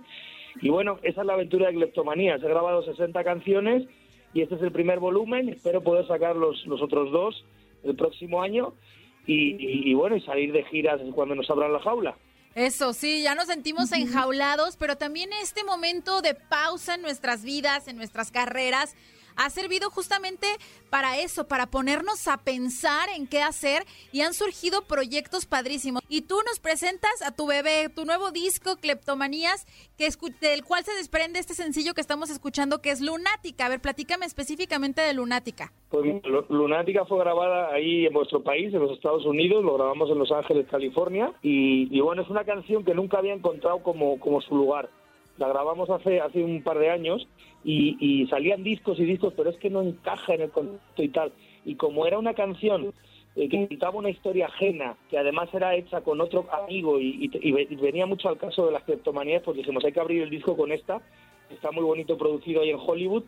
y 0.62 0.70
bueno, 0.70 1.00
esa 1.04 1.22
es 1.22 1.28
la 1.28 1.34
aventura 1.34 1.68
de 1.68 1.76
Kleptomanías, 1.76 2.44
he 2.44 2.48
grabado 2.48 2.84
60 2.84 3.24
canciones 3.24 3.84
y 4.34 4.42
este 4.42 4.56
es 4.56 4.62
el 4.62 4.72
primer 4.72 5.00
volumen. 5.00 5.50
Espero 5.50 5.82
poder 5.82 6.08
sacar 6.08 6.36
los, 6.36 6.66
los 6.66 6.82
otros 6.82 7.12
dos 7.12 7.46
el 7.84 7.96
próximo 7.96 8.42
año 8.42 8.74
y, 9.26 9.94
bueno, 9.94 10.16
y 10.16 10.22
salir 10.22 10.54
de 10.54 10.64
giras 10.66 11.02
cuando 11.14 11.36
nos 11.36 11.50
abran 11.50 11.74
la 11.74 11.80
jaula. 11.80 12.18
Eso 12.56 12.94
sí, 12.94 13.22
ya 13.22 13.36
nos 13.36 13.48
sentimos 13.48 13.92
enjaulados, 13.92 14.78
pero 14.78 14.96
también 14.96 15.30
este 15.42 15.64
momento 15.64 16.22
de 16.22 16.34
pausa 16.34 16.96
en 16.96 17.02
nuestras 17.02 17.44
vidas, 17.44 17.88
en 17.88 17.98
nuestras 17.98 18.32
carreras, 18.32 18.96
ha 19.38 19.50
servido 19.50 19.90
justamente 19.90 20.48
para 20.90 21.20
eso, 21.20 21.48
para 21.48 21.68
ponernos 21.68 22.28
a 22.28 22.38
pensar 22.38 23.10
en 23.16 23.28
qué 23.28 23.42
hacer 23.42 23.84
y 24.12 24.22
han 24.22 24.34
surgido 24.34 24.82
proyectos 24.82 25.46
padrísimos. 25.46 26.02
Y 26.10 26.24
tú 26.24 26.36
nos 26.46 26.60
presentas 26.60 27.22
a 27.26 27.36
tu 27.36 27.48
bebé, 27.48 27.90
tu 27.90 28.06
nuevo 28.06 28.32
disco, 28.32 28.78
Cleptomanías, 28.78 29.66
que 29.98 30.10
del 30.42 30.64
cual 30.64 30.84
se 30.84 30.94
desprende 30.96 31.40
este 31.40 31.54
sencillo 31.54 31.94
que 31.94 32.02
estamos 32.02 32.30
escuchando, 32.30 32.82
que 32.82 32.90
es 32.90 33.02
Lunática. 33.02 33.66
A 33.66 33.70
ver, 33.70 33.80
platícame 33.80 34.26
específicamente 34.26 35.02
de 35.02 35.14
Lunática. 35.14 35.72
Pues 35.90 36.06
Lunática 36.50 37.06
fue 37.06 37.20
grabada 37.20 37.74
ahí 37.74 38.06
en 38.06 38.14
vuestro 38.14 38.42
país, 38.44 38.74
en 38.74 38.80
los 38.80 38.92
Estados 38.92 39.26
Unidos, 39.26 39.64
lo 39.64 39.76
grabamos 39.76 40.10
en 40.10 40.18
Los 40.18 40.32
Ángeles, 40.32 40.68
California, 40.70 41.32
y, 41.42 42.00
bueno, 42.02 42.24
es 42.24 42.30
una 42.30 42.44
canción 42.44 42.84
que 42.84 42.94
nunca 42.94 43.20
había 43.20 43.34
encontrado 43.34 43.84
como, 43.84 44.20
como 44.20 44.42
su 44.42 44.56
lugar. 44.56 44.90
La 45.38 45.48
grabamos 45.48 45.90
hace, 45.90 46.20
hace 46.20 46.44
un 46.44 46.64
par 46.64 46.80
de 46.80 46.90
años 46.90 47.28
y, 47.64 48.26
salían 48.30 48.64
discos 48.64 49.00
y 49.00 49.06
discos, 49.06 49.34
pero 49.36 49.50
es 49.50 49.58
que 49.58 49.70
no 49.70 49.82
encaja 49.82 50.34
en 50.34 50.42
el 50.42 50.52
contexto 50.52 51.04
y 51.04 51.10
tal. 51.10 51.32
Y 51.66 51.76
como 51.76 52.06
era 52.06 52.18
una 52.18 52.34
canción 52.34 52.94
eh, 53.36 53.50
que 53.50 53.68
contaba 53.68 53.98
una 53.98 54.10
historia 54.10 54.48
ajena, 54.48 54.96
que 55.10 55.18
además 55.18 55.50
era 55.54 55.76
hecha 55.76 56.02
con 56.02 56.22
otro 56.22 56.48
amigo 56.52 57.00
y, 57.00 57.28
venía 57.82 58.06
mucho 58.06 58.30
al 58.30 58.38
caso 58.38 58.66
de 58.66 58.72
las 58.72 58.84
criptomanías, 58.84 59.44
pues 59.44 59.58
dijimos, 59.58 59.84
hay 59.84 59.92
que 59.92 60.00
abrir 60.00 60.24
el 60.24 60.30
disco 60.30 60.56
con 60.56 60.72
esta, 60.72 61.02
está 61.50 61.72
muy 61.72 61.84
bonito 61.84 62.18
producido 62.18 62.62
ahí 62.62 62.70
en 62.70 62.80
Hollywood, 62.80 63.24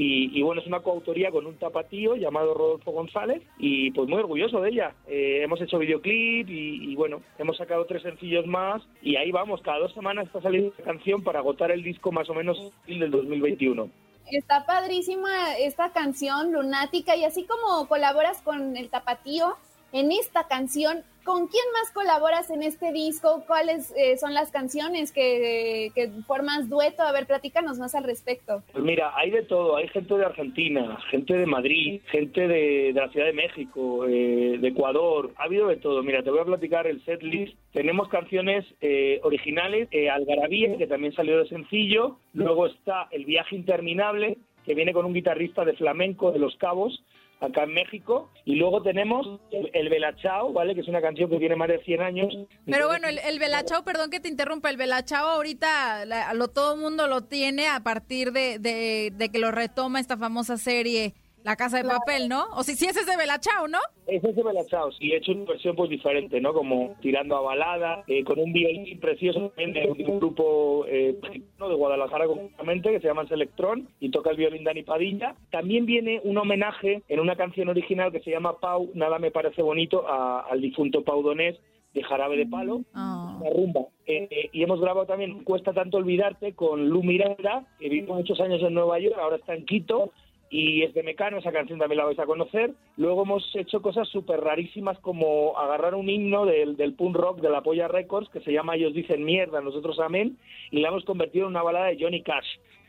y, 0.00 0.42
bueno, 0.42 0.60
es 0.60 0.66
una 0.68 0.78
coautoría 0.80 1.32
con 1.32 1.44
un 1.44 1.56
tapatío 1.56 2.14
llamado 2.14 2.54
Rodolfo 2.54 2.92
González 2.92 3.42
y 3.58 3.90
pues 3.90 4.08
muy 4.08 4.18
orgulloso 4.18 4.60
de 4.60 4.70
ella. 4.70 4.94
Eh, 5.08 5.40
hemos 5.42 5.60
hecho 5.60 5.78
videoclip 5.78 6.48
y, 6.48 6.94
bueno, 6.94 7.20
hemos 7.36 7.56
sacado 7.56 7.84
tres 7.84 8.02
sencillos 8.02 8.46
más 8.46 8.80
y 9.02 9.16
ahí 9.16 9.32
vamos, 9.32 9.60
cada 9.62 9.80
dos 9.80 9.92
semanas 9.94 10.26
está 10.26 10.40
saliendo 10.40 10.72
una 10.76 10.84
canción 10.84 11.24
para 11.24 11.40
agotar 11.40 11.72
el 11.72 11.82
disco 11.82 12.12
más 12.12 12.30
o 12.30 12.34
menos 12.34 12.72
del 12.86 13.10
2021. 13.10 13.90
Está 14.30 14.66
padrísima 14.66 15.56
esta 15.58 15.90
canción, 15.92 16.52
Lunática, 16.52 17.16
y 17.16 17.24
así 17.24 17.44
como 17.44 17.88
colaboras 17.88 18.40
con 18.42 18.76
el 18.76 18.90
tapatío 18.90 19.56
en 19.92 20.12
esta 20.12 20.46
canción, 20.48 21.04
¿Con 21.28 21.46
quién 21.46 21.64
más 21.74 21.92
colaboras 21.92 22.48
en 22.48 22.62
este 22.62 22.90
disco? 22.90 23.44
¿Cuáles 23.46 23.94
eh, 23.98 24.16
son 24.16 24.32
las 24.32 24.50
canciones 24.50 25.12
que, 25.12 25.92
formas 26.26 26.70
dueto? 26.70 27.02
A 27.02 27.12
ver, 27.12 27.26
platícanos 27.26 27.78
más 27.78 27.94
al 27.94 28.04
respecto. 28.04 28.62
Pues 28.72 28.82
mira, 28.82 29.12
hay 29.14 29.30
de 29.30 29.42
todo. 29.42 29.76
Hay 29.76 29.88
gente 29.88 30.16
de 30.16 30.24
Argentina, 30.24 30.98
gente 31.10 31.34
de 31.34 31.44
Madrid, 31.44 32.00
gente 32.06 32.48
de, 32.48 32.92
la 32.94 33.10
Ciudad 33.10 33.26
de 33.26 33.34
México, 33.34 34.06
eh, 34.06 34.56
de 34.58 34.68
Ecuador. 34.68 35.34
Ha 35.36 35.42
habido 35.44 35.68
de 35.68 35.76
todo. 35.76 36.02
Mira, 36.02 36.22
te 36.22 36.30
voy 36.30 36.40
a 36.40 36.46
platicar 36.46 36.86
el 36.86 37.04
set 37.04 37.22
list. 37.22 37.54
Tenemos 37.74 38.08
canciones 38.08 38.64
eh, 38.80 39.20
originales, 39.22 39.90
Algarabía, 40.10 40.78
que 40.78 40.86
también 40.86 41.12
salió 41.12 41.36
de 41.40 41.48
sencillo. 41.50 42.16
Luego 42.32 42.68
está 42.68 43.06
El 43.10 43.26
viaje 43.26 43.54
interminable, 43.54 44.38
que 44.64 44.72
viene 44.72 44.94
con 44.94 45.04
un 45.04 45.12
guitarrista 45.12 45.66
de 45.66 45.74
flamenco 45.74 46.32
de 46.32 46.38
Los 46.38 46.56
Cabos 46.56 47.04
acá 47.40 47.64
en 47.64 47.74
México. 47.74 48.30
Y 48.44 48.56
luego 48.56 48.82
tenemos 48.82 49.40
el, 49.50 49.88
Belachao, 49.88 50.52
¿vale? 50.52 50.74
Que 50.74 50.80
es 50.80 50.88
una 50.88 51.00
canción 51.00 51.30
que 51.30 51.38
tiene 51.38 51.56
más 51.56 51.68
de 51.68 51.82
100 51.82 52.00
años. 52.00 52.34
Pero 52.66 52.88
bueno, 52.88 53.08
el, 53.08 53.18
el 53.18 53.38
Belachao, 53.38 53.84
perdón 53.84 54.10
que 54.10 54.20
te 54.20 54.28
interrumpa, 54.28 54.70
el 54.70 54.76
Belachao 54.76 55.28
ahorita 55.28 56.04
lo, 56.34 56.48
todo 56.48 56.74
el 56.74 56.80
mundo 56.80 57.06
lo 57.06 57.22
tiene 57.24 57.68
a 57.68 57.80
partir 57.80 58.32
de, 58.32 58.58
de, 58.58 59.28
que 59.30 59.38
lo 59.38 59.50
retoma 59.50 60.00
esta 60.00 60.16
famosa 60.16 60.56
serie 60.56 61.14
La 61.44 61.56
Casa 61.56 61.78
de 61.78 61.84
Papel, 61.88 62.28
¿no? 62.28 62.44
O 62.56 62.62
si 62.62 62.74
sí, 62.74 62.86
ese 62.86 63.00
es 63.00 63.06
de 63.06 63.16
Belachao, 63.16 63.68
¿no? 63.68 63.78
Ese 64.06 64.28
es 64.30 64.36
de 64.36 64.42
Belachao, 64.42 64.90
y 65.00 65.12
he 65.12 65.16
hecho 65.16 65.32
una 65.32 65.44
versión 65.44 65.76
pues 65.76 65.88
diferente, 65.88 66.40
¿no? 66.40 66.52
Como 66.52 66.96
tirando 67.00 67.36
a 67.36 67.40
balada, 67.40 68.02
eh, 68.06 68.24
con 68.24 68.38
un 68.38 68.52
violín 68.52 68.98
precioso 69.00 69.48
también 69.50 69.72
de 69.72 69.86
un 69.90 70.18
grupo 70.18 70.84
eh, 70.88 71.16
de 71.22 71.74
Guadalajara 71.74 72.26
concretamente 72.26 72.90
que 72.90 73.00
se 73.00 73.06
llama 73.08 73.26
Selectrón 73.28 73.88
y 74.00 74.10
toca 74.10 74.30
el 74.30 74.36
violín 74.36 74.64
Dani 74.64 74.82
Padilla. 74.82 75.36
También 75.50 75.86
viene 75.86 76.20
un 76.24 76.36
homenaje 76.38 77.02
en 77.08 77.20
una 77.20 77.36
canción 77.36 77.68
original 77.68 78.12
que 78.12 78.20
se 78.20 78.30
llama 78.30 78.58
Pau, 78.58 78.90
nada 78.94 79.18
me 79.18 79.30
parece 79.30 79.62
bonito, 79.62 80.06
a- 80.08 80.40
al 80.40 80.60
difunto 80.60 81.02
Pau 81.04 81.22
Donés 81.22 81.56
de 81.94 82.02
Jarabe 82.02 82.36
de 82.36 82.46
Palo, 82.46 82.82
una 82.94 83.50
rumba. 83.54 83.80
Eh, 84.06 84.28
eh, 84.30 84.50
y 84.52 84.62
hemos 84.62 84.80
grabado 84.80 85.06
también 85.06 85.42
Cuesta 85.44 85.72
tanto 85.72 85.96
olvidarte 85.96 86.54
con 86.54 86.88
Lu 86.88 87.02
Miranda, 87.02 87.64
que 87.78 87.88
vivió 87.88 88.14
muchos 88.14 88.38
años 88.40 88.60
en 88.62 88.74
Nueva 88.74 88.98
York, 88.98 89.16
ahora 89.18 89.36
está 89.36 89.54
en 89.54 89.64
Quito 89.64 90.12
y 90.50 90.82
es 90.82 90.94
de 90.94 91.02
Mecano, 91.02 91.38
esa 91.38 91.52
canción 91.52 91.78
también 91.78 91.98
la 91.98 92.04
vais 92.06 92.18
a 92.18 92.26
conocer. 92.26 92.72
Luego 92.96 93.22
hemos 93.22 93.54
hecho 93.54 93.82
cosas 93.82 94.08
súper 94.08 94.40
rarísimas 94.40 94.98
como 95.00 95.56
agarrar 95.58 95.94
un 95.94 96.08
himno 96.08 96.46
del, 96.46 96.76
del 96.76 96.94
punk 96.94 97.16
rock 97.16 97.40
de 97.40 97.50
la 97.50 97.62
Polla 97.62 97.88
Records 97.88 98.28
que 98.30 98.40
se 98.40 98.52
llama 98.52 98.76
Ellos 98.76 98.94
dicen 98.94 99.24
mierda, 99.24 99.60
nosotros 99.60 100.00
amén, 100.00 100.38
y 100.70 100.80
la 100.80 100.88
hemos 100.88 101.04
convertido 101.04 101.44
en 101.46 101.50
una 101.50 101.62
balada 101.62 101.86
de 101.86 101.98
Johnny 102.00 102.22
Cash. 102.22 102.46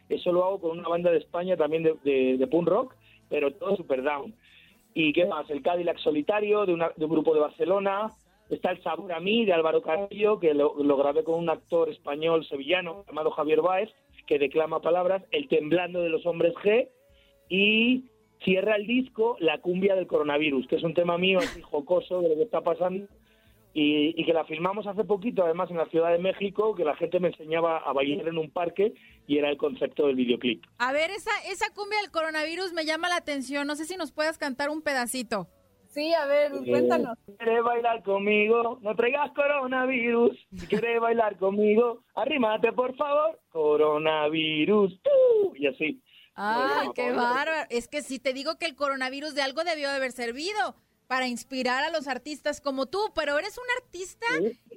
Eso 0.07 0.31
lo 0.31 0.43
hago 0.45 0.59
con 0.61 0.79
una 0.79 0.87
banda 0.89 1.11
de 1.11 1.17
España 1.19 1.55
también 1.57 1.83
de, 1.83 1.95
de- 2.03 2.37
de 2.37 2.47
punk 2.47 2.67
rock, 2.67 2.95
pero 3.29 3.51
todo 3.53 3.75
super 3.75 4.01
down. 4.03 4.33
¿Y 4.93 5.13
qué 5.13 5.25
más? 5.25 5.47
El 5.49 5.61
Cadillac 5.61 5.99
Solitario 5.99 6.65
de, 6.65 6.73
una- 6.73 6.91
de 6.95 7.05
un 7.05 7.11
grupo 7.11 7.33
de 7.33 7.41
Barcelona. 7.41 8.09
Está 8.49 8.71
El 8.71 8.81
Sabor 8.81 9.11
a 9.13 9.19
mí 9.19 9.45
de 9.45 9.53
Álvaro 9.53 9.83
Carrillo, 9.83 10.39
que 10.39 10.55
lo, 10.55 10.73
lo 10.83 10.97
grabé 10.97 11.23
con 11.23 11.35
un 11.35 11.49
actor 11.51 11.87
español 11.89 12.43
sevillano 12.47 13.03
llamado 13.05 13.29
Javier 13.29 13.61
Báez, 13.61 13.91
que 14.25 14.39
declama 14.39 14.81
palabras. 14.81 15.21
El 15.29 15.47
Temblando 15.47 16.01
de 16.01 16.09
los 16.09 16.25
Hombres 16.25 16.55
G. 16.55 16.87
Y 17.49 18.05
cierra 18.43 18.75
el 18.75 18.87
disco 18.87 19.35
La 19.39 19.59
Cumbia 19.59 19.95
del 19.95 20.07
Coronavirus, 20.07 20.67
que 20.67 20.77
es 20.77 20.83
un 20.83 20.93
tema 20.93 21.17
mío 21.17 21.39
así 21.39 21.61
jocoso 21.61 22.21
de 22.21 22.29
lo 22.29 22.35
que 22.35 22.43
está 22.43 22.61
pasando. 22.61 23.07
Y, 23.71 24.19
y 24.19 24.25
que 24.25 24.33
la 24.33 24.45
filmamos 24.45 24.87
hace 24.87 25.03
poquito, 25.03 25.43
además 25.43 25.69
en 25.69 25.77
la 25.77 25.85
Ciudad 25.87 26.11
de 26.11 26.17
México, 26.17 26.73
que 26.73 26.83
la 26.83 26.95
gente 26.95 27.19
me 27.19 27.27
enseñaba 27.27 27.77
a 27.77 27.93
bailar 27.93 28.27
en 28.27 28.37
un 28.39 28.49
parque 28.49 28.93
y 29.27 29.37
era 29.37 29.49
el 29.49 29.57
concepto 29.57 30.07
del 30.07 30.15
videoclip. 30.15 30.63
A 30.79 30.91
ver, 30.91 31.11
esa, 31.11 31.31
esa 31.51 31.71
cumbia 31.73 31.99
del 32.01 32.09
coronavirus 32.09 32.73
me 32.73 32.85
llama 32.85 33.09
la 33.09 33.17
atención. 33.17 33.67
No 33.67 33.75
sé 33.75 33.85
si 33.85 33.95
nos 33.95 34.11
puedas 34.11 34.39
cantar 34.39 34.69
un 34.69 34.81
pedacito. 34.81 35.47
Sí, 35.89 36.13
a 36.13 36.25
ver, 36.27 36.51
cuéntanos. 36.67 37.17
Si 37.25 37.33
quieres 37.33 37.63
bailar 37.63 38.03
conmigo, 38.03 38.79
no 38.81 38.95
traigas 38.95 39.31
coronavirus. 39.31 40.37
Si 40.55 40.67
quieres 40.67 40.99
bailar 40.99 41.37
conmigo, 41.37 42.03
arrímate 42.13 42.71
por 42.73 42.95
favor. 42.95 43.39
Coronavirus. 43.49 44.99
¡tú! 45.01 45.55
Y 45.55 45.65
así. 45.65 45.99
Ay, 46.41 46.89
qué 46.95 47.11
bárbaro. 47.11 47.67
Es 47.69 47.87
que 47.87 48.01
si 48.01 48.19
te 48.19 48.33
digo 48.33 48.57
que 48.57 48.65
el 48.65 48.75
coronavirus 48.75 49.35
de 49.35 49.41
algo 49.41 49.63
debió 49.63 49.89
de 49.89 49.95
haber 49.95 50.11
servido 50.11 50.75
para 51.07 51.27
inspirar 51.27 51.83
a 51.83 51.89
los 51.89 52.07
artistas 52.07 52.61
como 52.61 52.85
tú, 52.85 53.11
pero 53.15 53.37
eres 53.39 53.57
un 53.57 53.63
artista 53.83 54.27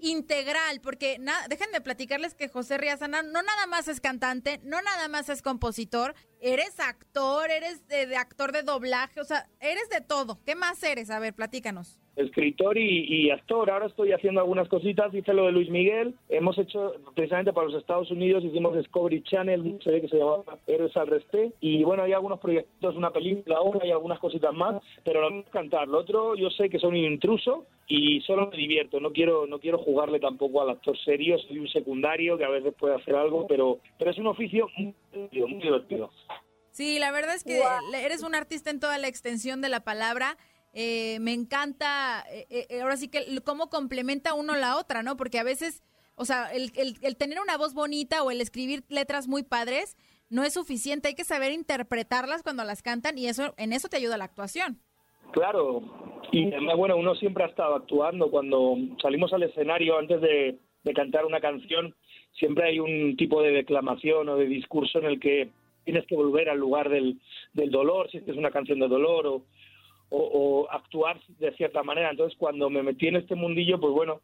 integral, 0.01 0.81
porque 0.81 1.21
déjenme 1.49 1.83
platicarles 1.83 2.35
que 2.35 2.49
José 2.49 2.79
Riazana 2.79 3.23
no 3.23 3.43
nada 3.43 3.67
más 3.67 3.87
es 3.87 4.01
cantante, 4.01 4.59
no 4.65 4.81
nada 4.81 5.09
más 5.09 5.29
es 5.29 5.43
compositor, 5.43 6.15
eres 6.41 6.81
actor, 6.81 7.51
eres 7.51 7.87
de, 7.87 8.07
de 8.07 8.17
actor 8.17 8.51
de 8.51 8.63
doblaje, 8.63 9.21
o 9.21 9.25
sea, 9.25 9.47
eres 9.61 9.91
de 9.91 10.01
todo. 10.01 10.43
¿Qué 10.45 10.55
más 10.55 10.83
eres? 10.83 11.11
A 11.11 11.19
ver, 11.19 11.35
platícanos. 11.35 12.01
Escritor 12.17 12.77
y, 12.79 13.05
y 13.09 13.31
actor. 13.31 13.71
Ahora 13.71 13.87
estoy 13.87 14.13
haciendo 14.13 14.41
algunas 14.41 14.69
cositas. 14.69 15.13
Hice 15.15 15.33
lo 15.33 15.47
de 15.47 15.53
Luis 15.53 15.71
Miguel. 15.71 16.15
Hemos 16.29 16.59
hecho, 16.59 16.95
precisamente 17.15 17.53
para 17.53 17.69
los 17.69 17.77
Estados 17.81 18.11
Unidos, 18.11 18.45
hicimos 18.45 18.77
Discovery 18.77 19.23
Channel, 19.23 19.61
un 19.61 19.83
serie 19.83 20.01
que 20.01 20.09
se 20.09 20.19
llama 20.19 20.43
Héroes 20.67 20.97
al 20.97 21.07
Resté. 21.07 21.53
Y 21.61 21.83
bueno, 21.85 22.03
hay 22.03 22.13
algunos 22.13 22.41
proyectos, 22.41 22.95
una 22.97 23.11
película 23.11 23.57
ahora 23.57 23.87
y 23.87 23.91
algunas 23.91 24.19
cositas 24.19 24.53
más. 24.55 24.83
Pero 25.05 25.29
lo 25.29 25.41
es 25.41 25.49
cantar. 25.51 25.89
Lo 25.89 25.99
otro, 25.99 26.35
yo 26.37 26.51
sé 26.51 26.69
que 26.69 26.79
soy 26.79 26.91
un 26.91 27.13
intruso 27.13 27.67
y 27.89 28.21
solo 28.23 28.49
me 28.51 28.57
divierto. 28.57 29.01
No 29.01 29.13
quiero 29.13 29.47
no 29.47 29.59
quiero 29.59 29.79
jugarle 29.79 30.21
tampoco 30.21 30.63
al 30.63 30.71
actor 30.71 30.97
serio. 30.99 31.39
Soy 31.39 31.59
un 31.59 31.69
secundario 31.69 32.37
que 32.39 32.45
a 32.45 32.49
veces 32.51 32.75
puede 32.79 32.95
hacer 32.95 33.15
algo, 33.15 33.47
pero, 33.47 33.79
pero 33.99 34.11
es 34.11 34.19
un 34.19 34.27
oficio 34.27 34.69
muy 34.77 34.95
divertido. 35.13 35.49
Muy 35.49 35.61
divertido. 35.63 36.11
Sí, 36.71 36.99
la 36.99 37.13
verdad 37.13 37.35
es 37.35 37.45
que 37.45 37.61
le- 37.91 38.05
eres 38.05 38.23
un 38.23 38.35
artista 38.35 38.71
en 38.71 38.81
toda 38.81 38.97
la 38.97 39.07
extensión 39.09 39.61
de 39.61 39.69
la 39.69 39.81
palabra. 39.81 40.39
Eh, 40.75 41.19
me 41.21 41.33
encanta, 41.33 42.25
eh, 42.31 42.47
eh, 42.71 42.81
ahora 42.81 42.97
sí 42.97 43.09
que 43.09 43.25
cómo 43.45 43.69
complementa 43.69 44.35
uno 44.35 44.57
la 44.57 44.79
otra, 44.79 45.03
¿no? 45.03 45.17
Porque 45.17 45.39
a 45.39 45.45
veces, 45.45 45.83
o 46.15 46.25
sea, 46.25 46.51
el, 46.53 46.73
el- 46.77 46.97
el 47.03 47.17
tener 47.17 47.41
una 47.41 47.59
voz 47.59 47.75
bonita 47.75 48.23
o 48.23 48.31
el 48.31 48.41
escribir 48.41 48.83
letras 48.89 49.29
muy 49.29 49.43
padres 49.43 49.97
no 50.31 50.45
es 50.45 50.55
suficiente, 50.55 51.09
hay 51.09 51.15
que 51.15 51.25
saber 51.25 51.53
interpretarlas 51.53 52.43
cuando 52.43 52.65
las 52.65 52.81
cantan 52.81 53.19
y 53.19 53.27
eso 53.27 53.53
en 53.59 53.75
eso 53.75 53.89
te 53.89 53.99
ayuda 53.99 54.17
la 54.17 54.25
actuación. 54.25 54.79
Claro, 55.33 55.83
y 56.33 56.53
además, 56.53 56.77
bueno, 56.77 56.97
uno 56.97 57.15
siempre 57.17 57.45
ha 57.45 57.49
estado 57.49 57.75
actuando. 57.75 58.31
Cuando 58.31 58.77
salimos 59.01 59.33
al 59.33 59.43
escenario 59.43 59.99
antes 59.99 60.21
de, 60.23 60.59
de 60.85 60.95
cantar 60.95 61.27
una 61.27 61.41
canción, 61.41 61.95
siempre 62.39 62.67
hay 62.69 62.79
un 62.81 63.17
tipo 63.17 63.43
de 63.43 63.51
declamación 63.51 64.29
o 64.31 64.37
de 64.37 64.47
discurso 64.47 64.99
en 64.99 65.05
el 65.05 65.21
que 65.21 65.51
tienes 65.85 66.07
que 66.07 66.15
volver 66.17 66.49
al 66.49 66.59
lugar 66.59 66.89
del, 66.89 67.21
del 67.53 67.71
dolor, 67.71 68.11
si 68.11 68.19
es 68.19 68.25
que 68.25 68.31
es 68.31 68.37
una 68.37 68.51
canción 68.51 68.79
de 68.79 68.89
dolor, 68.89 69.27
o, 69.27 69.43
o, 70.13 70.69
actuar 70.71 71.21
de 71.39 71.53
cierta 71.53 71.83
manera. 71.83 72.11
Entonces, 72.11 72.39
cuando 72.39 72.69
me 72.69 72.83
metí 72.83 73.09
en 73.09 73.17
este 73.17 73.35
mundillo, 73.35 73.81
pues 73.81 73.93
bueno, 73.93 74.21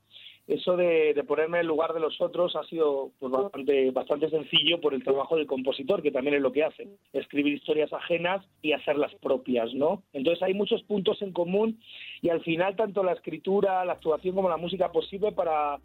eso 0.46 0.76
de, 0.76 1.12
de 1.14 1.24
ponerme 1.24 1.58
en 1.58 1.62
el 1.62 1.66
lugar 1.66 1.92
de 1.92 2.00
los 2.00 2.20
otros 2.20 2.56
ha 2.56 2.64
sido 2.64 3.10
pues, 3.18 3.32
bastante, 3.32 3.90
bastante 3.90 4.30
sencillo 4.30 4.80
por 4.80 4.94
el 4.94 5.04
trabajo 5.04 5.36
del 5.36 5.46
compositor, 5.46 6.02
que 6.02 6.10
también 6.10 6.36
es 6.36 6.42
lo 6.42 6.52
que 6.52 6.64
hace, 6.64 6.88
escribir 7.12 7.54
historias 7.54 7.92
ajenas 7.92 8.44
y 8.62 8.72
hacerlas 8.72 9.14
propias, 9.16 9.72
¿no? 9.74 10.02
Entonces 10.12 10.42
hay 10.42 10.54
muchos 10.54 10.82
puntos 10.84 11.20
en 11.22 11.32
común 11.32 11.80
y 12.22 12.30
al 12.30 12.42
final 12.42 12.76
tanto 12.76 13.02
la 13.02 13.12
escritura, 13.12 13.84
la 13.84 13.94
actuación 13.94 14.34
como 14.34 14.48
la 14.48 14.56
música 14.56 14.90
pues 14.90 15.06
sirve 15.08 15.32
para 15.32 15.78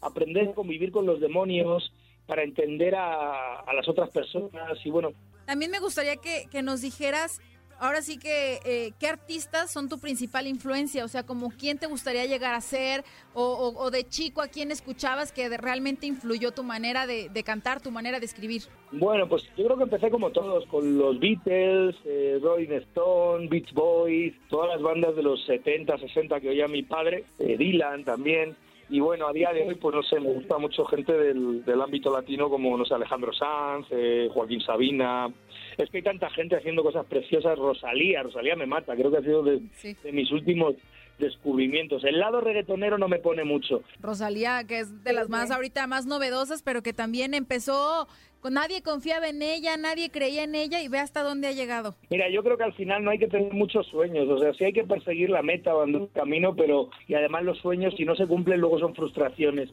aprender 0.00 0.48
a 0.48 0.54
convivir 0.54 0.90
con 0.90 1.06
los 1.06 1.20
demonios, 1.20 1.92
para 2.26 2.42
entender 2.42 2.94
a, 2.96 3.64
las 3.72 3.88
otras 3.88 4.10
personas 4.10 4.78
y 4.84 4.90
bueno, 4.90 5.10
También 5.46 5.70
me 5.70 5.78
gustaría 5.78 6.16
que 6.16 6.62
nos 6.62 6.82
dijeras, 6.82 7.40
ahora 7.78 8.02
sí 8.02 8.18
que, 8.18 8.58
eh, 8.64 8.92
¿qué 8.98 9.06
artistas 9.08 9.70
son 9.70 9.88
tu 9.88 9.98
principal 9.98 10.46
influencia? 10.46 11.04
O 11.04 11.08
sea, 11.08 11.22
como 11.24 11.50
quién 11.50 11.78
te 11.78 11.86
gustaría 11.86 12.24
llegar 12.26 12.54
a 12.54 12.60
ser, 12.60 13.04
o, 13.34 13.42
o- 13.44 13.82
o 13.84 13.90
de 13.90 14.04
chico 14.08 14.42
a 14.42 14.48
quién 14.48 14.70
escuchabas 14.70 15.32
que 15.32 15.48
realmente 15.56 16.06
influyó 16.06 16.52
tu 16.52 16.62
manera 16.64 17.06
de, 17.06 17.28
de 17.28 17.42
cantar, 17.42 17.80
tu 17.80 17.90
manera 17.90 18.18
de 18.20 18.26
escribir. 18.26 18.62
Bueno, 18.92 19.28
pues 19.28 19.42
yo 19.56 19.64
creo 19.66 19.76
que 19.76 19.84
empecé 19.84 20.10
como 20.10 20.30
todos, 20.30 20.66
con 20.66 20.98
los 20.98 21.18
Beatles, 21.20 21.94
eh, 22.04 22.38
Rolling 22.42 22.72
Stone, 22.90 23.48
Beach 23.48 23.72
Boys, 23.72 24.34
todas 24.48 24.70
las 24.70 24.82
bandas 24.82 25.14
de 25.16 25.22
los 25.22 25.44
70, 25.46 25.98
60 25.98 26.40
que 26.40 26.48
oía 26.50 26.66
mi 26.68 26.82
padre, 26.82 27.24
eh, 27.38 27.56
Dylan 27.56 28.04
también. 28.04 28.56
Y 28.90 29.00
bueno, 29.00 29.28
a 29.28 29.34
día 29.34 29.52
de 29.52 29.68
hoy, 29.68 29.74
pues 29.74 29.94
no 29.94 30.02
sé, 30.02 30.18
me 30.18 30.32
gusta 30.32 30.56
mucho 30.56 30.82
gente 30.86 31.12
del, 31.12 31.62
del 31.62 31.82
ámbito 31.82 32.10
latino 32.10 32.48
como, 32.48 32.74
no 32.74 32.86
sé, 32.86 32.94
Alejandro 32.94 33.34
Sanz, 33.34 33.86
eh, 33.90 34.30
Joaquín 34.32 34.62
Sabina. 34.62 35.30
Es 35.78 35.90
que 35.90 35.98
hay 35.98 36.02
tanta 36.02 36.28
gente 36.30 36.56
haciendo 36.56 36.82
cosas 36.82 37.06
preciosas. 37.06 37.56
Rosalía, 37.56 38.22
Rosalía 38.22 38.56
me 38.56 38.66
mata, 38.66 38.94
creo 38.94 39.10
que 39.10 39.18
ha 39.18 39.22
sido 39.22 39.42
de, 39.44 39.62
de 40.02 40.12
mis 40.12 40.30
últimos 40.32 40.74
descubrimientos. 41.18 42.04
El 42.04 42.18
lado 42.18 42.40
reggaetonero 42.40 42.98
no 42.98 43.08
me 43.08 43.18
pone 43.18 43.44
mucho. 43.44 43.82
Rosalía, 44.00 44.64
que 44.64 44.80
es 44.80 45.04
de 45.04 45.12
las 45.12 45.28
más 45.28 45.50
ahorita 45.50 45.86
más 45.86 46.06
novedosas, 46.06 46.62
pero 46.62 46.82
que 46.82 46.92
también 46.92 47.34
empezó, 47.34 48.08
nadie 48.50 48.82
confiaba 48.82 49.28
en 49.28 49.42
ella, 49.42 49.76
nadie 49.76 50.10
creía 50.10 50.44
en 50.44 50.54
ella 50.54 50.80
y 50.82 50.88
ve 50.88 50.98
hasta 50.98 51.22
dónde 51.22 51.48
ha 51.48 51.52
llegado. 51.52 51.94
Mira, 52.10 52.28
yo 52.30 52.42
creo 52.42 52.56
que 52.56 52.64
al 52.64 52.72
final 52.74 53.04
no 53.04 53.10
hay 53.10 53.18
que 53.18 53.28
tener 53.28 53.52
muchos 53.52 53.86
sueños, 53.88 54.28
o 54.28 54.38
sea, 54.38 54.52
sí 54.54 54.64
hay 54.64 54.72
que 54.72 54.84
perseguir 54.84 55.30
la 55.30 55.42
meta 55.42 55.74
o 55.74 55.82
andar 55.82 56.02
un 56.02 56.08
camino, 56.08 56.54
pero 56.54 56.90
y 57.06 57.14
además 57.14 57.44
los 57.44 57.58
sueños 57.58 57.94
si 57.96 58.04
no 58.04 58.14
se 58.14 58.26
cumplen 58.26 58.60
luego 58.60 58.78
son 58.78 58.94
frustraciones 58.94 59.70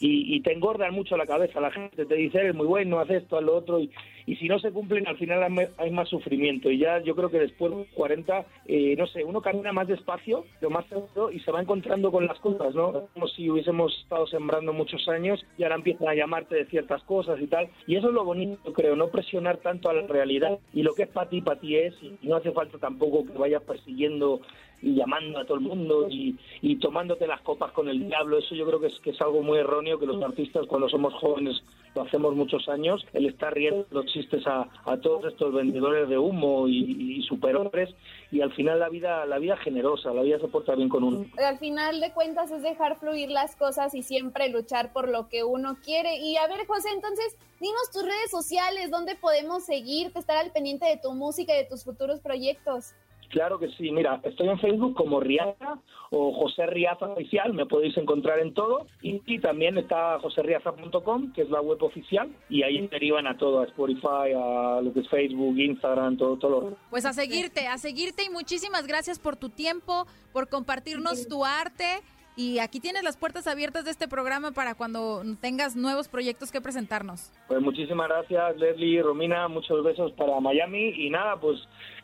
y, 0.00 0.36
y 0.36 0.40
te 0.40 0.52
engordan 0.52 0.94
mucho 0.94 1.16
la 1.16 1.26
cabeza, 1.26 1.60
la 1.60 1.70
gente 1.70 2.04
te 2.04 2.14
dice 2.14 2.38
eres 2.38 2.54
muy 2.54 2.66
bueno, 2.66 2.98
haz 2.98 3.10
esto, 3.10 3.38
haz 3.38 3.44
lo 3.44 3.56
otro 3.56 3.80
y, 3.80 3.90
y 4.26 4.36
si 4.36 4.48
no 4.48 4.58
se 4.58 4.70
cumplen 4.70 5.06
al 5.08 5.16
final 5.16 5.42
hay, 5.76 5.90
más 5.90 6.08
sufrimiento 6.08 6.70
y 6.70 6.78
ya 6.78 7.00
yo 7.00 7.16
creo 7.16 7.30
que 7.30 7.38
después 7.40 7.72
de 7.72 7.78
los 7.78 7.88
40, 7.88 8.44
eh, 8.66 8.94
no 8.96 9.06
sé, 9.06 9.24
uno 9.24 9.40
camina 9.40 9.72
más 9.72 9.88
despacio, 9.88 10.44
lo 10.60 10.70
más 10.70 10.86
seguro 10.86 11.32
y 11.32 11.40
se 11.40 11.50
va 11.50 11.60
encontrando 11.60 12.12
con 12.12 12.26
las 12.26 12.38
cosas, 12.38 12.74
¿no? 12.74 13.08
Como 13.12 13.26
si 13.28 13.50
hubiésemos 13.50 13.96
estado 14.02 14.26
sembrando 14.26 14.72
muchos 14.72 15.08
años 15.08 15.44
y 15.58 15.64
ahora 15.64 15.76
empiezan 15.76 16.08
a 16.08 16.14
llamarte 16.14 16.54
de 16.54 16.66
ciertas 16.66 17.02
cosas 17.04 17.40
y 17.40 17.46
tal 17.46 17.68
y 17.86 17.96
eso 18.00 18.08
es 18.08 18.14
lo 18.14 18.24
bonito, 18.24 18.72
creo, 18.72 18.96
no 18.96 19.08
presionar 19.08 19.58
tanto 19.58 19.88
a 19.88 19.94
la 19.94 20.06
realidad. 20.06 20.58
Y 20.72 20.82
lo 20.82 20.94
que 20.94 21.04
es 21.04 21.08
para 21.08 21.28
ti, 21.30 21.40
para 21.40 21.60
ti 21.60 21.76
es 21.76 21.94
y 22.02 22.26
no 22.26 22.36
hace 22.36 22.50
falta 22.50 22.78
tampoco 22.78 23.24
que 23.24 23.38
vayas 23.38 23.62
persiguiendo 23.62 24.40
y 24.82 24.94
llamando 24.94 25.38
a 25.38 25.44
todo 25.44 25.58
el 25.58 25.64
mundo 25.64 26.08
y, 26.08 26.36
y 26.62 26.76
tomándote 26.76 27.26
las 27.26 27.40
copas 27.42 27.72
con 27.72 27.88
el 27.88 28.06
diablo. 28.06 28.38
Eso 28.38 28.54
yo 28.54 28.66
creo 28.66 28.80
que 28.80 28.88
es, 28.88 28.98
que 29.00 29.10
es 29.10 29.20
algo 29.20 29.42
muy 29.42 29.58
erróneo 29.58 29.98
que 29.98 30.06
los 30.06 30.22
artistas 30.22 30.66
cuando 30.66 30.88
somos 30.88 31.14
jóvenes 31.14 31.62
lo 31.94 32.02
hacemos 32.02 32.36
muchos 32.36 32.68
años, 32.68 33.04
el 33.12 33.26
estar 33.26 33.52
riendo 33.52 33.84
los 33.90 34.06
chistes 34.06 34.46
a, 34.46 34.68
a 34.84 34.96
todos 34.98 35.24
estos 35.32 35.52
vendedores 35.52 36.08
de 36.08 36.18
humo 36.18 36.68
y, 36.68 37.18
y 37.18 37.22
superhombres 37.22 37.90
y 38.30 38.42
al 38.42 38.52
final 38.52 38.78
la 38.78 38.88
vida 38.88 39.26
la 39.26 39.38
vida 39.38 39.56
generosa, 39.56 40.12
la 40.12 40.22
vida 40.22 40.38
se 40.38 40.48
porta 40.48 40.74
bien 40.74 40.88
con 40.88 41.04
uno. 41.04 41.26
Al 41.36 41.58
final 41.58 42.00
de 42.00 42.12
cuentas 42.12 42.50
es 42.50 42.62
dejar 42.62 42.98
fluir 42.98 43.30
las 43.30 43.56
cosas 43.56 43.94
y 43.94 44.02
siempre 44.02 44.48
luchar 44.48 44.92
por 44.92 45.08
lo 45.08 45.28
que 45.28 45.44
uno 45.44 45.76
quiere. 45.82 46.18
Y 46.18 46.36
a 46.36 46.46
ver, 46.46 46.66
José, 46.66 46.90
entonces, 46.94 47.36
dinos 47.60 47.90
tus 47.92 48.02
redes 48.02 48.30
sociales, 48.30 48.90
dónde 48.90 49.16
podemos 49.16 49.64
seguirte, 49.64 50.18
estar 50.18 50.36
al 50.36 50.52
pendiente 50.52 50.86
de 50.86 50.96
tu 50.96 51.12
música 51.12 51.54
y 51.54 51.58
de 51.58 51.68
tus 51.68 51.84
futuros 51.84 52.20
proyectos. 52.20 52.94
Claro 53.30 53.58
que 53.58 53.68
sí, 53.70 53.90
mira, 53.92 54.20
estoy 54.24 54.48
en 54.48 54.58
Facebook 54.58 54.94
como 54.94 55.20
Riaza 55.20 55.78
o 56.10 56.32
José 56.32 56.66
Riaza 56.66 57.06
Oficial, 57.06 57.54
me 57.54 57.64
podéis 57.64 57.96
encontrar 57.96 58.40
en 58.40 58.54
todo. 58.54 58.86
Y, 59.02 59.22
y 59.24 59.38
también 59.38 59.78
está 59.78 60.18
joserriaza.com, 60.18 61.32
que 61.32 61.42
es 61.42 61.50
la 61.50 61.60
web 61.60 61.82
oficial, 61.82 62.28
y 62.48 62.64
ahí 62.64 62.86
derivan 62.88 63.28
a 63.28 63.38
todo, 63.38 63.60
a 63.60 63.64
Spotify, 63.66 64.32
a 64.36 64.80
lo 64.82 64.92
que 64.92 65.00
es 65.00 65.08
Facebook, 65.08 65.56
Instagram, 65.56 66.16
todo, 66.16 66.36
todo. 66.36 66.76
Pues 66.90 67.06
a 67.06 67.12
seguirte, 67.12 67.68
a 67.68 67.78
seguirte 67.78 68.24
y 68.24 68.30
muchísimas 68.30 68.86
gracias 68.86 69.20
por 69.20 69.36
tu 69.36 69.48
tiempo, 69.48 70.06
por 70.32 70.48
compartirnos 70.48 71.28
tu 71.28 71.44
arte. 71.44 72.00
Y 72.36 72.58
aquí 72.58 72.80
tienes 72.80 73.02
las 73.02 73.16
puertas 73.16 73.46
abiertas 73.46 73.84
de 73.84 73.90
este 73.90 74.08
programa 74.08 74.52
para 74.52 74.74
cuando 74.74 75.22
tengas 75.40 75.76
nuevos 75.76 76.08
proyectos 76.08 76.50
que 76.50 76.60
presentarnos. 76.60 77.32
Pues 77.48 77.60
muchísimas 77.60 78.08
gracias, 78.08 78.56
Leslie, 78.56 79.02
Romina, 79.02 79.46
muchos 79.48 79.84
besos 79.84 80.12
para 80.12 80.40
Miami 80.40 80.88
y 80.96 81.10
nada, 81.10 81.36
pues 81.38 81.58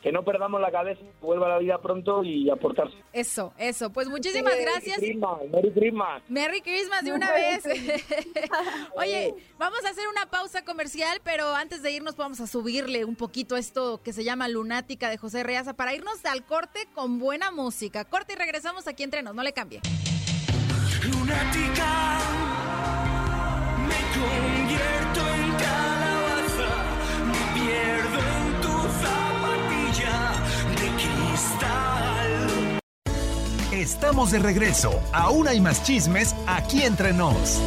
que 0.07 0.13
no 0.13 0.23
perdamos 0.23 0.61
la 0.61 0.71
cabeza, 0.71 1.01
que 1.01 1.27
vuelva 1.27 1.47
a 1.47 1.49
la 1.49 1.59
vida 1.59 1.83
pronto 1.83 2.23
y 2.23 2.49
aportar. 2.49 2.87
Eso, 3.13 3.53
eso. 3.59 3.91
Pues 3.91 4.09
muchísimas 4.09 4.53
Merry 4.53 4.63
gracias. 4.63 4.99
Christmas, 4.99 5.39
Merry 5.51 5.73
Christmas. 5.73 6.23
Merry 6.29 6.61
Christmas 6.61 7.05
de 7.05 7.13
una 7.13 7.33
vez. 7.33 7.65
Oye, 8.97 9.35
vamos 9.59 9.85
a 9.85 9.89
hacer 9.89 10.05
una 10.07 10.27
pausa 10.27 10.65
comercial, 10.65 11.19
pero 11.25 11.53
antes 11.57 11.83
de 11.83 11.91
irnos 11.91 12.17
vamos 12.17 12.41
a 12.41 12.47
subirle 12.47 13.05
un 13.05 13.17
poquito 13.17 13.57
esto 13.57 14.01
que 14.01 14.13
se 14.13 14.23
llama 14.23 14.47
Lunática 14.47 15.11
de 15.11 15.19
José 15.19 15.43
Reaza 15.43 15.75
para 15.75 15.93
irnos 15.93 16.25
al 16.25 16.45
corte 16.45 16.87
con 16.95 17.19
buena 17.19 17.51
música. 17.51 18.05
Corte 18.05 18.35
y 18.35 18.37
regresamos 18.37 18.87
aquí 18.87 19.03
entre 19.03 19.25
nos, 19.25 19.35
no 19.35 19.43
le 19.43 19.53
cambie. 19.53 19.81
Lunática, 21.03 22.21
me 23.89 24.01
convierto 24.15 25.21
en 25.35 25.51
calabaza, 25.57 26.71
me 27.27 27.61
pierdo 27.61 28.06
de 30.05 30.89
cristal. 30.97 32.79
Estamos 33.73 34.31
de 34.31 34.39
regreso. 34.39 35.01
Aún 35.13 35.49
hay 35.49 35.61
más 35.61 35.83
chismes 35.85 36.35
aquí 36.47 36.83
entre 36.83 37.13
nos. 37.13 37.61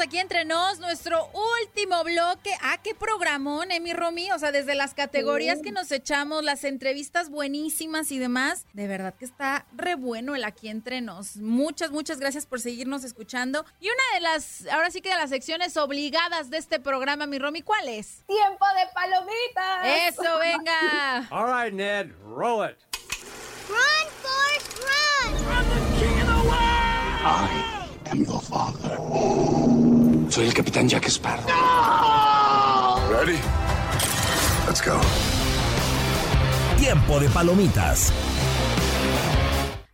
Aquí 0.00 0.18
entre 0.18 0.44
nos, 0.44 0.78
nuestro 0.80 1.30
último 1.60 2.02
bloque. 2.02 2.50
Ah, 2.62 2.78
qué 2.82 2.94
programón, 2.94 3.70
Emi 3.70 3.92
Romy. 3.92 4.32
O 4.32 4.38
sea, 4.38 4.50
desde 4.50 4.74
las 4.74 4.94
categorías 4.94 5.60
que 5.62 5.70
nos 5.70 5.92
echamos, 5.92 6.42
las 6.42 6.64
entrevistas 6.64 7.28
buenísimas 7.28 8.10
y 8.10 8.18
demás. 8.18 8.64
De 8.72 8.88
verdad 8.88 9.14
que 9.14 9.24
está 9.24 9.66
re 9.72 9.94
bueno 9.94 10.34
el 10.34 10.44
aquí 10.44 10.68
entre 10.68 11.02
nos. 11.02 11.36
Muchas, 11.36 11.90
muchas 11.90 12.18
gracias 12.18 12.46
por 12.46 12.60
seguirnos 12.60 13.04
escuchando. 13.04 13.64
Y 13.80 13.88
una 13.88 14.02
de 14.14 14.20
las, 14.20 14.66
ahora 14.72 14.90
sí 14.90 15.02
que 15.02 15.10
de 15.10 15.16
las 15.16 15.30
secciones 15.30 15.76
obligadas 15.76 16.50
de 16.50 16.56
este 16.56 16.80
programa, 16.80 17.26
mi 17.26 17.38
Romy, 17.38 17.62
¿cuál 17.62 17.88
es? 17.88 18.24
¡Tiempo 18.26 18.64
de 18.74 18.92
palomitas! 18.94 20.08
Eso, 20.08 20.38
venga. 20.40 21.28
All 21.30 21.46
right, 21.46 21.72
Ned, 21.72 22.10
roll 22.24 22.68
it. 22.68 22.76
Run, 23.68 24.08
Forrest, 24.22 24.82
run! 24.82 25.34
I'm 25.54 25.68
the 25.68 26.00
king 26.00 26.20
of 26.22 26.26
the 26.26 26.48
world! 26.48 27.22
I 27.24 27.88
am 28.10 28.24
the 28.24 28.38
father. 28.40 29.81
Soy 30.32 30.46
el 30.46 30.54
capitán 30.54 30.88
Jack 30.88 31.04
Sparrow. 31.08 31.44
Ready? 33.10 33.38
Let's 34.66 34.82
go. 34.82 34.98
Tiempo 36.78 37.20
de 37.20 37.28
palomitas. 37.28 38.10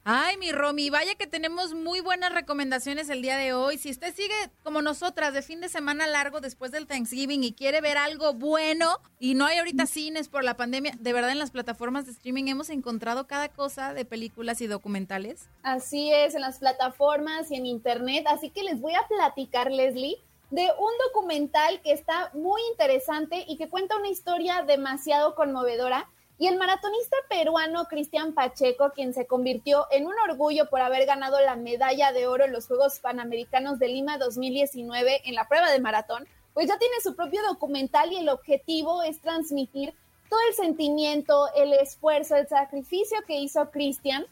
Ay, 0.04 0.36
mi 0.36 0.52
Romy, 0.52 0.90
vaya 0.90 1.16
que 1.16 1.26
tenemos 1.26 1.74
muy 1.74 2.00
buenas 2.00 2.32
recomendaciones 2.32 3.10
el 3.10 3.20
día 3.20 3.36
de 3.36 3.52
hoy. 3.52 3.78
Si 3.78 3.90
usted 3.90 4.14
sigue 4.14 4.32
como 4.62 4.80
nosotras 4.80 5.34
de 5.34 5.42
fin 5.42 5.60
de 5.60 5.68
semana 5.68 6.06
largo 6.06 6.40
después 6.40 6.70
del 6.70 6.86
Thanksgiving 6.86 7.42
y 7.42 7.52
quiere 7.52 7.80
ver 7.80 7.98
algo 7.98 8.32
bueno 8.32 9.00
y 9.18 9.34
no 9.34 9.44
hay 9.44 9.58
ahorita 9.58 9.86
cines 9.86 10.28
por 10.28 10.44
la 10.44 10.56
pandemia, 10.56 10.94
de 11.00 11.12
verdad 11.12 11.32
en 11.32 11.40
las 11.40 11.50
plataformas 11.50 12.06
de 12.06 12.12
streaming 12.12 12.44
hemos 12.46 12.70
encontrado 12.70 13.26
cada 13.26 13.48
cosa 13.48 13.92
de 13.92 14.04
películas 14.04 14.60
y 14.60 14.68
documentales. 14.68 15.48
Así 15.64 16.12
es, 16.12 16.36
en 16.36 16.42
las 16.42 16.60
plataformas 16.60 17.50
y 17.50 17.56
en 17.56 17.66
internet. 17.66 18.24
Así 18.28 18.50
que 18.50 18.62
les 18.62 18.80
voy 18.80 18.94
a 18.94 19.06
platicar, 19.08 19.70
Leslie, 19.70 20.16
de 20.50 20.62
un 20.78 20.92
documental 21.06 21.80
que 21.82 21.92
está 21.92 22.30
muy 22.34 22.60
interesante 22.70 23.44
y 23.46 23.56
que 23.56 23.68
cuenta 23.68 23.96
una 23.96 24.08
historia 24.08 24.62
demasiado 24.62 25.34
conmovedora. 25.34 26.08
Y 26.40 26.46
el 26.46 26.56
maratonista 26.56 27.16
peruano 27.28 27.86
Cristian 27.86 28.32
Pacheco, 28.32 28.92
quien 28.94 29.12
se 29.12 29.26
convirtió 29.26 29.86
en 29.90 30.06
un 30.06 30.14
orgullo 30.28 30.70
por 30.70 30.80
haber 30.80 31.04
ganado 31.04 31.40
la 31.40 31.56
medalla 31.56 32.12
de 32.12 32.28
oro 32.28 32.44
en 32.44 32.52
los 32.52 32.68
Juegos 32.68 33.00
Panamericanos 33.00 33.78
de 33.78 33.88
Lima 33.88 34.18
2019 34.18 35.22
en 35.24 35.34
la 35.34 35.48
prueba 35.48 35.70
de 35.70 35.80
maratón, 35.80 36.28
pues 36.54 36.68
ya 36.68 36.78
tiene 36.78 36.94
su 37.02 37.16
propio 37.16 37.42
documental 37.42 38.12
y 38.12 38.16
el 38.18 38.28
objetivo 38.28 39.02
es 39.02 39.20
transmitir 39.20 39.94
todo 40.30 40.40
el 40.48 40.54
sentimiento, 40.54 41.48
el 41.56 41.72
esfuerzo, 41.72 42.36
el 42.36 42.46
sacrificio 42.46 43.18
que 43.26 43.38
hizo 43.38 43.70
Cristian 43.70 44.26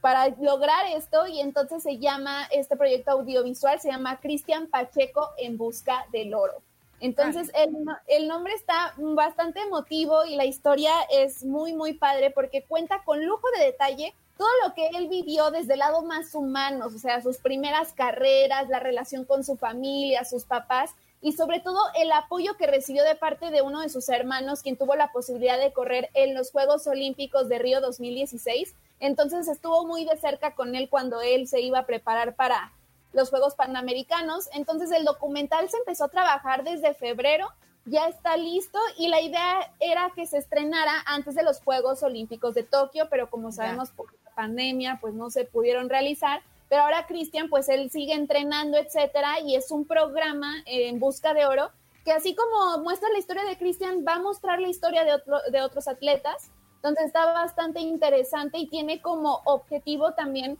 para 0.00 0.28
lograr 0.40 0.86
esto 0.94 1.26
y 1.26 1.40
entonces 1.40 1.82
se 1.82 1.98
llama, 1.98 2.46
este 2.52 2.76
proyecto 2.76 3.12
audiovisual 3.12 3.80
se 3.80 3.90
llama 3.90 4.20
Cristian 4.20 4.66
Pacheco 4.66 5.30
en 5.38 5.56
busca 5.58 6.06
del 6.12 6.34
oro. 6.34 6.54
Entonces 7.00 7.50
el, 7.54 7.70
el, 8.08 8.26
nombre 8.26 8.54
está 8.54 8.94
bastante 8.96 9.60
emotivo 9.60 10.24
y 10.24 10.34
la 10.34 10.44
historia 10.44 10.92
es 11.10 11.44
muy, 11.44 11.72
muy 11.72 11.92
padre 11.92 12.30
porque 12.30 12.64
cuenta 12.64 13.02
con 13.04 13.24
lujo 13.24 13.46
de 13.56 13.66
detalle 13.66 14.14
todo 14.36 14.48
lo 14.64 14.74
que 14.74 14.88
él 14.88 15.08
vivió 15.08 15.50
desde 15.50 15.74
el 15.74 15.80
lado 15.80 16.02
más 16.02 16.34
humano, 16.34 16.86
o 16.86 16.90
sea, 16.90 17.20
sus 17.20 17.38
primeras 17.38 17.92
carreras, 17.92 18.68
la 18.68 18.80
relación 18.80 19.24
con 19.24 19.44
su 19.44 19.56
familia, 19.56 20.24
sus 20.24 20.44
papás 20.44 20.92
y 21.20 21.32
sobre 21.32 21.60
todo 21.60 21.80
el 21.96 22.12
apoyo 22.12 22.56
que 22.56 22.68
recibió 22.68 23.02
de 23.02 23.16
parte 23.16 23.50
de 23.50 23.62
uno 23.62 23.80
de 23.80 23.88
sus 23.88 24.08
hermanos, 24.08 24.62
quien 24.62 24.76
tuvo 24.76 24.94
la 24.94 25.10
posibilidad 25.10 25.58
de 25.58 25.72
correr 25.72 26.10
en 26.14 26.34
los 26.34 26.52
Juegos 26.52 26.86
Olímpicos 26.86 27.48
de 27.48 27.58
Río 27.58 27.80
2016. 27.80 28.74
Entonces 29.00 29.48
estuvo 29.48 29.86
muy 29.86 30.04
de 30.04 30.16
cerca 30.16 30.54
con 30.54 30.74
él 30.74 30.88
cuando 30.88 31.20
él 31.20 31.46
se 31.46 31.60
iba 31.60 31.80
a 31.80 31.86
preparar 31.86 32.34
para 32.34 32.72
los 33.12 33.30
Juegos 33.30 33.54
Panamericanos. 33.54 34.48
Entonces 34.52 34.90
el 34.90 35.04
documental 35.04 35.68
se 35.68 35.76
empezó 35.76 36.04
a 36.04 36.08
trabajar 36.08 36.64
desde 36.64 36.94
febrero, 36.94 37.48
ya 37.84 38.06
está 38.06 38.36
listo 38.36 38.78
y 38.98 39.08
la 39.08 39.20
idea 39.20 39.72
era 39.80 40.12
que 40.14 40.26
se 40.26 40.38
estrenara 40.38 40.92
antes 41.06 41.34
de 41.34 41.42
los 41.42 41.60
Juegos 41.60 42.02
Olímpicos 42.02 42.54
de 42.54 42.62
Tokio, 42.62 43.08
pero 43.08 43.30
como 43.30 43.50
sabemos 43.52 43.90
por 43.90 44.12
la 44.24 44.30
pandemia 44.34 44.98
pues 45.00 45.14
no 45.14 45.30
se 45.30 45.44
pudieron 45.44 45.88
realizar. 45.88 46.42
Pero 46.68 46.82
ahora 46.82 47.06
Cristian 47.06 47.48
pues 47.48 47.68
él 47.70 47.90
sigue 47.90 48.12
entrenando, 48.12 48.76
etcétera, 48.76 49.40
y 49.40 49.54
es 49.54 49.70
un 49.70 49.86
programa 49.86 50.54
en 50.66 50.98
busca 50.98 51.32
de 51.32 51.46
oro 51.46 51.70
que 52.08 52.12
así 52.12 52.34
como 52.34 52.82
muestra 52.82 53.10
la 53.10 53.18
historia 53.18 53.44
de 53.44 53.58
Cristian, 53.58 54.02
va 54.02 54.14
a 54.14 54.18
mostrar 54.18 54.62
la 54.62 54.68
historia 54.68 55.04
de, 55.04 55.12
otro, 55.12 55.40
de 55.52 55.60
otros 55.60 55.88
atletas. 55.88 56.50
Entonces 56.78 57.06
está 57.06 57.26
bastante 57.32 57.80
interesante 57.80 58.58
y 58.58 58.68
tiene 58.68 59.02
como 59.02 59.42
objetivo 59.44 60.12
también 60.14 60.58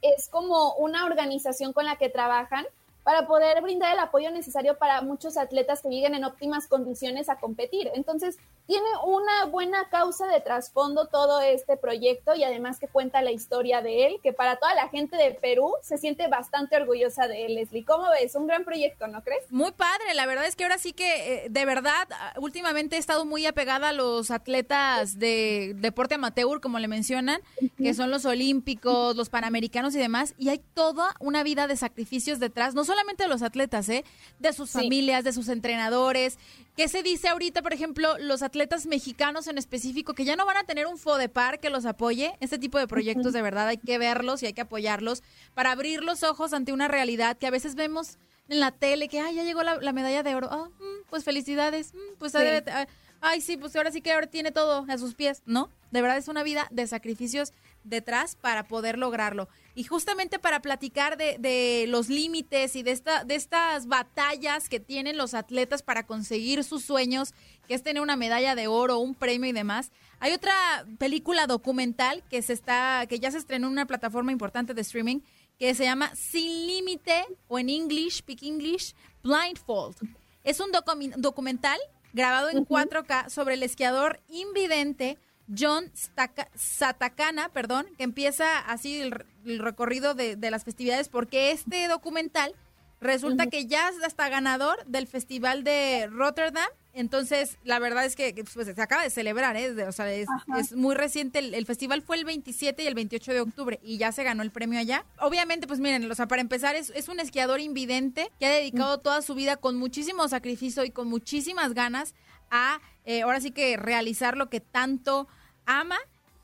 es 0.00 0.28
como 0.28 0.74
una 0.74 1.04
organización 1.04 1.72
con 1.72 1.84
la 1.84 1.96
que 1.96 2.08
trabajan 2.08 2.64
para 3.02 3.26
poder 3.26 3.60
brindar 3.62 3.92
el 3.92 3.98
apoyo 3.98 4.30
necesario 4.30 4.78
para 4.78 5.02
muchos 5.02 5.36
atletas 5.36 5.82
que 5.82 5.88
lleguen 5.88 6.14
en 6.14 6.24
óptimas 6.24 6.68
condiciones 6.68 7.28
a 7.28 7.36
competir. 7.36 7.90
Entonces, 7.94 8.38
tiene 8.72 8.88
una 9.04 9.44
buena 9.50 9.86
causa 9.90 10.26
de 10.28 10.40
trasfondo 10.40 11.06
todo 11.06 11.42
este 11.42 11.76
proyecto 11.76 12.34
y 12.34 12.42
además 12.42 12.78
que 12.78 12.88
cuenta 12.88 13.20
la 13.20 13.30
historia 13.30 13.82
de 13.82 14.06
él, 14.06 14.16
que 14.22 14.32
para 14.32 14.56
toda 14.56 14.74
la 14.74 14.88
gente 14.88 15.14
de 15.16 15.32
Perú 15.32 15.74
se 15.82 15.98
siente 15.98 16.26
bastante 16.28 16.76
orgullosa 16.76 17.28
de 17.28 17.44
él, 17.44 17.56
Leslie. 17.56 17.84
¿Cómo 17.84 18.08
ves? 18.08 18.34
Un 18.34 18.46
gran 18.46 18.64
proyecto, 18.64 19.06
¿no 19.08 19.22
crees? 19.22 19.42
Muy 19.50 19.72
padre, 19.72 20.14
la 20.14 20.24
verdad 20.24 20.46
es 20.46 20.56
que 20.56 20.64
ahora 20.64 20.78
sí 20.78 20.94
que, 20.94 21.34
eh, 21.34 21.46
de 21.50 21.64
verdad, 21.66 22.08
últimamente 22.38 22.96
he 22.96 22.98
estado 22.98 23.26
muy 23.26 23.44
apegada 23.44 23.90
a 23.90 23.92
los 23.92 24.30
atletas 24.30 25.18
de 25.18 25.74
deporte 25.76 26.14
amateur, 26.14 26.62
como 26.62 26.78
le 26.78 26.88
mencionan, 26.88 27.42
que 27.76 27.92
son 27.92 28.10
los 28.10 28.24
olímpicos, 28.24 29.16
los 29.16 29.28
panamericanos 29.28 29.94
y 29.94 29.98
demás, 29.98 30.32
y 30.38 30.48
hay 30.48 30.62
toda 30.72 31.14
una 31.20 31.42
vida 31.42 31.66
de 31.66 31.76
sacrificios 31.76 32.40
detrás, 32.40 32.74
no 32.74 32.86
solamente 32.86 33.24
de 33.24 33.28
los 33.28 33.42
atletas, 33.42 33.90
¿eh? 33.90 34.02
De 34.38 34.54
sus 34.54 34.70
familias, 34.70 35.24
de 35.24 35.34
sus 35.34 35.48
entrenadores. 35.48 36.38
¿Qué 36.76 36.88
se 36.88 37.02
dice 37.02 37.28
ahorita, 37.28 37.60
por 37.60 37.74
ejemplo, 37.74 38.16
los 38.18 38.42
atletas 38.42 38.86
mexicanos 38.86 39.46
en 39.46 39.58
específico, 39.58 40.14
que 40.14 40.24
ya 40.24 40.36
no 40.36 40.46
van 40.46 40.56
a 40.56 40.64
tener 40.64 40.86
un 40.86 40.96
FODEPAR 40.96 41.60
que 41.60 41.68
los 41.68 41.84
apoye? 41.84 42.34
Este 42.40 42.58
tipo 42.58 42.78
de 42.78 42.88
proyectos, 42.88 43.34
de 43.34 43.42
verdad, 43.42 43.68
hay 43.68 43.76
que 43.76 43.98
verlos 43.98 44.42
y 44.42 44.46
hay 44.46 44.54
que 44.54 44.62
apoyarlos 44.62 45.22
para 45.52 45.72
abrir 45.72 46.02
los 46.02 46.22
ojos 46.22 46.54
ante 46.54 46.72
una 46.72 46.88
realidad 46.88 47.36
que 47.36 47.46
a 47.46 47.50
veces 47.50 47.74
vemos 47.74 48.16
en 48.48 48.58
la 48.58 48.70
tele, 48.72 49.08
que, 49.08 49.20
ay, 49.20 49.34
ya 49.34 49.44
llegó 49.44 49.62
la, 49.62 49.76
la 49.76 49.92
medalla 49.92 50.22
de 50.22 50.34
oro. 50.34 50.48
Mm, 50.78 51.08
pues 51.10 51.24
felicidades. 51.24 51.92
Mm, 51.92 52.16
pues, 52.18 52.32
Sí. 52.32 52.38
ah, 52.38 52.86
ay, 53.20 53.42
sí, 53.42 53.58
pues 53.58 53.76
ahora 53.76 53.90
sí 53.92 54.00
que 54.00 54.12
ahora 54.12 54.26
tiene 54.26 54.50
todo 54.50 54.86
a 54.88 54.98
sus 54.98 55.14
pies. 55.14 55.42
No, 55.44 55.68
de 55.90 56.00
verdad 56.00 56.16
es 56.16 56.28
una 56.28 56.42
vida 56.42 56.68
de 56.70 56.86
sacrificios 56.86 57.52
detrás 57.84 58.34
para 58.34 58.66
poder 58.66 58.96
lograrlo. 58.98 59.48
Y 59.74 59.84
justamente 59.84 60.38
para 60.38 60.60
platicar 60.60 61.16
de, 61.16 61.36
de 61.38 61.86
los 61.88 62.08
límites 62.10 62.76
y 62.76 62.82
de, 62.82 62.90
esta, 62.90 63.24
de 63.24 63.34
estas 63.36 63.86
batallas 63.86 64.68
que 64.68 64.80
tienen 64.80 65.16
los 65.16 65.32
atletas 65.34 65.82
para 65.82 66.06
conseguir 66.06 66.62
sus 66.62 66.84
sueños, 66.84 67.32
que 67.66 67.74
es 67.74 67.82
tener 67.82 68.02
una 68.02 68.16
medalla 68.16 68.54
de 68.54 68.66
oro, 68.66 68.98
un 68.98 69.14
premio 69.14 69.48
y 69.48 69.52
demás. 69.52 69.90
Hay 70.20 70.32
otra 70.32 70.52
película 70.98 71.46
documental 71.46 72.22
que 72.28 72.42
se 72.42 72.52
está, 72.52 73.06
que 73.08 73.18
ya 73.18 73.30
se 73.30 73.38
estrenó 73.38 73.66
en 73.68 73.72
una 73.72 73.86
plataforma 73.86 74.30
importante 74.30 74.74
de 74.74 74.82
streaming, 74.82 75.20
que 75.58 75.74
se 75.74 75.84
llama 75.84 76.14
Sin 76.14 76.66
Límite, 76.66 77.24
o 77.48 77.58
en 77.58 77.68
English, 77.70 78.18
Speak 78.18 78.42
English, 78.42 78.94
Blindfold. 79.22 79.96
Es 80.44 80.60
un 80.60 80.70
docu- 80.72 81.14
documental 81.16 81.78
grabado 82.12 82.50
en 82.50 82.66
4K 82.66 83.30
sobre 83.30 83.54
el 83.54 83.62
esquiador 83.62 84.20
invidente 84.28 85.16
John 85.56 85.90
Staka- 85.94 86.48
Satakana, 86.54 87.48
perdón, 87.50 87.86
que 87.96 88.04
empieza 88.04 88.58
así 88.58 89.00
el, 89.00 89.24
el 89.44 89.58
recorrido 89.58 90.14
de, 90.14 90.36
de 90.36 90.50
las 90.50 90.64
festividades, 90.64 91.08
porque 91.08 91.50
este 91.50 91.88
documental 91.88 92.54
resulta 93.00 93.46
que 93.48 93.66
ya 93.66 93.88
es 93.88 94.02
hasta 94.02 94.28
ganador 94.28 94.84
del 94.86 95.06
Festival 95.06 95.64
de 95.64 96.08
Rotterdam. 96.10 96.68
Entonces, 96.94 97.58
la 97.64 97.78
verdad 97.78 98.04
es 98.04 98.16
que 98.16 98.34
pues, 98.54 98.66
se 98.66 98.80
acaba 98.82 99.02
de 99.02 99.10
celebrar, 99.10 99.56
¿eh? 99.56 99.72
O 99.86 99.92
sea, 99.92 100.12
es, 100.12 100.28
muy 100.76 100.94
reciente. 100.94 101.38
El, 101.40 101.54
el 101.54 101.66
festival 101.66 102.02
fue 102.02 102.16
el 102.16 102.24
27 102.24 102.82
y 102.82 102.86
el 102.86 102.94
28 102.94 103.32
de 103.32 103.40
octubre 103.40 103.80
y 103.82 103.96
ya 103.96 104.12
se 104.12 104.22
ganó 104.22 104.42
el 104.42 104.50
premio 104.50 104.78
allá. 104.78 105.04
Obviamente, 105.18 105.66
pues 105.66 105.80
miren, 105.80 106.10
o 106.10 106.14
sea, 106.14 106.28
para 106.28 106.42
empezar, 106.42 106.76
es, 106.76 106.90
es 106.90 107.08
un 107.08 107.18
esquiador 107.18 107.60
invidente 107.60 108.30
que 108.38 108.46
ha 108.46 108.50
dedicado 108.50 108.98
toda 108.98 109.22
su 109.22 109.34
vida 109.34 109.56
con 109.56 109.76
muchísimo 109.78 110.28
sacrificio 110.28 110.84
y 110.84 110.90
con 110.90 111.08
muchísimas 111.08 111.72
ganas 111.74 112.14
a, 112.50 112.80
eh, 113.04 113.22
ahora 113.22 113.40
sí 113.40 113.50
que 113.50 113.76
realizar 113.78 114.36
lo 114.36 114.50
que 114.50 114.60
tanto 114.60 115.26
ama 115.66 115.96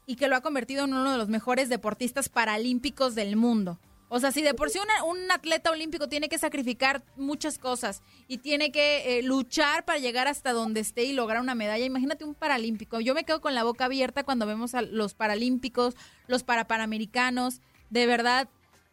y 0.06 0.16
que 0.16 0.28
lo 0.28 0.36
ha 0.36 0.40
convertido 0.40 0.84
en 0.84 0.94
uno 0.94 1.12
de 1.12 1.18
los 1.18 1.28
mejores 1.28 1.68
deportistas 1.68 2.28
paralímpicos 2.28 3.14
del 3.14 3.36
mundo. 3.36 3.78
O 4.10 4.20
sea, 4.20 4.32
si 4.32 4.40
de 4.40 4.54
por 4.54 4.70
sí 4.70 4.78
una- 4.78 5.04
un 5.04 5.30
atleta 5.30 5.70
olímpico 5.70 6.08
tiene 6.08 6.30
que 6.30 6.38
sacrificar 6.38 7.02
muchas 7.16 7.58
cosas 7.58 8.00
y 8.26 8.38
tiene 8.38 8.72
que 8.72 9.18
eh, 9.18 9.22
luchar 9.22 9.84
para 9.84 9.98
llegar 9.98 10.28
hasta 10.28 10.54
donde 10.54 10.80
esté 10.80 11.04
y 11.04 11.12
lograr 11.12 11.42
una 11.42 11.54
medalla, 11.54 11.84
imagínate 11.84 12.24
un 12.24 12.34
paralímpico. 12.34 13.00
Yo 13.00 13.12
me 13.14 13.24
quedo 13.24 13.42
con 13.42 13.54
la 13.54 13.64
boca 13.64 13.84
abierta 13.84 14.24
cuando 14.24 14.46
vemos 14.46 14.74
a 14.74 14.80
los 14.80 15.12
paralímpicos, 15.12 15.94
los 16.26 16.42
parapanamericanos. 16.42 17.60
De 17.90 18.06
verdad, 18.06 18.48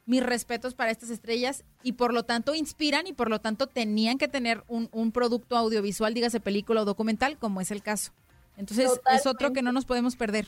mis 0.06 0.22
respetos 0.22 0.74
para 0.74 0.92
estas 0.92 1.10
estrellas 1.10 1.64
y 1.82 1.94
por 1.94 2.14
lo 2.14 2.24
tanto 2.24 2.54
inspiran 2.54 3.08
y 3.08 3.14
por 3.14 3.30
lo 3.30 3.40
tanto 3.40 3.68
tenían 3.68 4.18
que 4.18 4.28
tener 4.28 4.66
un, 4.68 4.90
un 4.92 5.14
producto 5.14 5.56
audiovisual, 5.56 6.14
dígase 6.14 6.42
película 6.42 6.82
o 6.82 6.86
documental, 6.86 7.38
como 7.38 7.62
es 7.62 7.72
el 7.72 7.82
caso. 7.82 8.12
Entonces, 8.58 9.00
es 9.12 9.26
otro 9.26 9.54
que 9.54 9.62
no 9.62 9.72
nos 9.72 9.86
podemos 9.86 10.16
perder. 10.16 10.48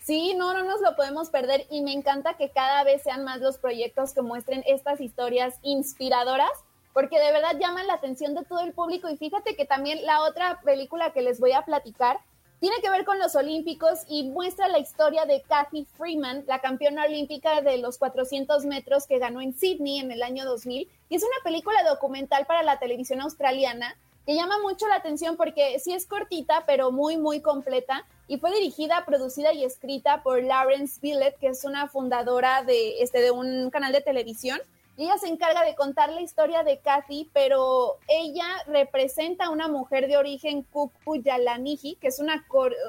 Sí, 0.00 0.34
no, 0.34 0.54
no 0.54 0.64
nos 0.64 0.80
lo 0.80 0.96
podemos 0.96 1.28
perder 1.28 1.66
y 1.70 1.82
me 1.82 1.92
encanta 1.92 2.34
que 2.34 2.50
cada 2.50 2.82
vez 2.84 3.02
sean 3.02 3.24
más 3.24 3.40
los 3.40 3.58
proyectos 3.58 4.14
que 4.14 4.22
muestren 4.22 4.64
estas 4.66 5.00
historias 5.00 5.56
inspiradoras, 5.62 6.50
porque 6.94 7.18
de 7.18 7.30
verdad 7.32 7.58
llaman 7.60 7.86
la 7.86 7.94
atención 7.94 8.34
de 8.34 8.44
todo 8.44 8.60
el 8.60 8.72
público 8.72 9.10
y 9.10 9.16
fíjate 9.16 9.54
que 9.54 9.66
también 9.66 10.04
la 10.06 10.22
otra 10.22 10.60
película 10.62 11.12
que 11.12 11.22
les 11.22 11.40
voy 11.40 11.52
a 11.52 11.66
platicar 11.66 12.20
tiene 12.60 12.80
que 12.82 12.90
ver 12.90 13.04
con 13.04 13.18
los 13.18 13.36
Olímpicos 13.36 14.00
y 14.08 14.24
muestra 14.24 14.66
la 14.68 14.78
historia 14.78 15.26
de 15.26 15.42
Kathy 15.42 15.86
Freeman, 15.96 16.44
la 16.48 16.58
campeona 16.60 17.04
olímpica 17.04 17.60
de 17.60 17.78
los 17.78 17.98
400 17.98 18.64
metros 18.64 19.06
que 19.06 19.18
ganó 19.18 19.40
en 19.40 19.54
Sydney 19.54 20.00
en 20.00 20.10
el 20.10 20.22
año 20.22 20.44
2000. 20.44 20.88
Y 21.08 21.14
es 21.14 21.22
una 21.22 21.44
película 21.44 21.78
documental 21.88 22.46
para 22.46 22.64
la 22.64 22.80
televisión 22.80 23.20
australiana 23.20 23.96
que 24.28 24.34
llama 24.34 24.58
mucho 24.60 24.86
la 24.88 24.96
atención 24.96 25.38
porque 25.38 25.78
sí 25.78 25.94
es 25.94 26.04
cortita, 26.04 26.64
pero 26.66 26.92
muy, 26.92 27.16
muy 27.16 27.40
completa. 27.40 28.04
Y 28.26 28.36
fue 28.36 28.52
dirigida, 28.52 29.06
producida 29.06 29.54
y 29.54 29.64
escrita 29.64 30.22
por 30.22 30.42
Lawrence 30.42 31.00
Billett, 31.00 31.38
que 31.38 31.46
es 31.46 31.64
una 31.64 31.88
fundadora 31.88 32.62
de, 32.62 33.00
este, 33.00 33.22
de 33.22 33.30
un 33.30 33.70
canal 33.70 33.90
de 33.90 34.02
televisión. 34.02 34.60
Y 34.98 35.04
ella 35.04 35.16
se 35.16 35.28
encarga 35.28 35.64
de 35.64 35.74
contar 35.74 36.10
la 36.10 36.20
historia 36.20 36.62
de 36.62 36.76
Kathy, 36.76 37.30
pero 37.32 37.96
ella 38.06 38.44
representa 38.66 39.46
a 39.46 39.50
una 39.50 39.66
mujer 39.66 40.08
de 40.08 40.18
origen 40.18 40.66
Kuku-Yalaniji, 40.74 41.96
que 41.96 42.08
es 42.08 42.18
una, 42.18 42.44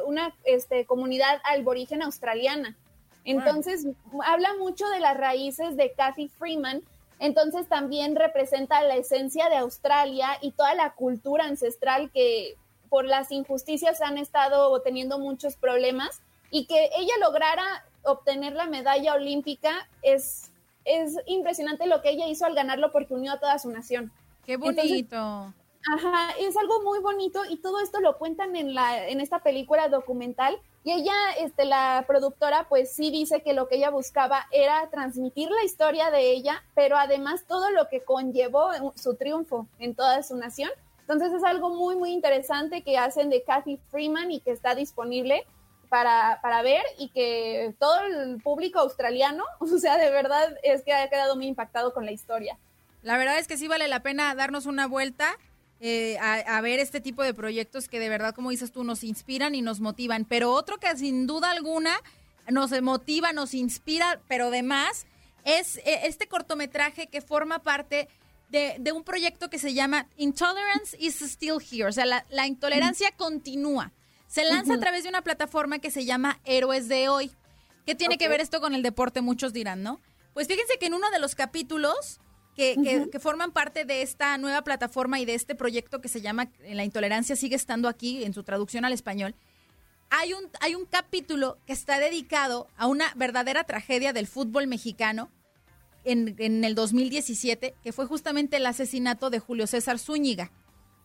una 0.07 0.35
este, 0.43 0.85
comunidad 0.85 1.39
aborigen 1.45 2.01
australiana. 2.01 2.75
Entonces, 3.23 3.87
habla 4.25 4.55
mucho 4.59 4.89
de 4.89 4.99
las 4.99 5.15
raíces 5.15 5.77
de 5.77 5.93
Kathy 5.93 6.27
Freeman. 6.27 6.83
Entonces, 7.19 7.67
también 7.67 8.15
representa 8.15 8.81
la 8.81 8.95
esencia 8.95 9.49
de 9.49 9.57
Australia 9.57 10.37
y 10.41 10.51
toda 10.51 10.73
la 10.73 10.93
cultura 10.93 11.45
ancestral 11.45 12.09
que 12.11 12.55
por 12.89 13.05
las 13.05 13.31
injusticias 13.31 14.01
han 14.01 14.17
estado 14.17 14.81
teniendo 14.81 15.19
muchos 15.19 15.55
problemas 15.55 16.21
y 16.49 16.65
que 16.65 16.89
ella 16.97 17.13
lograra 17.21 17.85
obtener 18.03 18.53
la 18.53 18.65
medalla 18.65 19.13
olímpica 19.13 19.87
es, 20.01 20.51
es 20.85 21.17
impresionante 21.27 21.85
lo 21.85 22.01
que 22.01 22.09
ella 22.09 22.27
hizo 22.27 22.45
al 22.45 22.55
ganarlo 22.55 22.91
porque 22.91 23.13
unió 23.13 23.33
a 23.33 23.39
toda 23.39 23.59
su 23.59 23.69
nación. 23.69 24.11
Qué 24.45 24.53
Entonces, 24.53 24.89
bonito. 24.89 25.53
Ajá, 25.87 26.31
es 26.39 26.57
algo 26.57 26.81
muy 26.81 26.99
bonito 26.99 27.41
y 27.49 27.57
todo 27.57 27.79
esto 27.79 28.01
lo 28.01 28.17
cuentan 28.17 28.55
en 28.55 28.73
la 28.73 29.07
en 29.07 29.21
esta 29.21 29.39
película 29.39 29.87
documental 29.87 30.59
y 30.83 30.91
ella 30.91 31.13
este 31.39 31.63
la 31.65 32.03
productora 32.05 32.67
pues 32.67 32.93
sí 32.93 33.11
dice 33.11 33.41
que 33.41 33.53
lo 33.53 33.67
que 33.67 33.77
ella 33.77 33.89
buscaba 33.89 34.45
era 34.51 34.89
transmitir 34.89 35.49
la 35.49 35.63
historia 35.63 36.11
de 36.11 36.31
ella, 36.31 36.63
pero 36.75 36.97
además 36.97 37.45
todo 37.47 37.71
lo 37.71 37.87
que 37.87 38.01
conllevó 38.01 38.71
su 38.95 39.15
triunfo 39.15 39.67
en 39.79 39.95
toda 39.95 40.21
su 40.23 40.35
nación. 40.35 40.69
Entonces 41.01 41.33
es 41.33 41.43
algo 41.43 41.69
muy 41.69 41.95
muy 41.95 42.11
interesante 42.11 42.83
que 42.83 42.97
hacen 42.97 43.29
de 43.29 43.43
Kathy 43.43 43.79
Freeman 43.89 44.31
y 44.31 44.41
que 44.41 44.51
está 44.51 44.75
disponible 44.75 45.45
para, 45.87 46.39
para 46.41 46.61
ver 46.61 46.83
y 46.97 47.09
que 47.09 47.73
todo 47.79 47.99
el 48.01 48.41
público 48.41 48.79
australiano, 48.79 49.43
o 49.59 49.67
sea, 49.67 49.97
de 49.97 50.11
verdad 50.11 50.57
es 50.61 50.83
que 50.83 50.93
ha 50.93 51.09
quedado 51.09 51.35
muy 51.35 51.47
impactado 51.47 51.93
con 51.93 52.05
la 52.05 52.11
historia. 52.11 52.57
La 53.01 53.17
verdad 53.17 53.39
es 53.39 53.47
que 53.47 53.57
sí 53.57 53.67
vale 53.67 53.87
la 53.87 54.03
pena 54.03 54.35
darnos 54.35 54.65
una 54.65 54.85
vuelta 54.85 55.37
eh, 55.79 56.17
a, 56.19 56.57
a 56.57 56.61
ver 56.61 56.79
este 56.79 57.01
tipo 57.01 57.23
de 57.23 57.33
proyectos 57.33 57.87
que 57.87 57.99
de 57.99 58.09
verdad, 58.09 58.35
como 58.35 58.49
dices 58.49 58.71
tú, 58.71 58.83
nos 58.83 59.03
inspiran 59.03 59.55
y 59.55 59.61
nos 59.61 59.79
motivan. 59.79 60.25
Pero 60.25 60.51
otro 60.51 60.77
que 60.77 60.95
sin 60.97 61.27
duda 61.27 61.51
alguna 61.51 61.95
nos 62.49 62.71
motiva, 62.81 63.31
nos 63.31 63.53
inspira, 63.53 64.21
pero 64.27 64.47
además 64.47 65.05
es 65.45 65.77
eh, 65.77 66.01
este 66.03 66.27
cortometraje 66.27 67.07
que 67.07 67.21
forma 67.21 67.59
parte 67.59 68.07
de, 68.49 68.75
de 68.79 68.91
un 68.91 69.03
proyecto 69.03 69.49
que 69.49 69.59
se 69.59 69.73
llama 69.73 70.07
Intolerance 70.17 70.97
is 70.99 71.21
Still 71.21 71.57
Here. 71.71 71.87
O 71.87 71.91
sea, 71.91 72.05
la, 72.05 72.25
la 72.29 72.47
intolerancia 72.47 73.11
continúa. 73.11 73.91
Se 74.27 74.43
lanza 74.43 74.75
a 74.75 74.79
través 74.79 75.03
de 75.03 75.09
una 75.09 75.23
plataforma 75.23 75.79
que 75.79 75.91
se 75.91 76.05
llama 76.05 76.39
Héroes 76.45 76.87
de 76.87 77.09
Hoy. 77.09 77.31
¿Qué 77.85 77.95
tiene 77.95 78.17
que 78.17 78.27
ver 78.27 78.41
esto 78.41 78.61
con 78.61 78.75
el 78.75 78.83
deporte? 78.83 79.21
Muchos 79.21 79.53
dirán, 79.53 79.81
¿no? 79.81 79.99
Pues 80.33 80.47
fíjense 80.47 80.77
que 80.79 80.85
en 80.85 80.93
uno 80.93 81.09
de 81.09 81.19
los 81.19 81.33
capítulos 81.33 82.19
que, 82.55 83.09
forman 83.19 83.51
parte 83.51 83.85
de 83.85 84.01
esta 84.01 84.37
nueva 84.37 84.63
plataforma 84.63 85.19
y 85.19 85.25
de 85.25 85.33
este 85.33 85.55
proyecto 85.55 86.01
que 86.01 86.09
se 86.09 86.21
llama 86.21 86.51
eh, 86.63 86.75
La 86.75 86.83
intolerancia 86.83 87.35
sigue 87.35 87.55
estando 87.55 87.87
aquí 87.87 88.23
en 88.23 88.33
su 88.33 88.43
traducción 88.43 88.85
al 88.85 88.93
español, 88.93 89.35
hay 90.09 90.33
un, 90.33 90.49
hay 90.59 90.75
un 90.75 90.85
capítulo 90.85 91.57
que 91.65 91.73
está 91.73 91.99
dedicado 91.99 92.67
a 92.77 92.87
una 92.87 93.13
verdadera 93.15 93.63
tragedia 93.63 94.11
del 94.11 94.27
fútbol 94.27 94.67
mexicano 94.67 95.29
en, 96.03 96.35
en 96.39 96.63
el 96.63 96.75
2017, 96.75 97.75
que 97.83 97.93
fue 97.93 98.05
justamente 98.07 98.57
el 98.57 98.65
asesinato 98.65 99.29
de 99.29 99.39
Julio 99.39 99.67
César 99.67 99.99
Zúñiga, 99.99 100.51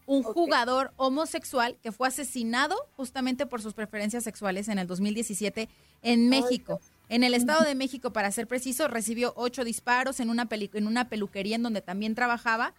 un 0.07 0.23
jugador 0.23 0.93
homosexual 0.97 1.77
que 1.83 1.93
fue 1.93 2.09
asesinado 2.09 2.77
justamente 2.97 3.47
por 3.47 3.63
sus 3.63 3.75
preferencias 3.75 4.25
sexuales 4.25 4.69
en 4.69 4.79
el 4.79 4.87
2017 4.87 5.69
en 6.03 6.29
México. 6.29 6.81
En 7.09 7.23
el 7.23 7.35
Estado 7.35 7.65
de 7.65 7.75
México, 7.75 8.13
para 8.13 8.31
ser 8.33 8.47
preciso, 8.47 8.89
recibió 8.89 9.33
ocho 9.37 9.65
disparos 9.65 10.21
en 10.21 10.31
una, 10.31 10.47
peli- 10.47 10.71
en 10.75 10.87
una 10.87 11.09
peluquería 11.09 11.57
en 11.57 11.63
donde 11.63 11.83
también 11.83 12.15
trabajaba. 12.15 12.75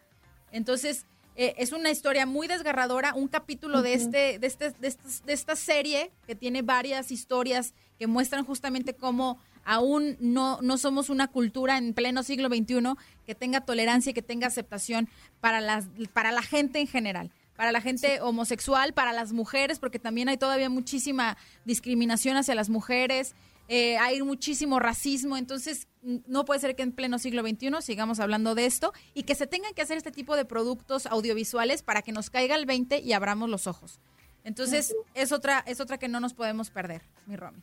Entonces, 0.52 1.06
eh, 1.35 1.53
es 1.57 1.73
una 1.73 1.91
historia 1.91 2.26
muy 2.26 2.47
desgarradora, 2.47 3.14
un 3.14 3.27
capítulo 3.27 3.81
de, 3.81 3.93
este, 3.93 4.39
de, 4.39 4.47
este, 4.47 4.72
de, 4.72 4.88
estas- 4.88 5.26
de 5.26 5.34
esta 5.34 5.56
serie 5.56 6.11
que 6.26 6.35
tiene 6.35 6.61
varias 6.61 7.11
historias 7.11 7.73
que 7.99 8.07
muestran 8.07 8.45
justamente 8.45 8.93
cómo 8.95 9.38
aún 9.64 10.15
no, 10.19 10.60
no 10.61 10.77
somos 10.77 11.10
una 11.10 11.27
cultura 11.27 11.77
en 11.77 11.93
pleno 11.93 12.23
siglo 12.23 12.47
XXI 12.49 12.81
que 13.26 13.35
tenga 13.35 13.61
tolerancia 13.61 14.11
y 14.11 14.14
que 14.14 14.22
tenga 14.22 14.47
aceptación 14.47 15.10
para, 15.41 15.60
las, 15.61 15.85
para 16.14 16.31
la 16.31 16.41
gente 16.41 16.80
en 16.80 16.88
general, 16.88 17.31
para 17.56 17.72
la 17.72 17.81
gente 17.81 18.22
homosexual, 18.22 18.93
para 18.93 19.11
las 19.11 19.34
mujeres, 19.34 19.80
porque 19.80 19.99
también 19.99 20.30
hay 20.30 20.38
todavía 20.38 20.69
muchísima 20.69 21.35
discriminación 21.65 22.38
hacia 22.38 22.56
las 22.56 22.69
mujeres. 22.69 23.34
Eh, 23.68 23.98
hay 23.98 24.22
muchísimo 24.22 24.80
racismo, 24.80 25.38
entonces 25.38 25.88
no 26.02 26.46
puede 26.46 26.60
ser 26.60 26.76
que 26.76 26.84
en 26.84 26.92
pleno 26.92 27.18
siglo 27.18 27.42
XXI 27.42 27.82
sigamos 27.82 28.20
hablando 28.20 28.54
de 28.54 28.66
esto 28.66 28.94
y 29.14 29.24
que 29.24 29.34
se 29.36 29.48
tengan 29.48 29.74
que 29.74 29.82
hacer 29.82 29.98
este 29.98 30.12
tipo 30.12 30.36
de 30.36 30.46
productos 30.46 31.08
audiovisuales 31.08 31.82
para 31.82 32.02
que 32.02 32.12
nos 32.12 32.30
caiga 32.30 32.56
el 32.56 32.66
20 32.66 33.00
y 33.00 33.14
abramos 33.14 33.50
los 33.50 33.66
ojos. 33.68 34.00
Entonces 34.44 34.96
es 35.16 35.32
otra, 35.32 35.64
es 35.66 35.80
otra 35.80 35.98
que 35.98 36.08
no 36.08 36.20
nos 36.20 36.34
podemos 36.36 36.70
perder, 36.70 37.02
mi 37.26 37.36
Romy. 37.36 37.58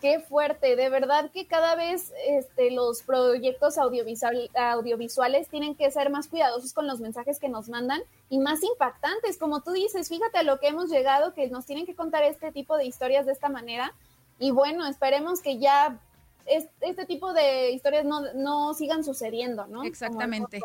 Qué 0.00 0.20
fuerte, 0.20 0.76
de 0.76 0.90
verdad 0.90 1.32
que 1.32 1.46
cada 1.46 1.74
vez 1.74 2.12
este, 2.28 2.70
los 2.70 3.02
proyectos 3.02 3.78
audiovisual- 3.78 4.48
audiovisuales 4.54 5.48
tienen 5.48 5.74
que 5.74 5.90
ser 5.90 6.08
más 6.10 6.28
cuidadosos 6.28 6.72
con 6.72 6.86
los 6.86 7.00
mensajes 7.00 7.40
que 7.40 7.48
nos 7.48 7.68
mandan 7.68 8.02
y 8.30 8.38
más 8.38 8.62
impactantes, 8.62 9.38
como 9.38 9.60
tú 9.62 9.72
dices, 9.72 10.08
fíjate 10.08 10.38
a 10.38 10.42
lo 10.44 10.60
que 10.60 10.68
hemos 10.68 10.88
llegado, 10.88 11.34
que 11.34 11.48
nos 11.48 11.66
tienen 11.66 11.84
que 11.84 11.96
contar 11.96 12.22
este 12.22 12.52
tipo 12.52 12.76
de 12.76 12.84
historias 12.84 13.26
de 13.26 13.32
esta 13.32 13.48
manera 13.48 13.92
y 14.38 14.50
bueno, 14.50 14.86
esperemos 14.86 15.40
que 15.40 15.58
ya 15.58 15.98
es- 16.46 16.66
este 16.80 17.04
tipo 17.04 17.32
de 17.34 17.72
historias 17.72 18.04
no, 18.06 18.22
no 18.34 18.72
sigan 18.72 19.04
sucediendo, 19.04 19.66
¿no? 19.66 19.84
Exactamente. 19.84 20.60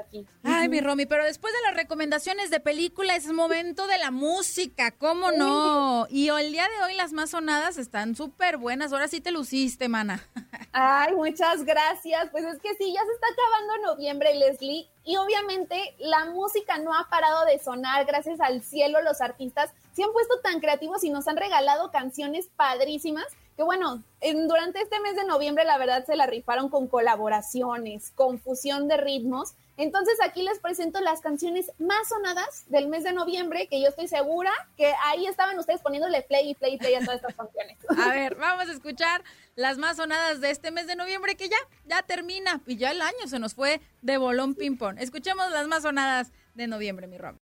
aquí. 0.00 0.26
Ay, 0.42 0.68
mi 0.70 0.80
Romy, 0.80 1.04
pero 1.04 1.24
después 1.24 1.52
de 1.52 1.60
las 1.68 1.74
recomendaciones 1.76 2.48
de 2.50 2.60
película 2.60 3.14
es 3.14 3.26
momento 3.30 3.86
de 3.86 3.98
la 3.98 4.10
música, 4.10 4.92
¿cómo 4.92 5.30
no? 5.32 6.06
Y 6.08 6.28
el 6.28 6.52
día 6.52 6.64
de 6.78 6.84
hoy 6.86 6.94
las 6.94 7.12
más 7.12 7.30
sonadas 7.30 7.76
están 7.76 8.16
súper 8.16 8.56
buenas, 8.56 8.92
ahora 8.94 9.08
sí 9.08 9.20
te 9.20 9.30
luciste, 9.30 9.88
mana. 9.88 10.24
Ay, 10.72 11.14
muchas 11.14 11.64
gracias. 11.64 12.30
Pues 12.30 12.44
es 12.44 12.58
que 12.60 12.74
sí, 12.76 12.92
ya 12.94 13.00
se 13.04 13.12
está 13.12 13.26
acabando 13.32 13.92
noviembre, 13.94 14.34
Leslie. 14.34 14.88
Y 15.04 15.16
obviamente 15.18 15.94
la 15.98 16.24
música 16.26 16.78
no 16.78 16.94
ha 16.98 17.08
parado 17.10 17.44
de 17.44 17.58
sonar. 17.58 18.06
Gracias 18.06 18.40
al 18.40 18.62
cielo, 18.62 19.02
los 19.02 19.20
artistas 19.20 19.70
se 19.96 20.04
han 20.04 20.12
puesto 20.12 20.38
tan 20.40 20.60
creativos 20.60 21.02
y 21.02 21.10
nos 21.10 21.26
han 21.26 21.36
regalado 21.36 21.90
canciones 21.90 22.48
padrísimas. 22.54 23.26
Que 23.56 23.62
bueno, 23.62 24.02
en- 24.20 24.46
durante 24.46 24.82
este 24.82 25.00
mes 25.00 25.16
de 25.16 25.24
noviembre 25.24 25.64
la 25.64 25.78
verdad 25.78 26.04
se 26.04 26.14
la 26.14 26.26
rifaron 26.26 26.68
con 26.68 26.86
colaboraciones, 26.86 28.10
con 28.10 28.38
fusión 28.38 28.86
de 28.88 28.98
ritmos. 28.98 29.54
Entonces 29.76 30.18
aquí 30.22 30.42
les 30.42 30.58
presento 30.58 31.00
las 31.00 31.20
canciones 31.20 31.70
más 31.78 32.08
sonadas 32.08 32.64
del 32.68 32.88
mes 32.88 33.04
de 33.04 33.12
noviembre, 33.12 33.68
que 33.68 33.80
yo 33.80 33.88
estoy 33.88 34.08
segura 34.08 34.50
que 34.76 34.92
ahí 35.04 35.26
estaban 35.26 35.58
ustedes 35.58 35.80
poniéndole 35.82 36.22
play 36.22 36.50
y 36.50 36.54
play 36.54 36.74
y 36.74 36.78
play 36.78 36.94
a 36.94 37.00
todas 37.00 37.16
estas 37.16 37.34
canciones. 37.36 37.76
A 37.88 38.10
ver, 38.10 38.36
vamos 38.36 38.68
a 38.68 38.72
escuchar 38.72 39.22
las 39.54 39.78
más 39.78 39.96
sonadas 39.96 40.40
de 40.40 40.50
este 40.50 40.70
mes 40.70 40.86
de 40.86 40.96
noviembre 40.96 41.36
que 41.36 41.48
ya, 41.48 41.58
ya 41.84 42.02
termina 42.02 42.60
y 42.66 42.76
ya 42.76 42.90
el 42.90 43.02
año 43.02 43.26
se 43.26 43.38
nos 43.38 43.54
fue 43.54 43.80
de 44.02 44.16
bolón 44.18 44.54
ping-pong. 44.54 44.96
Escuchemos 44.98 45.50
las 45.50 45.66
más 45.66 45.82
sonadas 45.82 46.32
de 46.54 46.66
noviembre, 46.66 47.06
mi 47.06 47.18
Romy. 47.18 47.38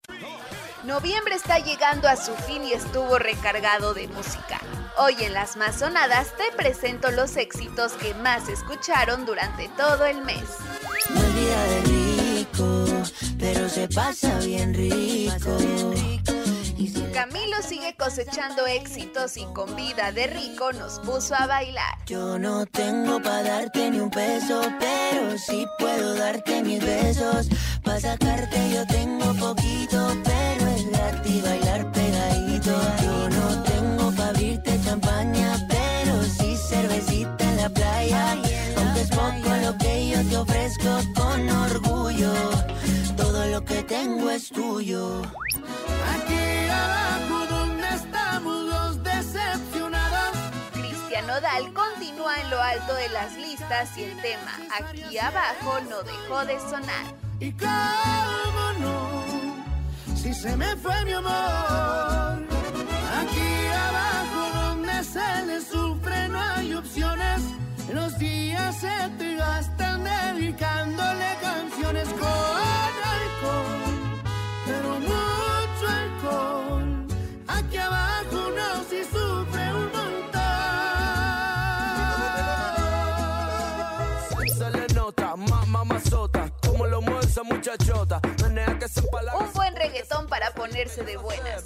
Noviembre 0.83 1.35
está 1.35 1.59
llegando 1.59 2.07
a 2.07 2.15
su 2.15 2.33
fin 2.35 2.63
y 2.63 2.73
estuvo 2.73 3.19
recargado 3.19 3.93
de 3.93 4.07
música. 4.07 4.61
Hoy 4.97 5.15
en 5.21 5.33
las 5.33 5.57
más 5.57 5.79
sonadas 5.79 6.33
te 6.37 6.55
presento 6.55 7.11
los 7.11 7.35
éxitos 7.37 7.93
que 7.93 8.13
más 8.13 8.47
escucharon 8.47 9.25
durante 9.25 9.67
todo 9.69 10.05
el 10.05 10.21
mes. 10.21 10.43
Rico, 11.09 12.08
pero 13.39 13.69
se 13.69 13.87
pasa 13.87 14.37
bien 14.39 14.73
rico. 14.73 15.57
Camilo 17.13 17.61
sigue 17.61 17.95
cosechando 17.97 18.65
éxitos 18.65 19.35
y 19.35 19.43
con 19.53 19.75
vida 19.75 20.11
de 20.11 20.27
rico 20.27 20.71
nos 20.71 20.99
puso 20.99 21.35
a 21.35 21.47
bailar. 21.47 21.97
Yo 22.05 22.39
no 22.39 22.65
tengo 22.65 23.21
para 23.21 23.43
darte 23.43 23.91
ni 23.91 23.99
un 23.99 24.09
peso, 24.09 24.61
pero 24.79 25.37
sí 25.37 25.65
puedo 25.79 26.15
darte 26.15 26.63
mis 26.63 26.79
besos. 26.83 27.49
Para 27.83 27.99
sacarte 27.99 28.69
yo 28.73 28.85
tengo 28.87 29.33
poquito, 29.33 30.15
pero 30.23 30.67
es 30.67 30.89
gratis 30.89 31.43
bailar 31.43 31.91
pegadito. 31.91 32.79
Yo 33.03 33.29
no 33.29 33.63
tengo 33.63 34.11
para 34.11 34.29
abrirte 34.29 34.79
champaña, 34.85 35.67
pero 35.67 36.23
sí 36.23 36.55
cervecita 36.69 37.43
en 37.43 37.57
la 37.57 37.69
playa. 37.69 38.37
Aunque 38.77 39.01
es 39.01 39.09
poco 39.09 39.49
lo 39.61 39.77
que 39.77 40.09
yo 40.09 40.29
te 40.29 40.37
ofrezco 40.37 41.01
con 41.15 41.49
orgullo, 41.49 41.98
es 44.39 44.49
tuyo. 44.49 45.21
Aquí 46.15 46.43
abajo 46.85 47.37
donde 47.55 47.87
estamos 47.89 48.57
los 48.73 49.03
decepcionados. 49.03 50.33
Cristian 50.71 51.27
Nodal 51.27 51.73
continúa 51.73 52.39
en 52.41 52.49
lo 52.49 52.61
alto 52.61 52.93
de 52.95 53.09
las 53.09 53.35
listas 53.35 53.97
y 53.97 54.03
el 54.03 54.15
tema 54.21 54.53
Aquí 54.79 55.17
abajo 55.17 55.79
no 55.89 56.03
dejó 56.03 56.45
de 56.45 56.57
sonar. 56.71 57.05
Y 57.39 57.51
cómo 57.51 58.63
no, 58.79 59.23
si 60.15 60.33
se 60.33 60.55
me 60.55 60.75
fue 60.77 60.97
mi 61.05 61.13
amor. 61.13 62.37
Aquí 63.21 63.51
abajo 63.89 64.41
donde 64.59 65.03
se 65.03 65.45
le 65.47 65.61
sufre 65.61 66.29
no 66.29 66.39
hay 66.39 66.73
opciones. 66.75 67.41
Los 67.93 68.17
días 68.19 68.75
se 68.79 68.97
te 69.17 69.35
gastan 69.35 70.03
dedicándole 70.03 71.29
canciones 71.41 72.07
con 72.09 72.78
Un 89.37 89.53
buen 89.53 89.75
reggaetón 89.75 90.27
para 90.27 90.51
ponerse 90.51 91.03
de 91.03 91.17
buenas. 91.17 91.65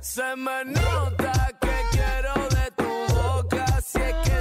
Se 0.00 0.36
me 0.36 0.64
nota 0.64 1.50
que 1.60 1.74
quiero 1.90 2.48
de 2.48 2.70
tu 2.76 3.14
boca. 3.14 3.66
Si 3.82 3.98
es 4.00 4.14
que 4.24 4.31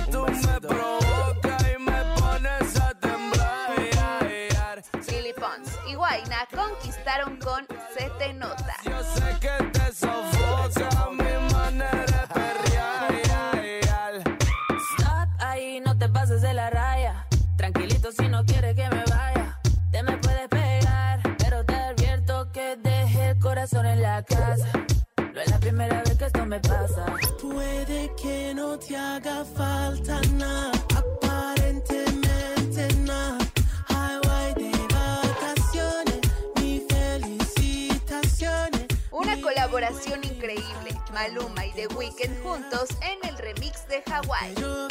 corazón 23.71 23.85
en 23.85 24.01
la 24.01 24.21
casa. 24.23 24.67
No 25.33 25.39
es 25.39 25.49
la 25.49 25.57
primera 25.59 26.03
vez 26.03 26.17
que 26.17 26.25
esto 26.25 26.45
me 26.45 26.59
pasa. 26.59 27.05
Puede 27.41 28.11
que 28.21 28.53
no 28.53 28.77
te 28.77 28.97
haga 28.97 29.45
falta 29.45 30.19
nada, 30.33 30.73
aparentemente 30.95 32.93
nada. 32.99 33.37
Highway 33.89 34.53
de 34.55 34.71
vacaciones, 34.93 36.19
mis 36.59 36.83
felicitaciones. 36.87 38.87
Una 39.11 39.39
colaboración 39.41 40.21
increíble. 40.23 40.91
Maluma 41.13 41.65
y 41.65 41.71
The 41.73 41.87
Weeknd 41.87 42.43
juntos 42.43 42.89
en 43.01 43.19
el 43.29 43.37
remix 43.37 43.87
de 43.87 44.03
Hawaii. 44.11 44.90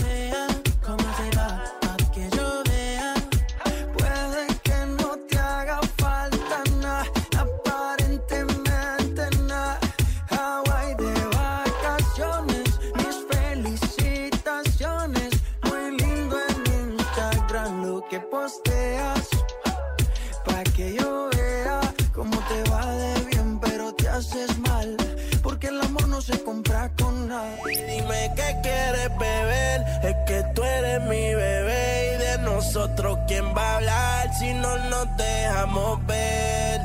Eres 31.00 31.08
mi 31.08 31.34
bebé 31.34 32.14
y 32.14 32.18
de 32.18 32.38
nosotros 32.38 33.18
quién 33.26 33.54
va 33.56 33.62
a 33.62 33.76
hablar 33.76 34.34
si 34.38 34.52
no 34.54 34.76
nos 34.88 35.16
dejamos 35.16 36.04
ver. 36.06 36.80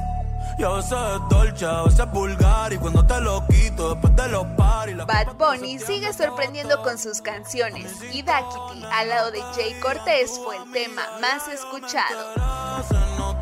Yo 0.57 0.73
a 0.73 0.77
veces 0.77 0.93
es 0.93 1.29
dolce, 1.29 1.65
a 1.65 1.83
veces 1.83 1.99
es 1.99 2.11
vulgar 2.11 2.71
y 2.71 2.77
cuando 2.77 3.05
te 3.05 3.19
lo 3.19 3.45
quito 3.47 3.93
después 3.93 4.15
de 4.15 4.27
los 4.29 4.45
paris. 4.57 4.95
Bad 5.05 5.33
Bunny 5.35 5.79
sigue 5.79 6.13
sorprendiendo 6.13 6.81
con 6.81 6.97
sus 6.97 7.21
canciones 7.21 7.91
y 8.13 8.21
Daquiti 8.21 8.85
al 8.91 9.09
lado 9.09 9.31
de 9.31 9.41
Jay 9.53 9.73
Cortés 9.81 10.39
fue 10.43 10.55
el 10.57 10.71
tema 10.71 11.01
más 11.19 11.47
escuchado. 11.49 13.34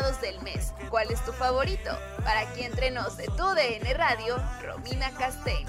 Del 0.00 0.40
mes. 0.42 0.72
¿Cuál 0.88 1.10
es 1.10 1.22
tu 1.24 1.32
favorito? 1.32 1.90
Para 2.24 2.40
aquí 2.40 2.62
entre 2.62 2.90
nos 2.90 3.18
de 3.18 3.26
tu 3.26 3.46
DN 3.54 3.92
Radio, 3.94 4.36
Romina 4.62 5.10
Castell. 5.10 5.66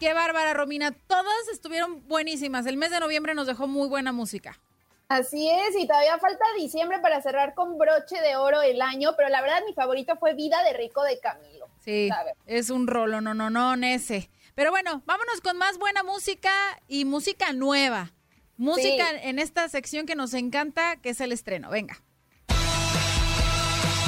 Qué 0.00 0.12
bárbara, 0.12 0.54
Romina. 0.54 0.90
Todas 0.90 1.48
estuvieron 1.52 2.06
buenísimas. 2.08 2.66
El 2.66 2.76
mes 2.76 2.90
de 2.90 3.00
noviembre 3.00 3.34
nos 3.34 3.46
dejó 3.46 3.68
muy 3.68 3.88
buena 3.88 4.12
música. 4.12 4.58
Así 5.08 5.48
es, 5.48 5.74
y 5.78 5.86
todavía 5.86 6.18
falta 6.18 6.44
diciembre 6.58 6.98
para 6.98 7.22
cerrar 7.22 7.54
con 7.54 7.78
broche 7.78 8.20
de 8.20 8.36
oro 8.36 8.60
el 8.60 8.82
año, 8.82 9.14
pero 9.16 9.30
la 9.30 9.40
verdad 9.40 9.62
mi 9.66 9.72
favorito 9.72 10.16
fue 10.16 10.34
Vida 10.34 10.62
de 10.64 10.74
Rico 10.74 11.02
de 11.02 11.18
Camilo. 11.18 11.66
Sí, 11.82 12.10
es 12.44 12.68
un 12.68 12.86
rolo, 12.86 13.22
no, 13.22 13.32
no, 13.32 13.48
no, 13.48 13.74
ese. 13.86 14.30
Pero 14.54 14.70
bueno, 14.70 15.02
vámonos 15.06 15.40
con 15.40 15.56
más 15.56 15.78
buena 15.78 16.02
música 16.02 16.50
y 16.88 17.06
música 17.06 17.54
nueva. 17.54 18.12
Música 18.58 19.10
en 19.22 19.38
esta 19.38 19.68
sección 19.68 20.04
que 20.04 20.14
nos 20.14 20.34
encanta, 20.34 20.96
que 20.96 21.10
es 21.10 21.20
el 21.22 21.32
estreno. 21.32 21.70
Venga. 21.70 22.02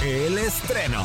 El 0.03 0.37
estreno. 0.37 1.03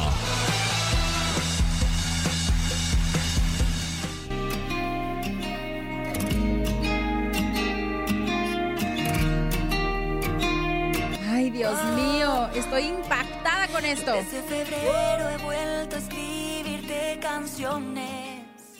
Dios 11.56 11.82
mío, 11.96 12.50
estoy 12.54 12.88
impactada 12.88 13.70
con 13.70 13.86
esto. 13.86 14.12
Desde 14.12 14.42
febrero 14.42 15.30
he 15.30 15.38
vuelto 15.38 15.96
a 15.96 16.00
escribirte 16.00 17.18
canciones. 17.22 18.25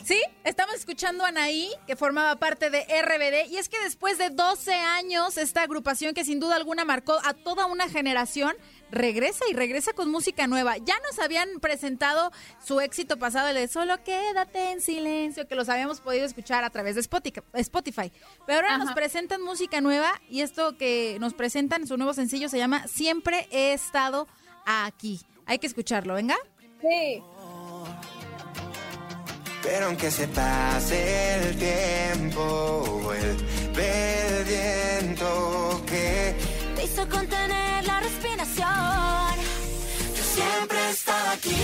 Sí, 0.06 0.22
estamos 0.44 0.76
escuchando 0.76 1.24
a 1.24 1.28
Anaí, 1.30 1.68
que 1.84 1.96
formaba 1.96 2.36
parte 2.36 2.70
de 2.70 2.82
RBD, 2.82 3.50
y 3.50 3.56
es 3.56 3.68
que 3.68 3.80
después 3.80 4.18
de 4.18 4.30
12 4.30 4.72
años, 4.72 5.36
esta 5.36 5.62
agrupación 5.62 6.14
que 6.14 6.24
sin 6.24 6.38
duda 6.38 6.54
alguna 6.54 6.84
marcó 6.84 7.18
a 7.24 7.34
toda 7.34 7.66
una 7.66 7.88
generación, 7.88 8.54
regresa 8.92 9.44
y 9.50 9.54
regresa 9.54 9.94
con 9.94 10.08
música 10.08 10.46
nueva. 10.46 10.76
Ya 10.76 10.94
nos 11.00 11.18
habían 11.18 11.58
presentado 11.58 12.30
su 12.64 12.80
éxito 12.80 13.16
pasado, 13.16 13.48
el 13.48 13.56
de 13.56 13.66
Solo 13.66 14.00
quédate 14.04 14.70
en 14.70 14.80
silencio, 14.80 15.48
que 15.48 15.56
los 15.56 15.68
habíamos 15.68 16.00
podido 16.00 16.24
escuchar 16.24 16.62
a 16.62 16.70
través 16.70 16.94
de 16.94 17.00
Spotify. 17.00 18.12
Pero 18.46 18.58
ahora 18.58 18.78
nos 18.78 18.92
presentan 18.92 19.42
música 19.42 19.80
nueva 19.80 20.12
y 20.30 20.42
esto 20.42 20.76
que 20.76 21.16
nos 21.18 21.34
presentan, 21.34 21.84
su 21.88 21.96
nuevo 21.96 22.14
sencillo 22.14 22.48
se 22.48 22.58
llama 22.58 22.86
Siempre 22.86 23.48
he 23.50 23.72
estado 23.72 24.28
aquí. 24.66 25.20
Hay 25.46 25.58
que 25.58 25.66
escucharlo, 25.66 26.14
venga. 26.14 26.36
Sí. 26.80 27.20
Pero 29.68 29.86
aunque 29.86 30.10
se 30.12 30.28
pase 30.28 31.34
el 31.34 31.56
tiempo, 31.56 33.00
vuelve 33.02 34.38
el 34.38 34.44
viento 34.44 35.82
que 35.86 36.36
Te 36.76 36.84
hizo 36.84 37.08
contener 37.08 37.84
la 37.84 37.98
respiración. 38.00 39.34
yo 40.16 40.22
siempre 40.36 40.78
estaba 40.90 41.32
aquí. 41.32 41.56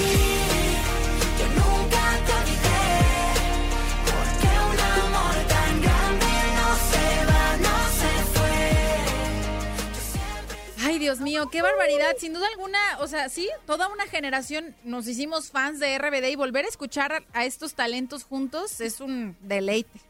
Dios 11.03 11.19
mío, 11.19 11.49
qué 11.51 11.63
barbaridad. 11.63 12.15
Sin 12.17 12.33
duda 12.33 12.47
alguna, 12.47 12.79
o 13.01 13.09
sea, 13.09 13.29
sí, 13.29 13.49
toda 13.67 13.89
una 13.89 14.07
generación 14.07 14.77
nos 14.85 15.09
hicimos 15.09 15.51
fans 15.51 15.81
de 15.81 15.99
RBD 15.99 16.29
y 16.29 16.37
volver 16.37 16.65
a 16.65 16.69
escuchar 16.69 17.25
a, 17.33 17.45
estos 17.45 17.75
talentos 17.75 18.23
juntos 18.23 18.81
es 18.81 19.01
un 19.01 19.37
deleite. 19.41 20.01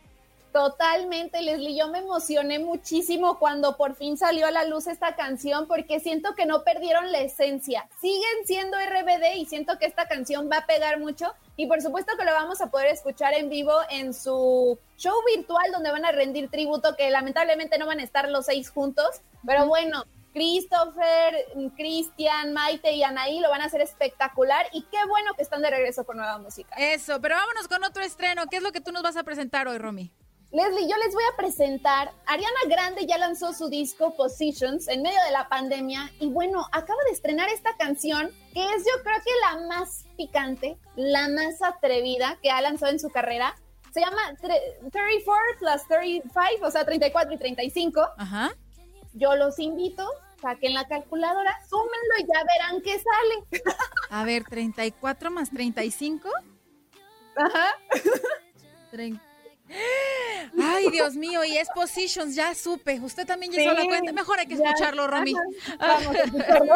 Totalmente, 0.53 1.41
Leslie. 1.41 1.79
Yo 1.79 1.89
me 1.89 2.01
emocioné 2.01 2.59
muchísimo 2.59 3.39
cuando 3.39 3.79
por 3.79 3.95
fin 3.97 4.19
salió 4.19 4.47
a 4.47 4.51
la 4.51 4.65
luz 4.65 4.87
esta 4.87 5.17
canción 5.17 5.67
porque 5.67 5.99
siento 5.99 6.35
que 6.35 6.45
no 6.45 6.63
perdieron 6.63 7.11
la 7.11 7.21
esencia. 7.21 7.89
Siguen 7.99 8.45
siendo 8.45 8.77
RBD 8.77 9.37
y 9.39 9.47
siento 9.47 9.79
que 9.79 9.87
esta 9.87 10.07
canción 10.07 10.51
va 10.53 10.59
a 10.59 10.67
pegar 10.67 11.01
mucho. 11.01 11.33
Y 11.57 11.69
por 11.69 11.81
supuesto 11.81 12.19
que 12.19 12.27
lo 12.27 12.33
vamos 12.33 12.61
a 12.61 12.71
poder 12.71 12.89
escuchar 12.89 13.33
en 13.33 13.49
vivo 13.49 13.73
en 13.89 14.13
su 14.13 14.79
show 14.99 15.15
virtual 15.35 15.73
donde 15.73 15.91
van 15.91 16.05
a 16.05 16.13
rendir 16.13 16.51
tributo, 16.51 16.97
que 16.97 17.11
lamentablemente 17.11 17.79
no 17.79 17.87
van 17.87 18.01
a 18.01 18.05
estar 18.05 18.29
los 18.29 18.45
seis 18.45 18.69
juntos. 18.69 19.23
Pero 19.47 19.67
bueno, 19.67 20.05
Christopher, 20.33 21.35
Cristian, 21.77 22.53
Maite 22.53 22.93
y 22.93 23.03
Anaí 23.03 23.41
lo 23.41 23.51
van 23.51 23.61
a 23.63 23.65
hacer 23.67 23.81
espectacular. 23.81 24.67
Y 24.73 24.83
qué 24.83 24.99
bueno 25.09 25.35
que 25.35 25.43
están 25.43 25.63
de 25.63 25.71
regreso 25.71 26.05
con 26.05 26.17
nueva 26.17 26.39
música. 26.39 26.75
Eso, 26.77 27.21
pero 27.21 27.37
vámonos 27.37 27.69
con 27.69 27.83
otro 27.85 28.03
estreno. 28.03 28.45
¿Qué 28.51 28.57
es 28.59 28.63
lo 28.63 28.73
que 28.73 28.81
tú 28.81 28.93
nos 28.93 29.03
vas 29.03 29.17
a 29.17 29.23
presentar 29.25 29.69
hoy, 29.69 29.79
Romy? 29.79 30.13
Leslie, 30.51 30.87
yo 30.87 30.97
les 30.99 31.15
voy 31.15 31.25
a 31.33 31.37
presentar, 31.39 32.13
Ariana 32.27 32.59
Grande 32.69 33.07
ya 33.07 33.17
lanzó 33.17 33.55
su 33.55 33.71
disco 33.71 34.15
Positions 34.17 34.87
en 34.89 35.01
medio 35.01 35.17
de 35.25 35.31
la 35.33 35.49
pandemia 35.49 36.11
y 36.21 36.29
bueno, 36.29 36.67
acaba 36.73 36.99
de 37.07 37.13
estrenar 37.13 37.49
esta 37.49 37.75
canción 37.79 38.29
que 38.53 38.63
es 38.63 38.85
yo 38.85 39.03
creo 39.03 39.17
que 39.25 39.31
la 39.41 39.67
más 39.67 40.05
picante, 40.19 40.77
la 40.95 41.29
más 41.29 41.63
atrevida 41.63 42.39
que 42.43 42.51
ha 42.51 42.61
lanzado 42.61 42.93
en 42.93 43.01
su 43.01 43.09
carrera. 43.09 43.55
Se 43.95 44.01
llama 44.01 44.21
tre- 44.43 44.91
34 44.91 45.43
plus 45.59 45.89
35, 45.89 46.67
o 46.67 46.71
sea, 46.71 46.85
34 46.85 47.33
y 47.35 47.39
35. 47.39 48.07
Ajá. 48.19 48.53
Yo 49.15 49.35
los 49.37 49.59
invito, 49.59 50.07
saquen 50.41 50.75
la 50.75 50.87
calculadora, 50.87 51.59
súmenlo 51.69 52.19
y 52.21 52.27
ya 52.27 52.45
verán 52.45 52.81
qué 52.83 52.99
sale. 52.99 53.65
A 54.11 54.25
ver, 54.25 54.45
34 54.45 55.31
más 55.31 55.51
35. 55.51 56.29
Ajá. 57.37 57.75
Ay, 60.61 60.91
Dios 60.91 61.15
mío, 61.15 61.45
y 61.45 61.57
es 61.57 61.69
Positions, 61.75 62.35
ya 62.35 62.55
supe. 62.55 63.01
Usted 63.01 63.27
también 63.27 63.53
ya 63.53 63.63
hizo 63.63 63.73
la 63.73 63.81
Sí, 63.83 63.89
cuenta. 63.89 64.13
Mejor 64.13 64.39
hay 64.39 64.47
que 64.47 64.57
ya. 64.57 64.65
escucharlo, 64.65 65.07
Romy. 65.07 65.35
Vamos 65.79 66.15
a 66.15 66.23
escucharlo. 66.25 66.75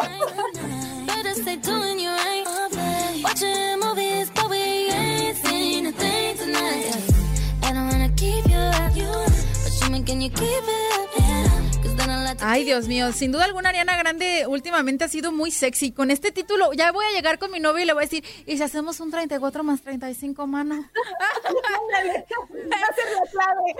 Ay, 12.39 12.63
Dios 12.65 12.87
mío, 12.87 13.11
sin 13.13 13.31
duda 13.31 13.45
alguna 13.45 13.69
Ariana 13.69 13.97
Grande 13.97 14.45
últimamente 14.47 15.03
ha 15.03 15.07
sido 15.09 15.31
muy 15.31 15.51
sexy. 15.51 15.91
Con 15.91 16.11
este 16.11 16.31
título 16.31 16.71
ya 16.73 16.91
voy 16.91 17.05
a 17.05 17.11
llegar 17.11 17.39
con 17.39 17.51
mi 17.51 17.59
novio 17.59 17.83
y 17.83 17.87
le 17.87 17.93
voy 17.93 18.03
a 18.03 18.05
decir, 18.05 18.23
¿y 18.45 18.57
si 18.57 18.63
hacemos 18.63 18.99
un 18.99 19.11
34 19.11 19.63
más 19.63 19.81
35, 19.81 20.47
mano? 20.47 20.75
Va 21.45 22.75
a 22.77 22.95
ser 22.95 23.05
la 23.15 23.31
clave. 23.31 23.75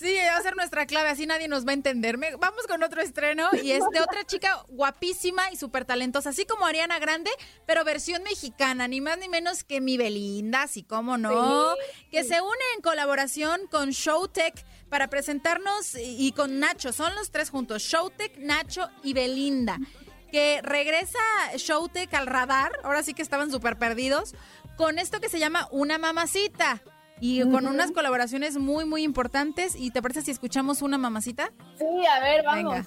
Sí, 0.00 0.16
va 0.30 0.36
a 0.36 0.42
ser 0.42 0.56
nuestra 0.56 0.86
clave, 0.86 1.08
así 1.10 1.26
nadie 1.26 1.48
nos 1.48 1.66
va 1.66 1.70
a 1.70 1.74
entender. 1.74 2.18
Me- 2.18 2.36
Vamos 2.36 2.66
con 2.66 2.82
otro 2.82 3.00
estreno 3.02 3.48
y 3.62 3.72
es 3.72 3.82
de 3.92 4.00
otra 4.00 4.24
chica 4.24 4.64
guapísima 4.68 5.50
y 5.52 5.56
súper 5.56 5.84
talentosa, 5.84 6.30
así 6.30 6.44
como 6.46 6.66
Ariana 6.66 6.98
Grande, 6.98 7.30
pero 7.66 7.84
versión 7.84 8.22
mexicana, 8.22 8.88
ni 8.88 9.00
más 9.00 9.18
ni 9.18 9.28
menos 9.28 9.64
que 9.64 9.80
mi 9.80 9.96
Belinda, 9.96 10.62
así 10.62 10.82
como 10.82 11.16
no, 11.18 11.74
que 12.10 12.24
se 12.24 12.40
une 12.40 12.64
en 12.76 12.82
colaboración 12.82 13.60
con 13.70 13.90
Showtech 13.90 14.64
para 14.88 15.08
presentarnos 15.08 15.94
y, 15.94 16.26
y 16.26 16.32
con 16.32 16.58
Nacho, 16.60 16.92
son 16.92 17.14
los 17.14 17.30
tres 17.30 17.50
juntos, 17.50 17.82
Showtech, 17.82 18.38
Nacho 18.38 18.88
y 19.02 19.12
Belinda. 19.12 19.78
Que 20.30 20.60
regresa 20.62 21.18
Showtech 21.56 22.12
al 22.14 22.26
radar, 22.26 22.72
ahora 22.82 23.02
sí 23.02 23.14
que 23.14 23.22
estaban 23.22 23.50
súper 23.50 23.78
perdidos, 23.78 24.34
con 24.76 24.98
esto 24.98 25.20
que 25.20 25.28
se 25.28 25.38
llama 25.38 25.68
Una 25.70 25.98
Mamacita. 25.98 26.82
Y 27.18 27.40
con 27.50 27.66
unas 27.66 27.92
colaboraciones 27.92 28.58
muy, 28.58 28.84
muy 28.84 29.02
importantes. 29.02 29.74
¿Y 29.74 29.90
te 29.90 30.02
parece 30.02 30.20
si 30.20 30.30
escuchamos 30.30 30.82
una 30.82 30.98
mamacita? 30.98 31.50
Sí, 31.78 32.06
a 32.06 32.20
ver, 32.20 32.44
vamos. 32.44 32.74
Venga. 32.74 32.86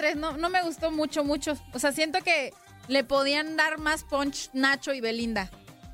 Tres, 0.00 0.16
no, 0.16 0.32
no 0.38 0.48
me 0.48 0.62
gustó 0.62 0.90
mucho, 0.90 1.24
mucho. 1.24 1.52
O 1.74 1.78
sea, 1.78 1.92
siento 1.92 2.20
que 2.24 2.54
le 2.88 3.04
podían 3.04 3.56
dar 3.56 3.76
más 3.78 4.02
punch 4.04 4.48
Nacho 4.54 4.94
y 4.94 5.00
Belinda. 5.02 5.50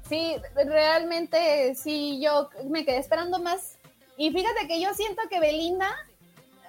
Sí, 0.09 0.37
realmente 0.55 1.75
sí, 1.75 2.21
yo 2.23 2.49
me 2.71 2.85
quedé 2.85 2.99
esperando 2.99 3.41
más. 3.41 3.79
Y 4.17 4.31
fíjate 4.31 4.69
que 4.69 4.81
yo 4.81 4.95
siento 4.95 5.23
que 5.29 5.41
Belinda 5.41 5.91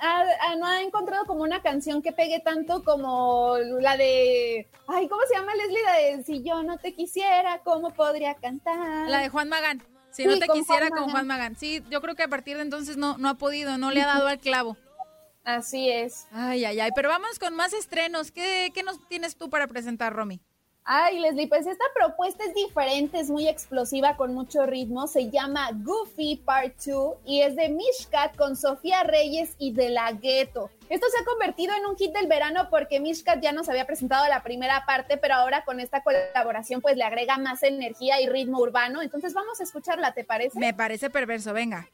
ha- 0.01 0.25
ha- 0.41 0.55
no 0.55 0.65
ha 0.65 0.81
encontrado 0.81 1.25
como 1.25 1.43
una 1.43 1.61
canción 1.61 2.01
que 2.01 2.11
pegue 2.11 2.39
tanto 2.39 2.83
como 2.83 3.55
la 3.79 3.95
de... 3.97 4.67
Ay, 4.87 5.07
¿cómo 5.07 5.21
se 5.29 5.35
llama 5.35 5.53
Leslie? 5.53 5.83
La 5.83 5.93
de 6.17 6.23
Si 6.23 6.41
yo 6.43 6.63
no 6.63 6.77
te 6.79 6.93
quisiera, 6.95 7.59
¿cómo 7.63 7.91
podría 7.93 8.33
cantar? 8.35 9.07
La 9.09 9.19
de 9.19 9.29
Juan 9.29 9.49
Magán. 9.49 9.83
Si 10.09 10.25
no 10.25 10.39
te 10.39 10.47
quisiera 10.47 10.87
Juan 10.87 11.03
con. 11.03 11.11
Juan 11.11 11.27
Magán. 11.27 11.55
Sí, 11.55 11.83
yo 11.91 12.01
creo 12.01 12.15
que 12.15 12.23
a 12.23 12.27
partir 12.27 12.57
de 12.57 12.63
entonces 12.63 12.97
no, 12.97 13.17
no 13.19 13.29
ha 13.29 13.35
podido, 13.35 13.77
no 13.77 13.91
le 13.91 14.01
ha 14.01 14.07
dado 14.07 14.25
al 14.27 14.39
clavo. 14.39 14.75
Así 15.47 15.89
es. 15.89 16.27
Ay, 16.33 16.65
ay, 16.65 16.77
ay. 16.81 16.91
Pero 16.93 17.07
vamos 17.07 17.39
con 17.39 17.55
más 17.55 17.71
estrenos. 17.71 18.33
¿Qué, 18.33 18.69
qué 18.73 18.83
nos 18.83 18.99
tienes 19.07 19.37
tú 19.37 19.49
para 19.49 19.65
presentar, 19.65 20.13
Romy? 20.13 20.41
Ay, 20.83 21.21
Leslie, 21.21 21.47
pues 21.47 21.65
esta 21.65 21.85
propuesta 21.95 22.43
es 22.43 22.53
diferente, 22.53 23.19
es 23.19 23.29
muy 23.29 23.47
explosiva, 23.47 24.17
con 24.17 24.33
mucho 24.33 24.65
ritmo. 24.65 25.07
Se 25.07 25.29
llama 25.29 25.69
Goofy 25.73 26.41
Part 26.43 26.75
2 26.85 27.15
y 27.25 27.43
es 27.43 27.55
de 27.55 27.69
Mishkat 27.69 28.35
con 28.35 28.57
Sofía 28.57 29.03
Reyes 29.03 29.55
y 29.57 29.71
De 29.71 29.89
La 29.89 30.11
Ghetto. 30.11 30.69
Esto 30.89 31.07
se 31.09 31.21
ha 31.21 31.25
convertido 31.25 31.73
en 31.75 31.85
un 31.85 31.95
hit 31.95 32.13
del 32.13 32.27
verano 32.27 32.67
porque 32.69 32.99
Mishkat 32.99 33.41
ya 33.41 33.53
nos 33.53 33.69
había 33.69 33.87
presentado 33.87 34.27
la 34.27 34.43
primera 34.43 34.85
parte, 34.85 35.15
pero 35.15 35.35
ahora 35.35 35.63
con 35.63 35.79
esta 35.79 36.03
colaboración 36.03 36.81
pues 36.81 36.97
le 36.97 37.05
agrega 37.05 37.37
más 37.37 37.63
energía 37.63 38.19
y 38.19 38.27
ritmo 38.27 38.59
urbano. 38.59 39.01
Entonces 39.01 39.33
vamos 39.33 39.61
a 39.61 39.63
escucharla, 39.63 40.13
¿te 40.13 40.25
parece? 40.25 40.59
Me 40.59 40.73
parece 40.73 41.09
perverso, 41.09 41.53
venga. 41.53 41.87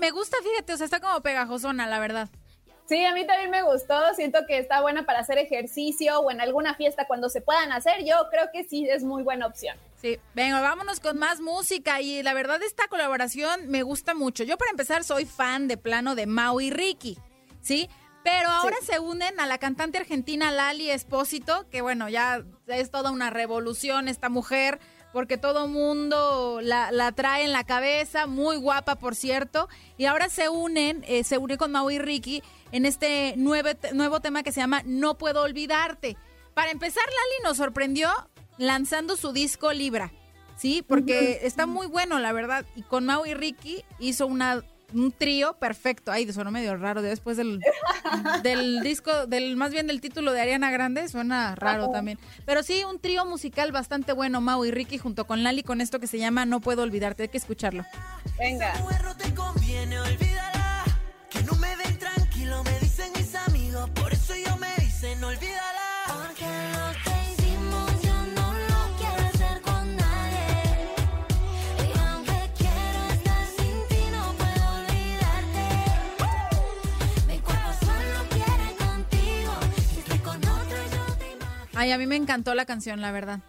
Me 0.00 0.12
gusta, 0.12 0.38
fíjate, 0.42 0.72
o 0.72 0.76
sea, 0.76 0.86
está 0.86 0.98
como 0.98 1.20
pegajosona, 1.20 1.86
la 1.86 2.00
verdad. 2.00 2.28
Sí, 2.90 3.04
a 3.04 3.14
mí 3.14 3.24
también 3.24 3.52
me 3.52 3.62
gustó. 3.62 3.94
Siento 4.16 4.40
que 4.48 4.58
está 4.58 4.80
buena 4.80 5.06
para 5.06 5.20
hacer 5.20 5.38
ejercicio 5.38 6.18
o 6.18 6.30
en 6.32 6.40
alguna 6.40 6.74
fiesta 6.74 7.06
cuando 7.06 7.28
se 7.28 7.40
puedan 7.40 7.70
hacer. 7.70 8.04
Yo 8.04 8.16
creo 8.32 8.48
que 8.52 8.64
sí 8.64 8.84
es 8.90 9.04
muy 9.04 9.22
buena 9.22 9.46
opción. 9.46 9.76
Sí, 9.94 10.18
venga, 10.34 10.60
vámonos 10.60 10.98
con 10.98 11.16
más 11.16 11.40
música 11.40 12.00
y 12.00 12.24
la 12.24 12.34
verdad 12.34 12.60
esta 12.64 12.88
colaboración 12.88 13.68
me 13.68 13.84
gusta 13.84 14.12
mucho. 14.12 14.42
Yo 14.42 14.58
para 14.58 14.72
empezar 14.72 15.04
soy 15.04 15.24
fan 15.24 15.68
de 15.68 15.76
plano 15.76 16.16
de 16.16 16.26
Mau 16.26 16.60
y 16.60 16.70
Ricky, 16.70 17.16
¿sí? 17.60 17.88
Pero 18.24 18.48
ahora 18.48 18.76
se 18.82 18.98
unen 18.98 19.38
a 19.38 19.46
la 19.46 19.58
cantante 19.58 19.98
argentina 19.98 20.50
Lali 20.50 20.90
Espósito, 20.90 21.70
que 21.70 21.82
bueno, 21.82 22.08
ya 22.08 22.42
es 22.66 22.90
toda 22.90 23.12
una 23.12 23.30
revolución 23.30 24.08
esta 24.08 24.28
mujer, 24.28 24.80
porque 25.12 25.36
todo 25.36 25.66
mundo 25.66 26.60
la, 26.62 26.92
la 26.92 27.12
trae 27.12 27.44
en 27.44 27.52
la 27.52 27.64
cabeza, 27.64 28.26
muy 28.26 28.56
guapa 28.56 28.96
por 28.96 29.14
cierto, 29.14 29.68
y 29.96 30.04
ahora 30.04 30.28
se 30.28 30.48
unen, 30.48 31.04
eh, 31.06 31.24
se 31.24 31.38
une 31.38 31.56
con 31.56 31.72
Mau 31.72 31.90
y 31.90 31.98
Ricky 31.98 32.42
en 32.72 32.86
este 32.86 33.34
nuevo, 33.36 33.68
nuevo 33.92 34.20
tema 34.20 34.42
que 34.42 34.52
se 34.52 34.60
llama 34.60 34.82
No 34.84 35.18
Puedo 35.18 35.42
Olvidarte. 35.42 36.16
Para 36.54 36.70
empezar, 36.70 37.04
Lali 37.04 37.44
nos 37.44 37.56
sorprendió 37.56 38.10
lanzando 38.58 39.16
su 39.16 39.32
disco 39.32 39.72
Libra, 39.72 40.12
¿sí? 40.56 40.84
Porque 40.86 41.40
está 41.42 41.66
muy 41.66 41.86
bueno, 41.86 42.18
la 42.18 42.32
verdad. 42.32 42.64
Y 42.76 42.82
con 42.82 43.06
Mau 43.06 43.24
y 43.26 43.34
Ricky 43.34 43.84
hizo 43.98 44.26
una, 44.26 44.62
un 44.92 45.12
trío 45.12 45.54
perfecto. 45.54 46.12
Ay, 46.12 46.30
sonó 46.32 46.50
medio 46.50 46.76
raro 46.76 47.02
después 47.02 47.36
del, 47.36 47.60
del 48.42 48.80
disco, 48.82 49.26
del 49.26 49.56
más 49.56 49.72
bien 49.72 49.86
del 49.86 50.00
título 50.00 50.32
de 50.32 50.40
Ariana 50.40 50.70
Grande, 50.70 51.08
suena 51.08 51.54
raro 51.54 51.90
también. 51.90 52.18
Pero 52.44 52.62
sí, 52.62 52.84
un 52.84 52.98
trío 52.98 53.24
musical 53.24 53.72
bastante 53.72 54.12
bueno, 54.12 54.40
Mau 54.40 54.64
y 54.64 54.70
Ricky, 54.70 54.98
junto 54.98 55.26
con 55.26 55.42
Lali, 55.42 55.62
con 55.62 55.80
esto 55.80 56.00
que 56.00 56.06
se 56.06 56.18
llama 56.18 56.46
No 56.46 56.60
Puedo 56.60 56.82
Olvidarte. 56.82 57.24
Hay 57.24 57.28
que 57.28 57.38
escucharlo. 57.38 57.84
Venga. 58.38 58.72
Ay, 81.80 81.92
a 81.92 81.98
mí 81.98 82.06
me 82.06 82.16
encantó 82.16 82.54
la 82.54 82.66
canción, 82.66 83.00
la 83.00 83.10
verdad. 83.10 83.40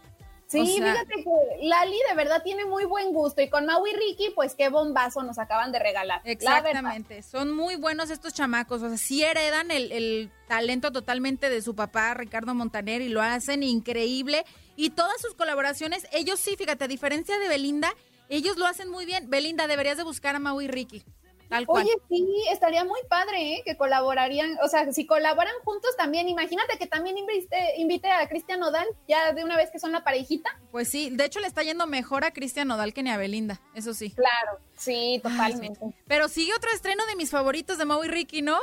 Sí, 0.47 0.59
O 0.61 0.65
sea- 0.65 0.93
fíjate 0.93 1.15
que 1.23 1.67
Lali 1.67 1.97
de 2.09 2.15
verdad 2.15 2.41
tiene 2.43 2.63
muy 2.63 2.85
buen 2.85 3.11
gusto 3.11 3.41
y 3.41 3.49
con 3.49 3.65
Mau 3.65 3.85
y 3.85 3.91
Ricky, 3.93 4.29
pues 4.33 4.55
qué 4.55 4.69
bombazo 4.69 5.21
nos 5.21 5.37
acaban 5.37 5.73
de 5.73 5.79
regalar. 5.79 6.21
Exactamente, 6.23 7.23
son 7.23 7.51
muy 7.53 7.75
buenos 7.75 8.09
estos 8.09 8.33
chamacos, 8.33 8.81
o 8.83 8.87
sea, 8.87 8.97
sí 8.97 9.21
heredan 9.21 9.69
el, 9.69 9.91
el 9.91 10.31
talento 10.47 10.93
totalmente 10.93 11.49
de 11.49 11.61
su 11.61 11.75
papá, 11.75 12.13
Ricardo 12.13 12.53
Montaner, 12.55 13.01
y 13.01 13.09
lo 13.09 13.21
hacen 13.21 13.63
increíble. 13.63 14.45
Y 14.77 14.91
todas 14.91 15.19
sus 15.21 15.35
colaboraciones, 15.35 16.07
ellos 16.13 16.39
sí, 16.39 16.55
fíjate, 16.55 16.85
a 16.85 16.87
diferencia 16.87 17.37
de 17.37 17.49
Belinda, 17.49 17.93
ellos 18.29 18.55
lo 18.55 18.65
hacen 18.65 18.89
muy 18.89 19.05
bien. 19.05 19.29
Belinda, 19.29 19.67
deberías 19.67 19.97
de 19.97 20.03
buscar 20.03 20.35
a 20.37 20.39
Mau 20.39 20.61
y 20.61 20.67
Ricky, 20.69 21.03
tal 21.51 21.67
cual. 21.67 21.85
Oye, 21.85 21.93
sí, 22.09 22.25
estaría 22.51 22.83
muy 22.83 22.99
padre, 23.07 23.57
¿eh? 23.57 23.61
Que 23.63 23.77
colaborarían, 23.77 24.57
o 24.63 24.67
sea, 24.67 24.91
si 24.91 25.05
colaboran 25.05 25.53
juntos 25.63 25.95
también, 25.97 26.27
imagínate 26.27 26.77
que 26.79 26.87
también 26.87 27.17
invite, 27.17 27.75
invite 27.77 28.09
a 28.09 28.27
Cristian 28.27 28.59
Nodal, 28.59 28.87
ya 29.07 29.33
de 29.33 29.43
una 29.43 29.57
vez 29.57 29.69
que 29.69 29.79
son 29.79 29.91
la 29.91 30.03
parejita. 30.03 30.49
Pues 30.71 30.89
sí, 30.89 31.09
de 31.11 31.25
hecho 31.25 31.39
le 31.39 31.47
está 31.47 31.61
yendo 31.61 31.85
mejor 31.85 32.25
a 32.25 32.31
Cristian 32.31 32.67
Nodal 32.67 32.93
que 32.93 33.03
ni 33.03 33.11
a 33.11 33.17
Belinda, 33.17 33.61
eso 33.75 33.93
sí. 33.93 34.11
Claro, 34.11 34.59
sí, 34.75 35.19
totalmente. 35.21 35.93
Pero 36.07 36.27
sigue 36.27 36.55
otro 36.55 36.71
estreno 36.71 37.05
de 37.05 37.15
mis 37.15 37.29
favoritos 37.29 37.77
de 37.77 37.85
Mau 37.85 38.03
y 38.03 38.07
Ricky, 38.07 38.41
¿no? 38.41 38.57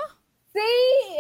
Sí, 0.52 0.60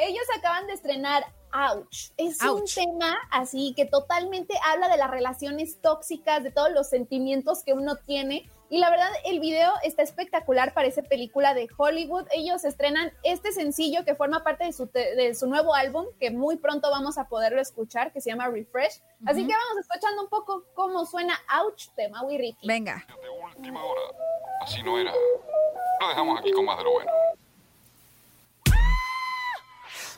ellos 0.00 0.24
acaban 0.36 0.66
de 0.66 0.72
estrenar 0.72 1.24
Ouch. 1.52 2.10
Es 2.16 2.42
un 2.42 2.64
tema 2.64 3.16
así 3.30 3.72
que 3.76 3.84
totalmente 3.84 4.54
habla 4.64 4.88
de 4.88 4.96
las 4.96 5.10
relaciones 5.10 5.80
tóxicas, 5.80 6.42
de 6.42 6.50
todos 6.50 6.70
los 6.72 6.88
sentimientos 6.88 7.62
que 7.62 7.72
uno 7.72 7.96
tiene. 7.96 8.48
Y 8.70 8.78
la 8.78 8.90
verdad, 8.90 9.08
el 9.24 9.40
video 9.40 9.72
está 9.82 10.02
espectacular, 10.02 10.74
parece 10.74 11.02
película 11.02 11.54
de 11.54 11.68
Hollywood. 11.74 12.26
Ellos 12.32 12.64
estrenan 12.64 13.12
este 13.22 13.52
sencillo 13.52 14.04
que 14.04 14.14
forma 14.14 14.44
parte 14.44 14.64
de 14.64 14.72
su, 14.72 14.86
de 14.92 15.34
su 15.34 15.46
nuevo 15.46 15.74
álbum, 15.74 16.04
que 16.20 16.30
muy 16.30 16.56
pronto 16.56 16.90
vamos 16.90 17.16
a 17.16 17.28
poderlo 17.28 17.62
escuchar, 17.62 18.12
que 18.12 18.20
se 18.20 18.28
llama 18.28 18.48
Refresh. 18.48 19.00
Así 19.24 19.46
que 19.46 19.54
vamos 19.54 19.78
escuchando 19.80 20.22
un 20.22 20.28
poco 20.28 20.64
cómo 20.74 21.06
suena 21.06 21.34
Ouch 21.60 21.88
de 21.96 22.10
Maui 22.10 22.36
Ricky. 22.36 22.66
Venga. 22.66 23.06
Última 23.56 23.82
hora. 23.82 24.02
Así 24.60 24.82
no 24.82 24.98
era. 24.98 25.12
Lo 26.00 26.08
dejamos 26.08 26.38
aquí 26.38 26.52
con 26.52 26.66
más 26.66 26.76
de 26.76 26.84
lo 26.84 26.92
bueno. 26.92 27.10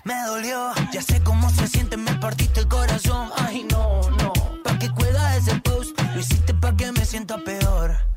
Me 0.02 0.14
dolió, 0.26 0.72
ya 0.92 1.02
sé 1.02 1.22
cómo 1.22 1.50
se 1.50 1.68
siente, 1.68 1.96
me 1.96 2.14
partiste 2.14 2.60
el 2.60 2.68
corazón. 2.68 3.30
Ay, 3.36 3.64
no, 3.70 4.00
no. 4.10 4.32
Pa' 4.64 4.78
que 4.78 4.90
cuelga 4.90 5.36
ese 5.36 5.54
post, 5.60 5.96
lo 6.00 6.18
hiciste 6.18 6.52
pa' 6.54 6.74
que 6.74 6.90
me 6.90 7.04
sienta 7.04 7.38
peor. 7.38 8.09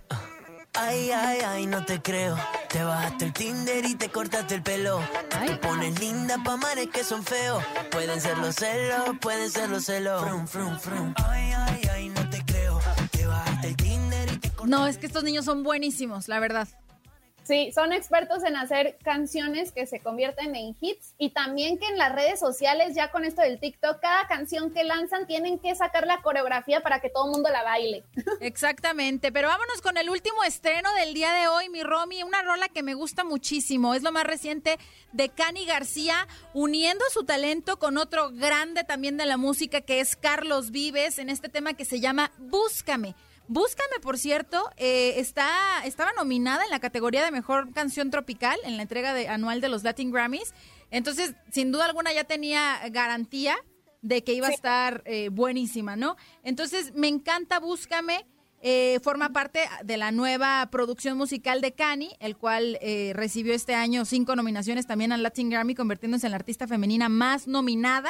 Ay, 0.76 1.12
ay, 1.12 1.40
ay, 1.46 1.66
no 1.68 1.86
te 1.86 2.02
creo. 2.02 2.36
Te 2.70 2.84
bajaste 2.84 3.26
el 3.26 3.34
Tinder 3.34 3.86
y 3.86 3.96
te 3.96 4.10
cortaste 4.10 4.56
el 4.56 4.64
pelo. 4.64 5.00
Te 5.46 5.56
pones 5.58 6.00
linda 6.00 6.38
pa' 6.44 6.58
mares 6.58 6.88
que 6.92 7.04
son 7.04 7.24
feos. 7.24 7.64
Pueden 7.92 8.20
ser 8.20 8.38
los 8.40 8.56
celos, 8.56 9.18
pueden 9.22 9.52
ser 9.52 9.70
los 9.70 9.86
celos. 9.86 10.24
Frum, 10.24 10.48
frum, 10.48 10.80
frum. 10.80 11.14
Ay, 11.30 11.52
ay, 11.56 11.82
ay, 11.94 12.10
no 12.10 12.28
te 12.30 12.44
creo. 12.44 12.80
Te 13.12 13.26
bajaste 13.26 13.68
el 13.68 13.76
Tinder 13.76 14.34
y 14.34 14.38
te 14.38 14.52
No, 14.66 14.88
es 14.88 14.98
que 14.98 15.06
estos 15.06 15.24
niños 15.24 15.46
son 15.46 15.62
buenísimos, 15.62 16.28
la 16.28 16.40
verdad. 16.40 16.68
Sí, 17.44 17.72
son 17.74 17.92
expertos 17.92 18.44
en 18.44 18.56
hacer 18.56 18.98
canciones 19.04 19.72
que 19.72 19.86
se 19.86 20.00
convierten 20.00 20.56
en 20.56 20.76
hits 20.80 21.14
y 21.18 21.32
también 21.32 21.78
que 21.78 21.88
en 21.88 21.98
las 21.98 22.14
redes 22.14 22.40
sociales, 22.40 22.96
ya 22.96 23.12
con 23.12 23.26
esto 23.26 23.42
del 23.42 23.60
TikTok, 23.60 24.00
cada 24.00 24.28
canción 24.28 24.72
que 24.72 24.84
lanzan 24.84 25.28
tienen 25.28 25.60
que 25.60 25.76
sacar 25.76 26.08
la 26.08 26.22
coreografía 26.22 26.82
para 26.82 27.00
que 27.00 27.10
todo 27.10 27.26
el 27.26 27.32
mundo 27.32 27.50
la 27.50 27.64
baile. 27.64 28.04
Exactamente, 28.40 29.32
pero 29.32 29.50
vámonos 29.50 29.82
con 29.82 29.98
el 29.98 30.10
último 30.10 30.44
estreno 30.44 30.94
del 30.96 31.14
día 31.14 31.34
de 31.34 31.48
hoy, 31.48 31.70
mi 31.70 31.84
Romy, 31.84 32.24
una 32.24 32.42
rola 32.42 32.70
que 32.70 32.84
me 32.84 32.94
gusta 32.94 33.24
muchísimo, 33.24 33.94
es 33.94 34.04
lo 34.04 34.12
más 34.12 34.26
reciente 34.26 34.78
de 35.12 35.30
Cani 35.30 35.66
García, 35.66 36.28
uniendo 36.54 37.04
su 37.12 37.24
talento 37.26 37.78
con 37.78 37.98
otro 37.98 38.32
grande 38.32 38.84
también 38.84 39.18
de 39.18 39.26
la 39.26 39.38
música 39.38 39.82
que 39.82 40.00
es 40.00 40.16
Carlos 40.16 40.72
Vives 40.72 41.20
en 41.20 41.30
este 41.30 41.50
tema 41.50 41.74
que 41.74 41.86
se 41.86 42.00
llama 42.00 42.32
Búscame. 42.38 43.16
Búscame, 43.48 44.00
por 44.02 44.18
cierto, 44.18 44.70
eh, 44.78 45.16
está, 45.18 45.50
estaba 45.86 46.12
nominada 46.14 46.64
en 46.64 46.70
la 46.70 46.80
categoría 46.80 47.24
de 47.26 47.32
Mejor 47.32 47.74
Canción 47.74 48.10
Tropical 48.10 48.58
en 48.64 48.78
la 48.78 48.84
entrega 48.84 49.14
de, 49.14 49.28
anual 49.28 49.62
de 49.62 49.70
los 49.70 49.84
Latin 49.84 50.12
Grammys. 50.12 50.54
Entonces, 50.92 51.36
sin 51.52 51.72
duda 51.72 51.86
alguna 51.86 52.14
ya 52.14 52.24
tenía 52.24 52.80
garantía 52.90 53.58
de 54.02 54.24
que 54.24 54.34
iba 54.34 54.48
a 54.48 54.52
estar 54.52 55.02
eh, 55.06 55.30
buenísima, 55.30 55.96
¿no? 55.96 56.16
Entonces, 56.44 56.94
me 56.96 57.08
encanta 57.08 57.60
Búscame. 57.60 58.26
eh, 58.66 59.02
forma 59.04 59.34
parte 59.34 59.60
de 59.84 59.98
la 59.98 60.12
nueva 60.14 60.66
producción 60.72 61.18
musical 61.18 61.60
de 61.60 61.74
Cani, 61.74 62.16
el 62.22 62.38
cual 62.38 62.78
eh, 62.82 63.12
recibió 63.14 63.54
este 63.54 63.76
año 63.76 64.06
cinco 64.06 64.38
nominaciones 64.38 64.88
también 64.88 65.12
al 65.12 65.22
Latin 65.22 65.50
Grammy, 65.50 65.76
convirtiéndose 65.76 66.28
en 66.28 66.32
la 66.32 66.38
artista 66.38 66.66
femenina 66.66 67.10
más 67.10 67.46
nominada. 67.46 68.10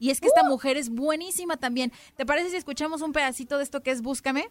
Y 0.00 0.10
es 0.10 0.20
que 0.20 0.26
esta 0.26 0.42
mujer 0.42 0.76
es 0.76 0.90
buenísima 0.90 1.56
también. 1.58 1.92
¿Te 2.16 2.26
parece 2.26 2.50
si 2.50 2.56
escuchamos 2.56 3.02
un 3.02 3.12
pedacito 3.12 3.56
de 3.56 3.62
esto 3.62 3.82
que 3.84 3.92
es 3.92 4.02
Búscame? 4.02 4.50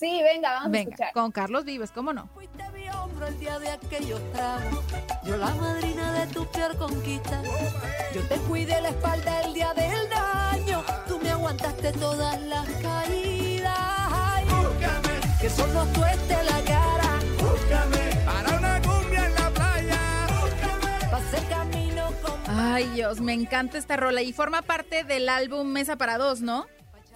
Sí, 0.00 0.22
venga, 0.22 0.52
vamos 0.54 0.70
Venga, 0.70 0.88
a 0.88 0.94
escuchar. 0.94 1.12
con 1.12 1.30
Carlos 1.30 1.64
Vives, 1.66 1.90
¿cómo 1.92 2.14
no? 2.14 2.26
Fuiste 2.32 2.64
mi 2.72 2.84
celebro 2.84 3.26
el 3.26 3.38
día 3.38 3.58
de 3.58 3.68
aquellos 3.68 4.32
tragos. 4.32 4.82
Yo 5.24 5.36
la 5.36 5.50
madrina 5.56 6.12
de 6.14 6.26
tu 6.32 6.46
peor 6.46 6.74
conquista. 6.78 7.42
Yo 8.14 8.26
te 8.26 8.36
cuidé 8.48 8.80
la 8.80 8.88
espalda 8.88 9.42
el 9.42 9.52
día 9.52 9.74
del 9.74 10.08
daño. 10.08 10.82
Tú 11.06 11.18
me 11.22 11.28
aguantaste 11.30 11.92
todas 11.92 12.40
las 12.40 12.66
caídas. 12.82 13.78
Ay, 13.78 14.44
que 15.38 15.50
solo 15.50 15.84
tú 15.92 16.02
estés 16.04 16.44
la 16.46 16.62
cara. 16.64 17.18
Búscame 17.38 18.24
para 18.24 18.58
una 18.58 18.80
cumbia 18.80 19.26
en 19.26 19.34
la 19.34 19.50
playa. 19.50 20.26
Búscame 20.40 21.10
pa' 21.10 21.16
hacer 21.18 21.44
camino 21.50 22.06
con 22.22 22.40
Ay, 22.46 22.88
Dios, 22.94 23.20
me 23.20 23.34
encanta 23.34 23.76
esta 23.76 23.98
rola 23.98 24.22
y 24.22 24.32
forma 24.32 24.62
parte 24.62 25.04
del 25.04 25.28
álbum 25.28 25.66
Mesa 25.68 25.96
para 25.96 26.16
Dos, 26.16 26.40
¿no? 26.40 26.66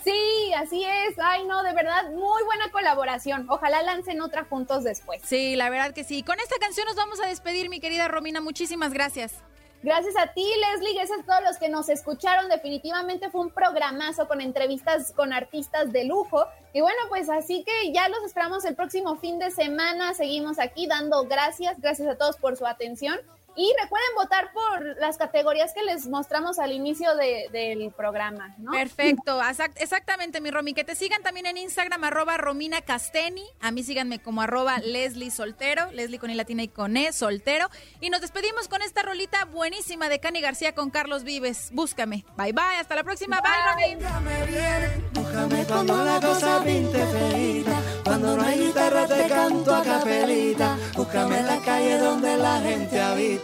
Sí, 0.04 0.52
así 0.54 0.84
es. 0.84 1.14
Ay, 1.18 1.44
no, 1.44 1.62
de 1.62 1.72
verdad, 1.72 2.10
muy 2.10 2.42
buena 2.44 2.70
colaboración. 2.70 3.46
Ojalá 3.48 3.82
lancen 3.82 4.20
otra 4.20 4.44
juntos 4.44 4.84
después. 4.84 5.22
Sí, 5.24 5.56
la 5.56 5.70
verdad 5.70 5.94
que 5.94 6.04
sí. 6.04 6.22
Con 6.22 6.38
esta 6.38 6.56
canción 6.60 6.86
nos 6.86 6.96
vamos 6.96 7.20
a 7.20 7.26
despedir, 7.26 7.70
mi 7.70 7.80
querida 7.80 8.06
Romina. 8.06 8.40
Muchísimas 8.40 8.92
gracias. 8.92 9.34
Gracias 9.82 10.16
a 10.16 10.28
ti, 10.28 10.46
Leslie, 10.60 10.94
gracias 10.94 11.20
a 11.20 11.24
todos 11.24 11.42
los 11.42 11.58
que 11.58 11.68
nos 11.68 11.90
escucharon. 11.90 12.48
Definitivamente 12.48 13.28
fue 13.28 13.42
un 13.42 13.50
programazo 13.50 14.26
con 14.26 14.40
entrevistas 14.40 15.12
con 15.12 15.34
artistas 15.34 15.92
de 15.92 16.04
lujo. 16.04 16.46
Y 16.72 16.80
bueno, 16.80 16.98
pues 17.10 17.28
así 17.28 17.64
que 17.64 17.92
ya 17.92 18.08
los 18.08 18.22
esperamos 18.24 18.64
el 18.64 18.74
próximo 18.76 19.16
fin 19.16 19.38
de 19.38 19.50
semana. 19.50 20.14
Seguimos 20.14 20.58
aquí 20.58 20.86
dando 20.86 21.24
gracias. 21.24 21.78
Gracias 21.82 22.08
a 22.08 22.16
todos 22.16 22.36
por 22.38 22.56
su 22.56 22.66
atención. 22.66 23.20
Y 23.56 23.72
recuerden 23.80 24.08
votar 24.16 24.52
por 24.52 24.96
las 25.00 25.16
categorías 25.16 25.72
que 25.72 25.82
les 25.82 26.06
mostramos 26.08 26.58
al 26.58 26.72
inicio 26.72 27.14
de- 27.16 27.48
del 27.52 27.92
programa, 27.92 28.54
¿no? 28.58 28.72
Perfecto, 28.72 29.40
exact- 29.40 29.76
exactamente, 29.80 30.40
mi 30.40 30.50
Romy. 30.50 30.74
Que 30.74 30.84
te 30.84 30.94
sigan 30.96 31.22
también 31.22 31.46
en 31.46 31.56
Instagram, 31.58 32.02
arroba 32.04 32.36
Romina 32.36 32.80
Casteni. 32.82 33.44
A 33.60 33.70
mí 33.70 33.82
síganme 33.82 34.18
como 34.20 34.42
arroba 34.42 34.78
Leslie 34.78 35.30
Soltero, 35.30 35.90
Leslie 35.92 36.18
con 36.18 36.30
I 36.30 36.34
latina 36.34 36.62
y 36.64 36.68
con 36.68 36.96
E, 36.96 37.12
soltero. 37.12 37.68
Y 38.00 38.10
nos 38.10 38.20
despedimos 38.20 38.68
con 38.68 38.82
esta 38.82 39.02
rolita 39.02 39.44
buenísima 39.44 40.08
de 40.08 40.18
Cani 40.20 40.40
García 40.40 40.74
con 40.74 40.90
Carlos 40.90 41.22
Vives. 41.24 41.68
Búscame. 41.72 42.24
Bye, 42.36 42.52
bye. 42.52 42.76
Hasta 42.80 42.94
la 42.96 43.04
próxima. 43.04 43.40
Bye, 43.40 43.96
Romy. 43.96 45.04
Búscame 45.12 45.64
cuando 45.66 46.04
la 46.04 46.20
cosa 46.20 46.62
pinte 46.64 47.04
feita, 47.06 47.80
cuando 48.04 48.36
no 48.36 48.42
hay 48.42 48.58
guitarra 48.66 49.06
te 49.06 49.28
canto 49.28 49.74
a 49.74 49.82
capelita. 49.82 50.76
Búscame 50.96 51.38
en 51.38 51.46
la 51.46 51.58
calle 51.60 51.98
donde 51.98 52.36
la 52.36 52.60
gente 52.60 53.00
habita, 53.00 53.43